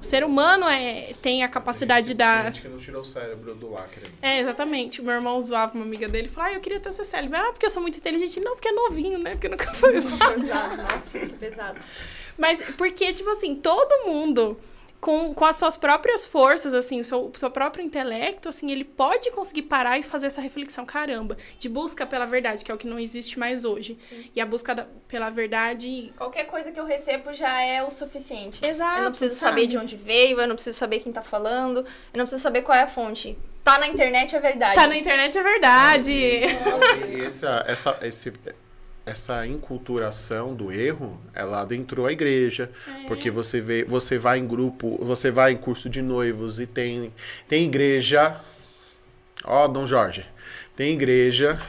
O 0.00 0.04
ser 0.04 0.22
humano 0.22 0.68
é, 0.68 1.12
tem 1.20 1.42
a 1.42 1.48
capacidade 1.48 2.14
da. 2.14 2.44
Gente 2.44 2.62
que 2.62 2.68
não 2.68 2.78
tirou 2.78 3.02
o 3.02 3.04
cérebro 3.04 3.52
do 3.56 3.72
lacre. 3.72 4.04
É, 4.22 4.40
exatamente. 4.40 5.00
O 5.00 5.04
meu 5.04 5.14
irmão 5.14 5.40
zoava 5.40 5.74
uma 5.74 5.84
amiga 5.84 6.08
dele 6.08 6.28
e 6.28 6.30
falou: 6.30 6.50
Ah, 6.50 6.54
eu 6.54 6.60
queria 6.60 6.78
ter 6.78 6.90
esse 6.90 7.04
cérebro. 7.04 7.36
Ah, 7.36 7.50
porque 7.50 7.66
eu 7.66 7.70
sou 7.70 7.82
muito 7.82 7.98
inteligente. 7.98 8.38
Não, 8.38 8.52
porque 8.52 8.68
é 8.68 8.72
novinho, 8.72 9.18
né? 9.18 9.32
Porque 9.32 9.48
nunca 9.48 9.74
foi 9.74 9.96
usado. 9.98 10.34
Pesado, 10.34 10.76
nossa, 10.76 11.18
que 11.18 11.32
pesado. 11.34 11.80
Mas 12.38 12.62
porque, 12.76 13.12
tipo 13.12 13.28
assim, 13.30 13.56
todo 13.56 14.06
mundo, 14.06 14.56
com, 15.00 15.32
com 15.32 15.44
as 15.44 15.56
suas 15.56 15.76
próprias 15.76 16.26
forças, 16.26 16.74
assim, 16.74 17.00
o 17.00 17.04
seu, 17.04 17.30
seu 17.36 17.50
próprio 17.50 17.84
intelecto, 17.84 18.48
assim, 18.48 18.70
ele 18.70 18.84
pode 18.84 19.30
conseguir 19.30 19.62
parar 19.62 19.98
e 19.98 20.02
fazer 20.02 20.26
essa 20.26 20.40
reflexão, 20.40 20.84
caramba, 20.84 21.36
de 21.58 21.68
busca 21.68 22.04
pela 22.06 22.26
verdade, 22.26 22.64
que 22.64 22.70
é 22.70 22.74
o 22.74 22.78
que 22.78 22.86
não 22.86 22.98
existe 22.98 23.38
mais 23.38 23.64
hoje. 23.64 23.96
E 24.34 24.40
a 24.40 24.46
busca 24.46 24.74
da- 24.74 24.86
pela 25.06 25.30
verdade. 25.30 26.10
Qualquer 26.16 26.44
coisa 26.44 26.72
que 26.72 26.80
eu 26.80 26.84
recebo 26.84 27.32
já 27.32 27.60
é 27.62 27.82
o 27.82 27.90
suficiente. 27.90 28.64
Exato. 28.64 28.98
Eu 28.98 29.04
não 29.04 29.10
preciso 29.10 29.34
sabe? 29.36 29.50
saber 29.60 29.66
de 29.68 29.78
onde 29.78 29.96
veio, 29.96 30.40
eu 30.40 30.48
não 30.48 30.54
preciso 30.56 30.76
saber 30.76 31.00
quem 31.00 31.12
tá 31.12 31.22
falando, 31.22 31.78
eu 31.80 32.18
não 32.18 32.24
preciso 32.24 32.42
saber 32.42 32.62
qual 32.62 32.76
é 32.76 32.82
a 32.82 32.88
fonte. 32.88 33.38
Tá 33.62 33.78
na 33.78 33.86
internet 33.86 34.34
é 34.34 34.40
verdade. 34.40 34.74
Tá 34.74 34.86
na 34.86 34.96
internet 34.96 35.36
é 35.36 35.42
verdade. 35.42 36.12
E 36.12 37.24
essa, 37.24 37.64
essa, 37.68 37.98
esse, 38.02 38.32
essa 39.08 39.46
inculturação 39.46 40.54
do 40.54 40.70
erro, 40.70 41.18
ela 41.34 41.62
adentrou 41.62 42.06
a 42.06 42.12
igreja. 42.12 42.70
Porque 43.06 43.30
você 43.30 43.60
vê, 43.60 43.84
você 43.84 44.18
vai 44.18 44.38
em 44.38 44.46
grupo, 44.46 44.98
você 45.02 45.30
vai 45.30 45.52
em 45.52 45.56
curso 45.56 45.88
de 45.88 46.02
noivos 46.02 46.60
e 46.60 46.66
tem, 46.66 47.12
tem 47.48 47.64
igreja. 47.64 48.40
Ó, 49.44 49.66
Dom 49.66 49.86
Jorge. 49.86 50.26
Tem 50.76 50.92
igreja 50.92 51.60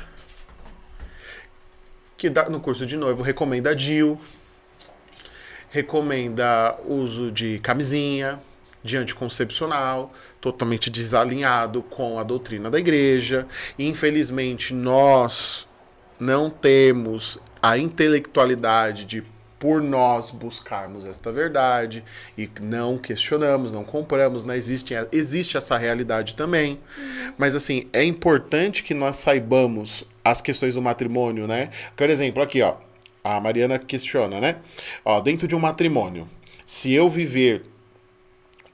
que 2.17 2.29
dá, 2.29 2.49
no 2.49 2.59
curso 2.59 2.85
de 2.85 2.97
noivo 2.97 3.23
recomenda 3.23 3.73
DIU, 3.73 4.19
recomenda 5.69 6.77
uso 6.85 7.31
de 7.31 7.59
camisinha, 7.59 8.39
de 8.83 8.97
anticoncepcional, 8.97 10.13
totalmente 10.41 10.89
desalinhado 10.89 11.81
com 11.81 12.19
a 12.19 12.23
doutrina 12.23 12.69
da 12.69 12.77
igreja. 12.77 13.47
E, 13.77 13.87
infelizmente, 13.87 14.73
nós 14.73 15.68
não 16.19 16.49
temos 16.49 17.39
a 17.61 17.77
intelectualidade 17.77 19.05
de 19.05 19.23
por 19.59 19.81
nós 19.81 20.31
buscarmos 20.31 21.05
esta 21.05 21.31
verdade 21.31 22.03
e 22.37 22.49
não 22.61 22.97
questionamos, 22.97 23.73
não 23.73 23.83
compramos, 23.83 24.45
não 24.45 24.53
existe, 24.53 24.93
existe 25.11 25.57
essa 25.57 25.77
realidade 25.77 26.33
também. 26.33 26.79
Mas 27.37 27.53
assim, 27.53 27.87
é 27.91 28.03
importante 28.03 28.83
que 28.83 28.93
nós 28.93 29.17
saibamos 29.17 30.05
as 30.23 30.41
questões 30.41 30.75
do 30.75 30.81
matrimônio, 30.81 31.45
né? 31.45 31.69
Por 31.95 32.09
exemplo, 32.09 32.41
aqui, 32.41 32.61
ó, 32.61 32.75
a 33.21 33.39
Mariana 33.41 33.77
questiona, 33.77 34.39
né? 34.39 34.57
Ó, 35.03 35.19
dentro 35.19 35.47
de 35.47 35.55
um 35.55 35.59
matrimônio, 35.59 36.27
se 36.65 36.93
eu 36.93 37.09
viver 37.09 37.65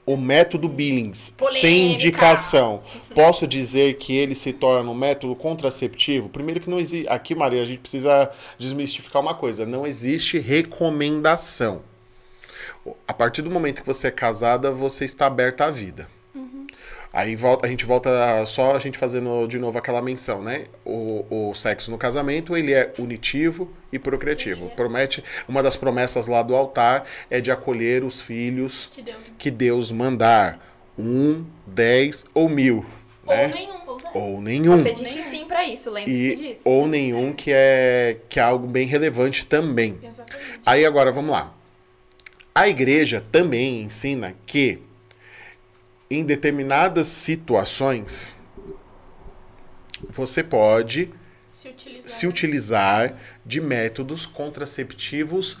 o 0.06 0.16
método 0.16 0.68
Billings 0.68 1.18
sem 1.18 1.36
Polêmica. 1.36 1.68
indicação, 1.68 2.80
posso 3.12 3.46
dizer 3.46 3.94
que 3.94 4.16
ele 4.16 4.36
se 4.36 4.52
torna 4.52 4.88
um 4.88 4.94
método 4.94 5.34
contraceptivo? 5.34 6.28
Primeiro 6.28 6.60
que 6.60 6.70
não 6.70 6.78
existe. 6.78 7.08
Aqui, 7.08 7.34
Maria, 7.34 7.60
a 7.60 7.66
gente 7.66 7.80
precisa 7.80 8.30
desmistificar 8.56 9.20
uma 9.20 9.34
coisa: 9.34 9.66
não 9.66 9.84
existe 9.84 10.38
recomendação. 10.38 11.82
A 13.06 13.12
partir 13.12 13.42
do 13.42 13.50
momento 13.50 13.80
que 13.80 13.86
você 13.86 14.06
é 14.06 14.12
casada, 14.12 14.70
você 14.70 15.04
está 15.04 15.26
aberta 15.26 15.64
à 15.64 15.70
vida. 15.72 16.08
Aí 17.18 17.34
volta, 17.34 17.64
a 17.66 17.70
gente 17.70 17.86
volta 17.86 18.44
só 18.44 18.76
a 18.76 18.78
gente 18.78 18.98
fazendo 18.98 19.46
de 19.46 19.58
novo 19.58 19.78
aquela 19.78 20.02
menção, 20.02 20.42
né? 20.42 20.64
O, 20.84 21.24
o 21.30 21.54
sexo 21.54 21.90
no 21.90 21.96
casamento, 21.96 22.54
ele 22.54 22.74
é 22.74 22.92
unitivo 22.98 23.72
e 23.90 23.98
procriativo. 23.98 24.68
Promete, 24.76 25.24
uma 25.48 25.62
das 25.62 25.76
promessas 25.76 26.26
lá 26.26 26.42
do 26.42 26.54
altar 26.54 27.06
é 27.30 27.40
de 27.40 27.50
acolher 27.50 28.04
os 28.04 28.20
filhos 28.20 28.90
Que 28.92 29.00
Deus. 29.00 29.32
que 29.38 29.50
Deus 29.50 29.90
mandar. 29.90 30.60
Um, 30.98 31.46
dez 31.66 32.26
ou 32.34 32.50
mil. 32.50 32.84
Ou 33.26 33.34
Né? 33.34 33.48
nenhum. 33.48 33.76
Ou 34.12 34.40
nenhum. 34.42 34.76
Você 34.82 34.92
disse 34.92 35.22
sim 35.22 35.46
pra 35.46 35.64
isso, 35.64 35.90
lembre-se 35.90 36.36
disso. 36.36 36.60
ou 36.66 36.86
nenhum 36.86 37.32
que 37.32 37.50
é, 37.50 38.18
que 38.28 38.38
é 38.38 38.42
algo 38.42 38.66
bem 38.66 38.86
relevante 38.86 39.46
também. 39.46 39.98
Exatamente. 40.02 40.60
Aí 40.66 40.84
agora 40.84 41.10
vamos 41.10 41.30
lá. 41.30 41.50
A 42.54 42.68
igreja 42.68 43.24
também 43.32 43.82
ensina 43.82 44.34
que 44.46 44.80
em 46.10 46.24
determinadas 46.24 47.06
situações 47.08 48.36
você 50.10 50.42
pode 50.42 51.10
Se 51.48 51.68
utilizar. 51.68 52.08
se 52.10 52.26
utilizar 52.26 53.14
de 53.44 53.60
métodos 53.60 54.26
contraceptivos 54.26 55.58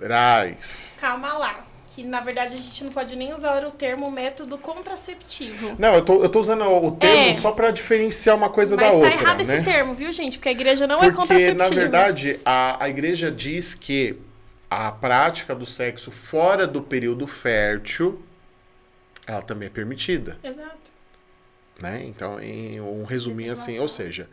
naturais. 0.00 0.96
Calma 1.00 1.32
lá. 1.34 1.66
Que 1.94 2.02
na 2.04 2.20
verdade 2.20 2.54
a 2.56 2.58
gente 2.58 2.82
não 2.84 2.90
pode 2.92 3.14
nem 3.16 3.34
usar 3.34 3.66
o 3.66 3.70
termo 3.70 4.10
método 4.10 4.56
contraceptivo. 4.56 5.76
Não, 5.78 5.92
eu 5.94 6.02
tô, 6.02 6.22
eu 6.22 6.28
tô 6.30 6.40
usando 6.40 6.64
o 6.64 6.92
termo 6.92 7.30
É. 7.30 7.34
só 7.34 7.52
pra 7.52 7.70
diferenciar 7.70 8.34
uma 8.34 8.48
coisa 8.48 8.76
Mas 8.76 8.84
da 8.86 8.90
tá 8.92 8.96
outra, 8.96 9.12
errado 9.12 9.44
né? 9.44 9.56
esse 9.56 9.62
termo, 9.62 9.92
viu, 9.92 10.10
gente? 10.10 10.38
Porque 10.38 10.48
a 10.48 10.52
igreja 10.52 10.86
não 10.86 10.96
é 10.96 11.00
Porque, 11.00 11.16
contraceptivo. 11.18 11.58
na 11.58 11.68
verdade, 11.68 12.40
a, 12.46 12.82
a 12.82 12.88
igreja 12.88 13.30
diz 13.30 13.74
que 13.74 14.16
a 14.72 14.92
prática 14.92 15.54
do 15.54 15.66
sexo 15.66 16.10
fora 16.10 16.66
do 16.66 16.82
período 16.82 17.26
fértil, 17.26 18.22
ela 19.26 19.42
também 19.42 19.66
é 19.66 19.70
permitida, 19.70 20.38
Exato. 20.42 20.90
né? 21.80 22.02
Então, 22.04 22.40
em 22.40 22.80
um 22.80 23.04
resuminho 23.04 23.52
assim, 23.52 23.78
ou 23.78 23.88
seja, 23.88 24.28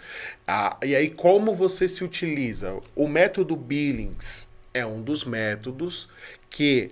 a, 0.47 0.77
e 0.83 0.95
aí 0.95 1.09
como 1.09 1.53
você 1.53 1.89
se 1.89 2.03
utiliza? 2.03 2.79
O 2.95 3.07
método 3.07 3.55
Billings 3.55 4.47
é 4.73 4.85
um 4.85 5.01
dos 5.01 5.25
métodos 5.25 6.07
que 6.49 6.91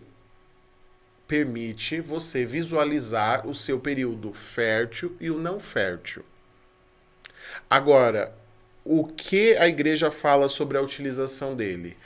permite 1.27 1.99
você 1.99 2.45
visualizar 2.45 3.47
o 3.47 3.53
seu 3.53 3.79
período 3.79 4.33
fértil 4.33 5.15
e 5.19 5.29
o 5.29 5.37
não 5.37 5.59
fértil. 5.59 6.23
Agora, 7.69 8.33
o 8.83 9.05
que 9.05 9.55
a 9.57 9.67
igreja 9.67 10.09
fala 10.09 10.47
sobre 10.47 10.77
a 10.77 10.81
utilização 10.81 11.55
dele? 11.55 11.97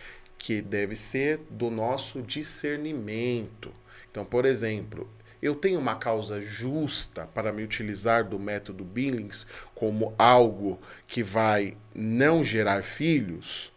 Que 0.42 0.60
deve 0.60 0.96
ser 0.96 1.40
do 1.52 1.70
nosso 1.70 2.20
discernimento. 2.20 3.72
Então, 4.10 4.26
por 4.26 4.44
exemplo, 4.44 5.08
eu 5.40 5.54
tenho 5.54 5.80
uma 5.80 5.96
causa 5.96 6.42
justa 6.42 7.28
para 7.28 7.54
me 7.54 7.64
utilizar 7.64 8.28
do 8.28 8.40
método 8.40 8.84
Billings 8.84 9.46
como 9.76 10.16
algo 10.18 10.80
que 11.08 11.22
vai 11.22 11.78
não 11.94 12.44
gerar 12.44 12.84
filhos, 12.84 13.72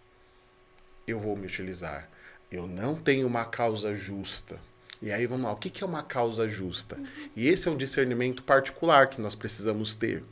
eu 1.06 1.18
vou 1.18 1.36
me 1.36 1.46
utilizar. 1.46 2.08
Eu 2.50 2.66
não 2.66 2.94
tenho 2.94 3.26
uma 3.26 3.44
causa 3.44 3.94
justa. 3.94 4.58
E 5.02 5.12
aí 5.12 5.26
vamos 5.26 5.44
lá, 5.44 5.52
o 5.52 5.56
que 5.56 5.84
é 5.84 5.86
uma 5.86 6.02
causa 6.02 6.48
justa? 6.48 6.98
E 7.36 7.46
esse 7.46 7.68
é 7.68 7.70
um 7.70 7.76
discernimento 7.76 8.42
particular 8.42 9.08
que 9.08 9.20
nós 9.20 9.34
precisamos 9.34 9.94
ter. 9.94 10.24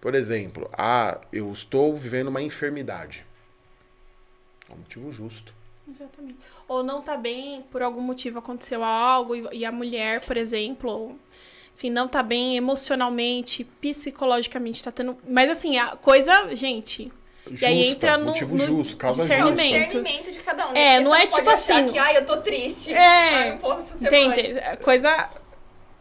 Por 0.00 0.14
exemplo, 0.14 0.70
ah, 0.72 1.20
eu 1.30 1.52
estou 1.52 1.94
vivendo 1.94 2.28
uma 2.28 2.40
enfermidade. 2.40 3.26
É 4.68 4.72
um 4.72 4.78
motivo 4.78 5.12
justo. 5.12 5.54
Exatamente. 5.94 6.36
Ou 6.66 6.82
não 6.82 7.00
tá 7.02 7.16
bem, 7.16 7.62
por 7.70 7.82
algum 7.82 8.00
motivo 8.00 8.38
aconteceu 8.38 8.82
algo 8.82 9.34
e, 9.52 9.64
a 9.64 9.70
mulher, 9.70 10.20
por 10.22 10.36
exemplo, 10.36 11.16
enfim, 11.74 11.90
não 11.90 12.08
tá 12.08 12.22
bem 12.22 12.56
emocionalmente, 12.56 13.62
psicologicamente, 13.64 14.82
tá 14.82 14.90
tendo. 14.90 15.16
Mas 15.28 15.48
assim, 15.50 15.78
a 15.78 15.94
coisa, 15.96 16.54
gente, 16.54 17.12
E 17.60 17.64
aí 17.64 17.84
Justa, 17.84 17.92
entra 18.06 18.16
no, 18.16 18.24
motivo 18.26 18.56
no 18.56 18.66
justo, 18.66 18.96
causa 18.96 19.22
É 19.22 19.26
discernimento. 19.26 19.86
discernimento 19.86 20.32
de 20.32 20.38
cada 20.40 20.68
um. 20.68 20.72
né? 20.72 20.80
É, 20.80 20.92
Porque 20.94 21.04
não 21.04 21.14
é 21.14 21.26
tipo 21.26 21.50
assim- 21.50 21.86
Que, 21.88 21.98
ah, 21.98 22.14
eu 22.14 22.24
tô 22.26 22.36
triste. 22.38 22.92
É. 22.92 22.98
Ah, 22.98 23.46
eu 23.48 23.56
posso 23.58 23.94
ser 23.96 24.06
Entende? 24.06 24.42
mãe. 24.54 24.62
É 24.62 24.76
Coisa. 24.76 25.30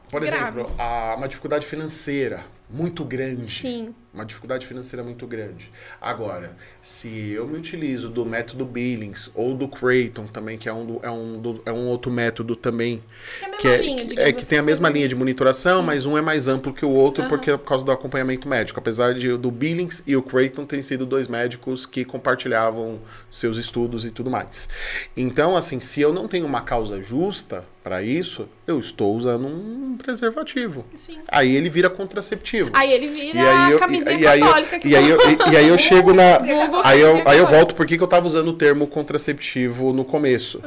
Por 0.10 0.22
Grave. 0.22 0.60
exemplo, 0.60 0.76
a- 0.80 1.15
uma 1.18 1.28
dificuldade 1.28 1.65
financeira 1.65 2.45
muito 2.70 3.03
grande. 3.03 3.45
Sim. 3.45 3.94
Uma 4.14 4.26
dificuldade 4.26 4.68
financeira 4.68 5.03
muito 5.03 5.26
grande. 5.26 5.72
Agora, 5.99 6.56
se 6.84 7.31
eu 7.31 7.48
me 7.48 7.57
utilizo 7.57 8.10
do 8.10 8.23
método 8.23 8.64
Billings 8.64 9.31
ou 9.34 9.56
do 9.56 9.68
Creighton 9.68 10.27
também, 10.27 10.56
que 10.56 10.69
é 10.69 10.73
um, 10.73 10.85
do- 10.85 10.99
é 11.02 11.10
um, 11.10 11.41
do- 11.41 11.61
é 11.65 11.72
um 11.72 11.88
outro 11.88 12.11
método 12.11 12.56
também, 12.56 13.02
Que 13.40 13.44
é 13.44 13.45
a 13.45 13.49
mesma 13.49 13.57
que 13.60 13.68
é, 13.68 13.77
linha, 13.77 14.03
é 14.18 14.31
que 14.31 14.40
assim, 14.40 14.49
tem 14.49 14.60
a 14.60 14.61
mesma 14.64 14.88
coisa- 14.88 14.98
linha 14.98 15.07
de 15.07 15.15
monitoração, 15.15 15.81
mas 15.81 16.06
um 16.06 16.15
é 16.15 16.22
mais 16.22 16.48
amplo 16.48 16.72
que 16.72 16.85
o 16.85 16.90
outro 16.91 17.22
Aham. 17.23 17.30
porque 17.30 17.49
é 17.49 17.57
por 17.57 17.65
causa 17.68 17.84
do 17.84 17.91
acompanhamento 17.91 18.48
médico. 18.48 18.80
Apesar 18.80 19.15
de 19.15 19.35
do 19.35 19.49
Billings 19.49 20.03
e 20.06 20.15
o 20.15 20.22
Creighton 20.22 20.64
terem 20.65 20.84
sido 20.84 21.07
dois 21.07 21.27
médicos 21.27 21.88
que 21.88 22.06
compartilhavam 22.06 22.99
seus 23.31 23.57
estudos 23.57 24.06
e 24.06 24.11
tudo 24.11 24.30
mais. 24.30 24.69
Então, 25.18 25.57
assim, 25.57 25.80
se 25.80 26.02
eu 26.02 26.14
não 26.14 26.27
tenho 26.27 26.45
uma 26.45 26.61
causa 26.61 27.02
justa 27.02 27.65
para 27.84 28.02
isso, 28.02 28.48
eu 28.65 28.80
estou 28.80 29.14
usando 29.14 29.45
um 29.48 29.98
preservativo. 29.98 30.85
Sim. 30.94 31.18
Aí 31.27 31.53
ele 31.53 31.68
vira 31.69 31.90
contraceptivo. 31.90 32.69
Aí 32.73 32.94
ele 32.94 33.07
vira 33.10 33.38
E 33.38 33.41
aí 33.41 33.72
eu, 33.73 33.80
a 34.09 34.13
camisinha 34.13 34.23
e, 34.23 34.27
aí 34.27 34.39
eu- 34.39 34.47
católica 34.47 34.88
e 34.88 34.95
aí 34.95 35.09
eu, 35.09 35.17
e, 35.30 35.53
e 35.53 35.57
aí 35.57 35.67
eu 35.67 35.77
chego 35.80 36.13
na. 36.13 36.38
Aí 36.84 36.99
eu, 37.01 37.21
aí 37.27 37.38
eu 37.38 37.47
volto 37.47 37.75
por 37.75 37.85
que 37.85 37.97
que 37.97 38.03
eu 38.03 38.07
tava 38.07 38.27
usando 38.27 38.47
o 38.49 38.53
termo 38.53 38.88
contraceptivo 38.88 39.91
no 39.93 40.03
começo. 40.05 40.61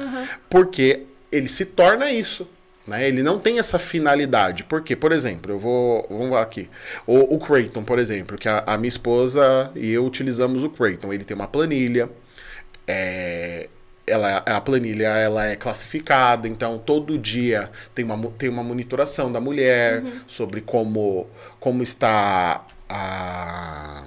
Porque 0.51 1.03
ele 1.31 1.49
se 1.49 1.65
torna 1.67 2.11
isso. 2.11 2.49
Né? 2.87 3.09
Ele 3.09 3.21
não 3.23 3.39
tem 3.39 3.59
essa 3.59 3.79
finalidade. 3.81 4.63
Porque, 4.63 4.95
por 4.95 5.11
exemplo, 5.11 5.53
eu 5.53 5.59
vou. 5.59 6.07
Vamos 6.09 6.31
lá 6.31 6.43
aqui. 6.43 6.71
O, 7.07 7.35
o 7.35 7.39
Creighton, 7.41 7.83
por 7.83 7.99
exemplo, 7.99 8.39
que 8.39 8.49
a, 8.49 8.63
a 8.65 8.77
minha 8.79 8.89
esposa 8.89 9.71
e 9.75 9.91
eu 9.93 10.05
utilizamos 10.05 10.63
o 10.63 10.71
Creighton. 10.71 11.13
Ele 11.13 11.25
tem 11.25 11.35
uma 11.35 11.49
planilha. 11.49 12.09
É, 12.87 13.69
ela, 14.07 14.39
a 14.39 14.61
planilha 14.61 15.09
ela 15.09 15.47
é 15.47 15.57
classificada, 15.57 16.47
então 16.47 16.79
todo 16.79 17.19
dia 17.19 17.71
tem 17.95 18.05
uma, 18.05 18.17
tem 18.31 18.49
uma 18.49 18.63
monitoração 18.63 19.33
da 19.33 19.41
mulher 19.41 20.03
sobre 20.27 20.61
como, 20.61 21.27
como 21.59 21.83
está 21.83 22.65
a. 22.89 24.05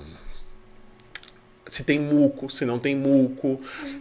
Se 1.70 1.84
tem 1.84 2.00
muco, 2.00 2.50
se 2.50 2.66
não 2.66 2.80
tem 2.80 2.96
muco. 2.96 3.60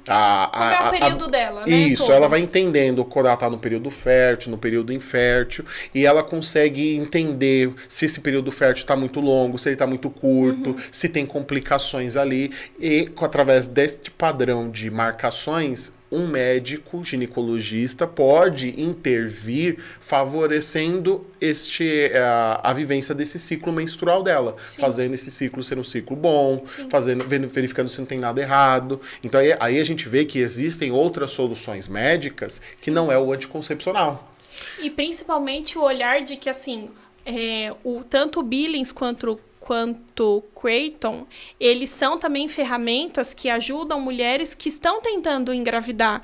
A, 0.08 0.50
Como 0.52 0.64
é 0.64 0.74
a- 0.76 0.82
o 0.82 0.86
a- 0.86 0.90
período 0.90 1.28
dela, 1.28 1.66
né? 1.66 1.72
Isso, 1.72 2.04
todo. 2.04 2.12
ela 2.14 2.28
vai 2.28 2.40
entendendo 2.40 3.04
quando 3.04 3.26
ela 3.26 3.36
tá 3.36 3.48
no 3.50 3.58
período 3.58 3.90
fértil, 3.90 4.50
no 4.50 4.58
período 4.58 4.92
infértil, 4.92 5.64
e 5.94 6.06
ela 6.06 6.22
consegue 6.22 6.96
entender 6.96 7.72
se 7.88 8.06
esse 8.06 8.20
período 8.20 8.50
fértil 8.50 8.86
tá 8.86 8.96
muito 8.96 9.20
longo, 9.20 9.58
se 9.58 9.68
ele 9.68 9.76
tá 9.76 9.86
muito 9.86 10.08
curto, 10.10 10.74
se 10.90 11.08
tem 11.08 11.24
complicações 11.26 12.16
ali, 12.16 12.50
e 12.80 13.10
através 13.20 13.66
deste 13.66 14.10
padrão 14.10 14.70
de 14.70 14.90
marcações, 14.90 15.92
um 16.10 16.26
médico 16.26 17.02
ginecologista 17.04 18.06
pode 18.06 18.80
intervir 18.80 19.78
favorecendo 20.00 21.26
este 21.40 22.10
a, 22.14 22.70
a 22.70 22.72
vivência 22.72 23.14
desse 23.14 23.38
ciclo 23.38 23.72
menstrual 23.72 24.22
dela, 24.22 24.56
fazendo 24.58 25.14
esse 25.14 25.30
ciclo 25.30 25.62
ser 25.62 25.78
um 25.78 25.84
ciclo 25.84 26.16
bom, 26.16 26.64
fazendo 26.88 27.24
vendo- 27.26 27.48
verificando 27.48 27.88
se 27.88 27.98
não 27.98 28.06
tem 28.06 28.18
nada 28.18 28.40
errado. 28.40 29.00
Então 29.22 29.40
aí, 29.40 29.56
aí 29.60 29.78
a 29.78 29.84
gente 29.84 30.08
vê 30.08 30.24
que 30.24 30.38
existem 30.38 30.90
outras 30.90 31.30
soluções 31.30 31.88
médicas 31.88 32.60
que 32.82 32.90
não 32.90 33.12
é 33.12 33.18
o 33.18 33.32
anticoncepcional. 33.32 34.34
E 34.80 34.90
principalmente 34.90 35.78
o 35.78 35.82
olhar 35.82 36.22
de 36.22 36.36
que, 36.36 36.48
assim, 36.48 36.90
é, 37.24 37.72
o, 37.84 38.02
tanto 38.02 38.40
o 38.40 38.42
Billings 38.42 38.92
quanto, 38.92 39.38
quanto 39.68 40.42
Creighton, 40.58 41.26
eles 41.60 41.90
são 41.90 42.18
também 42.18 42.48
ferramentas 42.48 43.34
que 43.34 43.50
ajudam 43.50 44.00
mulheres 44.00 44.54
que 44.54 44.70
estão 44.70 45.02
tentando 45.02 45.52
engravidar, 45.52 46.22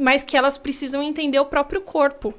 mas 0.00 0.24
que 0.24 0.34
elas 0.34 0.56
precisam 0.56 1.02
entender 1.02 1.38
o 1.38 1.44
próprio 1.44 1.82
corpo. 1.82 2.32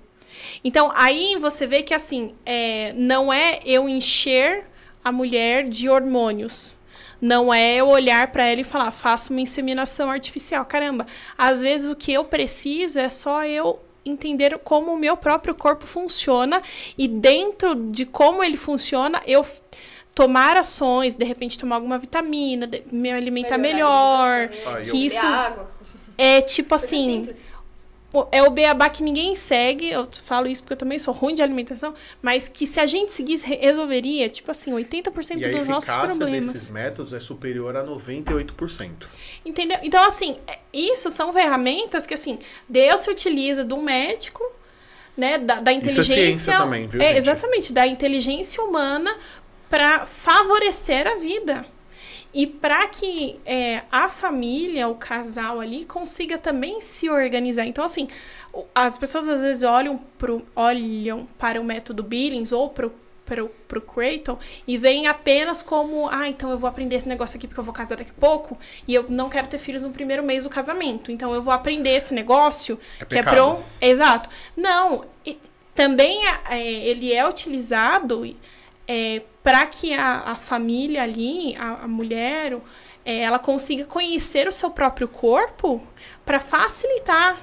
Então, 0.63 0.91
aí 0.95 1.35
você 1.39 1.67
vê 1.67 1.83
que, 1.83 1.93
assim, 1.93 2.33
é, 2.43 2.91
não 2.95 3.31
é 3.31 3.59
eu 3.65 3.87
encher 3.87 4.65
a 5.03 5.11
mulher 5.11 5.69
de 5.69 5.87
hormônios. 5.89 6.79
Não 7.21 7.53
é 7.53 7.75
eu 7.75 7.87
olhar 7.87 8.31
para 8.31 8.47
ela 8.47 8.61
e 8.61 8.63
falar, 8.63 8.91
faça 8.91 9.31
uma 9.31 9.41
inseminação 9.41 10.09
artificial. 10.09 10.65
Caramba, 10.65 11.05
às 11.37 11.61
vezes 11.61 11.87
o 11.87 11.95
que 11.95 12.11
eu 12.11 12.25
preciso 12.25 12.99
é 12.99 13.09
só 13.09 13.45
eu 13.45 13.79
entender 14.03 14.57
como 14.63 14.91
o 14.91 14.97
meu 14.97 15.15
próprio 15.15 15.53
corpo 15.53 15.85
funciona 15.85 16.63
e 16.97 17.07
dentro 17.07 17.75
de 17.75 18.05
como 18.05 18.43
ele 18.43 18.57
funciona, 18.57 19.21
eu 19.27 19.45
tomar 20.17 20.57
ações, 20.57 21.15
de 21.15 21.23
repente 21.23 21.59
tomar 21.59 21.75
alguma 21.75 21.99
vitamina, 21.99 22.67
me 22.91 23.11
alimentar 23.11 23.55
Melhorar 23.57 23.83
a 23.83 23.85
melhor, 23.85 24.37
alimentação, 24.49 24.73
Ah, 24.73 24.79
eu- 24.81 24.91
que 24.91 25.05
isso 25.05 25.25
água. 25.25 25.71
é 26.17 26.41
tipo 26.41 26.73
assim, 26.73 27.29
é 28.31 28.41
o 28.41 28.49
beabá 28.49 28.89
que 28.89 29.03
ninguém 29.03 29.35
segue, 29.35 29.89
eu 29.91 30.07
falo 30.25 30.47
isso 30.47 30.63
porque 30.63 30.73
eu 30.73 30.77
também 30.77 30.97
sou 30.97 31.13
ruim 31.13 31.35
de 31.35 31.43
alimentação, 31.43 31.93
mas 32.19 32.47
que 32.47 32.65
se 32.65 32.79
a 32.79 32.87
gente 32.87 33.11
seguisse, 33.11 33.45
re- 33.45 33.57
resolveria, 33.57 34.27
tipo 34.27 34.49
assim, 34.49 34.73
80% 34.73 35.39
E 35.39 35.45
a 35.45 35.49
dos 35.59 35.67
nossos 35.67 35.89
eficácia 35.89 36.17
problemas. 36.17 36.53
desses 36.53 36.71
métodos 36.71 37.13
é 37.13 37.19
superior 37.19 37.75
a 37.75 37.83
98%. 37.83 39.07
Entendeu? 39.45 39.77
Então, 39.83 40.03
assim, 40.07 40.37
é- 40.47 40.57
isso 40.73 41.11
são 41.11 41.31
ferramentas 41.31 42.07
que, 42.07 42.13
assim, 42.15 42.39
Deus 42.67 43.01
se 43.01 43.11
utiliza 43.11 43.63
do 43.63 43.77
médico, 43.77 44.43
né, 45.15 45.37
da, 45.39 45.55
da 45.59 45.71
Isso 45.71 45.79
é 45.87 45.91
inteligência... 45.91 46.13
ciência 46.15 46.57
também, 46.57 46.87
viu, 46.87 47.01
É, 47.01 47.07
gente? 47.07 47.17
exatamente, 47.17 47.73
da 47.73 47.87
inteligência 47.87 48.63
humana 48.63 49.15
para 49.69 50.05
favorecer 50.05 51.07
a 51.07 51.15
vida. 51.15 51.65
E 52.33 52.45
para 52.45 52.85
que 52.87 53.39
é, 53.45 53.81
a 53.91 54.09
família, 54.09 54.87
o 54.87 54.95
casal 54.95 55.59
ali, 55.59 55.85
consiga 55.85 56.37
também 56.37 56.79
se 56.81 57.09
organizar. 57.09 57.65
Então, 57.65 57.83
assim, 57.83 58.07
o- 58.53 58.65
as 58.75 58.97
pessoas 58.97 59.27
às 59.27 59.41
vezes 59.41 59.63
olham, 59.63 59.97
pro, 60.17 60.45
olham 60.55 61.27
para 61.39 61.59
o 61.59 61.63
método 61.63 62.03
Billings 62.03 62.51
ou 62.51 62.69
para 62.69 62.89
pro, 63.25 63.49
pro 63.67 63.81
Creighton 63.81 64.37
e 64.65 64.77
veem 64.77 65.05
apenas 65.07 65.61
como, 65.61 66.07
ah, 66.09 66.29
então 66.29 66.49
eu 66.49 66.57
vou 66.57 66.69
aprender 66.69 66.95
esse 66.95 67.09
negócio 67.09 67.37
aqui 67.37 67.45
porque 67.45 67.59
eu 67.59 67.63
vou 67.63 67.73
casar 67.73 67.97
daqui 67.97 68.11
a 68.11 68.19
pouco 68.21 68.57
e 68.87 68.93
eu 68.95 69.05
não 69.09 69.29
quero 69.29 69.47
ter 69.47 69.57
filhos 69.57 69.81
no 69.83 69.89
primeiro 69.91 70.23
mês 70.23 70.45
do 70.45 70.49
casamento. 70.49 71.11
Então 71.11 71.33
eu 71.33 71.41
vou 71.41 71.53
aprender 71.53 71.89
esse 71.89 72.13
negócio 72.13 72.79
É 73.01 73.03
que 73.05 73.17
é 73.17 73.23
pecado. 73.23 73.55
pro... 73.55 73.63
Exato. 73.81 74.29
Não, 74.55 75.03
e 75.25 75.37
também 75.75 76.21
é, 76.49 76.61
ele 76.61 77.11
é 77.13 77.27
utilizado 77.27 78.33
é, 78.87 79.21
para 79.47 79.65
que 79.65 79.93
a, 79.93 80.23
a 80.31 80.35
família 80.35 81.03
ali, 81.03 81.55
a, 81.57 81.85
a 81.85 81.87
mulher, 81.87 82.59
é, 83.05 83.19
ela 83.19 83.39
consiga 83.39 83.85
conhecer 83.85 84.45
o 84.45 84.51
seu 84.51 84.69
próprio 84.69 85.07
corpo 85.07 85.87
para 86.25 86.37
facilitar 86.37 87.39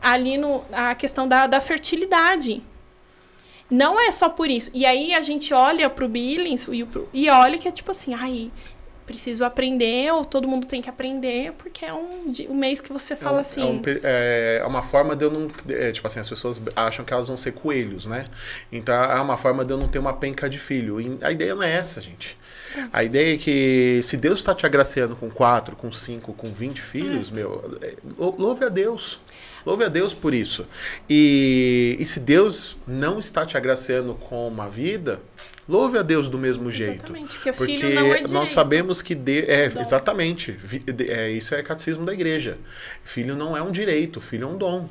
ali 0.00 0.38
no, 0.38 0.64
a 0.70 0.94
questão 0.94 1.26
da, 1.26 1.48
da 1.48 1.60
fertilidade. 1.60 2.62
Não 3.68 3.98
é 3.98 4.12
só 4.12 4.28
por 4.28 4.48
isso. 4.48 4.70
E 4.72 4.86
aí 4.86 5.12
a 5.12 5.20
gente 5.20 5.52
olha 5.52 5.90
pro 5.90 6.08
Billings 6.08 6.68
e, 6.68 6.86
e 7.12 7.28
olha 7.28 7.58
que 7.58 7.66
é 7.66 7.72
tipo 7.72 7.90
assim, 7.90 8.14
ai, 8.14 8.52
preciso 9.06 9.44
aprender, 9.44 10.12
ou 10.12 10.24
todo 10.24 10.46
mundo 10.48 10.66
tem 10.66 10.80
que 10.82 10.88
aprender, 10.88 11.52
porque 11.58 11.84
é 11.84 11.92
um, 11.92 12.32
um 12.48 12.54
mês 12.54 12.80
que 12.80 12.92
você 12.92 13.14
fala 13.16 13.36
é, 13.36 13.38
um- 13.38 13.40
assim. 13.40 13.60
é, 13.62 13.64
um 13.64 13.78
pe- 13.80 14.00
é 14.02 14.64
uma 14.66 14.82
forma 14.82 15.14
de 15.16 15.24
eu 15.24 15.30
não. 15.30 15.48
é, 15.68 15.92
tipo 15.92 16.06
assim, 16.06 16.20
as 16.20 16.28
pessoas 16.28 16.60
acham 16.76 17.04
que 17.04 17.12
elas 17.12 17.28
vão 17.28 17.36
ser 17.36 17.52
coelhos, 17.52 18.06
né? 18.06 18.24
Então 18.70 18.94
é 18.94 19.20
uma 19.20 19.36
forma 19.36 19.64
de 19.64 19.72
eu 19.72 19.78
não 19.78 19.88
ter 19.88 19.98
uma 19.98 20.12
penca 20.12 20.48
de 20.48 20.58
filho. 20.58 21.00
E 21.00 21.18
a 21.22 21.30
ideia 21.32 21.54
não 21.54 21.62
é 21.62 21.72
essa, 21.72 22.00
gente. 22.00 22.36
A 22.92 23.04
ideia 23.04 23.34
é 23.34 23.38
que 23.38 24.00
se 24.02 24.16
Deus 24.16 24.38
está 24.40 24.54
te 24.54 24.64
agraciando 24.64 25.14
com 25.14 25.28
quatro, 25.30 25.76
com 25.76 25.92
cinco, 25.92 26.32
com 26.32 26.50
20 26.52 26.80
filhos, 26.80 27.30
meu, 27.30 27.70
é, 27.82 27.94
lou- 28.18 28.34
louve 28.38 28.64
a 28.64 28.68
Deus. 28.70 29.20
Louve 29.64 29.84
a 29.84 29.88
Deus 29.88 30.12
por 30.12 30.34
isso. 30.34 30.66
E, 31.08 31.96
e 31.98 32.04
se 32.04 32.20
Deus 32.20 32.76
não 32.86 33.18
está 33.18 33.46
te 33.46 33.56
agraciando 33.56 34.14
com 34.14 34.48
uma 34.48 34.68
vida, 34.68 35.20
louve 35.68 35.98
a 35.98 36.02
Deus 36.02 36.28
do 36.28 36.38
mesmo 36.38 36.70
jeito. 36.70 37.04
Exatamente, 37.04 37.34
porque 37.36 37.52
filho 37.52 37.94
não 37.94 38.06
é 38.14 38.20
nós 38.20 38.30
direito. 38.30 38.48
sabemos 38.48 39.02
que 39.02 39.14
de, 39.14 39.44
é 39.50 39.68
Dom. 39.68 39.80
exatamente, 39.80 40.56
é, 41.08 41.30
isso 41.30 41.54
é 41.54 41.62
catecismo 41.62 42.04
da 42.04 42.12
igreja. 42.12 42.58
Filho 43.02 43.36
não 43.36 43.56
é 43.56 43.62
um 43.62 43.70
direito, 43.70 44.20
filho 44.20 44.44
é 44.44 44.50
um 44.50 44.56
dom. 44.56 44.88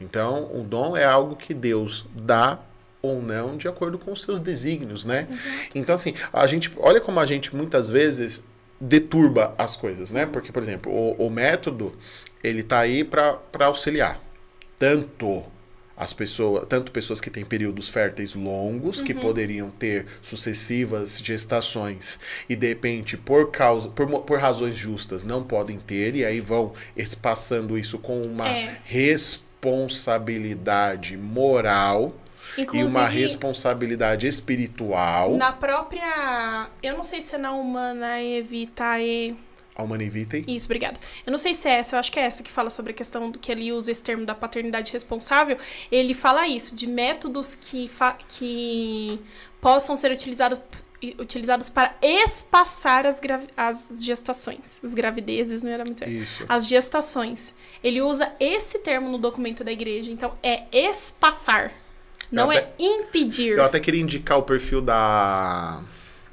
Então, 0.00 0.50
o 0.54 0.62
dom 0.62 0.96
é 0.96 1.04
algo 1.04 1.36
que 1.36 1.52
Deus 1.52 2.06
dá 2.14 2.58
ou 3.02 3.22
não 3.22 3.56
de 3.56 3.68
acordo 3.68 3.98
com 3.98 4.12
os 4.12 4.22
seus 4.22 4.40
desígnios, 4.40 5.04
né? 5.04 5.26
Então, 5.74 5.94
assim, 5.94 6.14
a 6.32 6.46
gente, 6.46 6.70
olha 6.76 7.00
como 7.00 7.18
a 7.20 7.26
gente 7.26 7.54
muitas 7.54 7.90
vezes 7.90 8.42
deturba 8.80 9.54
as 9.58 9.76
coisas, 9.76 10.10
né? 10.10 10.26
Porque, 10.26 10.50
por 10.52 10.62
exemplo, 10.62 10.92
o, 10.92 11.26
o 11.26 11.30
método, 11.30 11.94
ele 12.42 12.62
tá 12.62 12.80
aí 12.80 13.04
para 13.04 13.38
auxiliar 13.60 14.18
tanto 14.78 15.44
as 15.96 16.12
pessoas, 16.14 16.66
tanto 16.66 16.90
pessoas 16.90 17.20
que 17.20 17.28
têm 17.28 17.44
períodos 17.44 17.90
férteis 17.90 18.34
longos, 18.34 19.02
que 19.02 19.12
poderiam 19.12 19.68
ter 19.68 20.06
sucessivas 20.22 21.18
gestações 21.18 22.18
e 22.48 22.56
de 22.56 22.68
repente 22.68 23.18
por 23.18 23.50
causa 23.50 23.90
por, 23.90 24.08
por 24.22 24.38
razões 24.38 24.78
justas 24.78 25.24
não 25.24 25.42
podem 25.42 25.78
ter 25.78 26.16
e 26.16 26.24
aí 26.24 26.40
vão 26.40 26.72
espaçando 26.96 27.76
isso 27.76 27.98
com 27.98 28.18
uma 28.22 28.48
É. 28.48 28.74
responsabilidade 28.84 31.18
moral 31.18 32.14
e 32.56 32.62
uma 32.62 32.62
Inclusive, 32.62 33.20
responsabilidade 33.20 34.26
espiritual. 34.26 35.36
na 35.36 35.52
própria. 35.52 36.68
Eu 36.82 36.96
não 36.96 37.02
sei 37.04 37.20
se 37.20 37.34
é 37.34 37.38
na 37.38 37.52
Humana 37.52 38.22
Evitae. 38.22 39.32
a 39.32 39.34
Humane 39.80 40.08
Vitae. 40.10 40.44
Isso, 40.46 40.66
obrigada. 40.66 40.98
Eu 41.26 41.30
não 41.30 41.38
sei 41.38 41.54
se 41.54 41.68
é 41.68 41.72
essa, 41.72 41.96
eu 41.96 42.00
acho 42.00 42.10
que 42.12 42.18
é 42.18 42.22
essa 42.22 42.42
que 42.42 42.50
fala 42.50 42.70
sobre 42.70 42.92
a 42.92 42.94
questão 42.94 43.30
do 43.30 43.38
que 43.38 43.50
ele 43.50 43.72
usa 43.72 43.90
esse 43.90 44.02
termo 44.02 44.24
da 44.24 44.34
paternidade 44.34 44.92
responsável. 44.92 45.56
Ele 45.90 46.14
fala 46.14 46.46
isso, 46.46 46.74
de 46.76 46.86
métodos 46.86 47.54
que, 47.54 47.90
que 48.28 49.20
possam 49.60 49.94
ser 49.96 50.10
utilizados 50.10 50.58
utilizados 51.18 51.70
para 51.70 51.94
espaçar 52.02 53.06
as, 53.06 53.18
as 53.56 54.04
gestações. 54.04 54.78
As 54.84 54.92
gravidezes, 54.92 55.62
não 55.62 55.70
era 55.70 55.82
muito 55.82 56.00
certo. 56.00 56.12
Isso. 56.12 56.44
As 56.46 56.66
gestações. 56.66 57.54
Ele 57.82 58.02
usa 58.02 58.30
esse 58.38 58.78
termo 58.80 59.08
no 59.10 59.16
documento 59.16 59.64
da 59.64 59.72
igreja. 59.72 60.10
Então, 60.10 60.36
é 60.42 60.64
espaçar. 60.70 61.72
Não 62.30 62.50
até- 62.50 62.58
é 62.60 62.74
impedir. 62.78 63.56
Eu 63.56 63.64
até 63.64 63.80
queria 63.80 64.00
indicar 64.02 64.38
o 64.38 64.42
perfil 64.42 64.82
da. 64.82 65.82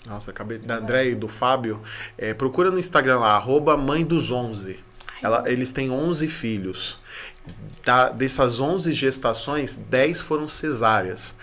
Nossa, 0.07 0.31
acabei. 0.31 0.57
Da 0.57 0.77
André 0.77 1.09
e 1.09 1.15
do 1.15 1.27
Fábio. 1.27 1.81
É, 2.17 2.33
procura 2.33 2.71
no 2.71 2.79
Instagram 2.79 3.19
lá, 3.19 3.35
arroba 3.35 3.75
mãe 3.75 4.05
dos 4.05 4.31
11. 4.31 4.79
Ela, 5.21 5.43
eles 5.47 5.71
têm 5.71 5.91
11 5.91 6.27
filhos. 6.27 6.99
Da, 7.85 8.09
dessas 8.09 8.59
11 8.59 8.93
gestações, 8.93 9.77
10 9.77 10.21
foram 10.21 10.47
cesáreas. 10.47 11.35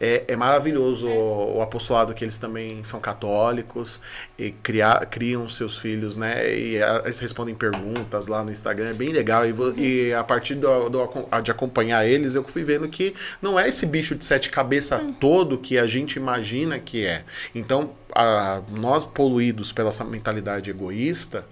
É, 0.00 0.24
é 0.28 0.36
maravilhoso 0.36 1.08
o, 1.08 1.56
o 1.58 1.62
apostolado 1.62 2.14
que 2.14 2.24
eles 2.24 2.38
também 2.38 2.84
são 2.84 3.00
católicos 3.00 4.00
e 4.38 4.52
cria, 4.52 4.94
criam 5.10 5.48
seus 5.48 5.76
filhos, 5.76 6.16
né? 6.16 6.56
E 6.56 6.80
ah, 6.82 7.02
eles 7.04 7.18
respondem 7.18 7.54
perguntas 7.54 8.28
lá 8.28 8.44
no 8.44 8.50
Instagram, 8.50 8.90
é 8.90 8.94
bem 8.94 9.08
legal. 9.10 9.44
E, 9.46 9.52
vo- 9.52 9.74
e 9.76 10.12
a 10.14 10.22
partir 10.22 10.54
do, 10.54 10.88
do 10.88 11.08
de 11.42 11.50
acompanhar 11.50 12.06
eles, 12.06 12.34
eu 12.34 12.44
fui 12.44 12.62
vendo 12.62 12.88
que 12.88 13.14
não 13.42 13.58
é 13.58 13.68
esse 13.68 13.86
bicho 13.86 14.14
de 14.14 14.24
sete 14.24 14.50
cabeças 14.50 15.02
todo 15.20 15.58
que 15.58 15.76
a 15.78 15.86
gente 15.86 16.16
imagina 16.16 16.78
que 16.78 17.04
é. 17.04 17.24
Então, 17.54 17.90
a- 18.14 18.62
nós 18.70 19.04
poluídos 19.04 19.72
pela 19.72 19.88
essa 19.88 20.04
mentalidade 20.04 20.70
egoísta, 20.70 21.44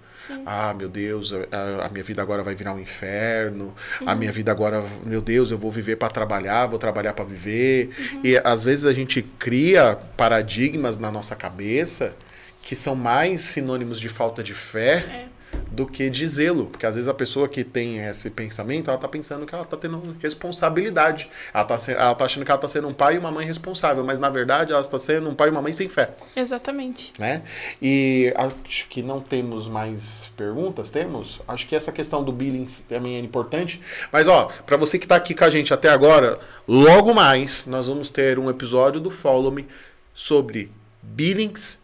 ah, 0.45 0.73
meu 0.73 0.89
Deus, 0.89 1.33
a, 1.33 1.85
a 1.85 1.89
minha 1.89 2.03
vida 2.03 2.21
agora 2.21 2.43
vai 2.43 2.55
virar 2.55 2.73
um 2.73 2.79
inferno. 2.79 3.73
A 4.05 4.15
minha 4.15 4.31
vida 4.31 4.51
agora, 4.51 4.83
meu 5.03 5.21
Deus, 5.21 5.51
eu 5.51 5.57
vou 5.57 5.71
viver 5.71 5.95
para 5.95 6.09
trabalhar, 6.09 6.67
vou 6.67 6.79
trabalhar 6.79 7.13
para 7.13 7.25
viver. 7.25 7.91
E 8.23 8.37
às 8.43 8.63
vezes 8.63 8.85
a 8.85 8.93
gente 8.93 9.21
cria 9.21 9.97
paradigmas 10.15 10.97
na 10.97 11.11
nossa 11.11 11.35
cabeça 11.35 12.15
que 12.61 12.75
são 12.75 12.95
mais 12.95 13.41
sinônimos 13.41 13.99
de 13.99 14.09
falta 14.09 14.43
de 14.43 14.53
fé 14.53 15.29
do 15.77 15.85
que 15.85 16.09
de 16.09 16.27
zelo. 16.27 16.65
Porque 16.65 16.87
às 16.87 16.95
vezes 16.95 17.07
a 17.07 17.13
pessoa 17.13 17.47
que 17.47 17.63
tem 17.63 17.99
esse 17.99 18.31
pensamento, 18.31 18.89
ela 18.89 18.97
tá 18.97 19.07
pensando 19.07 19.45
que 19.45 19.53
ela 19.53 19.63
tá 19.63 19.77
tendo 19.77 20.17
responsabilidade. 20.19 21.29
Ela 21.53 21.63
tá, 21.63 21.77
ela 21.87 22.15
tá 22.15 22.25
achando 22.25 22.43
que 22.43 22.51
ela 22.51 22.59
tá 22.59 22.67
sendo 22.67 22.87
um 22.87 22.93
pai 22.93 23.15
e 23.15 23.17
uma 23.19 23.31
mãe 23.31 23.45
responsável, 23.45 24.03
mas 24.03 24.17
na 24.17 24.29
verdade 24.29 24.71
ela 24.71 24.81
está 24.81 24.97
sendo 24.97 25.29
um 25.29 25.35
pai 25.35 25.49
e 25.49 25.51
uma 25.51 25.61
mãe 25.61 25.71
sem 25.71 25.87
fé 25.87 26.09
Exatamente. 26.35 27.13
né? 27.19 27.43
E 27.79 28.33
acho 28.35 28.89
que 28.89 29.03
não 29.03 29.21
temos 29.21 29.67
mais 29.67 30.25
perguntas, 30.35 30.89
temos? 30.89 31.39
Acho 31.47 31.67
que 31.67 31.75
essa 31.75 31.91
questão 31.91 32.23
do 32.23 32.31
billing 32.31 32.65
também 32.89 33.17
é 33.17 33.19
importante. 33.19 33.79
Mas 34.11 34.27
ó, 34.27 34.47
para 34.65 34.77
você 34.77 34.97
que 34.97 35.05
tá 35.05 35.15
aqui 35.15 35.35
com 35.35 35.43
a 35.43 35.49
gente 35.51 35.71
até 35.71 35.89
agora, 35.89 36.39
logo 36.67 37.13
mais 37.13 37.67
nós 37.67 37.87
vamos 37.87 38.09
ter 38.09 38.39
um 38.39 38.49
episódio 38.49 38.99
do 38.99 39.11
Follow 39.11 39.51
Me 39.51 39.67
sobre 40.13 40.71
billings, 41.03 41.77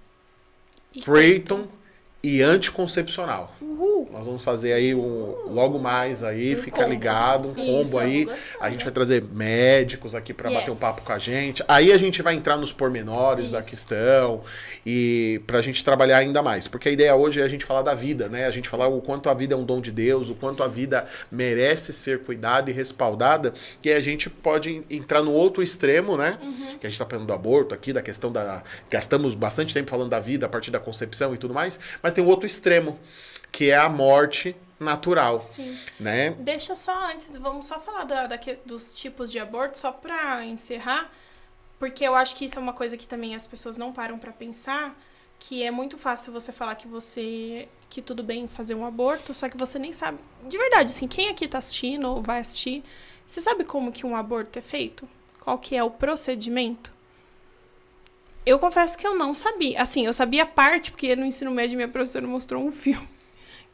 Creighton 1.04 1.68
e 2.24 2.42
anticoncepcional. 2.42 3.54
Nós 4.14 4.28
vamos 4.28 4.44
fazer 4.44 4.74
aí 4.74 4.94
um, 4.94 5.36
logo 5.48 5.80
mais 5.80 6.24
aí, 6.24 6.56
fica 6.56 6.86
ligado, 6.86 7.50
um 7.50 7.54
combo 7.56 7.98
Isso, 7.98 8.00
aí. 8.00 8.30
A 8.60 8.70
gente 8.70 8.84
vai 8.84 8.94
trazer 8.94 9.24
médicos 9.24 10.14
aqui 10.14 10.32
para 10.36 10.50
Yes. 10.52 10.60
bater 10.60 10.72
um 10.72 10.76
papo 10.76 11.02
com 11.02 11.12
a 11.12 11.18
gente. 11.18 11.64
Aí 11.68 11.92
a 11.92 11.98
gente 11.98 12.22
vai 12.22 12.36
entrar 12.36 12.56
nos 12.56 12.72
pormenores 12.72 13.50
da 13.50 13.60
Isso. 13.60 13.72
questão 13.72 14.42
e 14.86 15.42
pra 15.48 15.64
gente 15.64 15.84
trabalhar 15.84 16.18
ainda 16.18 16.44
mais, 16.44 16.68
porque 16.68 16.90
a 16.90 16.92
ideia 16.92 17.16
hoje 17.16 17.42
é 17.42 17.44
a 17.44 17.48
gente 17.48 17.66
falar 17.66 17.82
da 17.82 17.96
vida, 17.96 18.30
né? 18.30 18.46
A 18.46 18.52
gente 18.52 18.70
falar 18.70 18.88
o 18.88 19.02
quanto 19.02 19.30
a 19.30 19.34
vida 19.34 19.56
é 19.56 19.58
um 19.58 19.64
dom 19.66 19.82
de 19.82 19.92
Deus, 19.92 20.30
o 20.30 20.36
quanto 20.36 20.62
a 20.62 20.68
vida 20.68 21.08
merece 21.32 21.92
ser 21.92 22.20
cuidada 22.20 22.70
e 22.70 22.74
respaldada, 22.74 23.52
que 23.82 23.92
a 23.92 24.00
gente 24.00 24.30
pode 24.30 24.84
entrar 24.92 25.24
no 25.24 25.32
outro 25.32 25.64
extremo, 25.64 26.16
né? 26.16 26.38
Uhum. 26.40 26.78
Que 26.80 26.86
a 26.86 26.90
gente 26.90 27.00
tá 27.00 27.06
falando 27.08 27.26
do 27.26 27.34
aborto 27.34 27.74
aqui, 27.74 27.92
da 27.92 28.02
questão 28.04 28.32
da 28.32 28.62
gastamos 28.92 29.34
bastante 29.34 29.74
tempo 29.74 29.90
falando 29.90 30.10
da 30.10 30.20
vida 30.20 30.46
a 30.46 30.50
partir 30.50 30.70
da 30.70 30.80
concepção 30.80 31.34
e 31.34 31.38
tudo 31.40 31.54
mais, 31.54 31.80
mas 32.04 32.14
tem 32.14 32.24
o 32.24 32.28
outro 32.28 32.46
extremo, 32.46 33.00
que 33.54 33.70
é 33.70 33.78
a 33.78 33.88
morte 33.88 34.56
natural, 34.80 35.40
Sim. 35.40 35.78
né? 36.00 36.32
Deixa 36.32 36.76
só 36.76 37.12
antes, 37.12 37.38
vamos 37.38 37.68
só 37.68 37.80
falar 37.80 38.04
da, 38.04 38.28
da 38.28 38.40
dos 38.66 38.96
tipos 38.96 39.32
de 39.32 39.40
aborto, 39.40 39.78
só 39.78 39.92
pra 39.92 40.44
encerrar, 40.44 41.10
porque 41.78 42.04
eu 42.04 42.16
acho 42.16 42.36
que 42.36 42.46
isso 42.46 42.58
é 42.58 42.62
uma 42.62 42.74
coisa 42.74 42.98
que 42.98 43.08
também 43.08 43.36
as 43.36 43.46
pessoas 43.46 43.78
não 43.78 43.94
param 43.94 44.18
pra 44.18 44.32
pensar, 44.32 45.00
que 45.40 45.62
é 45.62 45.70
muito 45.70 45.98
fácil 46.00 46.34
você 46.34 46.52
falar 46.52 46.76
que 46.76 46.88
você 46.88 47.70
que 47.90 48.02
tudo 48.02 48.24
bem 48.24 48.48
fazer 48.48 48.74
um 48.74 48.86
aborto, 48.86 49.36
só 49.36 49.48
que 49.48 49.56
você 49.56 49.78
nem 49.78 49.94
sabe. 49.94 50.18
De 50.48 50.58
verdade, 50.58 50.92
assim, 50.92 51.08
quem 51.08 51.30
aqui 51.30 51.48
tá 51.48 51.60
assistindo 51.60 52.10
ou 52.10 52.24
vai 52.24 52.40
assistir, 52.40 52.84
você 53.28 53.40
sabe 53.40 53.64
como 53.64 53.92
que 53.92 54.04
um 54.04 54.16
aborto 54.16 54.58
é 54.58 54.64
feito? 54.64 55.08
Qual 55.40 55.60
que 55.60 55.76
é 55.76 55.84
o 55.84 55.92
procedimento? 55.92 56.92
Eu 58.44 58.58
confesso 58.58 58.98
que 58.98 59.06
eu 59.06 59.16
não 59.16 59.36
sabia. 59.36 59.80
Assim, 59.80 60.06
eu 60.08 60.12
sabia 60.12 60.44
parte, 60.44 60.90
porque 60.90 61.16
no 61.16 61.24
ensino 61.24 61.52
médio 61.52 61.76
minha 61.76 61.88
professora 61.88 62.26
mostrou 62.26 62.66
um 62.66 62.72
filme. 62.74 63.13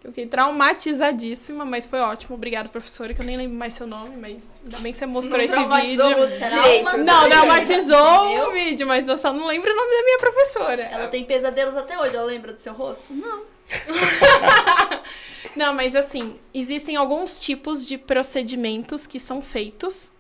Eu 0.01 0.11
fiquei 0.11 0.27
traumatizadíssima, 0.27 1.65
mas 1.65 1.85
foi 1.85 1.99
ótimo. 1.99 2.35
Obrigada, 2.35 2.69
professora, 2.69 3.13
que 3.13 3.19
eu 3.21 3.25
nem 3.25 3.35
lembro 3.35 3.57
mais 3.57 3.73
seu 3.73 3.85
nome, 3.85 4.15
mas 4.15 4.61
ainda 4.63 4.79
bem 4.79 4.93
que 4.93 4.97
você 4.97 5.05
mostrou 5.05 5.41
esse 5.41 5.51
Traumatizou 5.53 6.07
vídeo. 6.09 6.49
direito. 6.49 6.85
Não, 6.85 6.99
Entendeu? 6.99 7.29
traumatizou 7.29 8.47
o 8.47 8.51
vídeo, 8.53 8.87
mas 8.87 9.09
eu 9.09 9.17
só 9.17 9.33
não 9.33 9.45
lembro 9.45 9.69
o 9.71 9.75
nome 9.75 9.91
da 9.97 10.03
minha 10.03 10.17
professora. 10.19 10.83
Ela 10.83 11.07
tem 11.09 11.25
pesadelos 11.25 11.75
até 11.75 11.99
hoje, 11.99 12.15
ela 12.15 12.25
lembra 12.25 12.53
do 12.53 12.59
seu 12.59 12.73
rosto? 12.73 13.13
Não. 13.13 13.41
Não, 15.55 15.73
mas 15.73 15.95
assim, 15.95 16.35
existem 16.53 16.95
alguns 16.95 17.39
tipos 17.39 17.85
de 17.87 17.97
procedimentos 17.97 19.05
que 19.07 19.19
são 19.19 19.41
feitos 19.41 20.13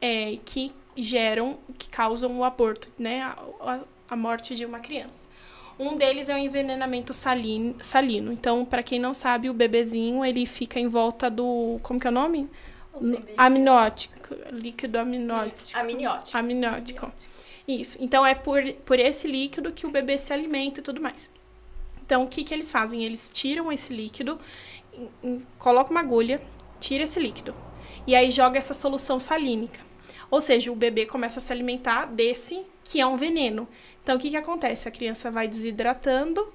é, 0.00 0.36
que 0.44 0.72
geram, 0.96 1.58
que 1.78 1.88
causam 1.88 2.36
o 2.38 2.44
aborto, 2.44 2.88
né? 2.98 3.22
A, 3.22 3.36
a- 3.60 3.80
a 4.10 4.16
morte 4.16 4.54
de 4.54 4.64
uma 4.66 4.78
criança. 4.80 5.26
Um 5.82 5.96
deles 5.96 6.28
é 6.28 6.34
o 6.34 6.38
envenenamento 6.38 7.12
salino. 7.12 7.76
salino. 7.80 8.32
Então, 8.32 8.64
para 8.64 8.82
quem 8.82 8.98
não 8.98 9.12
sabe, 9.12 9.50
o 9.50 9.54
bebezinho, 9.54 10.24
ele 10.24 10.46
fica 10.46 10.78
em 10.78 10.88
volta 10.88 11.28
do... 11.30 11.78
Como 11.82 11.98
que 11.98 12.06
é 12.06 12.10
o 12.10 12.12
nome? 12.12 12.48
Amniótico. 13.36 14.34
Líquido 14.50 14.98
amniótico. 14.98 15.78
Amniótico. 15.78 16.38
Amniótico. 16.38 17.12
Isso. 17.66 17.98
Então 18.00 18.24
é 18.24 18.34
por, 18.34 18.62
por 18.84 18.98
esse 18.98 19.26
líquido 19.28 19.72
que 19.72 19.86
o 19.86 19.90
bebê 19.90 20.18
se 20.18 20.32
alimenta 20.32 20.80
e 20.80 20.82
tudo 20.82 21.00
mais. 21.00 21.30
Então 22.04 22.24
o 22.24 22.26
que, 22.26 22.44
que 22.44 22.52
eles 22.52 22.70
fazem? 22.70 23.04
Eles 23.04 23.30
tiram 23.30 23.72
esse 23.72 23.94
líquido, 23.94 24.38
colocam 25.58 25.92
uma 25.92 26.00
agulha, 26.00 26.40
tira 26.80 27.04
esse 27.04 27.20
líquido. 27.20 27.54
E 28.06 28.14
aí 28.14 28.30
joga 28.30 28.58
essa 28.58 28.74
solução 28.74 29.20
salínica. 29.20 29.80
Ou 30.30 30.40
seja, 30.40 30.72
o 30.72 30.76
bebê 30.76 31.06
começa 31.06 31.38
a 31.38 31.42
se 31.42 31.52
alimentar 31.52 32.06
desse 32.06 32.62
que 32.84 33.00
é 33.00 33.06
um 33.06 33.16
veneno. 33.16 33.68
Então 34.02 34.16
o 34.16 34.18
que, 34.18 34.30
que 34.30 34.36
acontece? 34.36 34.88
A 34.88 34.90
criança 34.90 35.30
vai 35.30 35.46
desidratando. 35.46 36.52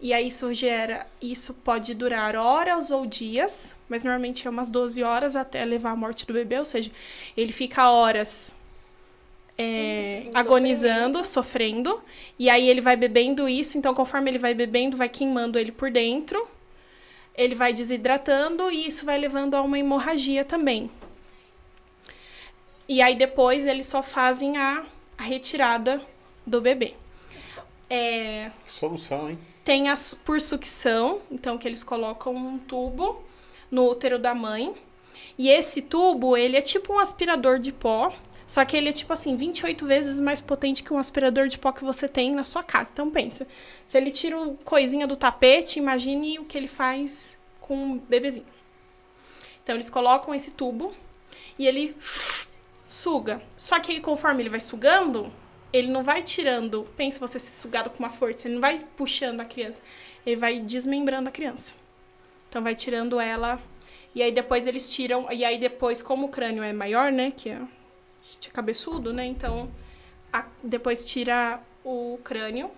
E 0.00 0.12
aí 0.12 0.28
isso 0.28 0.52
gera, 0.54 1.06
isso 1.20 1.52
pode 1.52 1.92
durar 1.92 2.36
horas 2.36 2.92
ou 2.92 3.04
dias, 3.04 3.74
mas 3.88 4.04
normalmente 4.04 4.46
é 4.46 4.50
umas 4.50 4.70
12 4.70 5.02
horas 5.02 5.34
até 5.34 5.64
levar 5.64 5.90
à 5.90 5.96
morte 5.96 6.24
do 6.24 6.32
bebê, 6.32 6.56
ou 6.56 6.64
seja, 6.64 6.88
ele 7.36 7.52
fica 7.52 7.90
horas 7.90 8.54
é, 9.58 10.30
agonizando, 10.32 11.24
sofrendo, 11.24 12.00
e 12.38 12.48
aí 12.48 12.68
ele 12.68 12.80
vai 12.80 12.94
bebendo 12.94 13.48
isso, 13.48 13.76
então 13.76 13.92
conforme 13.92 14.30
ele 14.30 14.38
vai 14.38 14.54
bebendo, 14.54 14.96
vai 14.96 15.08
queimando 15.08 15.58
ele 15.58 15.72
por 15.72 15.90
dentro, 15.90 16.46
ele 17.34 17.56
vai 17.56 17.72
desidratando 17.72 18.70
e 18.70 18.86
isso 18.86 19.04
vai 19.04 19.18
levando 19.18 19.54
a 19.54 19.62
uma 19.62 19.80
hemorragia 19.80 20.44
também. 20.44 20.88
E 22.88 23.02
aí 23.02 23.16
depois 23.16 23.66
eles 23.66 23.86
só 23.86 24.00
fazem 24.00 24.56
a, 24.56 24.86
a 25.16 25.24
retirada 25.24 26.00
do 26.48 26.60
bebê. 26.60 26.94
É, 27.90 28.50
Solução, 28.66 29.30
hein? 29.30 29.38
tem 29.64 29.88
a 29.88 29.96
su- 29.96 30.16
por 30.18 30.40
sucção, 30.40 31.20
então 31.30 31.56
que 31.56 31.66
eles 31.66 31.82
colocam 31.82 32.34
um 32.34 32.58
tubo 32.58 33.22
no 33.70 33.88
útero 33.88 34.18
da 34.18 34.34
mãe. 34.34 34.74
E 35.38 35.48
esse 35.48 35.82
tubo, 35.82 36.36
ele 36.36 36.56
é 36.56 36.60
tipo 36.62 36.92
um 36.92 36.98
aspirador 36.98 37.58
de 37.58 37.72
pó, 37.72 38.12
só 38.46 38.64
que 38.64 38.76
ele 38.76 38.88
é 38.88 38.92
tipo 38.92 39.12
assim, 39.12 39.36
28 39.36 39.86
vezes 39.86 40.20
mais 40.20 40.40
potente 40.40 40.82
que 40.82 40.92
um 40.92 40.98
aspirador 40.98 41.48
de 41.48 41.58
pó 41.58 41.70
que 41.72 41.84
você 41.84 42.08
tem 42.08 42.34
na 42.34 42.44
sua 42.44 42.62
casa. 42.62 42.90
Então 42.92 43.10
pensa, 43.10 43.46
se 43.86 43.96
ele 43.96 44.10
tira 44.10 44.38
o 44.38 44.56
coisinha 44.58 45.06
do 45.06 45.16
tapete, 45.16 45.78
imagine 45.78 46.38
o 46.38 46.44
que 46.44 46.58
ele 46.58 46.68
faz 46.68 47.36
com 47.60 47.74
um 47.76 47.98
bebezinho. 47.98 48.46
Então 49.62 49.76
eles 49.76 49.88
colocam 49.90 50.34
esse 50.34 50.50
tubo 50.52 50.92
e 51.58 51.66
ele 51.66 51.94
suga. 52.84 53.40
Só 53.56 53.78
que 53.80 54.00
conforme 54.00 54.42
ele 54.42 54.50
vai 54.50 54.60
sugando, 54.60 55.30
ele 55.72 55.88
não 55.88 56.02
vai 56.02 56.22
tirando. 56.22 56.84
Pensa 56.96 57.18
você 57.18 57.38
ser 57.38 57.60
sugado 57.60 57.90
com 57.90 57.98
uma 57.98 58.10
força, 58.10 58.46
ele 58.46 58.54
não 58.54 58.60
vai 58.60 58.84
puxando 58.96 59.40
a 59.40 59.44
criança. 59.44 59.82
Ele 60.24 60.36
vai 60.36 60.60
desmembrando 60.60 61.28
a 61.28 61.32
criança. 61.32 61.74
Então 62.48 62.62
vai 62.62 62.74
tirando 62.74 63.18
ela. 63.20 63.60
E 64.14 64.22
aí 64.22 64.32
depois 64.32 64.66
eles 64.66 64.90
tiram. 64.90 65.30
E 65.32 65.44
aí 65.44 65.58
depois, 65.58 66.02
como 66.02 66.26
o 66.26 66.28
crânio 66.28 66.62
é 66.62 66.72
maior, 66.72 67.12
né? 67.12 67.30
Que 67.30 67.50
é, 67.50 67.60
é 68.46 68.50
cabeçudo, 68.52 69.12
né? 69.12 69.24
Então 69.26 69.70
a- 70.32 70.46
depois 70.62 71.06
tira 71.06 71.60
o 71.84 72.18
crânio. 72.24 72.70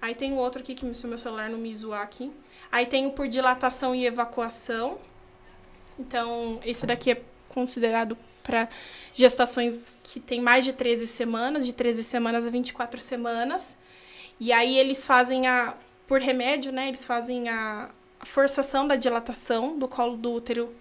Aí 0.00 0.14
tem 0.14 0.32
o 0.32 0.36
outro 0.36 0.62
aqui, 0.62 0.74
que 0.74 0.94
se 0.94 1.04
o 1.06 1.08
meu 1.08 1.18
celular 1.18 1.50
não 1.50 1.58
me 1.58 1.74
zoar 1.74 2.02
aqui. 2.02 2.30
Aí 2.70 2.86
tem 2.86 3.06
o 3.06 3.10
por 3.10 3.26
dilatação 3.28 3.94
e 3.94 4.06
evacuação. 4.06 4.98
Então, 5.98 6.60
esse 6.64 6.86
daqui 6.86 7.10
é 7.10 7.22
considerado 7.48 8.16
para 8.48 8.66
gestações 9.14 9.94
que 10.02 10.18
tem 10.18 10.40
mais 10.40 10.64
de 10.64 10.72
13 10.72 11.06
semanas, 11.06 11.66
de 11.66 11.74
13 11.74 12.02
semanas 12.02 12.46
a 12.46 12.50
24 12.50 12.98
semanas. 12.98 13.78
E 14.40 14.54
aí 14.54 14.78
eles 14.78 15.04
fazem 15.04 15.46
a, 15.46 15.76
por 16.06 16.18
remédio, 16.18 16.72
né? 16.72 16.88
Eles 16.88 17.04
fazem 17.04 17.50
a, 17.50 17.90
forçação 18.22 18.88
da 18.88 18.96
dilatação 18.96 19.78
do 19.78 19.86
colo 19.86 20.16
do 20.16 20.32
útero 20.32 20.74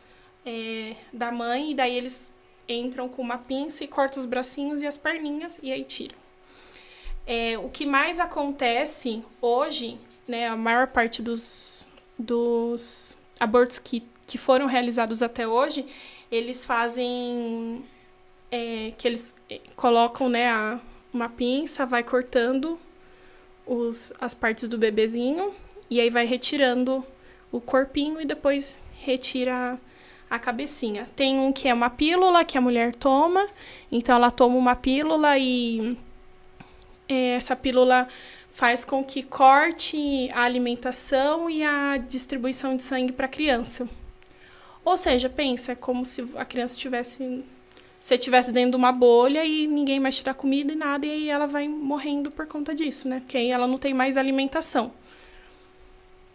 é, 0.46 0.96
da 1.14 1.32
mãe, 1.32 1.72
e 1.72 1.76
daí 1.76 1.96
eles 1.96 2.34
entram 2.68 3.08
com 3.08 3.22
uma 3.22 3.38
pinça 3.38 3.84
e 3.84 3.88
cortam 3.88 4.20
os 4.20 4.26
bracinhos 4.26 4.82
e 4.82 4.88
as 4.88 4.98
perninhas 4.98 5.60
e 5.62 5.72
aí 5.72 5.84
tiram. 5.84 6.16
É, 7.26 7.58
o 7.58 7.70
que 7.70 7.86
mais 7.86 8.20
acontece 8.20 9.24
hoje, 9.42 10.00
né, 10.28 10.48
a 10.48 10.56
maior 10.56 10.88
parte 10.88 11.22
dos, 11.22 11.88
dos 12.18 13.20
abortos 13.40 13.78
que, 13.78 14.04
que 14.26 14.38
foram 14.38 14.66
realizados 14.66 15.22
até 15.22 15.48
hoje, 15.48 15.86
eles 16.32 16.66
fazem 16.66 17.84
é, 18.52 18.92
que 18.98 19.08
eles 19.08 19.36
é, 19.50 19.60
colocam 19.76 20.30
né, 20.30 20.50
a, 20.50 20.80
uma 21.14 21.30
pinça, 21.30 21.86
vai 21.86 22.04
cortando 22.04 22.80
os, 23.66 24.14
as 24.20 24.34
partes 24.34 24.68
do 24.70 24.78
bebezinho 24.78 25.54
e 25.90 26.00
aí 26.00 26.10
vai 26.10 26.26
retirando 26.26 27.04
o 27.52 27.62
corpinho 27.62 28.22
e 28.22 28.26
depois 28.26 28.80
retira 29.00 29.80
a 30.30 30.38
cabecinha. 30.40 31.08
Tem 31.16 31.40
um 31.40 31.52
que 31.52 31.68
é 31.68 31.74
uma 31.74 31.90
pílula 31.90 32.44
que 32.44 32.58
a 32.58 32.62
mulher 32.62 32.94
toma, 32.94 33.48
então 33.92 34.16
ela 34.16 34.30
toma 34.30 34.56
uma 34.56 34.76
pílula 34.76 35.38
e 35.38 35.98
é, 37.08 37.36
essa 37.36 37.56
pílula 37.56 38.08
faz 38.50 38.84
com 38.84 39.04
que 39.04 39.24
corte 39.24 40.30
a 40.34 40.42
alimentação 40.42 41.50
e 41.50 41.64
a 41.64 41.98
distribuição 41.98 42.76
de 42.76 42.84
sangue 42.84 43.14
para 43.14 43.28
a 43.28 43.30
criança. 43.30 43.88
Ou 44.88 44.96
seja, 44.96 45.28
pensa, 45.30 45.74
é 45.74 45.76
como 45.76 46.06
se 46.06 46.26
a 46.38 46.46
criança 46.46 46.76
estivesse 46.76 47.44
você 48.00 48.16
estivesse 48.16 48.54
dentro 48.54 48.72
de 48.72 48.78
uma 48.78 48.94
bolha 48.94 49.44
e 49.44 49.68
ninguém 49.68 50.00
mais 50.00 50.16
tirar 50.16 50.34
comida 50.34 50.72
e 50.72 50.78
nada, 50.78 51.06
e 51.06 51.12
aí 51.12 51.30
ela 51.30 51.46
vai 51.46 51.68
morrendo 51.68 52.32
por 52.32 52.48
conta 52.48 52.74
disso, 52.74 53.10
né? 53.10 53.20
Porque 53.20 53.36
aí 53.36 53.52
ela 53.52 53.68
não 53.68 53.78
tem 53.78 53.94
mais 53.94 54.16
alimentação. 54.16 54.94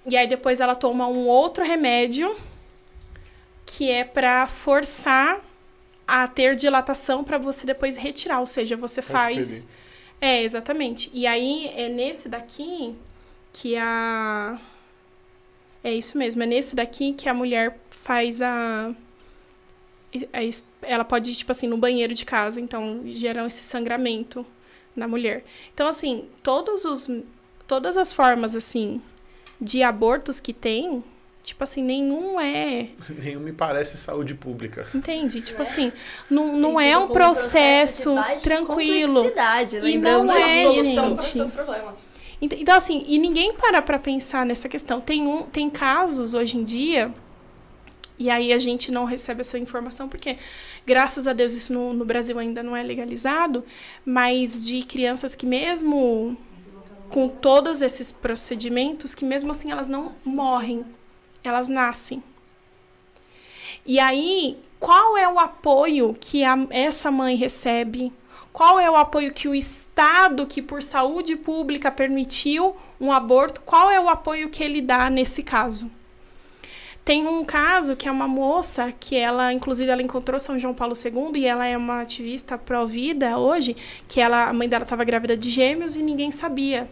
E 0.07 0.19
aí 0.19 0.27
depois 0.27 0.61
ela 0.61 0.75
toma 0.75 1.07
um 1.09 1.27
outro 1.29 1.65
remédio 1.65 2.37
que 3.65 3.91
é 3.91 4.05
para 4.05 4.47
forçar 4.47 5.41
a 6.07 6.29
ter 6.29 6.55
dilatação 6.55 7.25
para 7.25 7.39
você 7.39 7.65
depois 7.67 7.97
retirar, 7.97 8.41
ou 8.41 8.47
seja, 8.47 8.77
você 8.77 9.01
faz 9.01 9.67
É, 10.21 10.43
exatamente. 10.43 11.11
E 11.15 11.27
aí 11.27 11.73
é 11.75 11.89
nesse 11.89 12.29
daqui 12.29 12.95
que 13.51 13.79
a 13.79 14.61
É 15.85 15.93
isso 15.93 16.17
mesmo, 16.17 16.43
é 16.43 16.47
nesse 16.47 16.77
daqui 16.77 17.13
que 17.13 17.29
a 17.29 17.35
mulher 17.35 17.79
faz 17.91 18.41
a 18.41 18.95
ela 20.83 21.05
pode 21.05 21.31
ir, 21.31 21.35
tipo 21.35 21.53
assim, 21.53 21.67
no 21.67 21.77
banheiro 21.77 22.15
de 22.15 22.25
casa, 22.25 22.61
então 22.61 23.01
geram 23.07 23.47
esse 23.47 23.65
sangramento 23.65 24.45
na 24.95 25.09
mulher. 25.09 25.45
Então, 25.73 25.89
assim, 25.89 26.27
todos 26.43 26.85
os, 26.85 27.09
todas 27.67 27.97
as 27.97 28.13
formas, 28.13 28.55
assim, 28.55 29.01
de 29.61 29.83
abortos 29.83 30.39
que 30.39 30.53
tem, 30.53 31.03
tipo 31.43 31.65
assim, 31.65 31.83
nenhum 31.83 32.39
é... 32.39 32.91
Nenhum 33.09 33.41
me 33.41 33.53
parece 33.53 33.97
saúde 33.97 34.35
pública. 34.35 34.87
Entende? 34.95 35.41
Tipo 35.41 35.63
assim, 35.63 35.93
não, 36.29 36.59
não 36.59 36.81
é 36.81 36.97
um 36.99 37.09
processo, 37.09 38.15
processo 38.15 38.43
tranquilo. 38.43 39.33
E 39.83 39.97
não 39.97 40.31
é, 40.31 40.71
gente. 40.71 41.39
Então, 42.43 42.75
assim, 42.75 43.05
e 43.07 43.19
ninguém 43.19 43.55
para 43.55 43.81
pra 43.81 44.01
pensar 44.01 44.45
nessa 44.45 44.69
questão. 44.69 45.01
Tem, 45.01 45.23
um, 45.23 45.43
tem 45.43 45.71
casos, 45.71 46.35
hoje 46.35 46.59
em 46.59 46.65
dia, 46.65 47.15
e 48.19 48.29
aí 48.29 48.53
a 48.53 48.59
gente 48.59 48.91
não 48.91 49.05
recebe 49.05 49.43
essa 49.43 49.59
informação, 49.59 50.09
porque, 50.09 50.37
graças 50.85 51.29
a 51.29 51.33
Deus, 51.33 51.55
isso 51.55 51.73
no, 51.73 51.93
no 51.93 52.05
Brasil 52.05 52.37
ainda 52.41 52.61
não 52.61 52.77
é 52.77 52.83
legalizado, 52.83 53.65
mas 54.05 54.67
de 54.67 54.83
crianças 54.83 55.37
que 55.37 55.47
mesmo 55.47 56.37
com 57.09 57.29
todos 57.29 57.81
esses 57.81 58.11
procedimentos, 58.11 59.15
que 59.15 59.25
mesmo 59.25 59.53
assim 59.53 59.71
elas 59.71 59.89
não 59.89 60.13
morrem, 60.25 60.85
elas 61.45 61.69
nascem. 61.69 62.23
E 63.85 64.01
aí, 64.01 64.59
qual 64.81 65.17
é 65.17 65.29
o 65.29 65.39
apoio 65.39 66.15
que 66.19 66.43
a, 66.43 66.57
essa 66.71 67.11
mãe 67.11 67.37
recebe? 67.37 68.13
Qual 68.53 68.79
é 68.79 68.91
o 68.91 68.97
apoio 68.97 69.33
que 69.33 69.49
o 69.49 69.55
Estado, 69.55 70.47
que 70.47 70.61
por 70.61 70.83
saúde 70.83 71.37
pública 71.37 71.91
permitiu 71.91 72.77
um 73.01 73.11
aborto, 73.11 73.63
qual 73.63 73.91
é 73.91 73.99
o 73.99 74.09
apoio 74.09 74.51
que 74.51 74.63
ele 74.63 74.83
dá 74.83 75.09
nesse 75.09 75.43
caso? 75.43 75.91
Tem 77.05 77.27
um 77.27 77.45
caso 77.45 77.97
que 77.97 78.07
é 78.07 78.13
uma 78.13 78.29
moça 78.29 78.93
que 78.93 79.17
ela, 79.17 79.53
inclusive, 79.53 79.91
ela 79.91 80.03
encontrou 80.03 80.39
São 80.39 80.59
João 80.59 80.75
Paulo 80.75 80.95
II 80.95 81.41
e 81.41 81.47
ela 81.47 81.67
é 81.67 81.77
uma 81.77 82.03
ativista 82.03 82.57
pró-vida 82.57 83.39
hoje, 83.39 83.77
que 84.07 84.21
ela, 84.21 84.49
a 84.49 84.53
mãe 84.53 84.69
dela 84.69 84.85
estava 84.85 85.03
grávida 85.03 85.37
de 85.37 85.51
gêmeos 85.51 85.97
e 85.97 86.03
ninguém 86.03 86.31
sabia. 86.31 86.89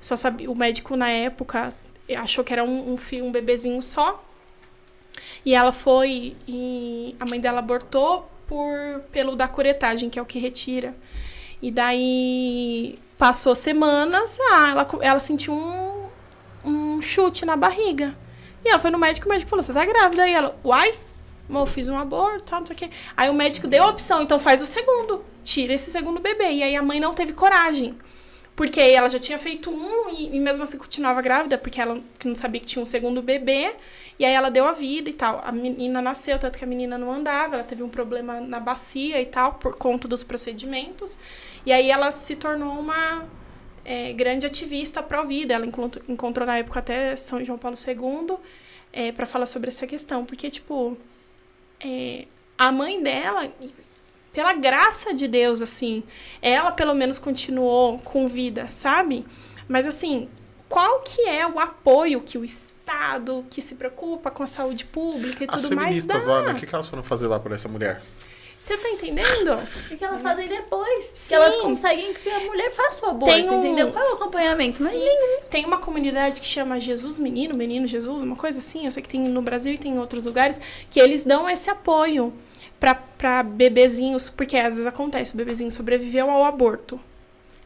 Só 0.00 0.16
sabia, 0.16 0.50
o 0.50 0.56
médico 0.56 0.96
na 0.96 1.10
época 1.10 1.74
achou 2.16 2.44
que 2.44 2.52
era 2.52 2.64
um, 2.64 2.94
um, 2.94 3.24
um 3.24 3.32
bebezinho 3.32 3.82
só. 3.82 4.24
E 5.44 5.54
ela 5.54 5.72
foi 5.72 6.34
e 6.48 7.14
a 7.20 7.26
mãe 7.26 7.38
dela 7.38 7.58
abortou 7.58 8.30
por 8.46 9.00
pelo 9.10 9.34
da 9.34 9.48
curetagem, 9.48 10.10
que 10.10 10.18
é 10.18 10.22
o 10.22 10.26
que 10.26 10.38
retira. 10.38 10.94
E 11.60 11.70
daí 11.70 12.96
passou 13.18 13.54
semanas, 13.54 14.38
ah, 14.52 14.70
ela, 14.70 14.88
ela 15.00 15.20
sentiu 15.20 15.54
um, 15.54 16.04
um 16.64 17.00
chute 17.00 17.44
na 17.44 17.56
barriga. 17.56 18.14
E 18.64 18.68
ela 18.68 18.78
foi 18.78 18.90
no 18.90 18.98
médico, 18.98 19.26
o 19.26 19.30
médico 19.30 19.48
falou: 19.48 19.62
Você 19.62 19.72
tá 19.72 19.84
grávida? 19.84 20.24
Aí 20.24 20.32
ela, 20.32 20.58
uai, 20.64 20.94
eu 21.48 21.66
fiz 21.66 21.88
um 21.88 21.98
aborto, 21.98 22.44
tal, 22.44 22.60
não 22.60 22.66
sei 22.66 22.76
o 22.76 22.78
quê. 22.78 22.90
Aí 23.16 23.30
o 23.30 23.34
médico 23.34 23.66
deu 23.68 23.84
a 23.84 23.88
opção, 23.88 24.22
então 24.22 24.38
faz 24.38 24.60
o 24.60 24.66
segundo, 24.66 25.24
tira 25.42 25.72
esse 25.72 25.90
segundo 25.90 26.20
bebê. 26.20 26.50
E 26.52 26.62
aí 26.62 26.76
a 26.76 26.82
mãe 26.82 27.00
não 27.00 27.14
teve 27.14 27.32
coragem. 27.32 27.96
Porque 28.56 28.80
ela 28.80 29.08
já 29.10 29.18
tinha 29.18 29.38
feito 29.38 29.70
um 29.70 30.08
e, 30.08 30.34
e 30.34 30.40
mesmo 30.40 30.62
assim 30.62 30.78
continuava 30.78 31.20
grávida, 31.20 31.58
porque 31.58 31.78
ela 31.78 32.00
não 32.24 32.34
sabia 32.34 32.58
que 32.58 32.66
tinha 32.66 32.82
um 32.82 32.86
segundo 32.86 33.20
bebê. 33.20 33.74
E 34.18 34.24
aí 34.24 34.32
ela 34.32 34.50
deu 34.50 34.66
a 34.66 34.72
vida 34.72 35.10
e 35.10 35.12
tal. 35.12 35.42
A 35.44 35.52
menina 35.52 36.00
nasceu, 36.00 36.38
tanto 36.38 36.58
que 36.58 36.64
a 36.64 36.66
menina 36.66 36.96
não 36.96 37.12
andava, 37.12 37.56
ela 37.56 37.64
teve 37.64 37.82
um 37.82 37.88
problema 37.90 38.40
na 38.40 38.58
bacia 38.58 39.20
e 39.20 39.26
tal, 39.26 39.54
por 39.54 39.76
conta 39.76 40.08
dos 40.08 40.24
procedimentos. 40.24 41.18
E 41.66 41.72
aí 41.72 41.90
ela 41.90 42.10
se 42.10 42.34
tornou 42.34 42.78
uma 42.78 43.26
é, 43.84 44.14
grande 44.14 44.46
ativista 44.46 45.02
pró-vida. 45.02 45.52
Ela 45.52 45.66
encontrou, 45.66 46.02
encontrou, 46.08 46.46
na 46.46 46.56
época 46.56 46.80
até 46.80 47.14
São 47.14 47.44
João 47.44 47.58
Paulo 47.58 47.76
II 47.76 48.38
é, 48.90 49.12
para 49.12 49.26
falar 49.26 49.44
sobre 49.44 49.68
essa 49.68 49.86
questão. 49.86 50.24
Porque, 50.24 50.50
tipo, 50.50 50.96
é, 51.78 52.24
a 52.56 52.72
mãe 52.72 53.02
dela, 53.02 53.52
pela 54.36 54.52
graça 54.52 55.14
de 55.14 55.26
Deus, 55.26 55.62
assim, 55.62 56.02
ela 56.42 56.70
pelo 56.70 56.92
menos 56.92 57.18
continuou 57.18 57.98
com 58.00 58.28
vida, 58.28 58.66
sabe? 58.68 59.24
Mas, 59.66 59.86
assim, 59.86 60.28
qual 60.68 61.00
que 61.00 61.22
é 61.22 61.46
o 61.46 61.58
apoio 61.58 62.20
que 62.20 62.36
o 62.36 62.44
Estado, 62.44 63.46
que 63.48 63.62
se 63.62 63.76
preocupa 63.76 64.30
com 64.30 64.42
a 64.42 64.46
saúde 64.46 64.84
pública 64.84 65.42
e 65.42 65.46
As 65.50 65.62
tudo 65.62 65.74
mais 65.74 66.04
dá? 66.04 66.16
Ana, 66.18 66.52
o 66.52 66.54
que, 66.54 66.66
que 66.66 66.74
elas 66.74 66.86
foram 66.86 67.02
fazer 67.02 67.28
lá 67.28 67.40
por 67.40 67.50
essa 67.50 67.66
mulher? 67.66 68.02
Você 68.58 68.76
tá 68.76 68.90
entendendo? 68.90 69.54
O 69.90 69.96
que 69.96 70.04
elas 70.04 70.20
fazem 70.20 70.48
depois. 70.48 71.12
Sim. 71.14 71.28
Que 71.28 71.34
elas 71.34 71.56
conseguem 71.56 72.12
que 72.12 72.28
a 72.28 72.40
mulher 72.40 72.70
faça 72.72 73.06
o 73.06 73.08
aborto, 73.08 73.34
Tem 73.34 73.48
um- 73.48 73.60
entendeu? 73.60 73.90
Qual 73.90 74.04
é 74.04 74.10
o 74.10 74.14
acompanhamento? 74.16 74.82
Mas 74.82 74.92
Sim. 74.92 74.98
nenhum. 74.98 75.40
Tem 75.48 75.64
uma 75.64 75.78
comunidade 75.78 76.42
que 76.42 76.46
chama 76.46 76.78
Jesus 76.78 77.18
Menino, 77.18 77.54
Menino 77.54 77.86
Jesus, 77.86 78.22
uma 78.22 78.36
coisa 78.36 78.58
assim. 78.58 78.84
Eu 78.84 78.92
sei 78.92 79.02
que 79.02 79.08
tem 79.08 79.20
no 79.20 79.40
Brasil 79.40 79.72
e 79.72 79.78
tem 79.78 79.94
em 79.94 79.98
outros 79.98 80.26
lugares, 80.26 80.60
que 80.90 81.00
eles 81.00 81.24
dão 81.24 81.48
esse 81.48 81.70
apoio 81.70 82.34
pra, 82.80 82.94
pra 82.94 83.42
bebezinhos, 83.42 84.28
porque 84.28 84.56
às 84.56 84.74
vezes 84.74 84.86
acontece, 84.86 85.34
o 85.34 85.36
bebezinho 85.36 85.70
sobreviveu 85.70 86.30
ao 86.30 86.44
aborto. 86.44 87.00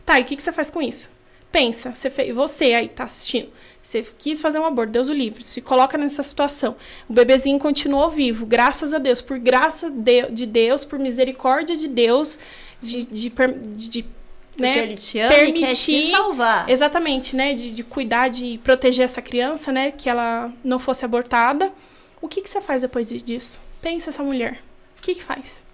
Tá, 0.05 0.19
e 0.19 0.23
o 0.23 0.27
que, 0.27 0.37
que 0.37 0.43
você 0.43 0.53
faz 0.53 0.71
com 0.71 0.81
isso? 0.83 1.13
Pensa, 1.53 1.95
você, 1.95 2.11
fez, 2.11 2.35
você 2.35 2.73
aí 2.75 2.89
tá 2.89 3.05
assistindo, 3.05 3.49
você 3.83 4.07
quis 4.19 4.41
fazer 4.41 4.59
um 4.61 4.65
aborto, 4.65 4.93
Deus 4.93 5.09
o 5.09 5.13
livre, 5.13 5.43
se 5.43 5.61
coloca 5.61 5.99
nessa 5.99 6.23
situação. 6.23 6.77
O 7.09 7.13
bebezinho 7.13 7.59
continuou 7.59 8.09
vivo, 8.11 8.47
graças 8.47 8.95
a 8.95 8.99
Deus, 8.99 9.21
por 9.21 9.39
graça 9.39 9.91
de, 9.91 10.31
de 10.31 10.47
Deus, 10.47 10.85
por 10.85 10.99
misericórdia 10.99 11.77
de 11.77 11.89
Deus, 11.89 12.39
de, 12.81 13.05
de, 13.05 13.31
de, 13.31 14.05
né, 14.57 14.79
ele 14.79 14.95
te 14.95 15.19
ama 15.19 15.29
quer 15.35 15.47
te 15.47 15.53
permitir- 15.53 16.11
salvar. 16.13 16.69
Exatamente, 16.69 17.35
né? 17.35 17.55
De, 17.55 17.73
de 17.73 17.83
cuidar, 17.83 18.29
de 18.29 18.59
proteger 18.63 19.05
essa 19.05 19.21
criança, 19.23 19.73
né? 19.73 19.91
Que 19.91 20.09
ela 20.09 20.53
não 20.63 20.79
fosse 20.79 21.05
abortada. 21.05 21.73
O 22.23 22.29
que, 22.29 22.43
que 22.43 22.49
você 22.51 22.61
faz 22.61 22.83
depois 22.83 23.09
de- 23.09 23.21
disso? 23.21 23.63
Pensa 23.83 24.11
essa 24.11 24.23
mulher. 24.23 24.61
O 25.01 25.03
que, 25.03 25.15
que 25.15 25.23
faz? 25.23 25.65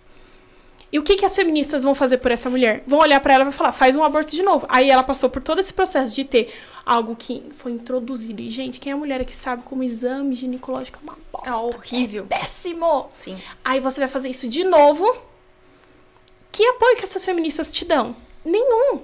E 0.93 0.99
o 0.99 1.03
que, 1.03 1.17
que 1.17 1.25
as 1.25 1.35
feministas 1.35 1.83
vão 1.83 1.97
fazer 1.97 2.19
por 2.19 2.31
essa 2.31 2.49
mulher? 2.49 2.85
Vão 2.87 3.01
olhar 3.01 3.19
pra 3.19 3.35
ela 3.35 3.43
e 3.43 3.45
vão 3.47 3.53
falar, 3.53 3.73
faz 3.73 3.97
um 3.97 4.05
aborto 4.05 4.31
de 4.31 4.43
novo. 4.43 4.67
Aí 4.69 4.89
ela 4.89 5.03
passou 5.03 5.29
por 5.29 5.43
todo 5.43 5.59
esse 5.59 5.75
processo 5.75 6.15
de 6.15 6.25
ter 6.25 6.55
algo 6.87 7.17
que 7.17 7.45
foi 7.53 7.73
introduzido. 7.73 8.41
E, 8.41 8.49
gente, 8.51 8.79
quem 8.79 8.93
é 8.93 8.95
a 8.95 8.97
mulher 8.97 9.25
que 9.25 9.35
sabe 9.35 9.63
como 9.65 9.83
exame 9.83 10.37
ginecológico 10.37 11.01
é 11.01 11.03
uma 11.03 11.19
bosta? 11.33 11.51
É 11.51 11.77
horrível. 11.77 12.27
É 12.31 12.39
péssimo! 12.39 13.09
Sim. 13.11 13.41
Aí 13.65 13.81
você 13.81 13.99
vai 13.99 14.09
fazer 14.09 14.29
isso 14.29 14.49
de 14.49 14.63
novo. 14.63 15.05
Que 16.53 16.65
apoio 16.65 16.97
que 16.97 17.05
essas 17.05 17.25
feministas 17.25 17.73
te 17.73 17.85
dão? 17.85 18.17
Nenhum. 18.45 19.03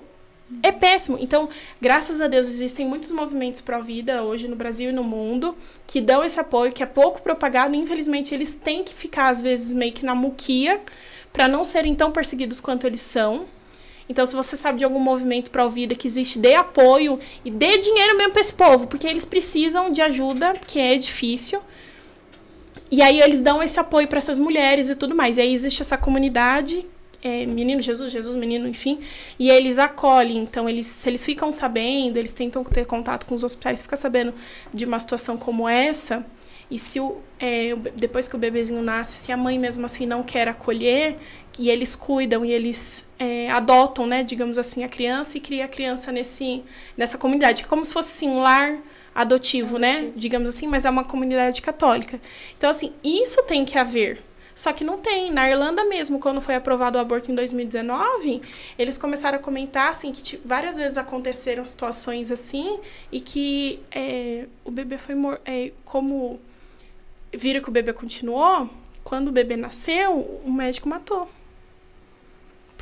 É 0.60 0.72
péssimo. 0.72 1.16
Então, 1.20 1.48
graças 1.80 2.20
a 2.20 2.26
Deus, 2.26 2.48
existem 2.48 2.86
muitos 2.86 3.12
movimentos 3.12 3.60
pró-vida 3.60 4.22
hoje 4.22 4.48
no 4.48 4.56
Brasil 4.56 4.90
e 4.90 4.92
no 4.92 5.04
mundo 5.04 5.56
que 5.86 6.00
dão 6.00 6.24
esse 6.24 6.40
apoio, 6.40 6.72
que 6.72 6.82
é 6.82 6.86
pouco 6.86 7.22
propagado. 7.22 7.74
Infelizmente, 7.74 8.34
eles 8.34 8.56
têm 8.56 8.82
que 8.82 8.94
ficar, 8.94 9.28
às 9.28 9.40
vezes, 9.42 9.72
meio 9.72 9.92
que 9.92 10.04
na 10.04 10.14
muquia 10.14 10.80
para 11.32 11.48
não 11.48 11.64
serem 11.64 11.94
tão 11.94 12.10
perseguidos 12.10 12.60
quanto 12.60 12.86
eles 12.86 13.00
são. 13.00 13.46
Então, 14.08 14.26
se 14.26 14.34
você 14.34 14.56
sabe 14.56 14.78
de 14.78 14.84
algum 14.84 14.98
movimento 14.98 15.50
pró-vida 15.50 15.94
que 15.94 16.06
existe, 16.06 16.38
dê 16.38 16.54
apoio 16.54 17.18
e 17.44 17.50
dê 17.50 17.78
dinheiro 17.78 18.18
mesmo 18.18 18.32
para 18.32 18.42
esse 18.42 18.54
povo, 18.54 18.86
porque 18.86 19.06
eles 19.06 19.24
precisam 19.24 19.90
de 19.90 20.02
ajuda, 20.02 20.52
que 20.66 20.78
é 20.78 20.98
difícil. 20.98 21.60
E 22.90 23.00
aí 23.00 23.20
eles 23.20 23.42
dão 23.42 23.62
esse 23.62 23.80
apoio 23.80 24.06
para 24.06 24.18
essas 24.18 24.38
mulheres 24.38 24.90
e 24.90 24.94
tudo 24.94 25.14
mais. 25.14 25.38
E 25.38 25.40
aí 25.40 25.52
existe 25.52 25.80
essa 25.80 25.96
comunidade 25.96 26.86
é, 27.22 27.46
menino 27.46 27.80
Jesus, 27.80 28.12
Jesus 28.12 28.34
menino, 28.34 28.66
enfim, 28.68 29.00
e 29.38 29.48
eles 29.48 29.78
acolhem. 29.78 30.38
Então, 30.38 30.68
eles, 30.68 30.86
se 30.86 31.08
eles 31.08 31.24
ficam 31.24 31.52
sabendo, 31.52 32.16
eles 32.16 32.32
tentam 32.32 32.64
ter 32.64 32.84
contato 32.84 33.26
com 33.26 33.34
os 33.34 33.44
hospitais, 33.44 33.80
fica 33.80 33.96
sabendo 33.96 34.34
de 34.74 34.84
uma 34.84 34.98
situação 34.98 35.38
como 35.38 35.68
essa, 35.68 36.26
e 36.70 36.78
se 36.78 36.98
o, 36.98 37.18
é, 37.38 37.74
depois 37.94 38.26
que 38.26 38.34
o 38.34 38.38
bebezinho 38.38 38.82
nasce, 38.82 39.18
se 39.18 39.30
a 39.30 39.36
mãe 39.36 39.58
mesmo 39.58 39.84
assim 39.86 40.06
não 40.06 40.22
quer 40.22 40.48
acolher, 40.48 41.18
e 41.58 41.68
eles 41.68 41.94
cuidam 41.94 42.44
e 42.44 42.50
eles 42.50 43.06
é, 43.18 43.50
adotam, 43.50 44.06
né, 44.06 44.24
digamos 44.24 44.56
assim, 44.58 44.82
a 44.82 44.88
criança 44.88 45.36
e 45.36 45.40
cria 45.40 45.66
a 45.66 45.68
criança 45.68 46.10
nesse, 46.10 46.64
nessa 46.96 47.18
comunidade, 47.18 47.66
como 47.66 47.84
se 47.84 47.92
fosse 47.92 48.16
assim, 48.16 48.34
um 48.34 48.40
lar 48.40 48.78
adotivo, 49.14 49.78
né, 49.78 50.10
digamos 50.16 50.48
assim, 50.48 50.66
mas 50.66 50.86
é 50.86 50.90
uma 50.90 51.04
comunidade 51.04 51.60
católica. 51.60 52.18
Então, 52.56 52.70
assim, 52.70 52.94
isso 53.04 53.42
tem 53.42 53.64
que 53.66 53.76
haver. 53.76 54.18
Só 54.54 54.72
que 54.72 54.84
não 54.84 54.98
tem. 54.98 55.30
Na 55.30 55.48
Irlanda 55.48 55.84
mesmo, 55.84 56.18
quando 56.18 56.40
foi 56.40 56.54
aprovado 56.54 56.98
o 56.98 57.00
aborto 57.00 57.30
em 57.30 57.34
2019, 57.34 58.42
eles 58.78 58.98
começaram 58.98 59.38
a 59.38 59.40
comentar 59.40 59.88
assim 59.88 60.12
que 60.12 60.40
várias 60.44 60.76
vezes 60.76 60.98
aconteceram 60.98 61.64
situações 61.64 62.30
assim 62.30 62.78
e 63.10 63.20
que 63.20 63.80
é, 63.90 64.46
o 64.64 64.70
bebê 64.70 64.98
foi 64.98 65.14
mor 65.14 65.40
é, 65.44 65.72
como 65.84 66.40
viram 67.32 67.62
que 67.62 67.68
o 67.68 67.72
bebê 67.72 67.92
continuou, 67.92 68.68
quando 69.02 69.28
o 69.28 69.32
bebê 69.32 69.56
nasceu, 69.56 70.40
o 70.44 70.52
médico 70.52 70.88
matou. 70.88 71.28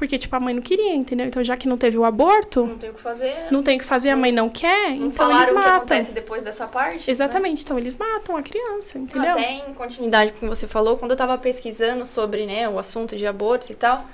Porque, 0.01 0.17
tipo, 0.19 0.35
a 0.35 0.41
mãe 0.41 0.55
não 0.55 0.63
queria, 0.63 0.95
entendeu? 0.95 1.27
Então, 1.27 1.45
já 1.45 1.59
que 1.59 1.69
não 1.69 1.77
teve 1.77 1.99
o 1.99 2.07
aborto, 2.07 2.65
Não 2.67 2.79
tem 2.79 2.89
o 2.89 2.95
que 2.95 3.03
fazer. 3.03 3.35
não 3.51 3.63
tem 3.63 3.77
o 3.77 3.79
que 3.81 3.85
fazer, 3.85 4.09
a 4.09 4.17
mãe 4.17 4.33
não 4.33 4.49
quer, 4.49 4.97
Não 4.97 5.09
então 5.09 5.31
eles 5.31 5.43
o 5.45 5.49
que 5.49 5.53
matam. 5.53 5.77
acontece 5.77 6.13
depois 6.13 6.43
dessa 6.43 6.67
parte. 6.67 6.97
né? 7.01 7.05
Exatamente, 7.07 7.63
então 7.63 7.79
eles 7.79 7.95
matam 7.97 8.35
a 8.35 8.41
criança, 8.43 8.99
entendeu? 8.99 9.33
Até 9.33 9.53
em 9.69 9.75
continuidade 9.75 10.33
com 10.33 10.39
o 10.39 10.41
que 10.41 10.47
você 10.57 10.67
falou, 10.67 10.97
quando 10.97 11.11
eu 11.11 11.19
tava 11.19 11.37
pesquisando 11.37 12.07
sobre 12.07 12.47
né, 12.47 12.67
o 12.67 12.79
assunto 12.79 13.15
de 13.15 13.27
aborto 13.27 13.71
e 13.71 13.75
tal, 13.75 14.07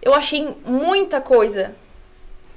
eu 0.00 0.14
achei 0.14 0.48
muita 0.64 1.20
coisa 1.20 1.74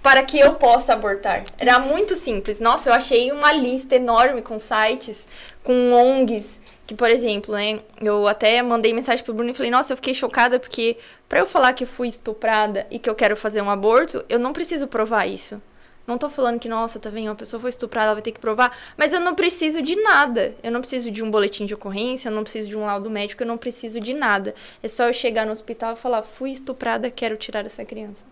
para 0.04 0.22
que 0.22 0.40
eu 0.40 0.54
possa 0.54 0.94
abortar. 0.94 1.44
Era 1.58 1.80
muito 1.80 2.16
simples. 2.16 2.60
Nossa, 2.60 2.92
eu 2.92 2.94
achei 2.94 3.32
uma 3.32 3.52
lista 3.52 3.96
enorme 3.96 4.44
com 4.44 4.60
sites, 4.60 5.26
com 5.64 5.92
ONGs, 5.92 6.59
que, 6.90 6.96
por 6.96 7.08
exemplo, 7.12 7.54
né, 7.54 7.82
eu 8.02 8.28
até 8.28 8.64
mandei 8.64 8.92
mensagem 8.92 9.24
pro 9.24 9.32
Bruno 9.32 9.52
e 9.52 9.54
falei, 9.54 9.70
nossa, 9.70 9.94
eu 9.94 9.98
fiquei 9.98 10.12
chocada 10.12 10.60
porque 10.60 10.98
para 11.30 11.38
eu 11.38 11.46
falar 11.46 11.74
que 11.74 11.86
fui 11.86 12.08
estuprada 12.08 12.88
e 12.90 12.98
que 12.98 13.08
eu 13.08 13.14
quero 13.14 13.38
fazer 13.38 13.62
um 13.62 13.70
aborto, 13.70 14.26
eu 14.28 14.40
não 14.40 14.52
preciso 14.52 14.88
provar 14.88 15.28
isso. 15.28 15.62
Não 16.08 16.18
tô 16.18 16.32
falando 16.32 16.60
que, 16.60 16.68
nossa, 16.68 17.00
tá 17.00 17.12
vendo, 17.12 17.28
uma 17.28 17.36
pessoa 17.36 17.60
foi 17.62 17.70
estuprada, 17.70 18.08
ela 18.08 18.14
vai 18.16 18.24
ter 18.24 18.32
que 18.32 18.40
provar, 18.40 18.76
mas 18.98 19.14
eu 19.14 19.20
não 19.20 19.36
preciso 19.36 19.84
de 19.84 19.96
nada. 19.98 20.56
Eu 20.64 20.72
não 20.72 20.80
preciso 20.80 21.12
de 21.12 21.22
um 21.22 21.30
boletim 21.30 21.68
de 21.68 21.76
ocorrência, 21.76 22.30
eu 22.30 22.34
não 22.34 22.42
preciso 22.42 22.68
de 22.68 22.76
um 22.76 22.84
laudo 22.88 23.08
médico, 23.08 23.44
eu 23.44 23.48
não 23.48 23.56
preciso 23.60 24.00
de 24.00 24.16
nada. 24.16 24.56
É 24.82 24.88
só 24.88 25.06
eu 25.06 25.14
chegar 25.14 25.46
no 25.46 25.52
hospital 25.52 25.94
e 25.94 25.96
falar, 25.96 26.24
fui 26.24 26.50
estuprada, 26.52 27.12
quero 27.12 27.38
tirar 27.38 27.64
essa 27.68 27.86
criança. 27.86 28.26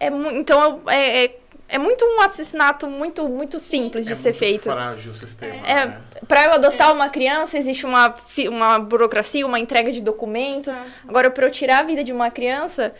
É, 0.00 0.08
mu- 0.10 0.30
então, 0.30 0.80
é, 0.86 1.24
é, 1.24 1.36
é 1.68 1.76
muito 1.76 2.04
um 2.04 2.20
assassinato 2.22 2.88
muito, 2.88 3.28
muito 3.28 3.58
simples 3.58 4.06
de 4.06 4.12
é 4.12 4.14
ser 4.14 4.30
muito 4.30 4.38
feito. 4.38 4.62
frágil 4.64 5.12
o 5.12 5.14
sistema. 5.14 5.54
É, 5.66 5.86
né? 5.86 6.00
Pra 6.26 6.44
eu 6.46 6.52
adotar 6.52 6.92
uma 6.92 7.10
criança, 7.10 7.58
existe 7.58 7.84
uma, 7.84 8.14
uma 8.48 8.78
burocracia, 8.78 9.46
uma 9.46 9.60
entrega 9.60 9.92
de 9.92 10.00
documentos. 10.00 10.68
Exato. 10.68 10.90
Agora, 11.06 11.30
pra 11.30 11.46
eu 11.46 11.50
tirar 11.50 11.80
a 11.80 11.82
vida 11.82 12.02
de 12.02 12.12
uma 12.12 12.30
criança, 12.30 12.94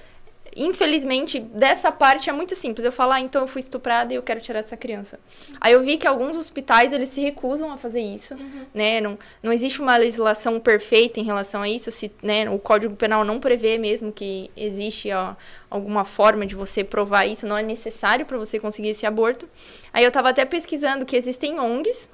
infelizmente, 0.59 1.39
dessa 1.39 1.91
parte 1.93 2.29
é 2.29 2.33
muito 2.33 2.55
simples. 2.55 2.85
Eu 2.85 2.93
falo, 2.93 3.13
ah, 3.13 3.21
então 3.21 3.43
eu 3.43 3.49
fui 3.49 3.61
estuprada 3.61 4.13
e 4.13 4.17
eu 4.17 4.23
quero 4.23 4.41
tirar 4.41 4.59
essa 4.59 4.77
criança. 4.77 5.19
Aí 5.61 5.73
eu 5.73 5.83
vi 5.83 5.97
que 5.97 6.07
alguns 6.07 6.37
hospitais, 6.37 6.93
eles 6.93 7.09
se 7.09 7.21
recusam 7.21 7.73
a 7.73 7.77
fazer 7.77 8.01
isso, 8.01 8.37
né? 8.75 9.01
Não, 9.01 9.19
não 9.43 9.53
existe 9.53 9.81
uma 9.81 9.97
legislação 9.97 10.59
perfeita 10.59 11.21
em 11.21 11.25
relação 11.25 11.63
a 11.63 11.69
isso. 11.69 11.91
Se, 11.91 12.11
né, 12.23 12.49
o 12.51 12.59
Código 12.59 12.97
Penal 12.97 13.25
não 13.25 13.39
prevê 13.39 13.79
mesmo 13.79 14.13
que 14.13 14.51
existe 14.57 15.13
ó, 15.13 15.35
alguma 15.71 16.05
forma 16.05 16.45
de 16.45 16.55
você 16.55 16.83
provar 16.83 17.27
isso. 17.27 17.47
Não 17.47 17.57
é 17.57 17.63
necessário 17.63 18.27
para 18.27 18.37
você 18.37 18.59
conseguir 18.59 18.89
esse 18.89 19.07
aborto. 19.07 19.49
Aí 19.93 20.05
eu 20.05 20.11
tava 20.11 20.31
até 20.31 20.45
pesquisando 20.45 21.07
que 21.07 21.17
existem 21.17 21.59
ONGs 21.59 22.11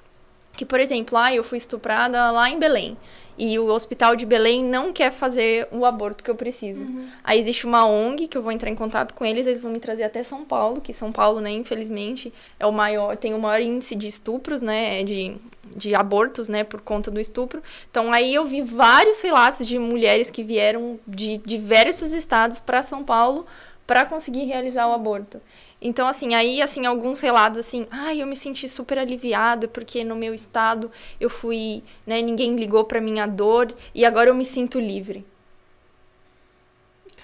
que, 0.57 0.65
por 0.65 0.81
exemplo, 0.81 1.19
ah, 1.19 1.35
eu 1.35 1.43
fui 1.43 1.59
estuprada 1.59 2.31
lá 2.31 2.49
em 2.49 2.59
Belém. 2.59 2.97
E 3.37 3.59
o 3.59 3.67
hospital 3.67 4.15
de 4.15 4.25
Belém 4.25 4.63
não 4.63 4.93
quer 4.93 5.11
fazer 5.11 5.67
o 5.73 5.85
aborto 5.85 6.23
que 6.23 6.31
eu 6.31 6.37
preciso. 6.37 6.85
Aí 7.23 7.39
existe 7.39 7.67
uma 7.67 7.85
ONG 7.87 8.29
que 8.29 8.39
eu 8.39 8.43
vou 8.43 8.53
entrar 8.53 8.71
em 8.71 8.77
contato 8.77 9.13
com 9.15 9.25
eles, 9.25 9.47
eles 9.47 9.61
vão 9.61 9.73
me 9.73 9.81
trazer 9.81 10.05
até 10.05 10.23
São 10.23 10.45
Paulo, 10.45 10.81
que 10.81 10.93
São 10.93 11.11
Paulo, 11.11 11.41
né, 11.41 11.51
infelizmente, 11.51 12.33
é 12.61 12.67
o 12.67 12.73
maior, 12.73 13.17
tem 13.17 13.35
o 13.35 13.39
maior 13.39 13.61
índice 13.61 13.97
de 13.97 14.07
estupros, 14.07 14.63
né, 14.63 15.03
de, 15.03 15.37
de 15.75 15.95
abortos, 15.95 16.49
né, 16.49 16.63
por 16.63 16.81
conta 16.81 17.11
do 17.11 17.21
estupro. 17.21 17.63
Então 17.91 18.13
aí 18.13 18.33
eu 18.33 18.45
vi 18.45 18.63
vários 18.63 19.21
relatos 19.21 19.67
de 19.67 19.79
mulheres 19.79 20.31
que 20.31 20.45
vieram 20.45 20.99
de 21.07 21.39
diversos 21.39 22.13
estados 22.13 22.61
para 22.61 22.83
São 22.83 23.03
Paulo 23.03 23.47
para 23.87 24.07
conseguir 24.07 24.45
realizar 24.45 24.87
o 24.89 24.93
aborto. 24.93 25.41
Então, 25.81 26.09
assim, 26.09 26.35
aí, 26.35 26.63
assim, 26.63 26.87
alguns 26.87 27.21
relatos, 27.21 27.59
assim, 27.59 27.87
ai, 27.91 28.23
eu 28.23 28.27
me 28.27 28.37
senti 28.37 28.69
super 28.69 28.99
aliviada, 28.99 29.69
porque 29.69 30.03
no 30.03 30.17
meu 30.17 30.33
estado 30.33 30.91
eu 31.21 31.29
fui, 31.29 31.83
né, 32.07 32.23
ninguém 32.23 32.57
ligou 32.57 32.85
pra 32.85 33.01
minha 33.01 33.27
dor, 33.27 33.75
e 33.95 34.05
agora 34.05 34.31
eu 34.31 34.35
me 34.35 34.45
sinto 34.45 34.81
livre. 34.81 35.25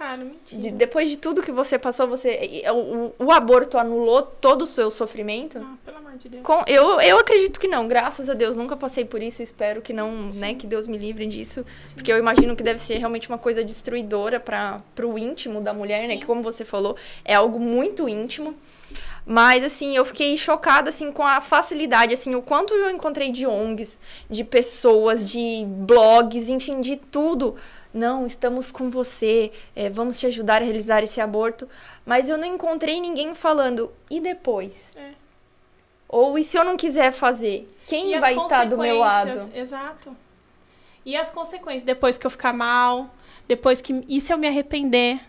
Cara, 0.01 0.25
mentira. 0.25 0.63
De- 0.63 0.71
depois 0.71 1.11
de 1.11 1.19
tudo 1.19 1.43
que 1.43 1.53
você 1.53 1.79
passou, 1.79 2.09
você, 2.09 2.63
o, 2.73 3.13
o 3.27 3.31
aborto 3.31 3.77
anulou 3.77 4.23
todo 4.23 4.63
o 4.63 4.67
seu 4.67 4.91
sofrimento? 4.91 5.59
Não, 5.59 5.77
pelo 5.77 5.99
amor 5.99 6.13
de 6.17 6.27
Deus. 6.27 6.43
Com- 6.43 6.65
eu, 6.67 6.99
eu 7.03 7.19
acredito 7.19 7.61
que 7.61 7.69
não, 7.69 7.87
graças 7.87 8.31
a 8.31 8.33
Deus, 8.33 8.57
nunca 8.57 8.79
passei 8.79 9.05
por 9.05 9.21
isso, 9.23 9.43
espero 9.43 9.83
que 9.83 9.93
não, 9.93 10.31
né, 10.37 10.55
que 10.55 10.67
Deus 10.67 10.87
me 10.87 10.97
livre 10.97 11.27
disso, 11.27 11.67
porque 11.93 12.11
eu 12.11 12.17
imagino 12.17 12.57
que 12.57 12.63
deve 12.63 12.81
ser 12.81 12.97
realmente 12.97 13.29
uma 13.29 13.37
coisa 13.37 13.63
destruidora 13.63 14.41
para 14.41 14.81
o 15.05 15.19
íntimo 15.19 15.61
da 15.61 15.75
mulher, 15.75 16.01
né, 16.09 16.15
Sim. 16.15 16.21
que 16.21 16.25
como 16.25 16.43
você 16.43 16.65
falou, 16.65 16.97
é 17.23 17.35
algo 17.35 17.61
muito 17.61 18.09
íntimo. 18.09 18.55
Mas, 19.27 19.63
assim, 19.63 19.95
eu 19.95 20.05
fiquei 20.07 20.35
chocada, 20.39 20.89
assim, 20.89 21.13
com 21.13 21.23
a 21.23 21.43
facilidade, 21.43 22.15
assim, 22.15 22.35
o 22.35 22.41
quanto 22.41 22.73
eu 22.73 22.89
encontrei 22.91 23.31
de 23.31 23.47
ONGs, 23.47 24.01
de 24.31 24.43
pessoas, 24.45 25.31
de 25.31 25.63
blogs, 25.67 26.49
enfim, 26.49 26.81
de 26.81 26.97
tudo. 26.97 27.55
Não, 27.93 28.27
estamos 28.27 28.71
com 28.71 28.89
você, 28.89 29.53
é, 29.75 29.91
vamos 29.91 30.19
te 30.21 30.27
ajudar 30.27 30.63
a 30.63 30.65
realizar 30.65 31.03
esse 31.03 31.21
aborto. 31.21 31.69
Mas 32.07 32.29
eu 32.29 32.39
não 32.39 32.45
encontrei 32.45 33.01
ninguém 33.01 33.35
falando, 33.35 33.93
e 34.09 34.21
depois? 34.21 34.95
É. 34.97 35.11
Ou 36.09 36.39
e 36.39 36.45
se 36.45 36.57
eu 36.57 36.65
não 36.65 36.77
quiser 36.77 37.13
fazer? 37.13 37.71
Quem 37.87 38.13
E 38.15 38.19
vai 38.19 38.37
estar 38.37 38.65
do 38.65 38.79
meu 38.79 38.99
lado? 38.99 39.51
Exato. 39.55 40.17
E 41.05 41.17
as 41.17 41.31
consequências, 41.31 41.83
depois 41.83 42.19
que 42.19 42.27
eu 42.27 42.31
ficar 42.31 42.53
mal, 42.53 43.11
depois 43.49 43.81
que. 43.81 44.05
E 44.09 44.21
se 44.21 44.33
eu 44.33 44.39
me 44.39 44.47
arrepender? 44.47 45.21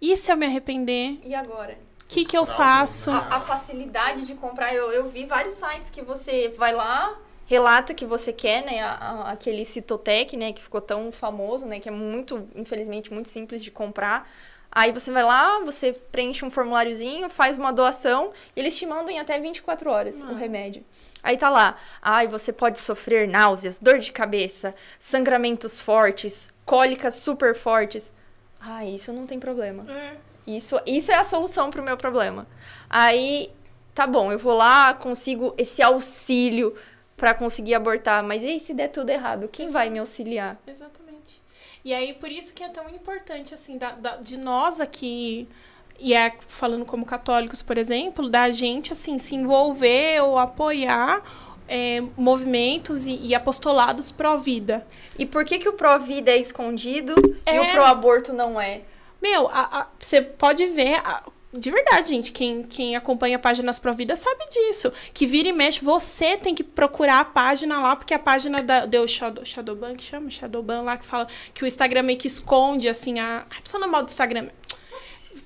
E 0.00 0.14
se 0.16 0.30
eu 0.30 0.36
me 0.36 0.46
arrepender? 0.46 1.20
E 1.24 1.34
agora? 1.34 1.78
O 2.02 2.06
que, 2.08 2.24
que 2.24 2.36
eu 2.36 2.44
traumas, 2.44 2.66
faço? 3.04 3.12
né? 3.12 3.26
A, 3.30 3.36
a 3.36 3.40
facilidade 3.40 4.26
de 4.26 4.34
comprar, 4.34 4.74
eu, 4.74 4.92
eu 4.92 5.08
vi 5.08 5.24
vários 5.24 5.54
sites 5.54 5.88
que 5.88 6.02
você 6.02 6.48
vai 6.58 6.72
lá, 6.72 7.16
relata 7.46 7.94
que 7.94 8.06
você 8.06 8.32
quer, 8.32 8.64
né? 8.64 8.80
a- 8.80 8.92
a- 8.92 9.30
aquele 9.32 9.64
Citotec, 9.64 10.36
né? 10.36 10.52
Que 10.52 10.62
ficou 10.62 10.80
tão 10.80 11.10
famoso, 11.12 11.66
né? 11.66 11.80
Que 11.80 11.88
é 11.88 11.92
muito, 11.92 12.48
infelizmente, 12.54 13.12
muito 13.12 13.28
simples 13.28 13.62
de 13.62 13.70
comprar. 13.70 14.30
Aí 14.74 14.90
você 14.90 15.12
vai 15.12 15.22
lá, 15.22 15.58
você 15.60 15.92
preenche 15.92 16.44
um 16.46 16.50
formuláriozinho, 16.50 17.28
faz 17.28 17.58
uma 17.58 17.70
doação 17.72 18.32
e 18.56 18.60
eles 18.60 18.74
te 18.74 18.86
mandam 18.86 19.10
em 19.10 19.18
até 19.20 19.38
24 19.38 19.90
horas 19.90 20.22
o 20.22 20.32
remédio. 20.34 20.82
Aí 21.22 21.36
tá 21.36 21.50
lá, 21.50 21.76
ai, 22.00 22.26
você 22.26 22.54
pode 22.54 22.78
sofrer 22.78 23.28
náuseas, 23.28 23.78
dor 23.78 23.98
de 23.98 24.10
cabeça, 24.10 24.74
sangramentos 24.98 25.78
fortes, 25.78 26.50
cólicas 26.64 27.16
super 27.16 27.54
fortes. 27.54 28.14
Ah, 28.58 28.82
isso 28.86 29.12
não 29.12 29.26
tem 29.26 29.38
problema. 29.38 29.84
É. 29.92 30.16
Isso, 30.46 30.80
isso 30.86 31.12
é 31.12 31.16
a 31.16 31.24
solução 31.24 31.68
pro 31.68 31.82
meu 31.82 31.96
problema. 31.98 32.46
Aí, 32.88 33.52
tá 33.94 34.06
bom, 34.06 34.32
eu 34.32 34.38
vou 34.38 34.54
lá, 34.54 34.94
consigo 34.94 35.54
esse 35.58 35.82
auxílio 35.82 36.74
pra 37.22 37.32
conseguir 37.34 37.74
abortar, 37.74 38.20
mas 38.20 38.42
e 38.42 38.46
aí 38.46 38.58
se 38.58 38.74
der 38.74 38.88
tudo 38.88 39.08
errado, 39.10 39.46
quem 39.46 39.68
vai 39.68 39.88
me 39.88 40.00
auxiliar? 40.00 40.60
Exatamente. 40.66 41.40
E 41.84 41.94
aí, 41.94 42.14
por 42.14 42.28
isso 42.28 42.52
que 42.52 42.64
é 42.64 42.68
tão 42.68 42.88
importante, 42.88 43.54
assim, 43.54 43.78
da, 43.78 43.92
da- 43.92 44.16
de 44.16 44.36
nós 44.36 44.80
aqui, 44.80 45.46
e 46.00 46.14
é 46.14 46.32
falando 46.48 46.84
como 46.84 47.06
católicos, 47.06 47.62
por 47.62 47.78
exemplo, 47.78 48.28
da 48.28 48.50
gente, 48.50 48.92
assim, 48.92 49.18
se 49.18 49.36
envolver 49.36 50.20
ou 50.20 50.36
apoiar 50.36 51.22
é, 51.68 52.02
movimentos 52.16 53.06
e, 53.06 53.14
e 53.28 53.36
apostolados 53.36 54.10
pró-vida. 54.10 54.84
E 55.16 55.24
por 55.24 55.44
que 55.44 55.60
que 55.60 55.68
o 55.68 55.74
pró-vida 55.74 56.32
é 56.32 56.38
escondido 56.38 57.14
e 57.46 57.50
É. 57.50 57.60
o 57.60 57.70
pró-aborto 57.70 58.32
não 58.32 58.60
é? 58.60 58.80
Meu, 59.22 59.48
você 60.00 60.20
pode 60.22 60.66
ver 60.66 60.96
a- 61.04 61.22
de 61.52 61.70
verdade, 61.70 62.08
gente, 62.08 62.32
quem, 62.32 62.62
quem 62.62 62.96
acompanha 62.96 63.38
páginas 63.38 63.78
Pro 63.78 63.92
Vida 63.92 64.16
sabe 64.16 64.44
disso. 64.50 64.90
Que 65.12 65.26
vira 65.26 65.48
e 65.48 65.52
mexe, 65.52 65.84
você 65.84 66.36
tem 66.36 66.54
que 66.54 66.64
procurar 66.64 67.20
a 67.20 67.24
página 67.24 67.78
lá, 67.78 67.94
porque 67.94 68.14
a 68.14 68.18
página 68.18 68.62
da, 68.62 68.86
deu 68.86 69.06
Shadow, 69.06 69.44
Shadowban, 69.44 69.94
que 69.94 70.02
chama? 70.02 70.30
Shadowban 70.30 70.80
lá, 70.82 70.96
que 70.96 71.04
fala 71.04 71.28
que 71.52 71.62
o 71.62 71.66
Instagram 71.66 72.04
meio 72.04 72.18
que 72.18 72.26
esconde, 72.26 72.88
assim, 72.88 73.20
a... 73.20 73.44
Ai, 73.50 73.60
tô 73.62 73.70
falando 73.70 73.90
mal 73.90 74.02
do 74.02 74.08
Instagram. 74.08 74.48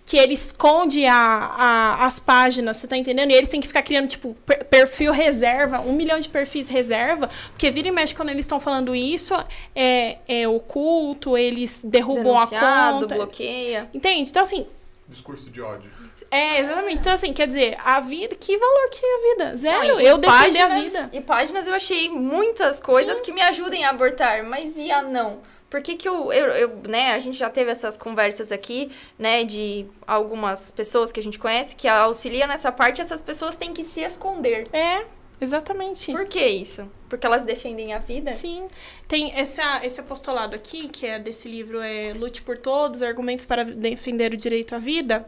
Que 0.05 0.17
ele 0.17 0.35
esconde 0.35 1.05
a, 1.05 1.17
a, 1.17 2.07
as 2.07 2.21
páginas, 2.21 2.77
você 2.77 2.87
tá 2.87 2.97
entendendo? 2.97 3.33
E 3.33 3.35
eles 3.35 3.49
têm 3.49 3.61
que 3.61 3.67
ficar 3.67 3.83
criando, 3.83 4.07
tipo, 4.07 4.35
per- 4.47 4.65
perfil 4.67 5.11
reserva, 5.13 5.81
um 5.81 5.93
milhão 5.93 6.21
de 6.21 6.29
perfis 6.29 6.69
reserva, 6.69 7.29
porque 7.51 7.69
vira 7.73 7.89
e 7.89 7.91
mexe 7.91 8.15
quando 8.15 8.29
eles 8.29 8.45
estão 8.45 8.61
falando 8.61 8.95
isso, 8.95 9.35
é, 9.75 10.19
é 10.29 10.47
oculto, 10.47 11.37
eles 11.37 11.83
derrubam 11.85 12.37
a 12.39 12.45
Denunciado, 12.45 13.01
conta. 13.01 13.15
bloqueia. 13.17 13.91
Entende? 13.93 14.31
Então, 14.31 14.45
assim, 14.45 14.69
Discurso 15.09 15.49
de 15.51 15.61
ódio. 15.61 15.89
É, 16.31 16.61
exatamente. 16.61 16.99
Então, 16.99 17.13
assim, 17.13 17.33
quer 17.33 17.47
dizer, 17.47 17.77
a 17.85 18.01
vida, 18.01 18.35
que 18.35 18.57
valor 18.57 18.91
que 18.91 19.05
é 19.05 19.15
a 19.15 19.35
vida? 19.35 19.57
Zero. 19.57 19.89
Não, 19.89 20.01
eu 20.01 20.19
defendi 20.19 20.59
a 20.59 20.81
vida. 20.81 21.11
E 21.13 21.21
páginas 21.21 21.67
eu 21.67 21.75
achei 21.75 22.09
muitas 22.09 22.81
coisas 22.81 23.21
que 23.21 23.33
me 23.33 23.41
ajudem 23.43 23.85
a 23.85 23.91
abortar, 23.91 24.45
mas 24.45 24.77
e 24.77 24.91
a 24.91 25.03
não? 25.03 25.41
Por 25.69 25.83
que 25.83 25.97
que 25.97 26.09
eu, 26.09 26.33
eu, 26.33 26.47
eu, 26.49 26.69
né, 26.89 27.13
a 27.13 27.19
gente 27.19 27.37
já 27.37 27.51
teve 27.51 27.71
essas 27.71 27.97
conversas 27.97 28.53
aqui, 28.53 28.91
né, 29.19 29.45
de 29.45 29.87
algumas 30.07 30.71
pessoas 30.71 31.11
que 31.11 31.19
a 31.19 31.23
gente 31.23 31.39
conhece 31.39 31.75
que 31.75 31.89
auxiliam 31.89 32.47
nessa 32.47 32.71
parte, 32.71 33.01
essas 33.01 33.21
pessoas 33.21 33.57
têm 33.57 33.73
que 33.73 33.83
se 33.83 34.01
esconder. 34.01 34.69
É, 34.73 35.05
exatamente. 35.41 36.13
Por 36.13 36.27
que 36.27 36.45
isso? 36.45 36.89
Porque 37.09 37.27
elas 37.27 37.43
defendem 37.43 37.93
a 37.93 37.99
vida? 37.99 38.31
Sim. 38.31 38.69
Tem 39.09 39.33
essa, 39.35 39.85
esse 39.85 40.01
apostolado 40.01 40.55
aqui, 40.55 40.89
que 40.89 41.05
é 41.05 41.19
desse 41.19 41.49
livro, 41.49 41.81
é 41.81 42.13
Lute 42.15 42.43
por 42.43 42.57
Todos, 42.59 43.03
Argumentos 43.03 43.45
para 43.45 43.65
Defender 43.65 44.33
o 44.33 44.37
Direito 44.37 44.75
à 44.75 44.79
Vida. 44.79 45.27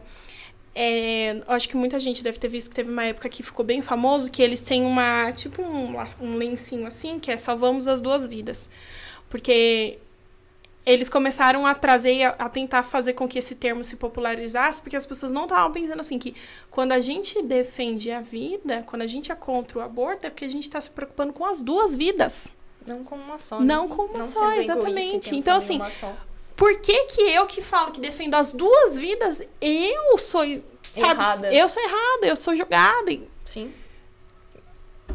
É, 0.81 1.43
acho 1.47 1.67
que 1.67 1.75
muita 1.75 1.99
gente 1.99 2.23
deve 2.23 2.39
ter 2.39 2.47
visto 2.47 2.69
que 2.69 2.75
teve 2.75 2.89
uma 2.89 3.03
época 3.03 3.27
que 3.27 3.43
ficou 3.43 3.65
bem 3.65 3.81
famoso, 3.81 4.31
que 4.31 4.41
eles 4.41 4.61
têm 4.61 4.85
uma, 4.85 5.29
tipo 5.33 5.61
um, 5.61 5.93
um 6.21 6.37
lencinho 6.37 6.87
assim, 6.87 7.19
que 7.19 7.29
é 7.29 7.35
Salvamos 7.35 7.89
as 7.89 7.99
Duas 7.99 8.25
Vidas. 8.25 8.69
Porque 9.29 9.99
eles 10.85 11.09
começaram 11.09 11.67
a 11.67 11.75
trazer, 11.75 12.13
e 12.13 12.23
a, 12.23 12.29
a 12.29 12.47
tentar 12.47 12.83
fazer 12.83 13.11
com 13.11 13.27
que 13.27 13.37
esse 13.37 13.55
termo 13.55 13.83
se 13.83 13.97
popularizasse, 13.97 14.81
porque 14.81 14.95
as 14.95 15.05
pessoas 15.05 15.33
não 15.33 15.43
estavam 15.43 15.69
pensando 15.73 15.99
assim, 15.99 16.17
que 16.17 16.33
quando 16.71 16.93
a 16.93 17.01
gente 17.01 17.41
defende 17.41 18.09
a 18.09 18.21
vida, 18.21 18.81
quando 18.85 19.01
a 19.01 19.07
gente 19.07 19.33
é 19.33 19.35
contra 19.35 19.79
o 19.79 19.81
aborto, 19.81 20.27
é 20.27 20.29
porque 20.29 20.45
a 20.45 20.49
gente 20.49 20.63
está 20.63 20.79
se 20.79 20.91
preocupando 20.91 21.33
com 21.33 21.43
as 21.43 21.61
duas 21.61 21.93
vidas. 21.93 22.47
Não 22.87 23.03
como 23.03 23.21
uma 23.21 23.37
só. 23.37 23.59
né? 23.59 23.65
Não 23.65 23.89
como 23.89 24.13
uma 24.13 24.23
só, 24.23 24.39
sendo 24.39 24.53
egoísta 24.53 24.71
e 24.71 24.77
exatamente. 24.77 25.35
Então, 25.35 25.57
assim, 25.57 25.75
uma 25.75 25.91
só. 25.91 26.15
Por 26.59 26.75
que 26.81 27.05
que 27.05 27.21
eu 27.21 27.47
que 27.47 27.61
falo 27.61 27.93
que 27.93 28.01
defendo 28.01 28.35
as 28.35 28.51
duas 28.51 28.97
vidas, 28.97 29.41
eu 29.61 30.17
sou, 30.17 30.41
sabe? 30.91 31.21
Errada. 31.21 31.53
Eu 31.53 31.69
sou 31.69 31.81
errada, 31.81 32.25
eu 32.25 32.35
sou 32.35 32.53
julgada. 32.53 33.09
E 33.09 33.25
Sim. 33.45 33.73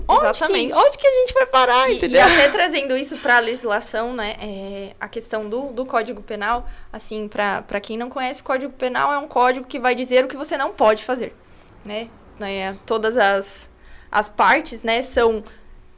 Onde 0.08 0.20
Exatamente. 0.24 0.72
Que, 0.72 0.78
onde 0.78 0.98
que 0.98 1.06
a 1.06 1.14
gente 1.14 1.34
vai 1.34 1.46
parar, 1.46 1.90
E, 1.90 1.92
e 1.92 1.96
entendeu? 1.96 2.22
até 2.22 2.48
trazendo 2.48 2.96
isso 2.96 3.18
para 3.18 3.36
a 3.36 3.40
legislação, 3.40 4.14
né? 4.14 4.36
é, 4.40 4.96
a 4.98 5.06
questão 5.06 5.46
do, 5.46 5.66
do 5.72 5.84
Código 5.84 6.22
Penal, 6.22 6.66
assim, 6.90 7.28
para 7.28 7.78
quem 7.78 7.98
não 7.98 8.08
conhece, 8.08 8.40
o 8.40 8.44
Código 8.44 8.72
Penal 8.72 9.12
é 9.12 9.18
um 9.18 9.28
código 9.28 9.66
que 9.66 9.78
vai 9.78 9.94
dizer 9.94 10.24
o 10.24 10.28
que 10.28 10.38
você 10.38 10.56
não 10.56 10.72
pode 10.72 11.04
fazer, 11.04 11.36
né? 11.84 12.08
É, 12.40 12.74
todas 12.86 13.18
as, 13.18 13.70
as 14.10 14.30
partes, 14.30 14.82
né, 14.82 15.02
são 15.02 15.44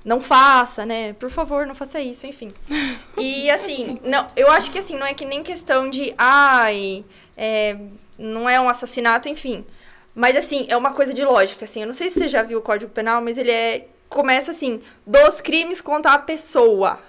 não 0.06 0.20
faça, 0.20 0.86
né? 0.86 1.14
Por 1.14 1.28
favor, 1.28 1.66
não 1.66 1.74
faça 1.74 2.00
isso, 2.00 2.26
enfim. 2.26 2.48
E 3.18 3.50
assim, 3.50 3.98
não, 4.04 4.28
eu 4.36 4.50
acho 4.50 4.70
que 4.70 4.78
assim, 4.78 4.94
não 4.94 5.06
é 5.06 5.14
que 5.14 5.24
nem 5.24 5.42
questão 5.42 5.88
de 5.88 6.14
ai, 6.18 7.02
é, 7.34 7.76
não 8.18 8.48
é 8.48 8.60
um 8.60 8.68
assassinato, 8.68 9.26
enfim. 9.26 9.64
Mas 10.14 10.36
assim, 10.36 10.66
é 10.68 10.76
uma 10.76 10.92
coisa 10.92 11.14
de 11.14 11.24
lógica, 11.24 11.64
assim. 11.64 11.80
Eu 11.80 11.86
não 11.86 11.94
sei 11.94 12.10
se 12.10 12.18
você 12.18 12.28
já 12.28 12.42
viu 12.42 12.58
o 12.58 12.62
Código 12.62 12.92
Penal, 12.92 13.22
mas 13.22 13.38
ele 13.38 13.50
é 13.50 13.88
começa 14.08 14.50
assim, 14.50 14.80
dos 15.04 15.40
crimes 15.40 15.80
contra 15.80 16.12
a 16.12 16.18
pessoa, 16.18 17.00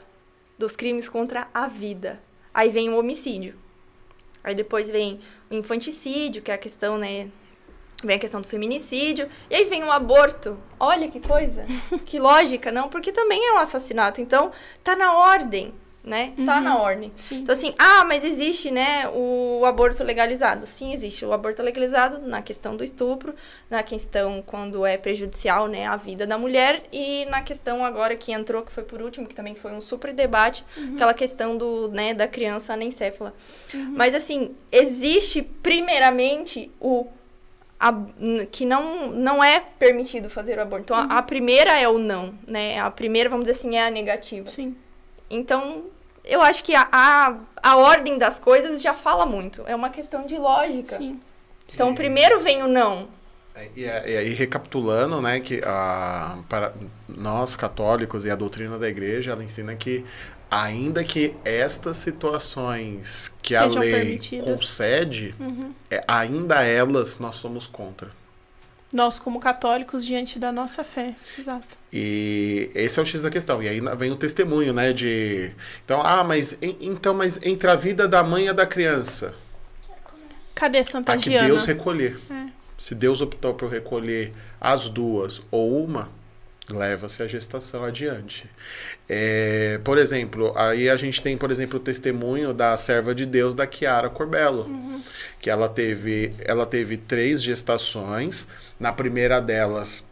dos 0.57 0.75
crimes 0.75 1.07
contra 1.07 1.47
a 1.53 1.67
vida. 1.67 2.19
Aí 2.53 2.69
vem 2.69 2.89
o 2.89 2.97
homicídio. 2.97 3.55
Aí 4.43 4.55
depois 4.55 4.89
vem 4.89 5.19
o 5.51 5.53
infanticídio, 5.53 6.41
que 6.41 6.51
é 6.51 6.53
a 6.53 6.57
questão, 6.57 6.97
né, 6.97 7.27
Vem 8.03 8.15
a 8.15 8.19
questão 8.19 8.41
do 8.41 8.47
feminicídio. 8.47 9.27
E 9.49 9.55
aí 9.55 9.65
vem 9.65 9.83
o 9.83 9.91
aborto. 9.91 10.57
Olha 10.79 11.07
que 11.07 11.19
coisa. 11.19 11.65
que 12.05 12.19
lógica, 12.19 12.71
não? 12.71 12.89
Porque 12.89 13.11
também 13.11 13.43
é 13.43 13.53
um 13.53 13.57
assassinato. 13.57 14.21
Então, 14.21 14.51
tá 14.83 14.95
na 14.95 15.15
ordem, 15.15 15.73
né? 16.03 16.33
Tá 16.45 16.61
na 16.61 16.77
ordem. 16.77 17.11
Sim. 17.17 17.39
Então, 17.39 17.51
assim, 17.51 17.73
ah, 17.77 18.05
mas 18.05 18.23
existe, 18.23 18.71
né, 18.71 19.09
o 19.09 19.65
aborto 19.65 20.03
legalizado. 20.03 20.65
Sim, 20.65 20.93
existe 20.93 21.25
o 21.25 21.33
aborto 21.33 21.61
legalizado 21.61 22.19
na 22.19 22.41
questão 22.41 22.77
do 22.77 22.83
estupro, 22.83 23.35
na 23.69 23.83
questão 23.83 24.41
quando 24.45 24.85
é 24.85 24.95
prejudicial, 24.95 25.67
né, 25.67 25.85
à 25.85 25.97
vida 25.97 26.25
da 26.25 26.37
mulher 26.37 26.83
e 26.93 27.25
na 27.25 27.41
questão 27.41 27.83
agora 27.83 28.15
que 28.15 28.31
entrou, 28.31 28.61
que 28.61 28.71
foi 28.71 28.83
por 28.83 29.01
último, 29.01 29.27
que 29.27 29.35
também 29.35 29.55
foi 29.55 29.73
um 29.73 29.81
super 29.81 30.13
debate, 30.13 30.63
aquela 30.95 31.13
questão 31.13 31.57
do, 31.57 31.89
né, 31.89 32.13
da 32.13 32.27
criança 32.27 32.73
anencéfala. 32.73 33.33
Mas, 33.73 34.15
assim, 34.15 34.55
existe 34.71 35.41
primeiramente 35.41 36.71
o 36.79 37.07
a- 37.79 37.93
que 38.51 38.65
não, 38.65 39.07
não 39.11 39.43
é 39.43 39.59
permitido 39.59 40.29
fazer 40.29 40.57
o 40.57 40.61
aborto. 40.61 40.83
Então, 40.93 40.97
a, 40.97 41.17
a 41.19 41.21
primeira 41.21 41.79
é 41.79 41.87
o 41.87 41.97
não, 41.99 42.33
né? 42.47 42.79
A 42.79 42.89
primeira, 42.91 43.29
vamos 43.29 43.47
dizer 43.47 43.59
assim, 43.59 43.75
é 43.75 43.85
a 43.87 43.91
negativa. 43.91 44.47
Sim. 44.47 44.75
Então, 45.29 45.83
eu 46.23 46.41
acho 46.41 46.63
que 46.63 46.73
a, 46.75 46.87
a, 46.91 47.35
a 47.61 47.77
ordem 47.77 48.17
das 48.17 48.39
coisas 48.39 48.81
já 48.81 48.93
fala 48.93 49.25
muito. 49.25 49.63
É 49.67 49.75
uma 49.75 49.89
questão 49.89 50.25
de 50.25 50.37
lógica. 50.37 50.97
Sim. 50.97 51.19
Então, 51.73 51.93
primeiro 51.93 52.39
vem 52.39 52.63
o 52.63 52.67
não. 52.67 53.07
É, 53.55 53.69
E, 53.75 53.85
é- 53.85 54.09
e 54.11 54.17
aí, 54.17 54.29
recapitulando, 54.33 55.21
né, 55.21 55.39
que 55.39 55.61
a, 55.65 56.37
para 56.47 56.73
nós 57.07 57.55
católicos 57.55 58.25
e 58.25 58.29
a 58.29 58.35
doutrina 58.35 58.77
da 58.77 58.87
igreja, 58.87 59.31
ela 59.31 59.43
ensina 59.43 59.75
que 59.75 60.05
ainda 60.49 61.03
que 61.03 61.33
estas 61.45 61.97
situações 61.97 63.33
que 63.41 63.55
a 63.55 63.63
Sejam 63.63 63.81
lei 63.81 63.91
permitidas. 63.93 64.47
concede, 64.47 65.35
é, 65.91 66.03
ainda 66.07 66.63
elas 66.63 67.19
nós 67.19 67.35
somos 67.37 67.67
contra. 67.67 68.09
Nós, 68.91 69.19
como 69.19 69.39
católicos, 69.39 70.05
diante 70.05 70.39
da 70.39 70.49
nossa 70.49 70.81
fé. 70.83 71.13
Exato. 71.37 71.77
E 71.91 72.71
esse 72.73 72.97
é 72.97 73.03
o 73.03 73.05
X 73.05 73.21
da 73.21 73.29
questão. 73.29 73.61
E 73.61 73.67
aí 73.67 73.81
vem 73.97 74.11
o 74.11 74.15
testemunho, 74.15 74.71
né, 74.71 74.93
de... 74.93 75.51
Então, 75.83 76.01
ah, 76.01 76.23
mas, 76.23 76.57
en- 76.61 76.77
então, 76.79 77.13
mas 77.13 77.37
entre 77.43 77.69
a 77.69 77.75
vida 77.75 78.07
da 78.07 78.23
mãe 78.23 78.45
e 78.45 78.49
a 78.49 78.53
da 78.53 78.65
criança, 78.65 79.33
Cadê 80.55 80.83
Santa 80.83 81.13
a 81.13 81.17
que? 81.17 81.29
Deus 81.29 81.65
recolher. 81.65 82.17
É. 82.31 82.47
Se 82.77 82.95
Deus 82.95 83.21
optou 83.21 83.53
por 83.53 83.69
recolher 83.69 84.33
as 84.59 84.87
duas 84.87 85.41
ou 85.51 85.83
uma, 85.83 86.09
leva-se 86.69 87.23
a 87.23 87.27
gestação 87.27 87.83
adiante. 87.83 88.49
É, 89.07 89.79
por 89.83 89.97
exemplo, 89.97 90.53
aí 90.55 90.89
a 90.89 90.97
gente 90.97 91.21
tem, 91.21 91.37
por 91.37 91.51
exemplo, 91.51 91.79
o 91.79 91.81
testemunho 91.81 92.53
da 92.53 92.75
serva 92.75 93.15
de 93.15 93.25
Deus, 93.25 93.53
da 93.53 93.69
Chiara 93.69 94.09
Corbello, 94.09 94.69
que 95.39 95.49
ela 95.49 95.69
teve, 95.69 96.33
ela 96.39 96.65
teve 96.65 96.97
três 96.97 97.41
gestações. 97.41 98.47
Na 98.79 98.91
primeira 98.91 99.39
delas, 99.39 100.03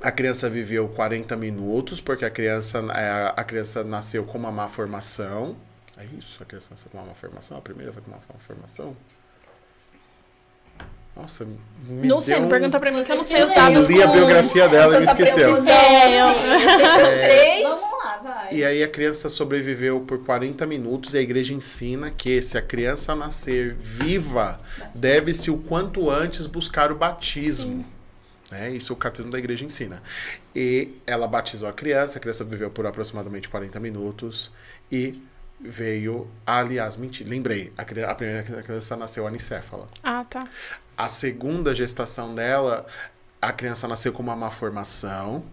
a 0.00 0.10
criança 0.10 0.48
viveu 0.48 0.88
40 0.88 1.36
minutos, 1.36 2.00
porque 2.00 2.24
a 2.24 2.30
criança, 2.30 2.78
é, 2.94 3.32
a 3.36 3.44
criança 3.44 3.84
nasceu 3.84 4.24
com 4.24 4.38
uma 4.38 4.50
má 4.50 4.68
formação. 4.68 5.56
É 5.96 6.04
isso? 6.16 6.42
A 6.42 6.46
criança 6.46 6.68
nasceu 6.70 6.90
com 6.90 6.98
uma 6.98 7.06
má 7.06 7.14
formação? 7.14 7.58
A 7.58 7.60
primeira 7.60 7.92
foi 7.92 8.02
com 8.02 8.10
uma 8.10 8.18
má 8.18 8.38
formação? 8.38 8.96
Nossa, 11.18 11.44
me 11.44 12.06
Não 12.06 12.20
sei, 12.20 12.38
não 12.38 12.46
um- 12.46 12.48
pergunta 12.48 12.78
pra 12.78 12.90
mim 12.92 13.02
que 13.02 13.10
eu 13.10 13.16
não 13.16 13.24
sei 13.24 13.42
os 13.42 13.50
Eu 13.50 13.56
dados. 13.56 13.86
li 13.88 14.00
a 14.02 14.06
com- 14.06 14.12
biografia 14.12 14.68
dela 14.68 14.96
e 14.96 15.00
me 15.00 15.06
esqueceu. 15.06 15.56
É, 15.66 16.22
eu- 16.22 17.18
Três. 17.18 17.62
Vamos 17.64 17.90
lá, 18.04 18.20
vai. 18.22 18.54
E 18.54 18.64
aí 18.64 18.82
a 18.84 18.88
criança 18.88 19.28
sobreviveu 19.28 20.00
por 20.00 20.24
40 20.24 20.64
minutos 20.66 21.14
e 21.14 21.18
a 21.18 21.20
igreja 21.20 21.52
ensina 21.52 22.10
que 22.10 22.40
se 22.40 22.56
a 22.56 22.62
criança 22.62 23.14
nascer 23.16 23.74
viva, 23.74 24.60
deve-se 24.94 25.50
o 25.50 25.58
quanto 25.58 26.08
antes 26.08 26.46
buscar 26.46 26.92
o 26.92 26.94
batismo. 26.94 27.84
Né? 28.50 28.70
Isso 28.70 28.92
o 28.92 28.96
catecismo 28.96 29.30
da 29.32 29.38
igreja 29.38 29.64
ensina. 29.64 30.02
E 30.54 30.90
ela 31.06 31.26
batizou 31.26 31.68
a 31.68 31.72
criança, 31.72 32.18
a 32.18 32.20
criança 32.20 32.44
viveu 32.44 32.70
por 32.70 32.86
aproximadamente 32.86 33.48
40 33.48 33.78
minutos 33.80 34.50
e 34.90 35.10
veio, 35.60 36.28
aliás, 36.46 36.96
mentira, 36.96 37.28
lembrei, 37.28 37.72
a, 37.76 37.84
cri- 37.84 38.04
a 38.04 38.14
primeira 38.14 38.42
criança 38.62 38.96
nasceu 38.96 39.26
anicéfala. 39.26 39.88
Ah, 40.02 40.24
tá. 40.30 40.46
A 40.98 41.06
segunda 41.06 41.72
gestação 41.76 42.34
dela, 42.34 42.84
a 43.40 43.52
criança 43.52 43.86
nasceu 43.86 44.12
com 44.12 44.20
uma 44.20 44.34
má 44.34 44.50
formação 44.50 45.44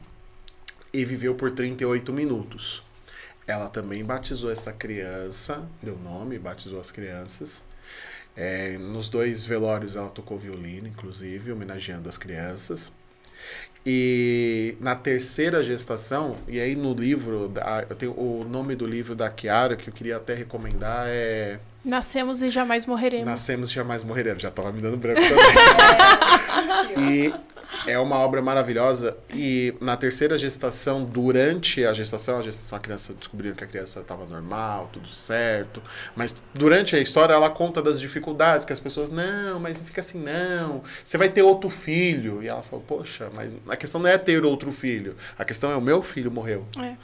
e 0.91 1.05
viveu 1.05 1.35
por 1.35 1.51
38 1.51 2.11
minutos. 2.11 2.81
Ela 3.45 3.69
também 3.69 4.03
batizou 4.03 4.49
essa 4.51 4.73
criança, 4.73 5.63
deu 5.83 5.99
nome, 5.99 6.39
batizou 6.39 6.79
as 6.79 6.89
crianças. 6.89 7.61
É, 8.35 8.75
nos 8.79 9.07
dois 9.07 9.45
velórios 9.45 9.95
ela 9.95 10.09
tocou 10.09 10.39
violino, 10.39 10.87
inclusive, 10.87 11.51
homenageando 11.51 12.09
as 12.09 12.17
crianças. 12.17 12.91
E 13.85 14.75
na 14.79 14.95
terceira 14.95 15.61
gestação, 15.61 16.37
e 16.47 16.59
aí 16.59 16.75
no 16.75 16.91
livro, 16.95 17.53
eu 17.87 17.95
tenho 17.95 18.19
o 18.19 18.43
nome 18.43 18.75
do 18.75 18.87
livro 18.87 19.13
da 19.13 19.31
Chiara, 19.31 19.75
que 19.75 19.91
eu 19.91 19.93
queria 19.93 20.17
até 20.17 20.33
recomendar, 20.33 21.05
é 21.07 21.59
Nascemos 21.85 22.41
e 22.41 22.49
jamais 22.49 22.85
morreremos. 22.87 23.27
Nascemos 23.27 23.69
e 23.69 23.73
jamais 23.73 24.03
morreremos. 24.03 24.41
Já 24.41 24.49
tava 24.49 24.71
me 24.71 24.81
dando 24.81 24.97
branco 24.97 25.21
também. 25.21 25.45
e 27.13 27.33
é 27.85 27.99
uma 27.99 28.17
obra 28.17 28.41
maravilhosa. 28.41 29.17
E 29.33 29.75
na 29.79 29.95
terceira 29.95 30.37
gestação, 30.37 31.03
durante 31.03 31.85
a 31.85 31.93
gestação, 31.93 32.39
a 32.39 32.41
gestação, 32.41 32.77
a 32.77 32.81
criança 32.81 33.13
descobriu 33.13 33.53
que 33.53 33.63
a 33.63 33.67
criança 33.67 33.99
estava 33.99 34.25
normal, 34.25 34.89
tudo 34.91 35.07
certo. 35.07 35.81
Mas 36.15 36.35
durante 36.53 36.95
a 36.95 36.99
história, 36.99 37.33
ela 37.33 37.49
conta 37.49 37.81
das 37.81 37.99
dificuldades, 37.99 38.65
que 38.65 38.73
as 38.73 38.79
pessoas, 38.79 39.09
não, 39.09 39.59
mas 39.59 39.81
fica 39.81 40.01
assim, 40.01 40.19
não, 40.19 40.83
você 41.03 41.17
vai 41.17 41.29
ter 41.29 41.41
outro 41.41 41.69
filho. 41.69 42.41
E 42.41 42.47
ela 42.47 42.63
falou, 42.63 42.83
poxa, 42.85 43.29
mas 43.33 43.51
a 43.67 43.75
questão 43.75 44.01
não 44.01 44.09
é 44.09 44.17
ter 44.17 44.43
outro 44.43 44.71
filho. 44.71 45.15
A 45.37 45.45
questão 45.45 45.71
é 45.71 45.75
o 45.75 45.81
meu 45.81 46.01
filho 46.01 46.31
morreu. 46.31 46.65
É. 46.79 46.95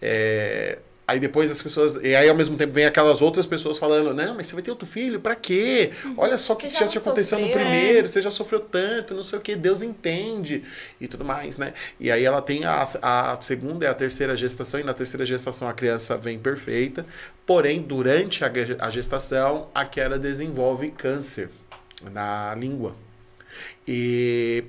É, 0.00 0.78
Aí 1.10 1.18
depois 1.18 1.50
as 1.50 1.60
pessoas. 1.60 1.96
E 2.04 2.14
aí 2.14 2.28
ao 2.28 2.36
mesmo 2.36 2.56
tempo 2.56 2.72
vem 2.72 2.84
aquelas 2.84 3.20
outras 3.20 3.44
pessoas 3.44 3.78
falando: 3.78 4.14
Não, 4.14 4.36
mas 4.36 4.46
você 4.46 4.54
vai 4.54 4.62
ter 4.62 4.70
outro 4.70 4.86
filho? 4.86 5.18
Pra 5.18 5.34
quê? 5.34 5.90
Olha 6.16 6.38
só 6.38 6.52
o 6.52 6.56
que 6.56 6.70
já 6.70 6.80
já 6.80 6.86
te 6.86 6.98
aconteceu 6.98 7.36
no 7.36 7.46
sofreu, 7.46 7.64
primeiro, 7.64 8.06
você 8.08 8.22
já 8.22 8.30
sofreu 8.30 8.60
tanto, 8.60 9.12
não 9.12 9.24
sei 9.24 9.36
o 9.40 9.42
que, 9.42 9.56
Deus 9.56 9.82
entende 9.82 10.62
e 11.00 11.08
tudo 11.08 11.24
mais, 11.24 11.58
né? 11.58 11.74
E 11.98 12.12
aí 12.12 12.24
ela 12.24 12.40
tem 12.40 12.64
a, 12.64 12.84
a 13.02 13.40
segunda 13.40 13.86
e 13.86 13.88
a 13.88 13.94
terceira 13.94 14.36
gestação, 14.36 14.78
e 14.78 14.84
na 14.84 14.94
terceira 14.94 15.26
gestação 15.26 15.68
a 15.68 15.72
criança 15.72 16.16
vem 16.16 16.38
perfeita, 16.38 17.04
porém, 17.44 17.82
durante 17.82 18.44
a 18.44 18.90
gestação, 18.90 19.68
a 19.74 19.84
Kiara 19.84 20.16
desenvolve 20.16 20.92
câncer 20.92 21.50
na 22.12 22.54
língua. 22.54 22.94
E 23.84 24.62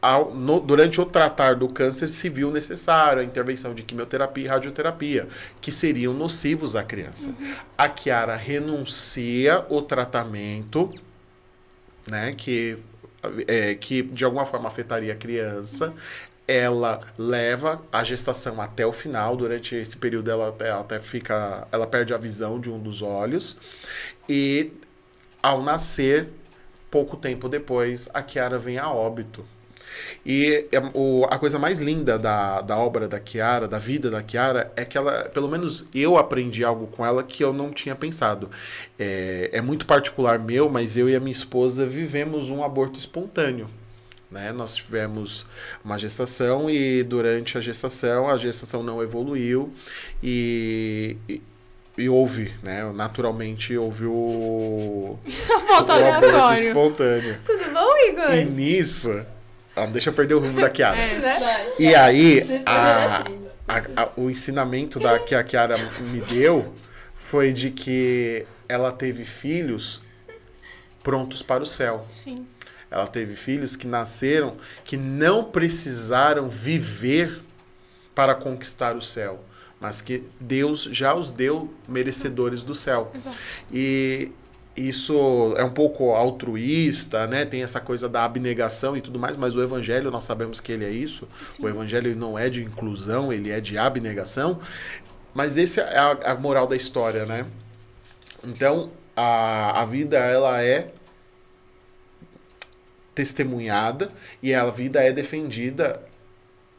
ao- 0.00 0.34
no- 0.34 0.60
durante 0.60 1.00
o 1.00 1.06
tratar 1.06 1.54
do 1.56 1.68
câncer 1.68 2.08
se 2.08 2.28
viu 2.28 2.50
necessário 2.50 3.20
a 3.20 3.24
intervenção 3.24 3.74
de 3.74 3.82
quimioterapia 3.82 4.44
e 4.44 4.46
radioterapia, 4.46 5.28
que 5.60 5.72
seriam 5.72 6.14
nocivos 6.14 6.76
à 6.76 6.82
criança. 6.84 7.34
A 7.76 7.88
Kiara 7.88 8.36
renuncia 8.36 9.64
o 9.68 9.82
tratamento, 9.82 10.90
né, 12.06 12.32
que, 12.36 12.78
é, 13.46 13.74
que 13.74 14.02
de 14.02 14.24
alguma 14.24 14.46
forma 14.46 14.68
afetaria 14.68 15.12
a 15.12 15.16
criança. 15.16 15.92
Ela 16.46 17.02
leva 17.18 17.82
a 17.92 18.02
gestação 18.02 18.58
até 18.58 18.86
o 18.86 18.92
final. 18.92 19.36
Durante 19.36 19.74
esse 19.74 19.98
período, 19.98 20.30
ela 20.30 20.48
até, 20.48 20.68
ela 20.70 20.80
até 20.80 20.98
fica. 20.98 21.68
Ela 21.70 21.86
perde 21.86 22.14
a 22.14 22.16
visão 22.16 22.58
de 22.58 22.70
um 22.70 22.78
dos 22.78 23.02
olhos. 23.02 23.58
E 24.26 24.72
ao 25.42 25.62
nascer, 25.62 26.28
pouco 26.90 27.18
tempo 27.18 27.50
depois, 27.50 28.08
a 28.14 28.22
Kiara 28.22 28.58
vem 28.58 28.78
a 28.78 28.90
óbito. 28.90 29.44
E 30.24 30.66
é, 30.72 30.78
o- 30.94 31.26
a 31.30 31.38
coisa 31.38 31.58
mais 31.58 31.78
linda 31.78 32.18
da, 32.18 32.60
da 32.60 32.76
obra 32.76 33.06
da 33.08 33.18
Kiara, 33.20 33.66
da 33.68 33.78
vida 33.78 34.10
da 34.10 34.22
Kiara, 34.22 34.72
é 34.76 34.84
que 34.84 34.96
ela, 34.98 35.24
pelo 35.32 35.48
menos 35.48 35.86
eu 35.94 36.16
aprendi 36.16 36.64
algo 36.64 36.86
com 36.88 37.04
ela 37.04 37.22
que 37.22 37.42
eu 37.42 37.52
não 37.52 37.70
tinha 37.70 37.94
pensado. 37.94 38.50
É, 38.98 39.50
é 39.52 39.60
muito 39.60 39.86
particular 39.86 40.38
meu, 40.38 40.68
mas 40.68 40.96
eu 40.96 41.08
e 41.08 41.14
a 41.16 41.20
minha 41.20 41.32
esposa 41.32 41.86
vivemos 41.86 42.50
um 42.50 42.62
aborto 42.62 42.98
espontâneo. 42.98 43.68
Né? 44.30 44.52
Nós 44.52 44.76
tivemos 44.76 45.46
uma 45.82 45.96
gestação 45.96 46.68
e 46.68 47.02
durante 47.02 47.56
a 47.56 47.60
gestação, 47.62 48.28
a 48.28 48.36
gestação 48.36 48.82
não 48.82 49.02
evoluiu 49.02 49.72
e, 50.22 51.16
e, 51.26 51.42
e 51.96 52.08
houve, 52.10 52.52
né? 52.62 52.92
Naturalmente 52.92 53.74
houve 53.74 54.04
o, 54.04 55.18
Volta 55.66 55.96
o 55.96 56.12
aborto 56.12 56.60
espontâneo. 56.68 57.38
Tudo 57.46 57.72
bom, 57.72 57.96
Igor? 58.06 58.34
E 58.34 58.44
nisso. 58.44 59.24
Ah, 59.78 59.84
não 59.86 59.92
deixa 59.92 60.10
eu 60.10 60.14
perder 60.14 60.34
o 60.34 60.38
rumo 60.40 60.60
da 60.60 60.68
Kiara. 60.68 60.96
Né? 60.96 61.72
E 61.78 61.94
aí, 61.94 62.42
a, 62.66 63.22
a- 63.68 64.02
a- 64.04 64.08
o 64.16 64.28
ensinamento 64.30 64.98
da, 64.98 65.18
que 65.18 65.34
a 65.34 65.44
Kiara 65.44 65.76
me 66.00 66.20
deu 66.22 66.74
foi 67.14 67.52
de 67.52 67.70
que 67.70 68.44
ela 68.68 68.90
teve 68.90 69.24
filhos 69.24 70.00
prontos 71.02 71.42
para 71.42 71.62
o 71.62 71.66
céu. 71.66 72.04
Sim. 72.08 72.46
Ela 72.90 73.06
teve 73.06 73.36
filhos 73.36 73.76
que 73.76 73.86
nasceram 73.86 74.56
que 74.84 74.96
não 74.96 75.44
precisaram 75.44 76.48
viver 76.48 77.40
para 78.14 78.34
conquistar 78.34 78.96
o 78.96 79.02
céu, 79.02 79.44
mas 79.78 80.00
que 80.00 80.24
Deus 80.40 80.84
já 80.90 81.14
os 81.14 81.30
deu 81.30 81.72
merecedores 81.86 82.62
do 82.62 82.74
céu. 82.74 83.12
Exato. 83.14 83.36
E 83.72 84.32
isso 84.78 85.54
é 85.56 85.64
um 85.64 85.70
pouco 85.70 86.12
altruísta, 86.12 87.26
né? 87.26 87.44
Tem 87.44 87.62
essa 87.62 87.80
coisa 87.80 88.08
da 88.08 88.24
abnegação 88.24 88.96
e 88.96 89.00
tudo 89.00 89.18
mais, 89.18 89.36
mas 89.36 89.56
o 89.56 89.62
evangelho 89.62 90.10
nós 90.10 90.24
sabemos 90.24 90.60
que 90.60 90.72
ele 90.72 90.84
é 90.84 90.90
isso. 90.90 91.28
Sim. 91.48 91.64
O 91.64 91.68
evangelho 91.68 92.14
não 92.16 92.38
é 92.38 92.48
de 92.48 92.62
inclusão, 92.62 93.32
ele 93.32 93.50
é 93.50 93.60
de 93.60 93.76
abnegação. 93.76 94.60
Mas 95.34 95.58
esse 95.58 95.80
é 95.80 95.98
a, 95.98 96.32
a 96.32 96.34
moral 96.36 96.66
da 96.66 96.76
história, 96.76 97.26
né? 97.26 97.46
Então, 98.44 98.90
a, 99.16 99.82
a 99.82 99.84
vida 99.84 100.18
ela 100.18 100.62
é 100.62 100.88
testemunhada 103.14 104.10
e 104.40 104.54
a 104.54 104.70
vida 104.70 105.02
é 105.02 105.12
defendida 105.12 106.00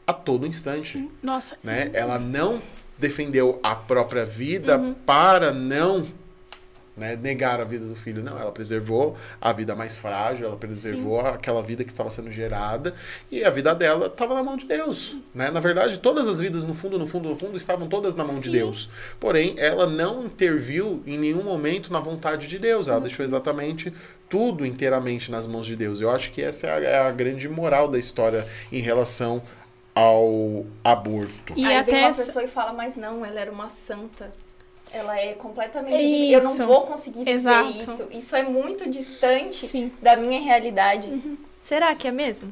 a 0.06 0.12
todo 0.12 0.46
instante 0.46 0.92
Sim. 0.92 1.10
Nossa. 1.22 1.58
né? 1.62 1.90
Ela 1.92 2.18
não 2.18 2.62
defendeu 2.98 3.60
a 3.62 3.74
própria 3.74 4.24
vida 4.24 4.78
para 5.04 5.52
não 5.52 6.06
né, 6.96 7.16
negar 7.16 7.60
a 7.60 7.64
vida 7.64 7.84
do 7.86 7.94
filho. 7.94 8.22
Não, 8.22 8.38
ela 8.38 8.52
preservou 8.52 9.16
a 9.40 9.52
vida 9.52 9.74
mais 9.74 9.96
frágil, 9.96 10.46
ela 10.46 10.56
preservou 10.56 11.20
aquela 11.20 11.62
vida 11.62 11.84
que 11.84 11.90
estava 11.90 12.10
sendo 12.10 12.30
gerada 12.30 12.94
e 13.30 13.44
a 13.44 13.50
vida 13.50 13.74
dela 13.74 14.06
estava 14.06 14.34
na 14.34 14.42
mão 14.42 14.56
de 14.56 14.66
Deus. 14.66 15.16
Né? 15.34 15.50
Na 15.50 15.60
verdade, 15.60 15.98
todas 15.98 16.28
as 16.28 16.38
vidas, 16.40 16.64
no 16.64 16.74
fundo, 16.74 16.98
no 16.98 17.06
fundo, 17.06 17.28
no 17.28 17.36
fundo, 17.36 17.56
estavam 17.56 17.88
todas 17.88 18.14
na 18.14 18.24
mão 18.24 18.32
de 18.34 18.40
Sim. 18.40 18.52
Deus. 18.52 18.90
Porém, 19.18 19.54
ela 19.56 19.86
não 19.86 20.24
interviu 20.24 21.02
em 21.06 21.16
nenhum 21.16 21.42
momento 21.42 21.92
na 21.92 22.00
vontade 22.00 22.46
de 22.48 22.58
Deus. 22.58 22.88
Ela 22.88 23.00
deixou 23.00 23.24
exatamente 23.24 23.92
tudo 24.28 24.64
inteiramente 24.66 25.30
nas 25.30 25.46
mãos 25.46 25.66
de 25.66 25.74
Deus. 25.76 26.00
Eu 26.00 26.10
acho 26.10 26.30
que 26.32 26.42
essa 26.42 26.66
é 26.66 26.70
a, 26.70 26.80
é 26.80 26.98
a 26.98 27.10
grande 27.10 27.48
moral 27.48 27.88
da 27.88 27.98
história 27.98 28.46
em 28.70 28.80
relação 28.80 29.42
ao 29.94 30.64
aborto. 30.84 31.52
E 31.56 31.64
Aí 31.64 31.76
até 31.78 31.90
vem 31.92 32.00
uma 32.02 32.08
essa- 32.10 32.24
pessoa 32.24 32.44
e 32.44 32.48
fala, 32.48 32.72
mas 32.72 32.96
não, 32.96 33.24
ela 33.24 33.40
era 33.40 33.50
uma 33.50 33.68
santa. 33.68 34.30
Ela 34.92 35.18
é 35.18 35.32
completamente. 35.34 35.94
É 35.94 35.98
divi- 35.98 36.32
Eu 36.32 36.42
não 36.42 36.52
isso. 36.52 36.66
vou 36.66 36.82
conseguir 36.82 37.18
viver 37.20 37.30
Exato. 37.30 37.68
isso. 37.78 38.08
Isso 38.10 38.36
é 38.36 38.42
muito 38.42 38.88
distante 38.90 39.66
Sim. 39.66 39.92
da 40.02 40.16
minha 40.16 40.40
realidade. 40.40 41.06
Uhum. 41.06 41.36
Será 41.60 41.94
que 41.94 42.08
é 42.08 42.12
mesmo? 42.12 42.50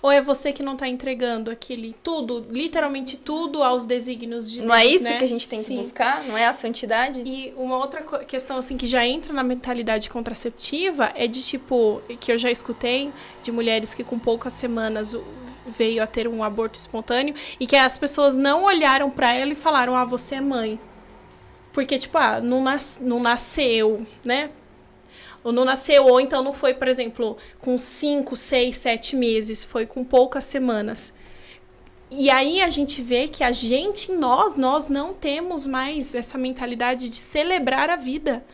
Ou 0.00 0.10
é 0.10 0.20
você 0.20 0.52
que 0.52 0.62
não 0.62 0.76
tá 0.76 0.86
entregando 0.86 1.50
aquele 1.50 1.96
tudo, 2.02 2.46
literalmente 2.50 3.16
tudo 3.16 3.62
aos 3.62 3.86
desígnios 3.86 4.50
de 4.50 4.58
Deus, 4.58 4.68
Não 4.68 4.74
é 4.74 4.84
isso 4.84 5.04
né? 5.04 5.16
que 5.16 5.24
a 5.24 5.28
gente 5.28 5.48
tem 5.48 5.60
que 5.60 5.64
Sim. 5.64 5.78
buscar? 5.78 6.22
Não 6.24 6.36
é 6.36 6.44
a 6.46 6.52
santidade? 6.52 7.22
E 7.24 7.54
uma 7.56 7.78
outra 7.78 8.02
questão, 8.02 8.58
assim, 8.58 8.76
que 8.76 8.86
já 8.86 9.06
entra 9.06 9.32
na 9.32 9.42
mentalidade 9.42 10.10
contraceptiva 10.10 11.10
é 11.14 11.26
de 11.26 11.42
tipo, 11.42 12.02
que 12.20 12.30
eu 12.30 12.36
já 12.36 12.50
escutei 12.50 13.10
de 13.42 13.50
mulheres 13.50 13.94
que 13.94 14.04
com 14.04 14.18
poucas 14.18 14.52
semanas 14.52 15.16
veio 15.66 16.02
a 16.02 16.06
ter 16.06 16.28
um 16.28 16.44
aborto 16.44 16.78
espontâneo 16.78 17.34
e 17.58 17.66
que 17.66 17.74
as 17.74 17.96
pessoas 17.96 18.36
não 18.36 18.64
olharam 18.64 19.08
pra 19.10 19.32
ela 19.34 19.52
e 19.52 19.56
falaram, 19.56 19.96
ah, 19.96 20.04
você 20.04 20.34
é 20.34 20.40
mãe. 20.42 20.78
Porque, 21.74 21.98
tipo, 21.98 22.16
ah, 22.16 22.40
não, 22.40 22.62
nas, 22.62 23.00
não 23.02 23.18
nasceu, 23.18 24.06
né? 24.24 24.50
Ou 25.42 25.52
não 25.52 25.64
nasceu, 25.64 26.06
ou 26.06 26.20
então 26.20 26.40
não 26.40 26.52
foi, 26.52 26.72
por 26.72 26.86
exemplo, 26.86 27.36
com 27.60 27.76
5, 27.76 28.36
6, 28.36 28.76
7 28.76 29.16
meses, 29.16 29.64
foi 29.64 29.84
com 29.84 30.04
poucas 30.04 30.44
semanas. 30.44 31.12
E 32.12 32.30
aí 32.30 32.62
a 32.62 32.68
gente 32.68 33.02
vê 33.02 33.26
que 33.26 33.42
a 33.42 33.50
gente, 33.50 34.12
nós, 34.12 34.56
nós 34.56 34.88
não 34.88 35.12
temos 35.12 35.66
mais 35.66 36.14
essa 36.14 36.38
mentalidade 36.38 37.08
de 37.08 37.16
celebrar 37.16 37.90
a 37.90 37.96
vida. 37.96 38.44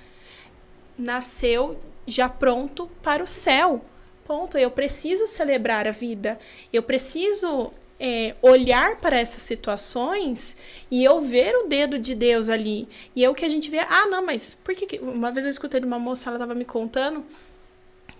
Nasceu 0.97 1.79
já 2.07 2.27
pronto 2.27 2.91
para 3.03 3.23
o 3.23 3.27
céu. 3.27 3.85
Ponto. 4.25 4.57
Eu 4.57 4.71
preciso 4.71 5.27
celebrar 5.27 5.87
a 5.87 5.91
vida. 5.91 6.39
Eu 6.73 6.83
preciso 6.83 7.71
é, 8.01 8.35
olhar 8.41 8.97
para 8.97 9.21
essas 9.21 9.43
situações 9.43 10.57
e 10.91 11.05
eu 11.05 11.21
ver 11.21 11.55
o 11.55 11.69
dedo 11.69 11.99
de 11.99 12.15
Deus 12.15 12.49
ali. 12.49 12.89
E 13.15 13.23
é 13.23 13.29
o 13.29 13.35
que 13.35 13.45
a 13.45 13.49
gente 13.49 13.71
vê. 13.71 13.79
Ah, 13.81 14.07
não, 14.07 14.25
mas 14.25 14.55
por 14.55 14.75
que. 14.75 14.99
Uma 14.99 15.31
vez 15.31 15.45
eu 15.45 15.51
escutei 15.51 15.79
de 15.79 15.87
uma 15.87 15.99
moça, 15.99 16.31
ela 16.31 16.37
estava 16.39 16.55
me 16.55 16.65
contando 16.65 17.23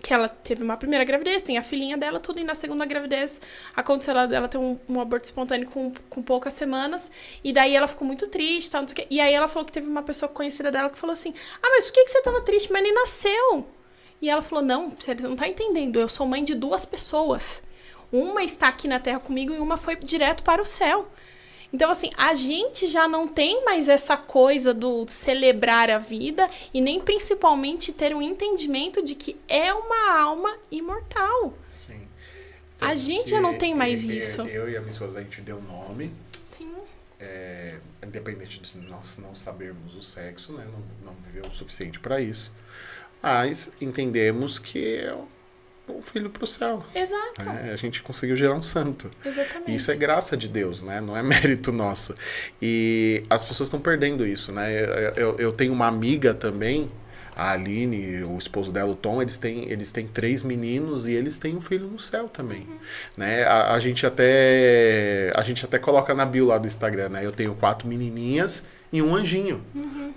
que 0.01 0.13
ela 0.13 0.27
teve 0.27 0.63
uma 0.63 0.75
primeira 0.75 1.05
gravidez, 1.05 1.43
tem 1.43 1.57
a 1.57 1.63
filhinha 1.63 1.95
dela, 1.95 2.19
tudo, 2.19 2.39
e 2.39 2.43
na 2.43 2.55
segunda 2.55 2.85
gravidez 2.85 3.39
aconteceu 3.75 4.17
ela, 4.17 4.35
ela 4.35 4.47
ter 4.47 4.57
um, 4.57 4.77
um 4.89 4.99
aborto 4.99 5.25
espontâneo 5.25 5.69
com, 5.69 5.91
com 6.09 6.23
poucas 6.23 6.53
semanas, 6.53 7.11
e 7.43 7.53
daí 7.53 7.75
ela 7.75 7.87
ficou 7.87 8.07
muito 8.07 8.27
triste, 8.27 8.71
tal, 8.71 8.81
não 8.81 8.87
sei 8.87 9.03
o. 9.03 9.07
E 9.11 9.19
aí 9.19 9.33
ela 9.33 9.47
falou 9.47 9.63
que 9.63 9.71
teve 9.71 9.87
uma 9.87 10.01
pessoa 10.01 10.27
conhecida 10.27 10.71
dela 10.71 10.89
que 10.89 10.97
falou 10.97 11.13
assim: 11.13 11.33
Ah, 11.61 11.69
mas 11.69 11.85
por 11.85 11.93
que, 11.93 12.05
que 12.05 12.11
você 12.11 12.21
tava 12.23 12.41
triste? 12.41 12.71
Mas 12.71 12.81
nem 12.81 12.93
nasceu. 12.93 13.67
E 14.19 14.29
ela 14.29 14.41
falou: 14.41 14.63
Não, 14.63 14.89
você 14.89 15.13
não 15.15 15.35
tá 15.35 15.47
entendendo, 15.47 15.99
eu 15.99 16.09
sou 16.09 16.25
mãe 16.25 16.43
de 16.43 16.55
duas 16.55 16.83
pessoas. 16.83 17.61
Uma 18.11 18.43
está 18.43 18.67
aqui 18.67 18.87
na 18.87 18.99
Terra 18.99 19.19
comigo 19.19 19.53
e 19.53 19.59
uma 19.59 19.77
foi 19.77 19.95
direto 19.95 20.43
para 20.43 20.61
o 20.61 20.65
céu. 20.65 21.07
Então, 21.73 21.89
assim, 21.89 22.09
a 22.17 22.33
gente 22.33 22.85
já 22.87 23.07
não 23.07 23.27
tem 23.27 23.63
mais 23.63 23.87
essa 23.87 24.17
coisa 24.17 24.73
do 24.73 25.05
celebrar 25.07 25.89
a 25.89 25.97
vida 25.97 26.49
e 26.73 26.81
nem 26.81 26.99
principalmente 26.99 27.93
ter 27.93 28.13
um 28.13 28.21
entendimento 28.21 29.01
de 29.01 29.15
que 29.15 29.37
é 29.47 29.73
uma 29.73 30.19
alma 30.19 30.53
imortal. 30.69 31.53
Sim. 31.71 32.01
A 32.79 32.93
gente 32.95 33.29
já 33.29 33.39
não 33.39 33.57
tem 33.57 33.73
mais 33.73 34.03
isso. 34.03 34.41
Eu 34.41 34.69
e 34.69 34.75
a 34.75 34.81
minha 34.81 34.91
esposa, 34.91 35.19
a 35.19 35.23
gente 35.23 35.39
deu 35.41 35.61
nome. 35.61 36.11
Sim. 36.43 36.73
é, 37.21 37.77
independente 38.03 38.59
de 38.59 38.89
nós 38.89 39.17
não 39.19 39.35
sabermos 39.35 39.95
o 39.95 40.01
sexo, 40.01 40.53
né? 40.53 40.65
Não, 40.65 41.11
não 41.13 41.15
viver 41.21 41.45
o 41.45 41.51
suficiente 41.53 41.99
para 41.99 42.19
isso. 42.19 42.51
Mas 43.21 43.71
entendemos 43.79 44.57
que 44.57 45.05
é 45.91 45.97
um 45.97 46.01
filho 46.01 46.29
para 46.29 46.43
o 46.43 46.47
céu. 46.47 46.83
Exato. 46.95 47.45
né? 47.45 47.71
A 47.73 47.75
gente 47.75 48.01
conseguiu 48.01 48.35
gerar 48.35 48.55
um 48.55 48.63
santo. 48.63 49.09
Exatamente. 49.25 49.71
E 49.71 49.75
Isso 49.75 49.91
é 49.91 49.95
graça 49.95 50.35
de 50.37 50.47
Deus, 50.47 50.81
né? 50.81 50.99
Não 51.01 51.15
é 51.15 51.21
mérito 51.23 51.71
nosso. 51.71 52.15
E 52.61 53.23
as 53.29 53.43
pessoas 53.43 53.67
estão 53.67 53.79
perdendo 53.79 54.25
isso, 54.25 54.51
né? 54.51 54.71
Eu, 55.15 55.35
eu- 55.37 55.51
tenho 55.51 55.73
uma 55.73 55.87
amiga 55.87 56.33
também, 56.33 56.89
a 57.35 57.51
Aline, 57.51 58.23
o 58.23 58.37
esposo 58.37 58.71
dela, 58.71 58.91
o 58.91 58.95
Tom, 58.95 59.21
eles 59.21 59.37
têm, 59.37 59.69
eles 59.71 59.91
têm 59.91 60.05
três 60.07 60.43
meninos 60.43 61.07
e 61.07 61.11
eles 61.13 61.37
têm 61.37 61.55
um 61.55 61.61
filho 61.61 61.87
no 61.87 61.99
céu 61.99 62.27
também, 62.27 62.67
né? 63.17 63.43
A, 63.43 63.73
a 63.73 63.79
gente 63.79 64.05
até 64.05 65.31
a 65.35 65.41
gente 65.41 65.63
até 65.65 65.77
coloca 65.79 66.13
na 66.13 66.25
bio 66.25 66.45
lá 66.47 66.57
do 66.57 66.67
Instagram, 66.67 67.09
né? 67.09 67.25
Eu 67.25 67.31
tenho 67.31 67.53
quatro 67.55 67.87
menininhas 67.87 68.65
e 68.91 69.01
um 69.01 69.15
anjinho, 69.15 69.63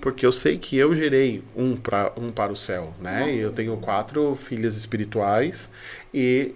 porque 0.00 0.26
eu 0.26 0.32
sei 0.32 0.58
que 0.58 0.76
eu 0.76 0.94
gerei 0.94 1.42
um 1.56 1.76
para 1.76 2.12
um 2.16 2.32
para 2.32 2.52
o 2.52 2.56
céu, 2.56 2.92
né? 3.00 3.32
E 3.32 3.38
eu 3.38 3.52
tenho 3.52 3.76
quatro 3.76 4.34
filhas 4.34 4.76
espirituais 4.76 5.68
e 6.12 6.54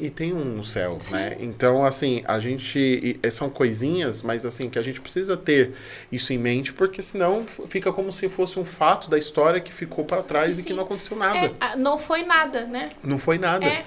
e 0.00 0.08
tem 0.08 0.32
um 0.32 0.44
no 0.44 0.64
céu, 0.64 0.96
né? 1.10 1.36
Então, 1.40 1.84
assim, 1.84 2.22
a 2.26 2.38
gente. 2.38 3.20
são 3.30 3.50
coisinhas, 3.50 4.22
mas 4.22 4.46
assim, 4.46 4.70
que 4.70 4.78
a 4.78 4.82
gente 4.82 5.00
precisa 5.00 5.36
ter 5.36 5.74
isso 6.10 6.32
em 6.32 6.38
mente, 6.38 6.72
porque 6.72 7.02
senão 7.02 7.44
fica 7.66 7.92
como 7.92 8.12
se 8.12 8.28
fosse 8.28 8.58
um 8.58 8.64
fato 8.64 9.10
da 9.10 9.18
história 9.18 9.60
que 9.60 9.72
ficou 9.72 10.04
para 10.04 10.22
trás 10.22 10.60
e 10.60 10.62
que 10.62 10.68
Sim. 10.68 10.76
não 10.76 10.84
aconteceu 10.84 11.16
nada. 11.16 11.38
É, 11.38 11.52
ah, 11.60 11.76
não 11.76 11.98
foi 11.98 12.22
nada, 12.22 12.66
né? 12.66 12.90
Não 13.02 13.18
foi 13.18 13.36
nada. 13.36 13.66
É. 13.66 13.84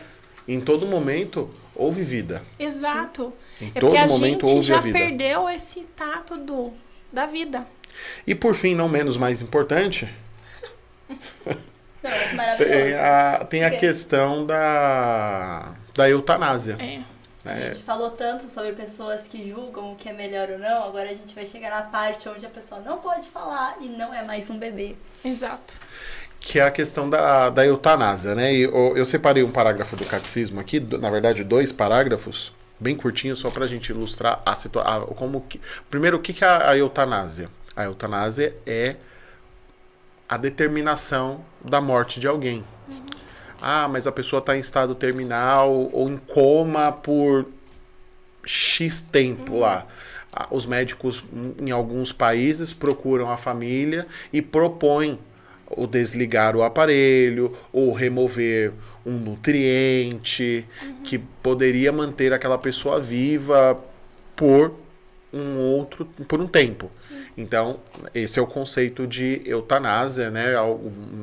Em 0.47 0.61
todo 0.61 0.85
momento 0.85 1.49
houve 1.75 2.03
vida. 2.03 2.43
Exato. 2.59 3.33
Em 3.59 3.71
é 3.73 3.79
todo 3.79 3.95
a 3.95 4.07
momento 4.07 4.45
gente 4.45 4.55
houve 4.55 4.59
a 4.59 4.75
já 4.75 4.81
vida. 4.81 4.97
perdeu 4.97 5.49
esse 5.49 5.81
tato 5.95 6.37
do, 6.37 6.73
da 7.11 7.25
vida. 7.25 7.65
E 8.25 8.35
por 8.35 8.55
fim, 8.55 8.75
não 8.75 8.87
menos 8.87 9.17
mais 9.17 9.41
importante, 9.41 10.07
Não, 12.03 12.11
é 12.11 12.27
tem 12.27 12.35
maravilhoso. 12.35 13.01
a, 13.01 13.45
tem 13.45 13.63
a 13.63 13.71
questão 13.71 14.45
da, 14.45 15.73
da 15.95 16.09
eutanásia. 16.09 16.77
É. 16.79 17.01
A 17.45 17.53
né? 17.53 17.73
gente 17.73 17.83
falou 17.83 18.11
tanto 18.11 18.49
sobre 18.49 18.73
pessoas 18.73 19.27
que 19.27 19.49
julgam 19.49 19.93
o 19.93 19.95
que 19.95 20.09
é 20.09 20.13
melhor 20.13 20.49
ou 20.49 20.59
não, 20.59 20.83
agora 20.83 21.09
a 21.09 21.13
gente 21.13 21.33
vai 21.33 21.45
chegar 21.45 21.69
na 21.69 21.81
parte 21.81 22.27
onde 22.27 22.45
a 22.45 22.49
pessoa 22.49 22.81
não 22.81 22.97
pode 22.97 23.29
falar 23.29 23.77
e 23.79 23.87
não 23.87 24.13
é 24.13 24.23
mais 24.23 24.49
um 24.49 24.57
bebê. 24.57 24.95
Exato. 25.23 25.75
que 26.39 26.59
é 26.59 26.63
a 26.63 26.71
questão 26.71 27.09
da, 27.09 27.49
da 27.49 27.65
eutanásia, 27.65 28.35
né? 28.35 28.53
E 28.53 28.61
eu, 28.61 28.95
eu 28.95 29.05
separei 29.05 29.43
um 29.43 29.51
parágrafo 29.51 29.95
do 29.95 30.05
catecismo 30.05 30.59
aqui, 30.59 30.79
na 30.79 31.09
verdade, 31.09 31.43
dois 31.43 31.71
parágrafos, 31.71 32.51
bem 32.79 32.95
curtinhos, 32.95 33.39
só 33.39 33.49
para 33.49 33.65
a 33.65 33.67
gente 33.67 33.89
ilustrar 33.89 34.41
a 34.45 34.55
situação. 34.55 35.07
Como 35.07 35.41
que, 35.41 35.59
primeiro, 35.89 36.17
o 36.17 36.19
que, 36.19 36.33
que 36.33 36.43
é 36.43 36.47
a, 36.47 36.71
a 36.71 36.77
eutanásia? 36.77 37.49
A 37.75 37.85
eutanásia 37.85 38.55
é 38.65 38.95
a 40.27 40.37
determinação 40.37 41.43
da 41.63 41.79
morte 41.79 42.19
de 42.19 42.27
alguém. 42.27 42.63
Ah, 43.61 43.87
mas 43.87 44.05
a 44.05 44.11
pessoa 44.11 44.39
está 44.39 44.55
em 44.55 44.59
estado 44.59 44.93
terminal 44.93 45.89
ou 45.91 46.09
em 46.09 46.17
coma 46.17 46.91
por 46.91 47.47
X 48.45 49.01
tempo 49.01 49.59
lá. 49.59 49.87
Ah, 50.31 50.47
Os 50.51 50.65
médicos, 50.65 51.23
em 51.59 51.71
alguns 51.71 52.11
países, 52.11 52.73
procuram 52.73 53.29
a 53.31 53.37
família 53.37 54.05
e 54.31 54.41
propõem 54.41 55.19
o 55.69 55.85
desligar 55.85 56.55
o 56.55 56.63
aparelho 56.63 57.55
ou 57.73 57.91
remover 57.91 58.73
um 59.07 59.17
nutriente 59.17 60.65
que 61.03 61.17
poderia 61.17 61.91
manter 61.91 62.33
aquela 62.33 62.57
pessoa 62.57 62.99
viva 62.99 63.81
por 64.35 64.73
um 65.31 65.57
outro 65.57 66.05
por 66.27 66.39
um 66.39 66.47
tempo. 66.47 66.89
Então, 67.37 67.79
esse 68.13 68.39
é 68.39 68.41
o 68.41 68.47
conceito 68.47 69.05
de 69.05 69.41
eutanásia, 69.45 70.29
né? 70.29 70.53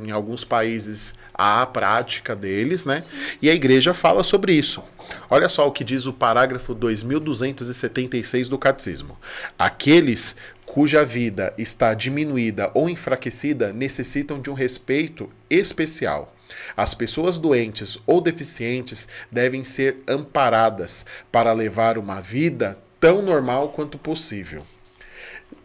Em 0.05 0.11
alguns 0.11 0.45
países 0.45 1.15
há 1.33 1.63
a 1.63 1.67
prática 1.67 2.35
deles, 2.35 2.85
né? 2.87 3.03
E 3.41 3.51
a 3.51 3.55
igreja 3.55 3.95
fala 3.95 4.23
sobre 4.23 4.53
isso. 4.53 4.83
Olha 5.29 5.49
só 5.49 5.67
o 5.69 5.73
que 5.73 5.85
diz 5.85 6.07
o 6.07 6.13
parágrafo 6.13 6.75
2276 6.75 8.49
do 8.49 8.59
Catecismo. 8.59 9.19
Aqueles 9.59 10.37
cuja 10.65 11.05
vida 11.05 11.53
está 11.59 11.93
diminuída 11.95 12.71
ou 12.75 12.89
enfraquecida 12.89 13.73
necessitam 13.73 14.41
de 14.41 14.51
um 14.51 14.55
respeito 14.55 15.31
especial. 15.49 16.35
As 16.77 16.95
pessoas 16.95 17.39
doentes 17.39 17.99
ou 18.07 18.21
deficientes 18.21 19.09
devem 19.31 19.65
ser 19.65 19.99
amparadas 20.07 21.05
para 21.31 21.53
levar 21.53 21.99
uma 21.99 22.21
vida 22.21 22.79
tão 23.01 23.23
normal 23.23 23.69
quanto 23.69 23.99
possível. 23.99 24.65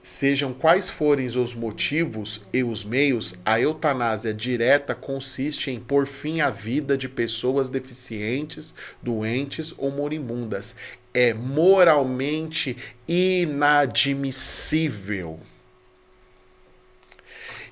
Sejam 0.02 0.54
quais 0.54 0.90
forem 0.90 1.28
os 1.28 1.54
motivos 1.54 2.42
e 2.52 2.64
os 2.64 2.84
meios, 2.84 3.36
a 3.46 3.60
eutanásia 3.60 4.34
direta 4.34 4.96
consiste 4.96 5.70
em 5.70 5.80
pôr 5.80 6.08
fim 6.08 6.42
à 6.42 6.50
vida 6.50 6.98
de 6.98 7.08
pessoas 7.10 7.70
deficientes, 7.70 8.74
doentes 9.02 9.74
ou 9.78 9.92
moribundas. 9.92 10.76
É 11.14 11.34
moralmente 11.34 12.78
inadmissível. 13.08 15.40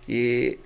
E 0.07 0.59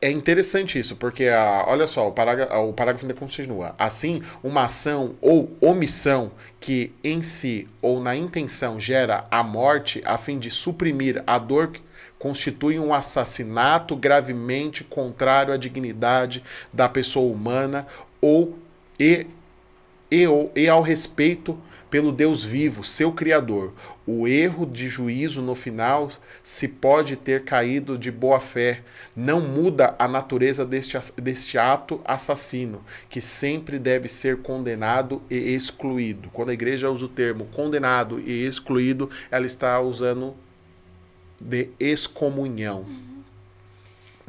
é 0.00 0.10
interessante 0.10 0.78
isso, 0.78 0.94
porque 0.96 1.24
a, 1.26 1.64
olha 1.66 1.86
só, 1.86 2.08
o 2.08 2.12
parágrafo, 2.12 2.54
o 2.56 2.72
parágrafo 2.72 3.04
ainda 3.04 3.14
continua. 3.18 3.74
Assim, 3.78 4.22
uma 4.42 4.64
ação 4.64 5.16
ou 5.20 5.50
omissão 5.60 6.30
que 6.60 6.92
em 7.02 7.22
si 7.22 7.68
ou 7.82 8.00
na 8.00 8.14
intenção 8.16 8.78
gera 8.78 9.26
a 9.30 9.42
morte 9.42 10.00
a 10.04 10.16
fim 10.16 10.38
de 10.38 10.50
suprimir 10.50 11.22
a 11.26 11.38
dor 11.38 11.72
constitui 12.18 12.78
um 12.78 12.92
assassinato 12.92 13.94
gravemente 13.96 14.82
contrário 14.84 15.52
à 15.54 15.56
dignidade 15.56 16.42
da 16.72 16.88
pessoa 16.88 17.32
humana 17.32 17.86
ou 18.20 18.58
e, 18.98 19.26
e, 20.10 20.26
ou- 20.26 20.50
e 20.54 20.68
ao 20.68 20.82
respeito 20.82 21.58
pelo 21.90 22.12
Deus 22.12 22.44
vivo, 22.44 22.84
seu 22.84 23.12
Criador. 23.12 23.72
O 24.10 24.26
erro 24.26 24.64
de 24.64 24.88
juízo 24.88 25.42
no 25.42 25.54
final 25.54 26.10
se 26.42 26.66
pode 26.66 27.14
ter 27.14 27.44
caído 27.44 27.98
de 27.98 28.10
boa 28.10 28.40
fé. 28.40 28.80
Não 29.14 29.38
muda 29.38 29.94
a 29.98 30.08
natureza 30.08 30.64
deste, 30.64 30.96
deste 31.20 31.58
ato 31.58 32.00
assassino, 32.06 32.82
que 33.10 33.20
sempre 33.20 33.78
deve 33.78 34.08
ser 34.08 34.38
condenado 34.38 35.20
e 35.28 35.36
excluído. 35.36 36.30
Quando 36.32 36.48
a 36.48 36.54
igreja 36.54 36.90
usa 36.90 37.04
o 37.04 37.08
termo 37.08 37.44
condenado 37.52 38.18
e 38.18 38.46
excluído, 38.46 39.10
ela 39.30 39.44
está 39.44 39.78
usando 39.78 40.34
de 41.38 41.68
excomunhão. 41.78 43.07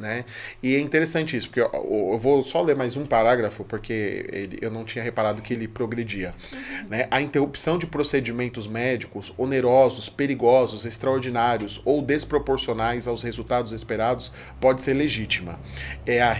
Né? 0.00 0.24
E 0.62 0.74
é 0.74 0.80
interessante 0.80 1.36
isso, 1.36 1.48
porque 1.48 1.60
eu, 1.60 2.10
eu 2.12 2.18
vou 2.18 2.42
só 2.42 2.62
ler 2.62 2.74
mais 2.74 2.96
um 2.96 3.04
parágrafo, 3.04 3.64
porque 3.64 4.24
ele- 4.32 4.58
eu 4.62 4.70
não 4.70 4.82
tinha 4.84 5.04
reparado 5.04 5.42
que 5.42 5.52
ele 5.52 5.68
progredia. 5.68 6.34
Né? 6.88 7.06
A 7.10 7.20
interrupção 7.20 7.76
de 7.76 7.86
procedimentos 7.86 8.66
médicos 8.66 9.32
onerosos, 9.36 10.08
perigosos, 10.08 10.86
extraordinários 10.86 11.82
ou 11.84 12.00
desproporcionais 12.00 13.06
aos 13.06 13.22
resultados 13.22 13.72
esperados 13.72 14.32
pode 14.58 14.80
ser 14.80 14.94
legítima. 14.94 15.60
É 16.06 16.22
a, 16.22 16.34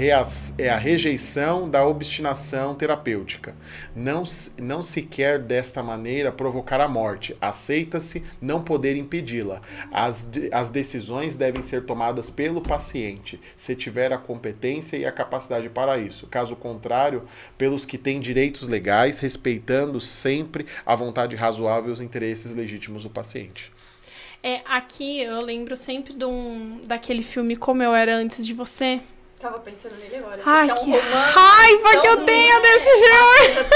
é 0.58 0.70
a 0.70 0.78
rejeição 0.78 1.68
da 1.68 1.86
obstinação 1.86 2.74
terapêutica. 2.74 3.54
Não, 3.94 4.24
se- 4.24 4.52
não 4.58 4.82
se 4.82 5.02
quer 5.02 5.38
desta 5.38 5.82
maneira 5.82 6.32
provocar 6.32 6.80
a 6.80 6.88
morte. 6.88 7.36
Aceita-se 7.40 8.22
não 8.40 8.62
poder 8.62 8.96
impedi-la. 8.96 9.60
As, 9.92 10.24
de- 10.30 10.48
as 10.52 10.70
decisões 10.70 11.36
devem 11.36 11.62
ser 11.62 11.84
tomadas 11.84 12.30
pelo 12.30 12.60
paciente, 12.60 13.40
se 13.56 13.74
tiver 13.74 14.12
a 14.12 14.18
competência 14.18 14.96
e 14.96 15.04
a 15.04 15.12
capacidade 15.12 15.68
para 15.68 15.98
isso. 15.98 16.26
Caso 16.26 16.56
contrário, 16.56 17.28
pelos 17.56 17.84
que 17.84 17.98
têm 17.98 18.20
direitos 18.20 18.66
legais, 18.66 19.18
respeitando 19.18 20.00
sempre 20.00 20.66
a 20.84 20.94
vontade 20.94 21.36
razoável 21.36 21.90
e 21.90 21.92
os 21.92 22.00
interesses 22.00 22.54
legítimos 22.54 23.02
do 23.02 23.10
paciente. 23.10 23.72
É, 24.42 24.62
aqui 24.64 25.20
eu 25.20 25.40
lembro 25.42 25.76
sempre 25.76 26.14
de 26.14 26.24
um, 26.24 26.80
daquele 26.84 27.22
filme 27.22 27.56
Como 27.56 27.82
Eu 27.82 27.94
Era 27.94 28.16
Antes 28.16 28.46
de 28.46 28.54
Você. 28.54 29.00
Tava 29.40 29.58
pensando 29.60 29.96
nele 29.96 30.16
agora. 30.16 30.42
Ai, 30.44 30.66
que 30.66 30.72
é 30.72 30.74
um 30.74 31.00
romance 31.00 31.32
raiva 31.32 31.90
que 31.92 32.02
tão 32.02 32.10
eu 32.10 32.24
tenho 32.26 32.60
desse 32.62 32.84
né? 33.00 33.06
filme! 33.08 33.68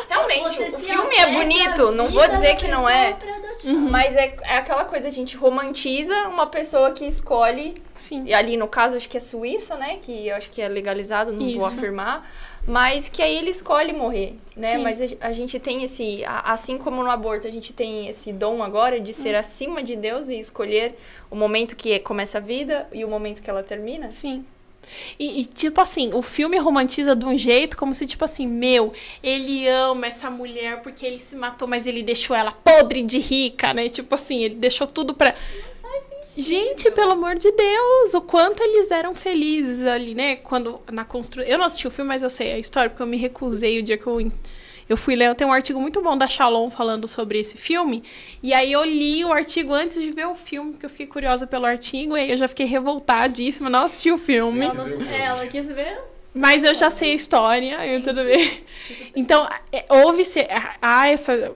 Realmente, 0.08 0.56
Você 0.56 0.68
o 0.74 0.78
filme 0.78 1.16
é 1.16 1.26
bonito, 1.34 1.92
não 1.92 2.08
vou 2.08 2.26
dizer 2.26 2.56
que 2.56 2.66
não 2.66 2.88
é. 2.88 3.08
adotar. 3.08 3.74
Mas 3.90 4.16
é, 4.16 4.34
é 4.42 4.56
aquela 4.56 4.86
coisa, 4.86 5.08
a 5.08 5.10
gente 5.10 5.36
romantiza 5.36 6.28
uma 6.28 6.46
pessoa 6.46 6.92
que 6.92 7.04
escolhe, 7.04 7.74
Sim. 7.94 8.24
e 8.24 8.32
ali 8.32 8.56
no 8.56 8.66
caso 8.68 8.96
acho 8.96 9.06
que 9.08 9.18
é 9.18 9.20
Suíça, 9.20 9.76
né? 9.76 9.98
Que 10.00 10.28
eu 10.28 10.36
acho 10.36 10.48
que 10.50 10.62
é 10.62 10.68
legalizado, 10.68 11.30
não 11.30 11.40
vou 11.40 11.66
Isso. 11.68 11.76
afirmar. 11.76 12.30
Mas 12.66 13.08
que 13.10 13.22
aí 13.22 13.36
ele 13.36 13.50
escolhe 13.50 13.92
morrer, 13.92 14.36
né? 14.56 14.78
Sim. 14.78 14.82
Mas 14.82 14.98
a, 15.20 15.28
a 15.28 15.32
gente 15.32 15.58
tem 15.60 15.84
esse, 15.84 16.24
a- 16.24 16.52
assim 16.52 16.78
como 16.78 17.02
no 17.04 17.10
aborto, 17.10 17.46
a 17.46 17.50
gente 17.50 17.72
tem 17.72 18.08
esse 18.08 18.32
dom 18.32 18.62
agora 18.62 18.98
de 18.98 19.10
Hum. 19.10 19.14
ser 19.14 19.34
acima 19.34 19.82
de 19.82 19.94
Deus 19.94 20.28
e 20.28 20.38
escolher 20.38 20.98
o 21.30 21.36
momento 21.36 21.76
que 21.76 21.98
começa 22.00 22.38
a 22.38 22.40
vida 22.40 22.88
e 22.92 23.04
o 23.04 23.08
momento 23.08 23.42
que 23.42 23.50
ela 23.50 23.62
termina. 23.62 24.10
Sim. 24.10 24.44
E, 25.18 25.40
e, 25.40 25.44
tipo 25.44 25.80
assim, 25.80 26.10
o 26.14 26.22
filme 26.22 26.58
romantiza 26.58 27.14
de 27.14 27.24
um 27.24 27.36
jeito 27.36 27.76
como 27.76 27.92
se, 27.94 28.06
tipo 28.06 28.24
assim, 28.24 28.46
meu, 28.46 28.92
ele 29.22 29.68
ama 29.68 30.06
essa 30.06 30.30
mulher 30.30 30.82
porque 30.82 31.04
ele 31.04 31.18
se 31.18 31.36
matou, 31.36 31.66
mas 31.68 31.86
ele 31.86 32.02
deixou 32.02 32.34
ela 32.34 32.52
podre 32.52 33.02
de 33.02 33.18
rica, 33.18 33.72
né? 33.72 33.88
Tipo 33.88 34.14
assim, 34.14 34.42
ele 34.42 34.54
deixou 34.54 34.86
tudo 34.86 35.14
pra. 35.14 35.34
Gente, 36.36 36.90
pelo 36.90 37.12
amor 37.12 37.36
de 37.36 37.50
Deus, 37.50 38.12
o 38.12 38.20
quanto 38.20 38.62
eles 38.62 38.90
eram 38.90 39.14
felizes 39.14 39.82
ali, 39.86 40.14
né? 40.14 40.36
Quando 40.36 40.80
na 40.90 41.04
construção. 41.04 41.48
Eu 41.50 41.56
não 41.56 41.64
assisti 41.64 41.88
o 41.88 41.90
filme, 41.90 42.08
mas 42.08 42.22
eu 42.22 42.28
sei 42.28 42.52
a 42.52 42.58
história, 42.58 42.90
porque 42.90 43.02
eu 43.02 43.06
me 43.06 43.16
recusei 43.16 43.78
o 43.78 43.82
dia 43.82 43.96
que 43.96 44.06
eu 44.06 44.20
eu 44.88 44.96
fui 44.96 45.16
ler, 45.16 45.34
tem 45.34 45.46
um 45.46 45.52
artigo 45.52 45.80
muito 45.80 46.00
bom 46.00 46.16
da 46.16 46.28
Shalom 46.28 46.70
falando 46.70 47.08
sobre 47.08 47.40
esse 47.40 47.56
filme. 47.56 48.04
E 48.42 48.54
aí 48.54 48.70
eu 48.70 48.84
li 48.84 49.24
o 49.24 49.32
artigo 49.32 49.72
antes 49.72 50.00
de 50.00 50.10
ver 50.12 50.26
o 50.26 50.34
filme, 50.34 50.72
porque 50.72 50.86
eu 50.86 50.90
fiquei 50.90 51.06
curiosa 51.06 51.46
pelo 51.46 51.66
artigo, 51.66 52.16
e 52.16 52.20
aí 52.20 52.30
eu 52.30 52.36
já 52.36 52.46
fiquei 52.46 52.66
revoltadíssima, 52.66 53.68
não 53.68 53.84
assisti 53.84 54.12
o 54.12 54.18
filme. 54.18 54.66
Ela, 54.66 54.74
não, 54.74 55.10
ela 55.12 55.46
quis 55.46 55.66
ver. 55.66 55.98
Mas 56.32 56.62
eu 56.62 56.74
já 56.74 56.90
sei 56.90 57.12
a 57.12 57.14
história, 57.14 57.96
e 57.96 58.00
tudo 58.00 58.22
bem. 58.22 58.62
Então, 59.16 59.48
é, 59.72 59.84
houve-se. 59.88 60.46
Há 60.80 61.08
essa. 61.08 61.52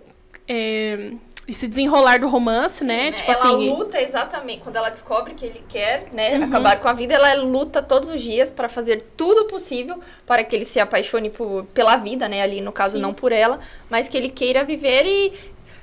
É, 0.48 1.12
esse 1.50 1.66
desenrolar 1.66 2.20
do 2.20 2.28
romance, 2.28 2.84
né? 2.84 3.06
Sim, 3.06 3.16
tipo 3.16 3.30
ela 3.30 3.38
assim. 3.38 3.70
luta 3.70 4.00
exatamente 4.00 4.60
quando 4.60 4.76
ela 4.76 4.88
descobre 4.88 5.34
que 5.34 5.44
ele 5.44 5.60
quer, 5.68 6.06
né, 6.12 6.38
uhum. 6.38 6.44
acabar 6.44 6.80
com 6.80 6.88
a 6.88 6.92
vida, 6.92 7.14
ela 7.14 7.34
luta 7.34 7.82
todos 7.82 8.08
os 8.08 8.22
dias 8.22 8.50
para 8.50 8.68
fazer 8.68 9.04
tudo 9.16 9.46
possível 9.46 9.98
para 10.24 10.44
que 10.44 10.54
ele 10.54 10.64
se 10.64 10.78
apaixone 10.78 11.28
por, 11.28 11.64
pela 11.74 11.96
vida, 11.96 12.28
né, 12.28 12.40
ali 12.40 12.60
no 12.60 12.70
caso 12.70 12.96
Sim. 12.96 13.02
não 13.02 13.12
por 13.12 13.32
ela, 13.32 13.58
mas 13.88 14.08
que 14.08 14.16
ele 14.16 14.30
queira 14.30 14.62
viver 14.62 15.04
e 15.04 15.32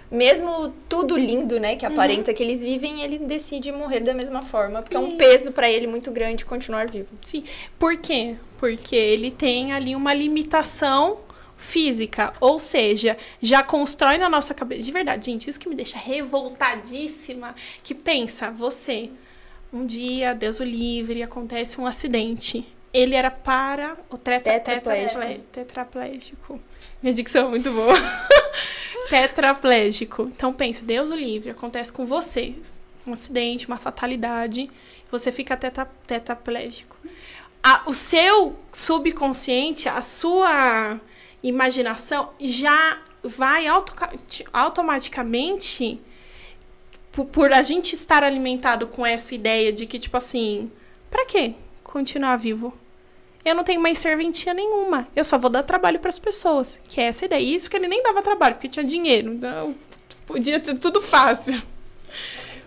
mesmo 0.10 0.74
tudo 0.88 1.18
lindo, 1.18 1.60
né, 1.60 1.76
que 1.76 1.86
uhum. 1.86 1.92
aparenta 1.92 2.32
uhum. 2.32 2.38
que 2.38 2.42
eles 2.42 2.62
vivem, 2.62 3.02
ele 3.02 3.18
decide 3.20 3.70
morrer 3.74 4.00
da 4.00 4.14
mesma 4.14 4.42
forma, 4.42 4.82
porque 4.82 4.96
é 4.96 5.00
um 5.00 5.18
peso 5.18 5.52
para 5.52 5.70
ele 5.70 5.86
muito 5.86 6.12
grande 6.12 6.46
continuar 6.46 6.88
vivo. 6.88 7.10
Sim. 7.24 7.44
Por 7.78 7.98
quê? 7.98 8.36
Porque 8.58 8.96
ele 8.96 9.32
tem 9.32 9.74
ali 9.74 9.96
uma 9.96 10.14
limitação 10.14 11.27
física, 11.58 12.34
ou 12.40 12.60
seja, 12.60 13.18
já 13.42 13.64
constrói 13.64 14.18
na 14.18 14.30
nossa 14.30 14.54
cabeça. 14.54 14.84
De 14.84 14.92
verdade, 14.92 15.26
gente, 15.26 15.50
isso 15.50 15.60
que 15.60 15.68
me 15.68 15.76
deixa 15.76 15.98
revoltadíssima, 15.98 17.56
que 17.84 17.96
pensa, 17.96 18.52
você, 18.52 19.10
um 19.74 19.86
dia, 19.86 20.34
Deus 20.34 20.60
o 20.60 20.64
livre, 20.64 21.24
acontece 21.24 21.82
um 21.82 21.88
acidente. 21.88 22.66
Ele 22.94 23.16
era 23.16 23.30
para 23.30 23.98
o 24.10 24.18
tetra, 24.18 24.60
tetraplégico. 24.60 25.44
tetraplégico. 25.52 26.60
Minha 27.02 27.14
dicção 27.14 27.48
é 27.48 27.50
muito 27.50 27.72
boa. 27.72 27.94
tetraplégico. 29.10 30.24
Então 30.24 30.54
pensa, 30.54 30.86
Deus 30.86 31.10
o 31.10 31.16
livre, 31.16 31.50
acontece 31.50 31.92
com 31.92 32.06
você. 32.06 32.56
Um 33.06 33.14
acidente, 33.14 33.68
uma 33.68 33.78
fatalidade, 33.78 34.70
você 35.12 35.32
fica 35.32 35.56
tetra, 35.58 35.86
tetraplégico. 36.06 36.98
A, 37.64 37.84
o 37.86 37.94
seu 37.94 38.58
subconsciente, 38.72 39.90
a 39.90 40.02
sua 40.02 41.00
imaginação 41.44 42.32
já 42.40 43.00
vai 43.24 43.68
auto, 43.68 43.94
automaticamente 44.54 46.00
por, 47.12 47.26
por, 47.26 47.52
a 47.52 47.62
gente 47.62 47.94
estar 47.94 48.24
alimentado 48.24 48.88
com 48.88 49.06
essa 49.06 49.34
ideia 49.34 49.74
de 49.74 49.86
que, 49.86 49.98
tipo 49.98 50.16
assim, 50.18 50.72
pra 51.10 51.26
que 51.26 51.56
continuar 51.84 52.38
vivo? 52.38 52.78
Eu 53.44 53.56
não 53.56 53.64
tenho 53.64 53.82
mais 53.82 53.98
serventia 53.98 54.54
nenhuma. 54.54 55.08
Eu 55.16 55.24
só 55.24 55.38
vou 55.38 55.50
dar 55.50 55.64
trabalho 55.64 56.00
para 56.00 56.10
as 56.10 56.20
pessoas. 56.20 56.80
Que 56.88 57.00
é 57.00 57.06
essa 57.06 57.26
ideia. 57.26 57.42
Isso 57.42 57.70
que 57.70 57.78
ele 57.78 57.88
nem 57.88 58.04
dava 58.04 58.22
trabalho, 58.22 58.56
porque 58.56 58.68
tinha 58.68 58.84
dinheiro. 58.84 59.34
Então, 59.34 59.74
podia 60.26 60.60
ter 60.60 60.78
tudo 60.78 61.02
fácil. 61.02 61.62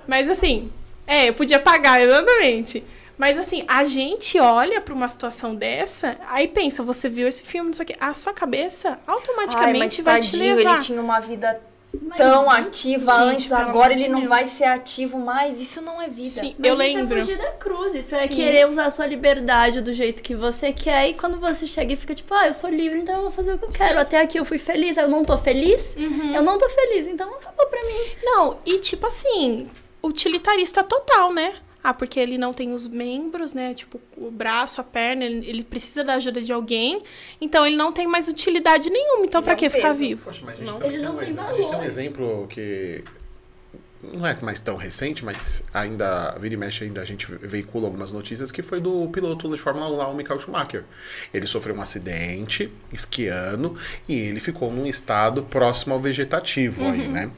Mas 0.08 0.28
assim, 0.28 0.72
é, 1.06 1.28
eu 1.28 1.34
podia 1.34 1.60
pagar, 1.60 2.00
exatamente. 2.00 2.82
Mas 3.20 3.36
assim, 3.36 3.62
a 3.68 3.84
gente 3.84 4.40
olha 4.40 4.80
para 4.80 4.94
uma 4.94 5.06
situação 5.06 5.54
dessa, 5.54 6.16
aí 6.26 6.48
pensa, 6.48 6.82
você 6.82 7.06
viu 7.06 7.28
esse 7.28 7.42
filme, 7.42 7.66
não 7.68 7.74
sei 7.74 7.84
o 7.84 7.86
quê, 7.88 7.96
a 8.00 8.14
sua 8.14 8.32
cabeça 8.32 8.98
automaticamente 9.06 10.00
Ai, 10.00 10.04
vai 10.04 10.14
tadinho, 10.14 10.32
te 10.32 10.54
levar. 10.54 10.72
ele 10.76 10.82
tinha 10.82 11.02
uma 11.02 11.20
vida 11.20 11.60
tão 12.16 12.46
mas, 12.46 12.66
ativa 12.66 13.12
gente, 13.12 13.22
antes, 13.22 13.52
agora 13.52 13.92
ele 13.92 14.08
não 14.08 14.26
vai 14.26 14.46
ser 14.46 14.64
ativo 14.64 15.18
mais. 15.18 15.60
Isso 15.60 15.82
não 15.82 16.00
é 16.00 16.08
vida. 16.08 16.30
Sim, 16.30 16.54
mas 16.58 16.66
eu 16.66 16.74
isso 16.74 16.82
é 16.82 16.86
lembro. 16.86 17.18
é 17.18 17.20
fugir 17.20 17.36
da 17.36 17.50
cruz. 17.52 17.94
Isso 17.94 18.14
é 18.14 18.18
Sim. 18.20 18.24
é 18.24 18.28
querer 18.28 18.66
usar 18.66 18.86
a 18.86 18.90
sua 18.90 19.06
liberdade 19.06 19.82
do 19.82 19.92
jeito 19.92 20.22
que 20.22 20.34
você 20.34 20.72
quer. 20.72 21.10
E 21.10 21.12
quando 21.12 21.38
você 21.38 21.66
chega 21.66 21.92
e 21.92 21.96
fica 21.96 22.14
tipo, 22.14 22.32
ah, 22.32 22.46
eu 22.46 22.54
sou 22.54 22.70
livre, 22.70 23.00
então 23.00 23.16
eu 23.16 23.22
vou 23.22 23.30
fazer 23.30 23.52
o 23.52 23.58
que 23.58 23.66
eu 23.66 23.70
quero. 23.70 23.94
Sim. 23.96 24.00
Até 24.00 24.22
aqui 24.22 24.38
eu 24.38 24.46
fui 24.46 24.58
feliz, 24.58 24.96
eu 24.96 25.08
não 25.08 25.26
tô 25.26 25.36
feliz. 25.36 25.94
Uhum. 25.94 26.34
Eu 26.34 26.42
não 26.42 26.56
tô 26.56 26.70
feliz, 26.70 27.06
então 27.06 27.28
acabou 27.34 27.66
pra 27.66 27.84
mim. 27.84 28.00
Não, 28.22 28.58
e 28.64 28.78
tipo 28.78 29.06
assim, 29.06 29.68
utilitarista 30.02 30.82
total, 30.82 31.34
né? 31.34 31.52
Ah, 31.82 31.94
porque 31.94 32.20
ele 32.20 32.36
não 32.36 32.52
tem 32.52 32.72
os 32.72 32.86
membros, 32.86 33.54
né? 33.54 33.72
Tipo, 33.72 34.00
o 34.16 34.30
braço, 34.30 34.80
a 34.80 34.84
perna, 34.84 35.24
ele, 35.24 35.48
ele 35.48 35.64
precisa 35.64 36.04
da 36.04 36.14
ajuda 36.14 36.42
de 36.42 36.52
alguém. 36.52 37.02
Então 37.40 37.66
ele 37.66 37.76
não 37.76 37.90
tem 37.90 38.06
mais 38.06 38.28
utilidade 38.28 38.90
nenhuma. 38.90 39.24
Então, 39.24 39.42
para 39.42 39.54
que 39.54 39.68
peso. 39.68 39.76
ficar 39.76 39.92
vivo? 39.92 40.22
Poxa, 40.24 40.42
mas 40.44 40.54
a 40.54 40.58
gente, 40.58 40.70
não, 40.70 40.78
tem, 40.78 40.88
ele 40.88 41.02
não 41.02 41.14
um 41.14 41.18
tem 41.18 41.32
valor. 41.32 41.50
A 41.50 41.56
gente 41.56 41.70
tem 41.70 41.78
um 41.78 41.84
exemplo 41.84 42.46
que 42.48 43.02
não 44.02 44.26
é 44.26 44.36
mais 44.40 44.60
tão 44.60 44.76
recente, 44.76 45.24
mas 45.24 45.62
ainda, 45.74 46.34
vira 46.40 46.54
e 46.54 46.56
mexe, 46.56 46.84
ainda 46.84 47.02
a 47.02 47.04
gente 47.04 47.26
veicula 47.26 47.86
algumas 47.86 48.10
notícias, 48.10 48.50
que 48.50 48.62
foi 48.62 48.80
do 48.80 49.08
piloto 49.08 49.48
de 49.50 49.58
Fórmula 49.58 49.90
1 49.90 49.96
lá, 49.96 50.08
o 50.08 50.14
Michael 50.14 50.40
Schumacher. 50.40 50.84
Ele 51.32 51.46
sofreu 51.46 51.74
um 51.74 51.82
acidente 51.82 52.72
esquiando 52.92 53.76
e 54.08 54.18
ele 54.18 54.40
ficou 54.40 54.72
num 54.72 54.86
estado 54.86 55.42
próximo 55.42 55.92
ao 55.92 56.00
vegetativo 56.00 56.82
uhum. 56.82 56.90
aí, 56.90 57.08
né? 57.08 57.30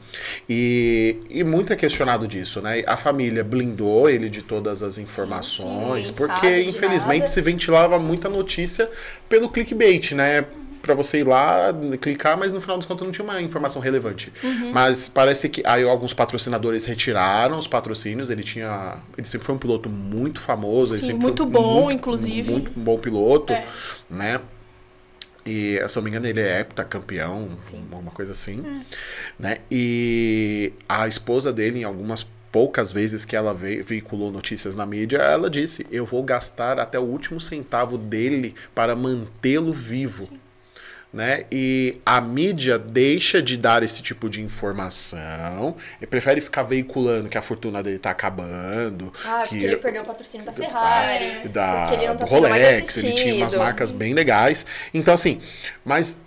E, 0.47 1.17
e 1.29 1.43
muito 1.43 1.73
é 1.73 1.75
questionado 1.75 2.27
disso, 2.27 2.61
né? 2.61 2.83
A 2.87 2.95
família 2.95 3.43
blindou 3.43 4.09
ele 4.09 4.29
de 4.29 4.41
todas 4.41 4.81
as 4.81 4.97
informações, 4.97 6.07
sim, 6.07 6.13
sim, 6.13 6.17
porque 6.17 6.61
infelizmente 6.61 7.19
nada. 7.19 7.31
se 7.31 7.41
ventilava 7.41 7.99
muita 7.99 8.29
notícia 8.29 8.89
pelo 9.27 9.49
clickbait, 9.49 10.13
né? 10.13 10.45
Para 10.83 10.93
você 10.93 11.19
ir 11.19 11.23
lá, 11.23 11.73
clicar, 12.01 12.37
mas 12.37 12.51
no 12.51 12.59
final 12.59 12.77
dos 12.77 12.85
contos 12.85 13.05
não 13.07 13.11
tinha 13.11 13.23
uma 13.23 13.41
informação 13.41 13.81
relevante. 13.81 14.33
Uhum. 14.43 14.73
Mas 14.73 15.07
parece 15.07 15.47
que 15.47 15.63
aí 15.65 15.81
alguns 15.87 16.13
patrocinadores 16.13 16.85
retiraram 16.85 17.57
os 17.57 17.67
patrocínios. 17.67 18.29
Ele 18.29 18.43
tinha. 18.43 18.97
Ele 19.17 19.25
sempre 19.25 19.47
foi 19.47 19.55
um 19.55 19.57
piloto 19.57 19.89
muito 19.89 20.41
famoso. 20.41 20.93
Sim, 20.97 21.13
muito 21.13 21.45
bom, 21.45 21.83
muito, 21.85 21.97
inclusive. 21.97 22.51
Muito 22.51 22.71
bom 22.75 22.97
piloto, 22.99 23.53
é. 23.53 23.65
né? 24.09 24.41
E, 25.45 25.81
se 25.87 25.97
eu 25.97 26.01
não 26.01 26.03
me 26.03 26.09
engano, 26.09 26.27
ele 26.27 26.41
é 26.41 26.59
heptacampeão, 26.59 27.49
alguma 27.91 28.11
coisa 28.11 28.33
assim. 28.33 28.59
Hum. 28.59 28.81
Né? 29.39 29.59
E 29.71 30.73
a 30.87 31.07
esposa 31.07 31.53
dele, 31.53 31.79
em 31.79 31.83
algumas 31.85 32.27
poucas 32.51 32.91
vezes 32.91 33.23
que 33.23 33.37
ela 33.37 33.53
veiculou 33.53 34.31
notícias 34.31 34.75
na 34.75 34.85
mídia, 34.85 35.19
ela 35.19 35.49
disse: 35.49 35.87
Eu 35.89 36.05
vou 36.05 36.23
gastar 36.23 36.77
até 36.77 36.99
o 36.99 37.03
último 37.03 37.39
centavo 37.39 37.97
dele 37.97 38.53
para 38.75 38.97
mantê-lo 38.97 39.71
vivo. 39.71 40.23
Sim 40.23 40.42
né? 41.13 41.45
E 41.51 42.01
a 42.03 42.19
mídia 42.19 42.79
deixa 42.79 43.39
de 43.39 43.55
dar 43.55 43.83
esse 43.83 44.01
tipo 44.01 44.27
de 44.27 44.41
informação 44.41 45.77
e 46.01 46.07
prefere 46.07 46.41
ficar 46.41 46.63
veiculando 46.63 47.29
que 47.29 47.37
a 47.37 47.41
fortuna 47.41 47.83
dele 47.83 47.99
tá 47.99 48.09
acabando. 48.09 49.13
Ah, 49.23 49.43
que 49.47 49.63
ele 49.63 49.77
perdeu 49.77 50.01
o 50.01 50.05
patrocínio 50.05 50.43
da 50.43 50.51
Ferrari. 50.51 51.47
Da, 51.49 51.89
ele 51.93 52.07
não 52.07 52.17
tá 52.17 52.25
do 52.25 52.29
Rolex, 52.31 52.97
ele 52.97 53.11
tinha 53.13 53.35
umas 53.35 53.53
marcas 53.53 53.91
bem 53.91 54.13
legais. 54.15 54.65
Então, 54.91 55.13
assim, 55.13 55.39
mas 55.85 56.17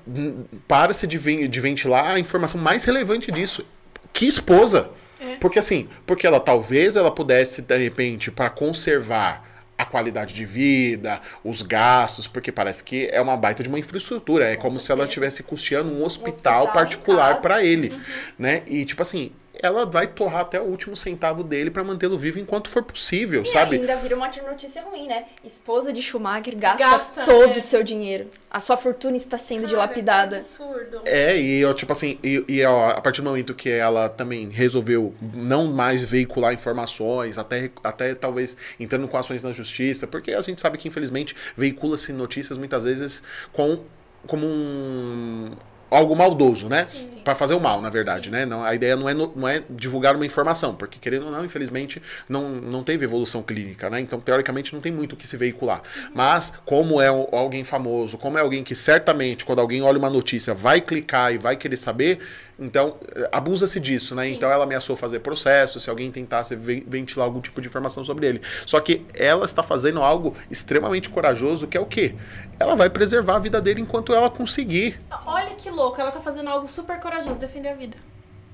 para-se 0.69 1.07
de, 1.07 1.49
de 1.49 1.61
ventilar 1.61 2.15
a 2.15 2.21
informação 2.21 2.61
mais 2.61 2.85
relevante 2.85 3.33
disso. 3.33 3.67
Que 4.13 4.27
esposa! 4.27 4.91
É. 5.21 5.37
Porque 5.37 5.59
assim, 5.59 5.89
porque 6.07 6.27
ela 6.27 6.39
talvez 6.39 6.95
ela 6.95 7.11
pudesse, 7.11 7.61
de 7.61 7.77
repente, 7.77 8.31
para 8.31 8.51
conservar 8.51 9.56
a 9.79 9.85
qualidade 9.85 10.35
de 10.35 10.45
vida, 10.45 11.21
os 11.45 11.63
gastos, 11.63 12.27
porque 12.27 12.51
parece 12.53 12.83
que 12.83 13.09
é 13.11 13.21
uma 13.21 13.37
baita 13.37 13.63
de 13.63 13.69
uma 13.69 13.79
infraestrutura. 13.79 14.45
É 14.51 14.57
Com 14.57 14.67
como 14.67 14.81
se 14.81 14.91
ela 14.91 15.05
estivesse 15.05 15.43
custeando 15.43 15.91
um 15.91 16.05
hospital, 16.05 16.31
um 16.31 16.35
hospital 16.35 16.73
particular 16.73 17.41
para 17.41 17.63
ele, 17.63 17.91
uhum. 17.91 18.01
né? 18.39 18.63
E 18.67 18.85
tipo 18.85 19.01
assim, 19.03 19.33
ela 19.63 19.87
vai 19.87 20.07
torrar 20.07 20.43
até 20.43 20.61
o 20.61 20.65
último 20.65 20.97
centavo 20.97 21.43
dele 21.43 21.71
para 21.71 21.83
mantê-lo 21.83 22.19
vivo 22.19 22.39
enquanto 22.39 22.69
for 22.69 22.83
possível, 22.83 23.45
Sim, 23.45 23.51
sabe? 23.51 23.77
ainda 23.77 23.97
vira 23.97 24.17
uma 24.17 24.31
notícia 24.49 24.83
ruim, 24.83 25.07
né? 25.07 25.25
Esposa 25.45 25.93
de 25.93 26.03
Schumacher 26.03 26.57
gasta, 26.57 26.79
gasta 26.79 27.25
todo 27.25 27.55
é. 27.55 27.59
o 27.59 27.61
seu 27.63 27.83
dinheiro. 27.83 28.31
A 28.51 28.61
sua 28.61 28.77
fortuna 28.77 29.17
está 29.17 29.37
sendo 29.37 29.63
Cara, 29.63 29.69
dilapidada. 29.69 30.37
É 30.37 30.39
absurdo. 30.39 31.01
É, 31.05 31.37
e 31.37 31.61
eu, 31.61 31.75
tipo 31.75 31.93
assim, 31.93 32.19
e, 32.23 32.45
e 32.49 32.65
ó, 32.65 32.91
a 32.91 33.01
partir 33.01 33.21
do 33.21 33.29
momento 33.29 33.55
que 33.55 33.71
ela 33.71 34.09
também 34.09 34.49
resolveu 34.49 35.15
não 35.35 35.67
mais 35.67 36.03
veicular 36.03 36.55
informações, 36.55 37.39
até, 37.39 37.71
até 37.85 38.15
talvez 38.15 38.57
entrando 38.79 39.09
com 39.09 39.17
ações 39.17 39.43
na 39.43 39.53
justiça, 39.53 40.07
porque 40.07 40.33
a 40.33 40.41
gente 40.41 40.61
sabe 40.61 40.79
que 40.79 40.89
infelizmente 40.89 41.37
veicula-se 41.57 42.13
notícias 42.13 42.57
muitas 42.57 42.85
vezes 42.85 43.23
com 43.53 43.85
como 44.27 44.47
um 44.47 45.53
algo 45.91 46.15
maldoso, 46.15 46.69
né? 46.69 46.87
Para 47.25 47.35
fazer 47.35 47.55
o 47.55 47.61
mal, 47.61 47.81
na 47.81 47.91
verdade, 47.91 48.27
sim. 48.27 48.31
né? 48.31 48.47
Não, 48.47 48.65
a 48.65 48.75
ideia 48.75 48.97
não 48.97 49.09
é, 49.09 49.15
não 49.15 49.49
é 49.49 49.63
divulgar 49.71 50.15
uma 50.15 50.27
informação, 50.27 50.75
porque 50.75 50.99
querendo 50.99 51.27
ou 51.27 51.33
não, 51.33 51.45
infelizmente, 51.45 52.03
não, 52.29 52.49
não 52.49 52.83
teve 52.83 53.05
evolução 53.05 53.43
clínica, 53.43 53.89
né? 53.91 54.01
Então, 54.01 54.21
teoricamente, 54.21 54.75
não 54.75 54.81
tem 54.81 54.93
muito 54.93 55.15
o 55.15 55.17
que 55.17 55.27
se 55.27 55.37
veicular. 55.37 55.83
Uhum. 55.97 56.11
Mas, 56.15 56.53
como 56.65 57.01
é 57.01 57.09
alguém 57.09 57.65
famoso, 57.65 58.19
como 58.19 58.39
é 58.39 58.41
alguém 58.41 58.63
que 58.63 58.75
certamente, 58.75 59.45
quando 59.45 59.61
alguém 59.61 59.83
olha 59.83 59.99
uma 59.99 60.11
notícia, 60.11 60.55
vai 60.55 60.81
clicar 60.81 61.33
e 61.33 61.39
vai 61.39 61.57
querer 61.57 61.77
saber, 61.77 62.21
Então, 62.59 62.97
eh, 63.15 63.29
abusa-se 63.31 63.79
disso, 63.79 64.15
né? 64.15 64.25
Sim. 64.25 64.33
Então 64.35 64.51
ela 64.51 64.65
ameaçou 64.65 64.97
fazer 64.97 65.19
processo 65.21 65.79
se 65.79 65.91
alguém 65.91 66.11
tentasse 66.11 66.57
ven- 66.57 66.85
ventilar 66.87 67.27
algum 67.27 67.41
tipo 67.41 67.61
de 67.61 67.69
informação 67.69 68.03
sobre 68.03 68.27
ele. 68.27 68.41
Só 68.65 68.81
que 68.81 69.05
ela 69.13 69.45
está 69.45 69.63
fazendo 69.63 70.03
algo 70.03 70.35
extremamente 70.51 71.11
corajoso, 71.11 71.67
que 71.67 71.77
é 71.77 71.81
o 71.81 71.85
quê? 71.85 72.15
Ela 72.59 72.75
vai 72.75 72.89
preservar 72.89 73.37
a 73.37 73.39
vida 73.41 73.61
dele 73.61 73.83
enquanto 73.83 74.15
ela 74.15 74.31
conseguir. 74.31 74.99
Olha 75.27 75.55
que 75.55 75.69
louco, 75.71 76.01
ela 76.01 76.11
tá 76.11 76.21
fazendo 76.21 76.49
algo 76.49 76.67
super 76.67 76.99
corajoso, 76.99 77.39
defender 77.39 77.69
a 77.69 77.75
vida. 77.75 77.99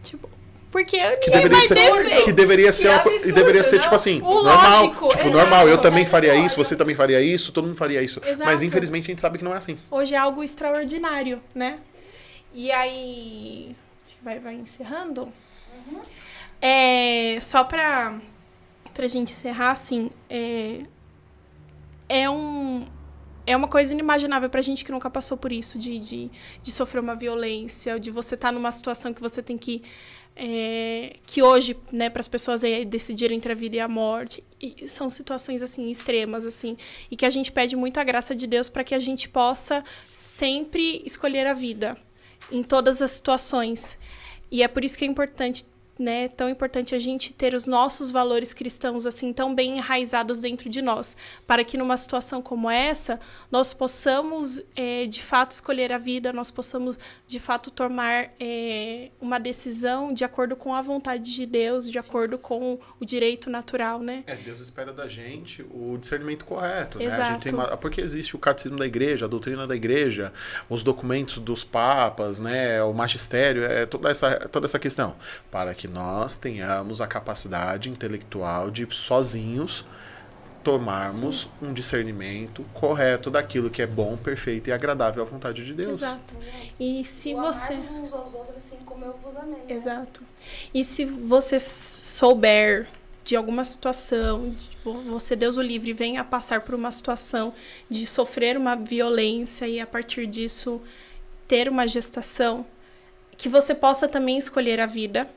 Tipo, 0.03 0.29
porque 0.73 0.99
Que 1.19 1.31
deveria 1.31 1.61
ser, 1.61 1.75
defender. 1.75 2.25
que 2.25 2.33
deveria 2.33 2.73
ser, 2.73 2.83
Que 2.83 2.89
uma 2.89 2.99
co- 3.01 3.09
absurdo, 3.11 3.29
e 3.29 3.33
deveria 3.33 3.63
ser 3.63 3.77
não? 3.77 3.83
tipo 3.83 3.95
assim, 3.95 4.21
O 4.21 4.43
normal, 4.43 4.83
lógico, 4.87 5.09
tipo, 5.11 5.21
exato. 5.21 5.37
normal, 5.37 5.69
eu 5.69 5.79
também 5.79 6.03
É, 6.03 6.07
faria 6.07 6.35
isso, 6.35 6.57
você 6.57 6.75
também 6.75 6.97
faria 6.97 7.21
isso, 7.21 7.53
todo 7.53 7.67
mundo 7.67 7.77
faria 7.77 8.03
isso. 8.03 8.21
Exato. 8.27 8.51
Mas 8.51 8.63
infelizmente 8.65 9.05
a 9.05 9.11
gente 9.13 9.21
sabe 9.21 9.39
que 9.39 9.45
não 9.45 9.55
é 9.55 9.59
assim. 9.59 9.79
Hoje 9.91 10.15
é 10.15 10.19
algo 10.19 10.43
extraordinário, 10.43 11.41
né? 11.55 11.79
E 12.53 12.73
aí. 12.73 13.77
Vai, 14.23 14.39
vai 14.39 14.55
encerrando? 14.55 15.33
É, 16.61 17.39
só 17.41 17.65
pra, 17.65 18.21
pra 18.95 19.07
gente 19.09 19.33
encerrar, 19.33 19.73
assim. 19.73 20.11
É, 20.31 20.83
é 22.09 22.31
um. 22.31 22.87
É 23.45 23.57
uma 23.57 23.67
coisa 23.67 23.93
inimaginável 23.93 24.49
pra 24.49 24.61
gente 24.61 24.85
que 24.85 24.93
nunca 24.93 25.11
passou 25.11 25.37
por 25.37 25.51
isso, 25.51 25.77
de, 25.77 25.99
de, 25.99 26.31
de 26.63 26.71
sofrer 26.71 27.01
uma 27.01 27.17
violência, 27.17 27.99
de 27.99 28.09
você 28.13 28.37
estar 28.37 28.53
numa 28.53 28.71
situação 28.71 29.13
que 29.13 29.21
você 29.21 29.43
tem 29.43 29.59
que. 29.59 29.83
é, 30.37 31.17
que 31.27 31.43
hoje, 31.43 31.77
né, 31.91 32.09
para 32.09 32.21
as 32.21 32.29
pessoas 32.29 32.63
aí 32.63 32.85
decidirem 32.85 33.37
entre 33.37 33.51
a 33.51 33.55
vida 33.57 33.77
e 33.77 33.81
a 33.81 33.89
morte, 33.89 34.45
e 34.61 34.89
são 34.89 35.11
situações 35.11 35.63
assim 35.63 35.91
extremas 35.91 36.47
assim, 36.47 36.77
e 37.11 37.17
que 37.17 37.27
a 37.27 37.31
gente 37.31 37.51
pede 37.51 37.75
muito 37.75 37.99
a 37.99 38.05
graça 38.05 38.35
de 38.35 38.47
Deus 38.47 38.69
para 38.69 38.85
que 38.85 38.95
a 38.95 39.01
gente 39.01 39.29
possa 39.29 39.83
sempre 40.09 41.03
escolher 41.05 41.47
a 41.47 41.53
vida 41.53 41.97
em 42.51 42.63
todas 42.63 43.03
as 43.03 43.11
situações. 43.11 43.99
E 44.53 44.63
é 44.63 44.69
por 44.69 44.85
isso 44.85 44.99
que 44.99 45.05
é 45.07 45.09
importante, 45.09 45.65
né, 46.03 46.29
tão 46.29 46.49
importante 46.49 46.95
a 46.95 46.99
gente 46.99 47.33
ter 47.33 47.55
os 47.55 47.67
nossos 47.67 48.11
valores 48.11 48.53
cristãos 48.53 49.07
assim 49.07 49.33
tão 49.33 49.55
bem 49.55 49.79
enraizados 49.79 50.41
dentro 50.41 50.69
de 50.69 50.83
nós, 50.83 51.17
para 51.47 51.65
que 51.65 51.79
numa 51.79 51.97
situação 51.97 52.43
como 52.43 52.69
essa 52.71 53.21
nós 53.51 53.73
possamos 53.73 54.61
é, 54.75 55.07
de 55.07 55.23
fato 55.23 55.53
escolher 55.53 55.93
a 55.93 55.99
vida, 55.99 56.33
nós 56.33 56.51
possamos 56.51 56.99
de 57.27 57.39
fato 57.39 57.71
tomar 57.71 58.31
é, 58.41 59.11
uma 59.21 59.39
decisão 59.39 60.13
de 60.13 60.25
acordo 60.25 60.57
com 60.57 60.75
a 60.75 60.83
vontade 60.83 61.33
de 61.35 61.47
Deus, 61.47 61.91
de 61.91 61.99
acordo 61.99 62.37
com 62.39 62.79
o 63.01 63.05
direito 63.05 63.49
natural, 63.49 64.01
né? 64.01 64.25
É, 64.27 64.35
Deus 64.37 64.61
espera 64.61 64.93
da 64.93 65.07
gente 65.09 65.63
o 65.63 65.97
discernimento 65.99 66.45
correto, 66.45 66.99
né? 66.99 67.05
A 67.05 67.09
Exato. 67.09 67.33
gente 67.33 67.43
tem 67.45 67.55
uma- 67.55 67.77
porque 67.77 68.01
existe 68.01 68.35
o 68.35 68.39
catecismo 68.39 68.77
da 68.79 68.87
igreja, 68.87 69.25
a 69.27 69.29
doutrina 69.29 69.67
da 69.67 69.77
igreja, 69.77 70.33
os 70.69 70.83
documentos 70.83 71.39
dos 71.39 71.63
papas, 71.65 72.39
né, 72.39 72.83
o 72.83 72.93
magistério, 72.93 73.65
é 73.65 73.87
toda 73.87 74.11
essa, 74.11 74.49
toda 74.49 74.67
essa 74.67 74.79
questão, 74.79 75.15
para 75.51 75.75
que 75.75 75.87
nós 75.93 76.37
tenhamos 76.37 77.01
a 77.01 77.07
capacidade 77.07 77.91
intelectual 77.91 78.71
de 78.71 78.87
sozinhos 78.91 79.85
tomarmos 80.63 81.49
um 81.61 81.73
discernimento 81.73 82.65
correto 82.73 83.31
daquilo 83.31 83.69
que 83.69 83.83
é 83.83 83.87
bom, 83.87 84.17
perfeito 84.17 84.69
e 84.69 84.73
agradável 84.73 85.23
à 85.23 85.27
vontade 85.27 85.65
de 85.65 85.75
Deus. 85.75 85.99
Exato. 85.99 86.35
E 86.79 87.05
se 87.05 87.35
o 87.35 87.41
você 87.41 87.75
amar 87.75 87.93
uns 87.95 88.13
aos 88.13 88.35
outros 88.35 88.57
assim 88.57 88.77
como 88.85 89.05
eu 89.05 89.15
vos 89.23 89.37
amei. 89.37 89.59
né? 89.59 89.65
Exato. 89.69 90.23
E 90.73 90.85
se 90.85 91.05
você 91.05 91.59
souber 91.59 92.87
de 93.25 93.37
alguma 93.37 93.65
situação, 93.65 94.51
de, 94.51 94.69
tipo, 94.69 94.93
você, 94.93 95.37
Deus 95.37 95.57
o 95.57 95.63
livre, 95.63 95.93
venha 95.93 96.25
passar 96.25 96.63
por 96.63 96.75
uma 96.75 96.91
situação 96.91 97.55
de 97.89 98.07
sofrer 98.07 98.57
uma 98.57 98.75
violência 98.75 99.67
e 99.67 99.81
a 99.81 99.87
partir 99.87 100.27
disso 100.27 100.81
ter 101.47 101.69
uma 101.69 101.87
gestação, 101.87 102.65
que 103.37 103.49
você 103.49 103.75
possa 103.75 104.09
também 104.09 104.39
escolher 104.39 104.81
a 104.81 104.87
vida. 104.87 105.29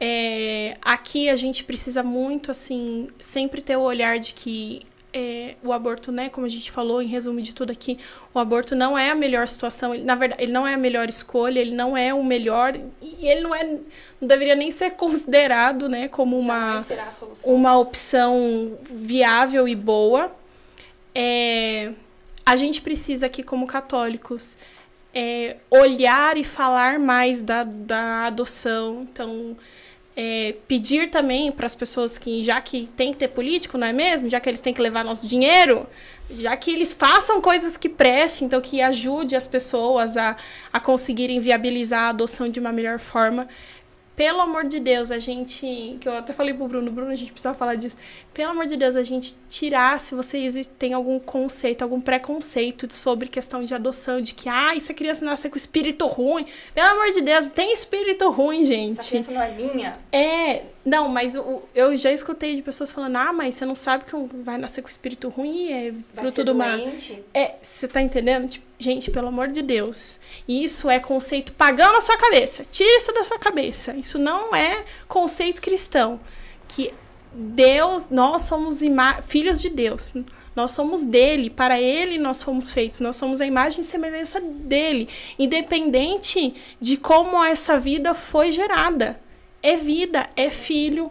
É, 0.00 0.76
aqui 0.80 1.28
a 1.28 1.36
gente 1.36 1.64
precisa 1.64 2.02
muito, 2.02 2.50
assim, 2.50 3.08
sempre 3.20 3.60
ter 3.60 3.76
o 3.76 3.80
olhar 3.80 4.18
de 4.18 4.32
que 4.32 4.82
é, 5.12 5.56
o 5.62 5.72
aborto, 5.72 6.12
né, 6.12 6.28
como 6.28 6.46
a 6.46 6.48
gente 6.48 6.70
falou, 6.70 7.02
em 7.02 7.06
resumo 7.06 7.40
de 7.40 7.54
tudo 7.54 7.72
aqui, 7.72 7.98
o 8.32 8.38
aborto 8.38 8.76
não 8.76 8.96
é 8.96 9.10
a 9.10 9.14
melhor 9.14 9.48
situação, 9.48 9.94
ele, 9.94 10.04
na 10.04 10.14
verdade, 10.14 10.42
ele 10.42 10.52
não 10.52 10.66
é 10.66 10.74
a 10.74 10.78
melhor 10.78 11.08
escolha, 11.08 11.58
ele 11.58 11.74
não 11.74 11.96
é 11.96 12.12
o 12.14 12.22
melhor, 12.22 12.76
e 13.02 13.26
ele 13.26 13.40
não 13.40 13.54
é, 13.54 13.64
não 13.64 14.28
deveria 14.28 14.54
nem 14.54 14.70
ser 14.70 14.90
considerado, 14.96 15.88
né, 15.88 16.08
como 16.08 16.38
uma 16.38 16.84
uma 17.44 17.76
opção 17.76 18.78
viável 18.82 19.66
e 19.66 19.74
boa. 19.74 20.30
É, 21.14 21.92
a 22.46 22.56
gente 22.56 22.80
precisa 22.80 23.26
aqui, 23.26 23.42
como 23.42 23.66
católicos, 23.66 24.58
é, 25.12 25.56
olhar 25.70 26.36
e 26.36 26.44
falar 26.44 26.98
mais 26.98 27.40
da, 27.40 27.64
da 27.64 28.26
adoção. 28.26 29.02
Então, 29.02 29.56
é, 30.20 30.56
pedir 30.66 31.10
também 31.10 31.52
para 31.52 31.64
as 31.64 31.76
pessoas 31.76 32.18
que, 32.18 32.42
já 32.42 32.60
que 32.60 32.88
tem 32.96 33.12
que 33.12 33.18
ter 33.18 33.28
político, 33.28 33.78
não 33.78 33.86
é 33.86 33.92
mesmo? 33.92 34.28
Já 34.28 34.40
que 34.40 34.50
eles 34.50 34.58
têm 34.58 34.74
que 34.74 34.82
levar 34.82 35.04
nosso 35.04 35.28
dinheiro, 35.28 35.86
já 36.28 36.56
que 36.56 36.72
eles 36.72 36.92
façam 36.92 37.40
coisas 37.40 37.76
que 37.76 37.88
prestem, 37.88 38.46
então 38.46 38.60
que 38.60 38.82
ajude 38.82 39.36
as 39.36 39.46
pessoas 39.46 40.16
a, 40.16 40.36
a 40.72 40.80
conseguirem 40.80 41.38
viabilizar 41.38 42.00
a 42.00 42.08
adoção 42.08 42.48
de 42.48 42.58
uma 42.58 42.72
melhor 42.72 42.98
forma. 42.98 43.46
Pelo 44.18 44.40
amor 44.40 44.64
de 44.64 44.80
Deus, 44.80 45.12
a 45.12 45.20
gente. 45.20 45.96
Que 46.00 46.08
eu 46.08 46.12
até 46.12 46.32
falei 46.32 46.52
pro 46.52 46.66
Bruno, 46.66 46.90
Bruno, 46.90 47.12
a 47.12 47.14
gente 47.14 47.30
precisa 47.30 47.54
falar 47.54 47.76
disso. 47.76 47.96
Pelo 48.34 48.50
amor 48.50 48.66
de 48.66 48.76
Deus, 48.76 48.96
a 48.96 49.02
gente 49.04 49.36
tirar 49.48 50.00
se 50.00 50.12
você 50.12 50.38
existe, 50.38 50.72
tem 50.72 50.92
algum 50.92 51.20
conceito, 51.20 51.82
algum 51.82 52.00
preconceito 52.00 52.92
sobre 52.92 53.28
questão 53.28 53.62
de 53.62 53.72
adoção, 53.72 54.20
de 54.20 54.34
que, 54.34 54.48
ah, 54.48 54.76
essa 54.76 54.92
criança 54.92 55.24
nasce 55.24 55.48
com 55.48 55.56
espírito 55.56 56.04
ruim. 56.08 56.44
Pelo 56.74 56.88
amor 56.88 57.12
de 57.12 57.20
Deus, 57.20 57.46
tem 57.46 57.72
espírito 57.72 58.28
ruim, 58.28 58.64
gente. 58.64 58.98
Essa 58.98 59.08
criança 59.08 59.30
não 59.30 59.40
é 59.40 59.52
minha. 59.52 59.96
É, 60.10 60.62
não, 60.84 61.08
mas 61.08 61.36
o- 61.36 61.62
eu 61.74 61.94
já 61.96 62.10
escutei 62.12 62.56
de 62.56 62.62
pessoas 62.62 62.90
falando, 62.90 63.16
ah, 63.16 63.32
mas 63.32 63.54
você 63.56 63.66
não 63.66 63.74
sabe 63.74 64.04
que 64.04 64.14
vai 64.42 64.56
nascer 64.56 64.80
com 64.82 64.88
espírito 64.88 65.28
ruim 65.28 65.66
e 65.66 65.72
é 65.72 65.92
fruto 66.14 66.44
do 66.44 66.54
mal. 66.54 66.68
É, 67.34 67.56
você 67.62 67.86
tá 67.86 68.00
entendendo? 68.00 68.48
Tipo, 68.48 68.66
gente, 68.78 69.10
pelo 69.10 69.28
amor 69.28 69.48
de 69.48 69.60
Deus. 69.62 70.18
Isso 70.48 70.88
é 70.88 70.98
conceito 70.98 71.52
pagão 71.52 71.92
na 71.92 72.00
sua 72.00 72.16
cabeça. 72.16 72.64
Tira 72.70 72.96
isso 72.96 73.12
da 73.12 73.24
sua 73.24 73.38
cabeça. 73.38 73.94
Isso 73.96 74.18
não 74.18 74.54
é 74.54 74.84
conceito 75.06 75.60
cristão. 75.60 76.18
Que 76.68 76.92
Deus, 77.32 78.08
nós 78.10 78.42
somos 78.44 78.80
filhos 79.26 79.60
de 79.60 79.68
Deus. 79.68 80.14
Nós 80.56 80.72
somos 80.72 81.04
dele, 81.04 81.50
para 81.50 81.80
ele 81.80 82.18
nós 82.18 82.42
fomos 82.42 82.72
feitos. 82.72 82.98
Nós 83.00 83.14
somos 83.16 83.40
a 83.40 83.46
imagem 83.46 83.82
e 83.82 83.84
semelhança 83.84 84.40
dele, 84.40 85.08
independente 85.38 86.54
de 86.80 86.96
como 86.96 87.42
essa 87.44 87.78
vida 87.78 88.14
foi 88.14 88.50
gerada. 88.50 89.20
É 89.62 89.76
vida, 89.76 90.28
é 90.36 90.50
filho, 90.50 91.10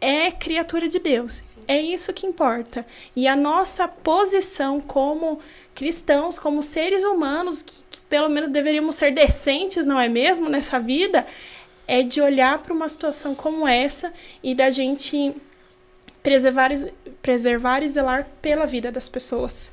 é 0.00 0.30
criatura 0.30 0.88
de 0.88 0.98
Deus. 0.98 1.42
É 1.68 1.80
isso 1.80 2.12
que 2.12 2.26
importa. 2.26 2.86
E 3.14 3.28
a 3.28 3.36
nossa 3.36 3.86
posição 3.86 4.80
como 4.80 5.40
cristãos, 5.74 6.38
como 6.38 6.62
seres 6.62 7.02
humanos, 7.04 7.62
que, 7.62 7.84
que 7.90 8.00
pelo 8.08 8.28
menos 8.28 8.50
deveríamos 8.50 8.96
ser 8.96 9.12
decentes, 9.12 9.86
não 9.86 9.98
é 9.98 10.08
mesmo, 10.08 10.48
nessa 10.48 10.78
vida, 10.78 11.26
é 11.86 12.02
de 12.02 12.20
olhar 12.20 12.58
para 12.58 12.72
uma 12.72 12.88
situação 12.88 13.34
como 13.34 13.66
essa 13.66 14.12
e 14.42 14.54
da 14.54 14.70
gente 14.70 15.34
preservar, 16.22 16.72
e- 16.72 16.92
preservar 17.22 17.82
e 17.82 17.88
zelar 17.88 18.26
pela 18.40 18.66
vida 18.66 18.90
das 18.90 19.08
pessoas. 19.08 19.70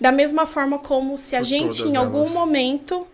Da 0.00 0.10
mesma 0.10 0.46
forma 0.46 0.78
como 0.78 1.16
se 1.16 1.36
a 1.36 1.40
Por 1.40 1.44
gente, 1.46 1.82
em 1.88 1.96
algum 1.96 2.18
elas. 2.20 2.32
momento, 2.32 3.06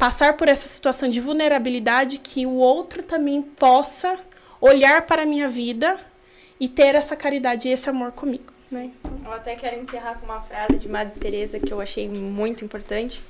passar 0.00 0.38
por 0.38 0.48
essa 0.48 0.66
situação 0.66 1.10
de 1.10 1.20
vulnerabilidade, 1.20 2.16
que 2.16 2.46
o 2.46 2.54
outro 2.54 3.02
também 3.02 3.42
possa 3.42 4.18
olhar 4.58 5.02
para 5.02 5.24
a 5.24 5.26
minha 5.26 5.46
vida 5.46 6.00
e 6.58 6.70
ter 6.70 6.94
essa 6.94 7.14
caridade 7.14 7.68
e 7.68 7.70
esse 7.70 7.90
amor 7.90 8.10
comigo, 8.12 8.50
né? 8.70 8.92
Eu 9.22 9.30
até 9.30 9.54
quero 9.54 9.78
encerrar 9.78 10.14
com 10.14 10.24
uma 10.24 10.40
frase 10.40 10.78
de 10.78 10.88
Madre 10.88 11.20
Teresa 11.20 11.60
que 11.60 11.70
eu 11.70 11.82
achei 11.82 12.08
muito 12.08 12.64
importante, 12.64 13.22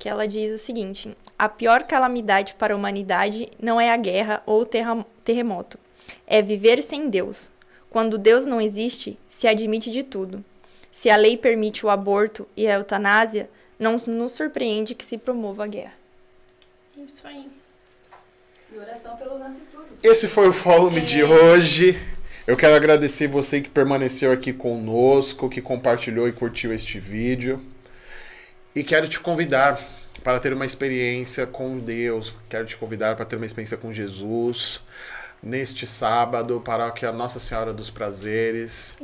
que 0.00 0.08
ela 0.08 0.26
diz 0.26 0.52
o 0.52 0.58
seguinte: 0.58 1.16
a 1.38 1.48
pior 1.48 1.84
calamidade 1.84 2.54
para 2.54 2.74
a 2.74 2.76
humanidade 2.76 3.48
não 3.62 3.80
é 3.80 3.92
a 3.92 3.96
guerra 3.96 4.42
ou 4.44 4.62
o 4.62 4.66
terremoto, 4.66 5.78
é 6.26 6.42
viver 6.42 6.82
sem 6.82 7.08
Deus. 7.08 7.48
Quando 7.88 8.18
Deus 8.18 8.46
não 8.46 8.60
existe, 8.60 9.16
se 9.28 9.46
admite 9.46 9.92
de 9.92 10.02
tudo. 10.02 10.44
Se 10.90 11.08
a 11.08 11.14
lei 11.14 11.36
permite 11.36 11.86
o 11.86 11.88
aborto 11.88 12.48
e 12.56 12.66
a 12.66 12.74
eutanásia, 12.74 13.48
não 13.78 13.94
nos 14.08 14.32
surpreende 14.32 14.96
que 14.96 15.04
se 15.04 15.16
promova 15.16 15.62
a 15.64 15.68
guerra. 15.68 15.99
Isso 17.04 17.26
aí. 17.26 17.50
E 18.72 18.78
oração 18.78 19.16
pelos 19.16 19.40
nascituros. 19.40 19.88
Esse 20.02 20.28
foi 20.28 20.48
o 20.48 20.52
Follow 20.52 20.90
Me 20.90 21.00
de 21.00 21.22
hoje. 21.22 21.98
Eu 22.46 22.56
quero 22.56 22.74
agradecer 22.74 23.26
você 23.26 23.60
que 23.60 23.70
permaneceu 23.70 24.30
aqui 24.30 24.52
conosco, 24.52 25.48
que 25.48 25.62
compartilhou 25.62 26.28
e 26.28 26.32
curtiu 26.32 26.72
este 26.72 27.00
vídeo. 27.00 27.64
E 28.74 28.84
quero 28.84 29.08
te 29.08 29.18
convidar 29.18 29.80
para 30.22 30.38
ter 30.38 30.52
uma 30.52 30.66
experiência 30.66 31.46
com 31.46 31.78
Deus. 31.78 32.34
Quero 32.48 32.66
te 32.66 32.76
convidar 32.76 33.16
para 33.16 33.24
ter 33.24 33.36
uma 33.36 33.46
experiência 33.46 33.76
com 33.76 33.92
Jesus. 33.92 34.80
Neste 35.42 35.86
sábado, 35.86 36.60
paróquia 36.60 37.10
Nossa 37.10 37.40
Senhora 37.40 37.72
dos 37.72 37.88
Prazeres. 37.88 38.94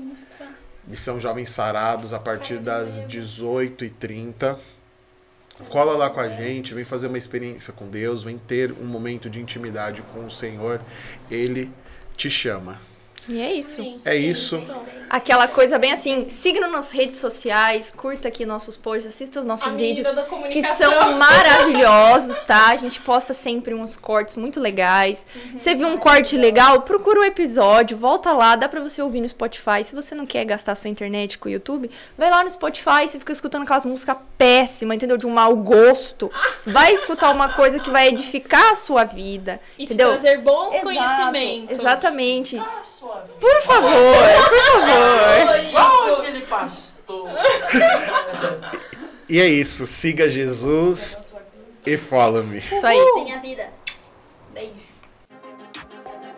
Missão 0.86 1.18
Jovens 1.18 1.48
Sarados, 1.48 2.12
a 2.12 2.18
partir 2.18 2.59
das 2.59 3.06
18h30. 3.06 4.59
Cola 5.69 5.97
lá 5.97 6.11
com 6.11 6.20
a 6.20 6.28
gente, 6.28 6.74
vem 6.74 6.85
fazer 6.85 7.07
uma 7.07 7.16
experiência 7.16 7.73
com 7.73 7.89
Deus, 7.89 8.23
vem 8.23 8.37
ter 8.37 8.73
um 8.73 8.85
momento 8.85 9.31
de 9.31 9.41
intimidade 9.41 10.03
com 10.12 10.27
o 10.27 10.31
Senhor. 10.31 10.81
Ele 11.31 11.70
te 12.16 12.31
chama. 12.31 12.78
E 13.28 13.40
é 13.40 13.53
isso. 13.53 13.82
Sim, 13.82 14.01
É 14.05 14.15
isso. 14.16 14.57
Aquela 15.09 15.47
coisa 15.47 15.78
bem 15.78 15.93
assim, 15.93 16.28
siga 16.28 16.66
nas 16.66 16.90
redes 16.90 17.16
sociais, 17.16 17.93
curta 17.97 18.27
aqui 18.27 18.44
nossos 18.44 18.77
posts, 18.77 19.07
assista 19.07 19.39
os 19.40 19.47
nossos 19.47 19.69
A 19.69 19.70
vídeos 19.70 20.07
que 20.53 20.62
são 20.74 21.16
maravilhosos, 21.16 22.40
tá? 22.40 22.69
A 22.69 22.77
gente 22.77 23.01
posta 23.01 23.32
sempre 23.32 23.73
uns 23.73 23.97
cortes 23.97 24.35
muito 24.36 24.59
legais. 24.59 25.24
Você 25.57 25.74
viu 25.77 25.86
um 25.89 25.97
corte 25.97 26.36
legal? 26.36 26.82
Procura 26.82 27.20
o 27.20 27.24
episódio, 27.24 27.97
volta 27.97 28.32
lá, 28.32 28.57
dá 28.57 28.69
pra 28.69 28.81
você 28.81 29.01
ouvir 29.01 29.20
no 29.20 29.28
Spotify. 29.28 29.85
Se 29.85 29.94
você 29.94 30.15
não 30.15 30.27
quer 30.27 30.44
gastar 30.44 30.74
sua 30.74 30.90
internet 30.90 31.39
com 31.39 31.48
o 31.48 31.53
YouTube, 31.53 31.90
vai 32.19 32.28
lá 32.28 32.43
no 32.43 32.51
Spotify, 32.51 33.07
você 33.07 33.19
fica 33.19 33.32
escutando 33.32 33.62
aquelas 33.62 33.85
músicas 33.85 34.16
péssimas, 34.36 34.97
entendeu? 34.97 35.16
De 35.16 35.27
um 35.27 35.31
mau 35.31 35.55
gosto. 35.57 36.31
Vai 36.66 36.93
escutar 36.93 37.31
uma 37.31 37.51
coisa 37.55 37.78
que 37.78 37.90
vai 37.90 38.09
edificar 38.09 38.73
a 38.73 38.74
sua 38.74 39.05
vida, 39.05 39.61
E 39.78 39.86
te 39.86 39.94
entendeu? 39.94 40.12
trazer 40.12 40.39
bons 40.39 40.74
Exato, 40.74 40.85
conhecimentos. 40.85 41.78
Exatamente. 41.78 42.59
Ah, 42.59 42.82
sua 42.85 43.15
Por 43.40 43.62
favor, 43.62 43.90
por 44.48 44.59
favor. 44.72 45.60
Igual 45.64 46.14
aquele 46.16 46.40
pastor. 46.43 47.30
E 49.28 49.40
é 49.40 49.47
isso. 49.47 49.86
Siga 49.86 50.28
Jesus 50.28 51.34
e 51.84 51.97
follow-me. 51.97 52.59
Isso 52.59 52.86
aí. 52.86 52.98
Sim, 53.14 53.32
a 53.32 53.40
vida. 53.40 53.70
Beijo. 54.52 54.74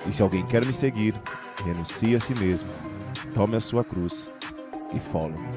E 0.06 0.12
se 0.12 0.22
alguém 0.22 0.46
quer 0.46 0.64
me 0.64 0.72
seguir, 0.72 1.14
renuncie 1.64 2.16
a 2.16 2.20
si 2.20 2.34
mesmo, 2.34 2.68
tome 3.34 3.56
a 3.56 3.60
sua 3.60 3.84
cruz 3.84 4.30
e 4.94 5.00
follow-me. 5.00 5.48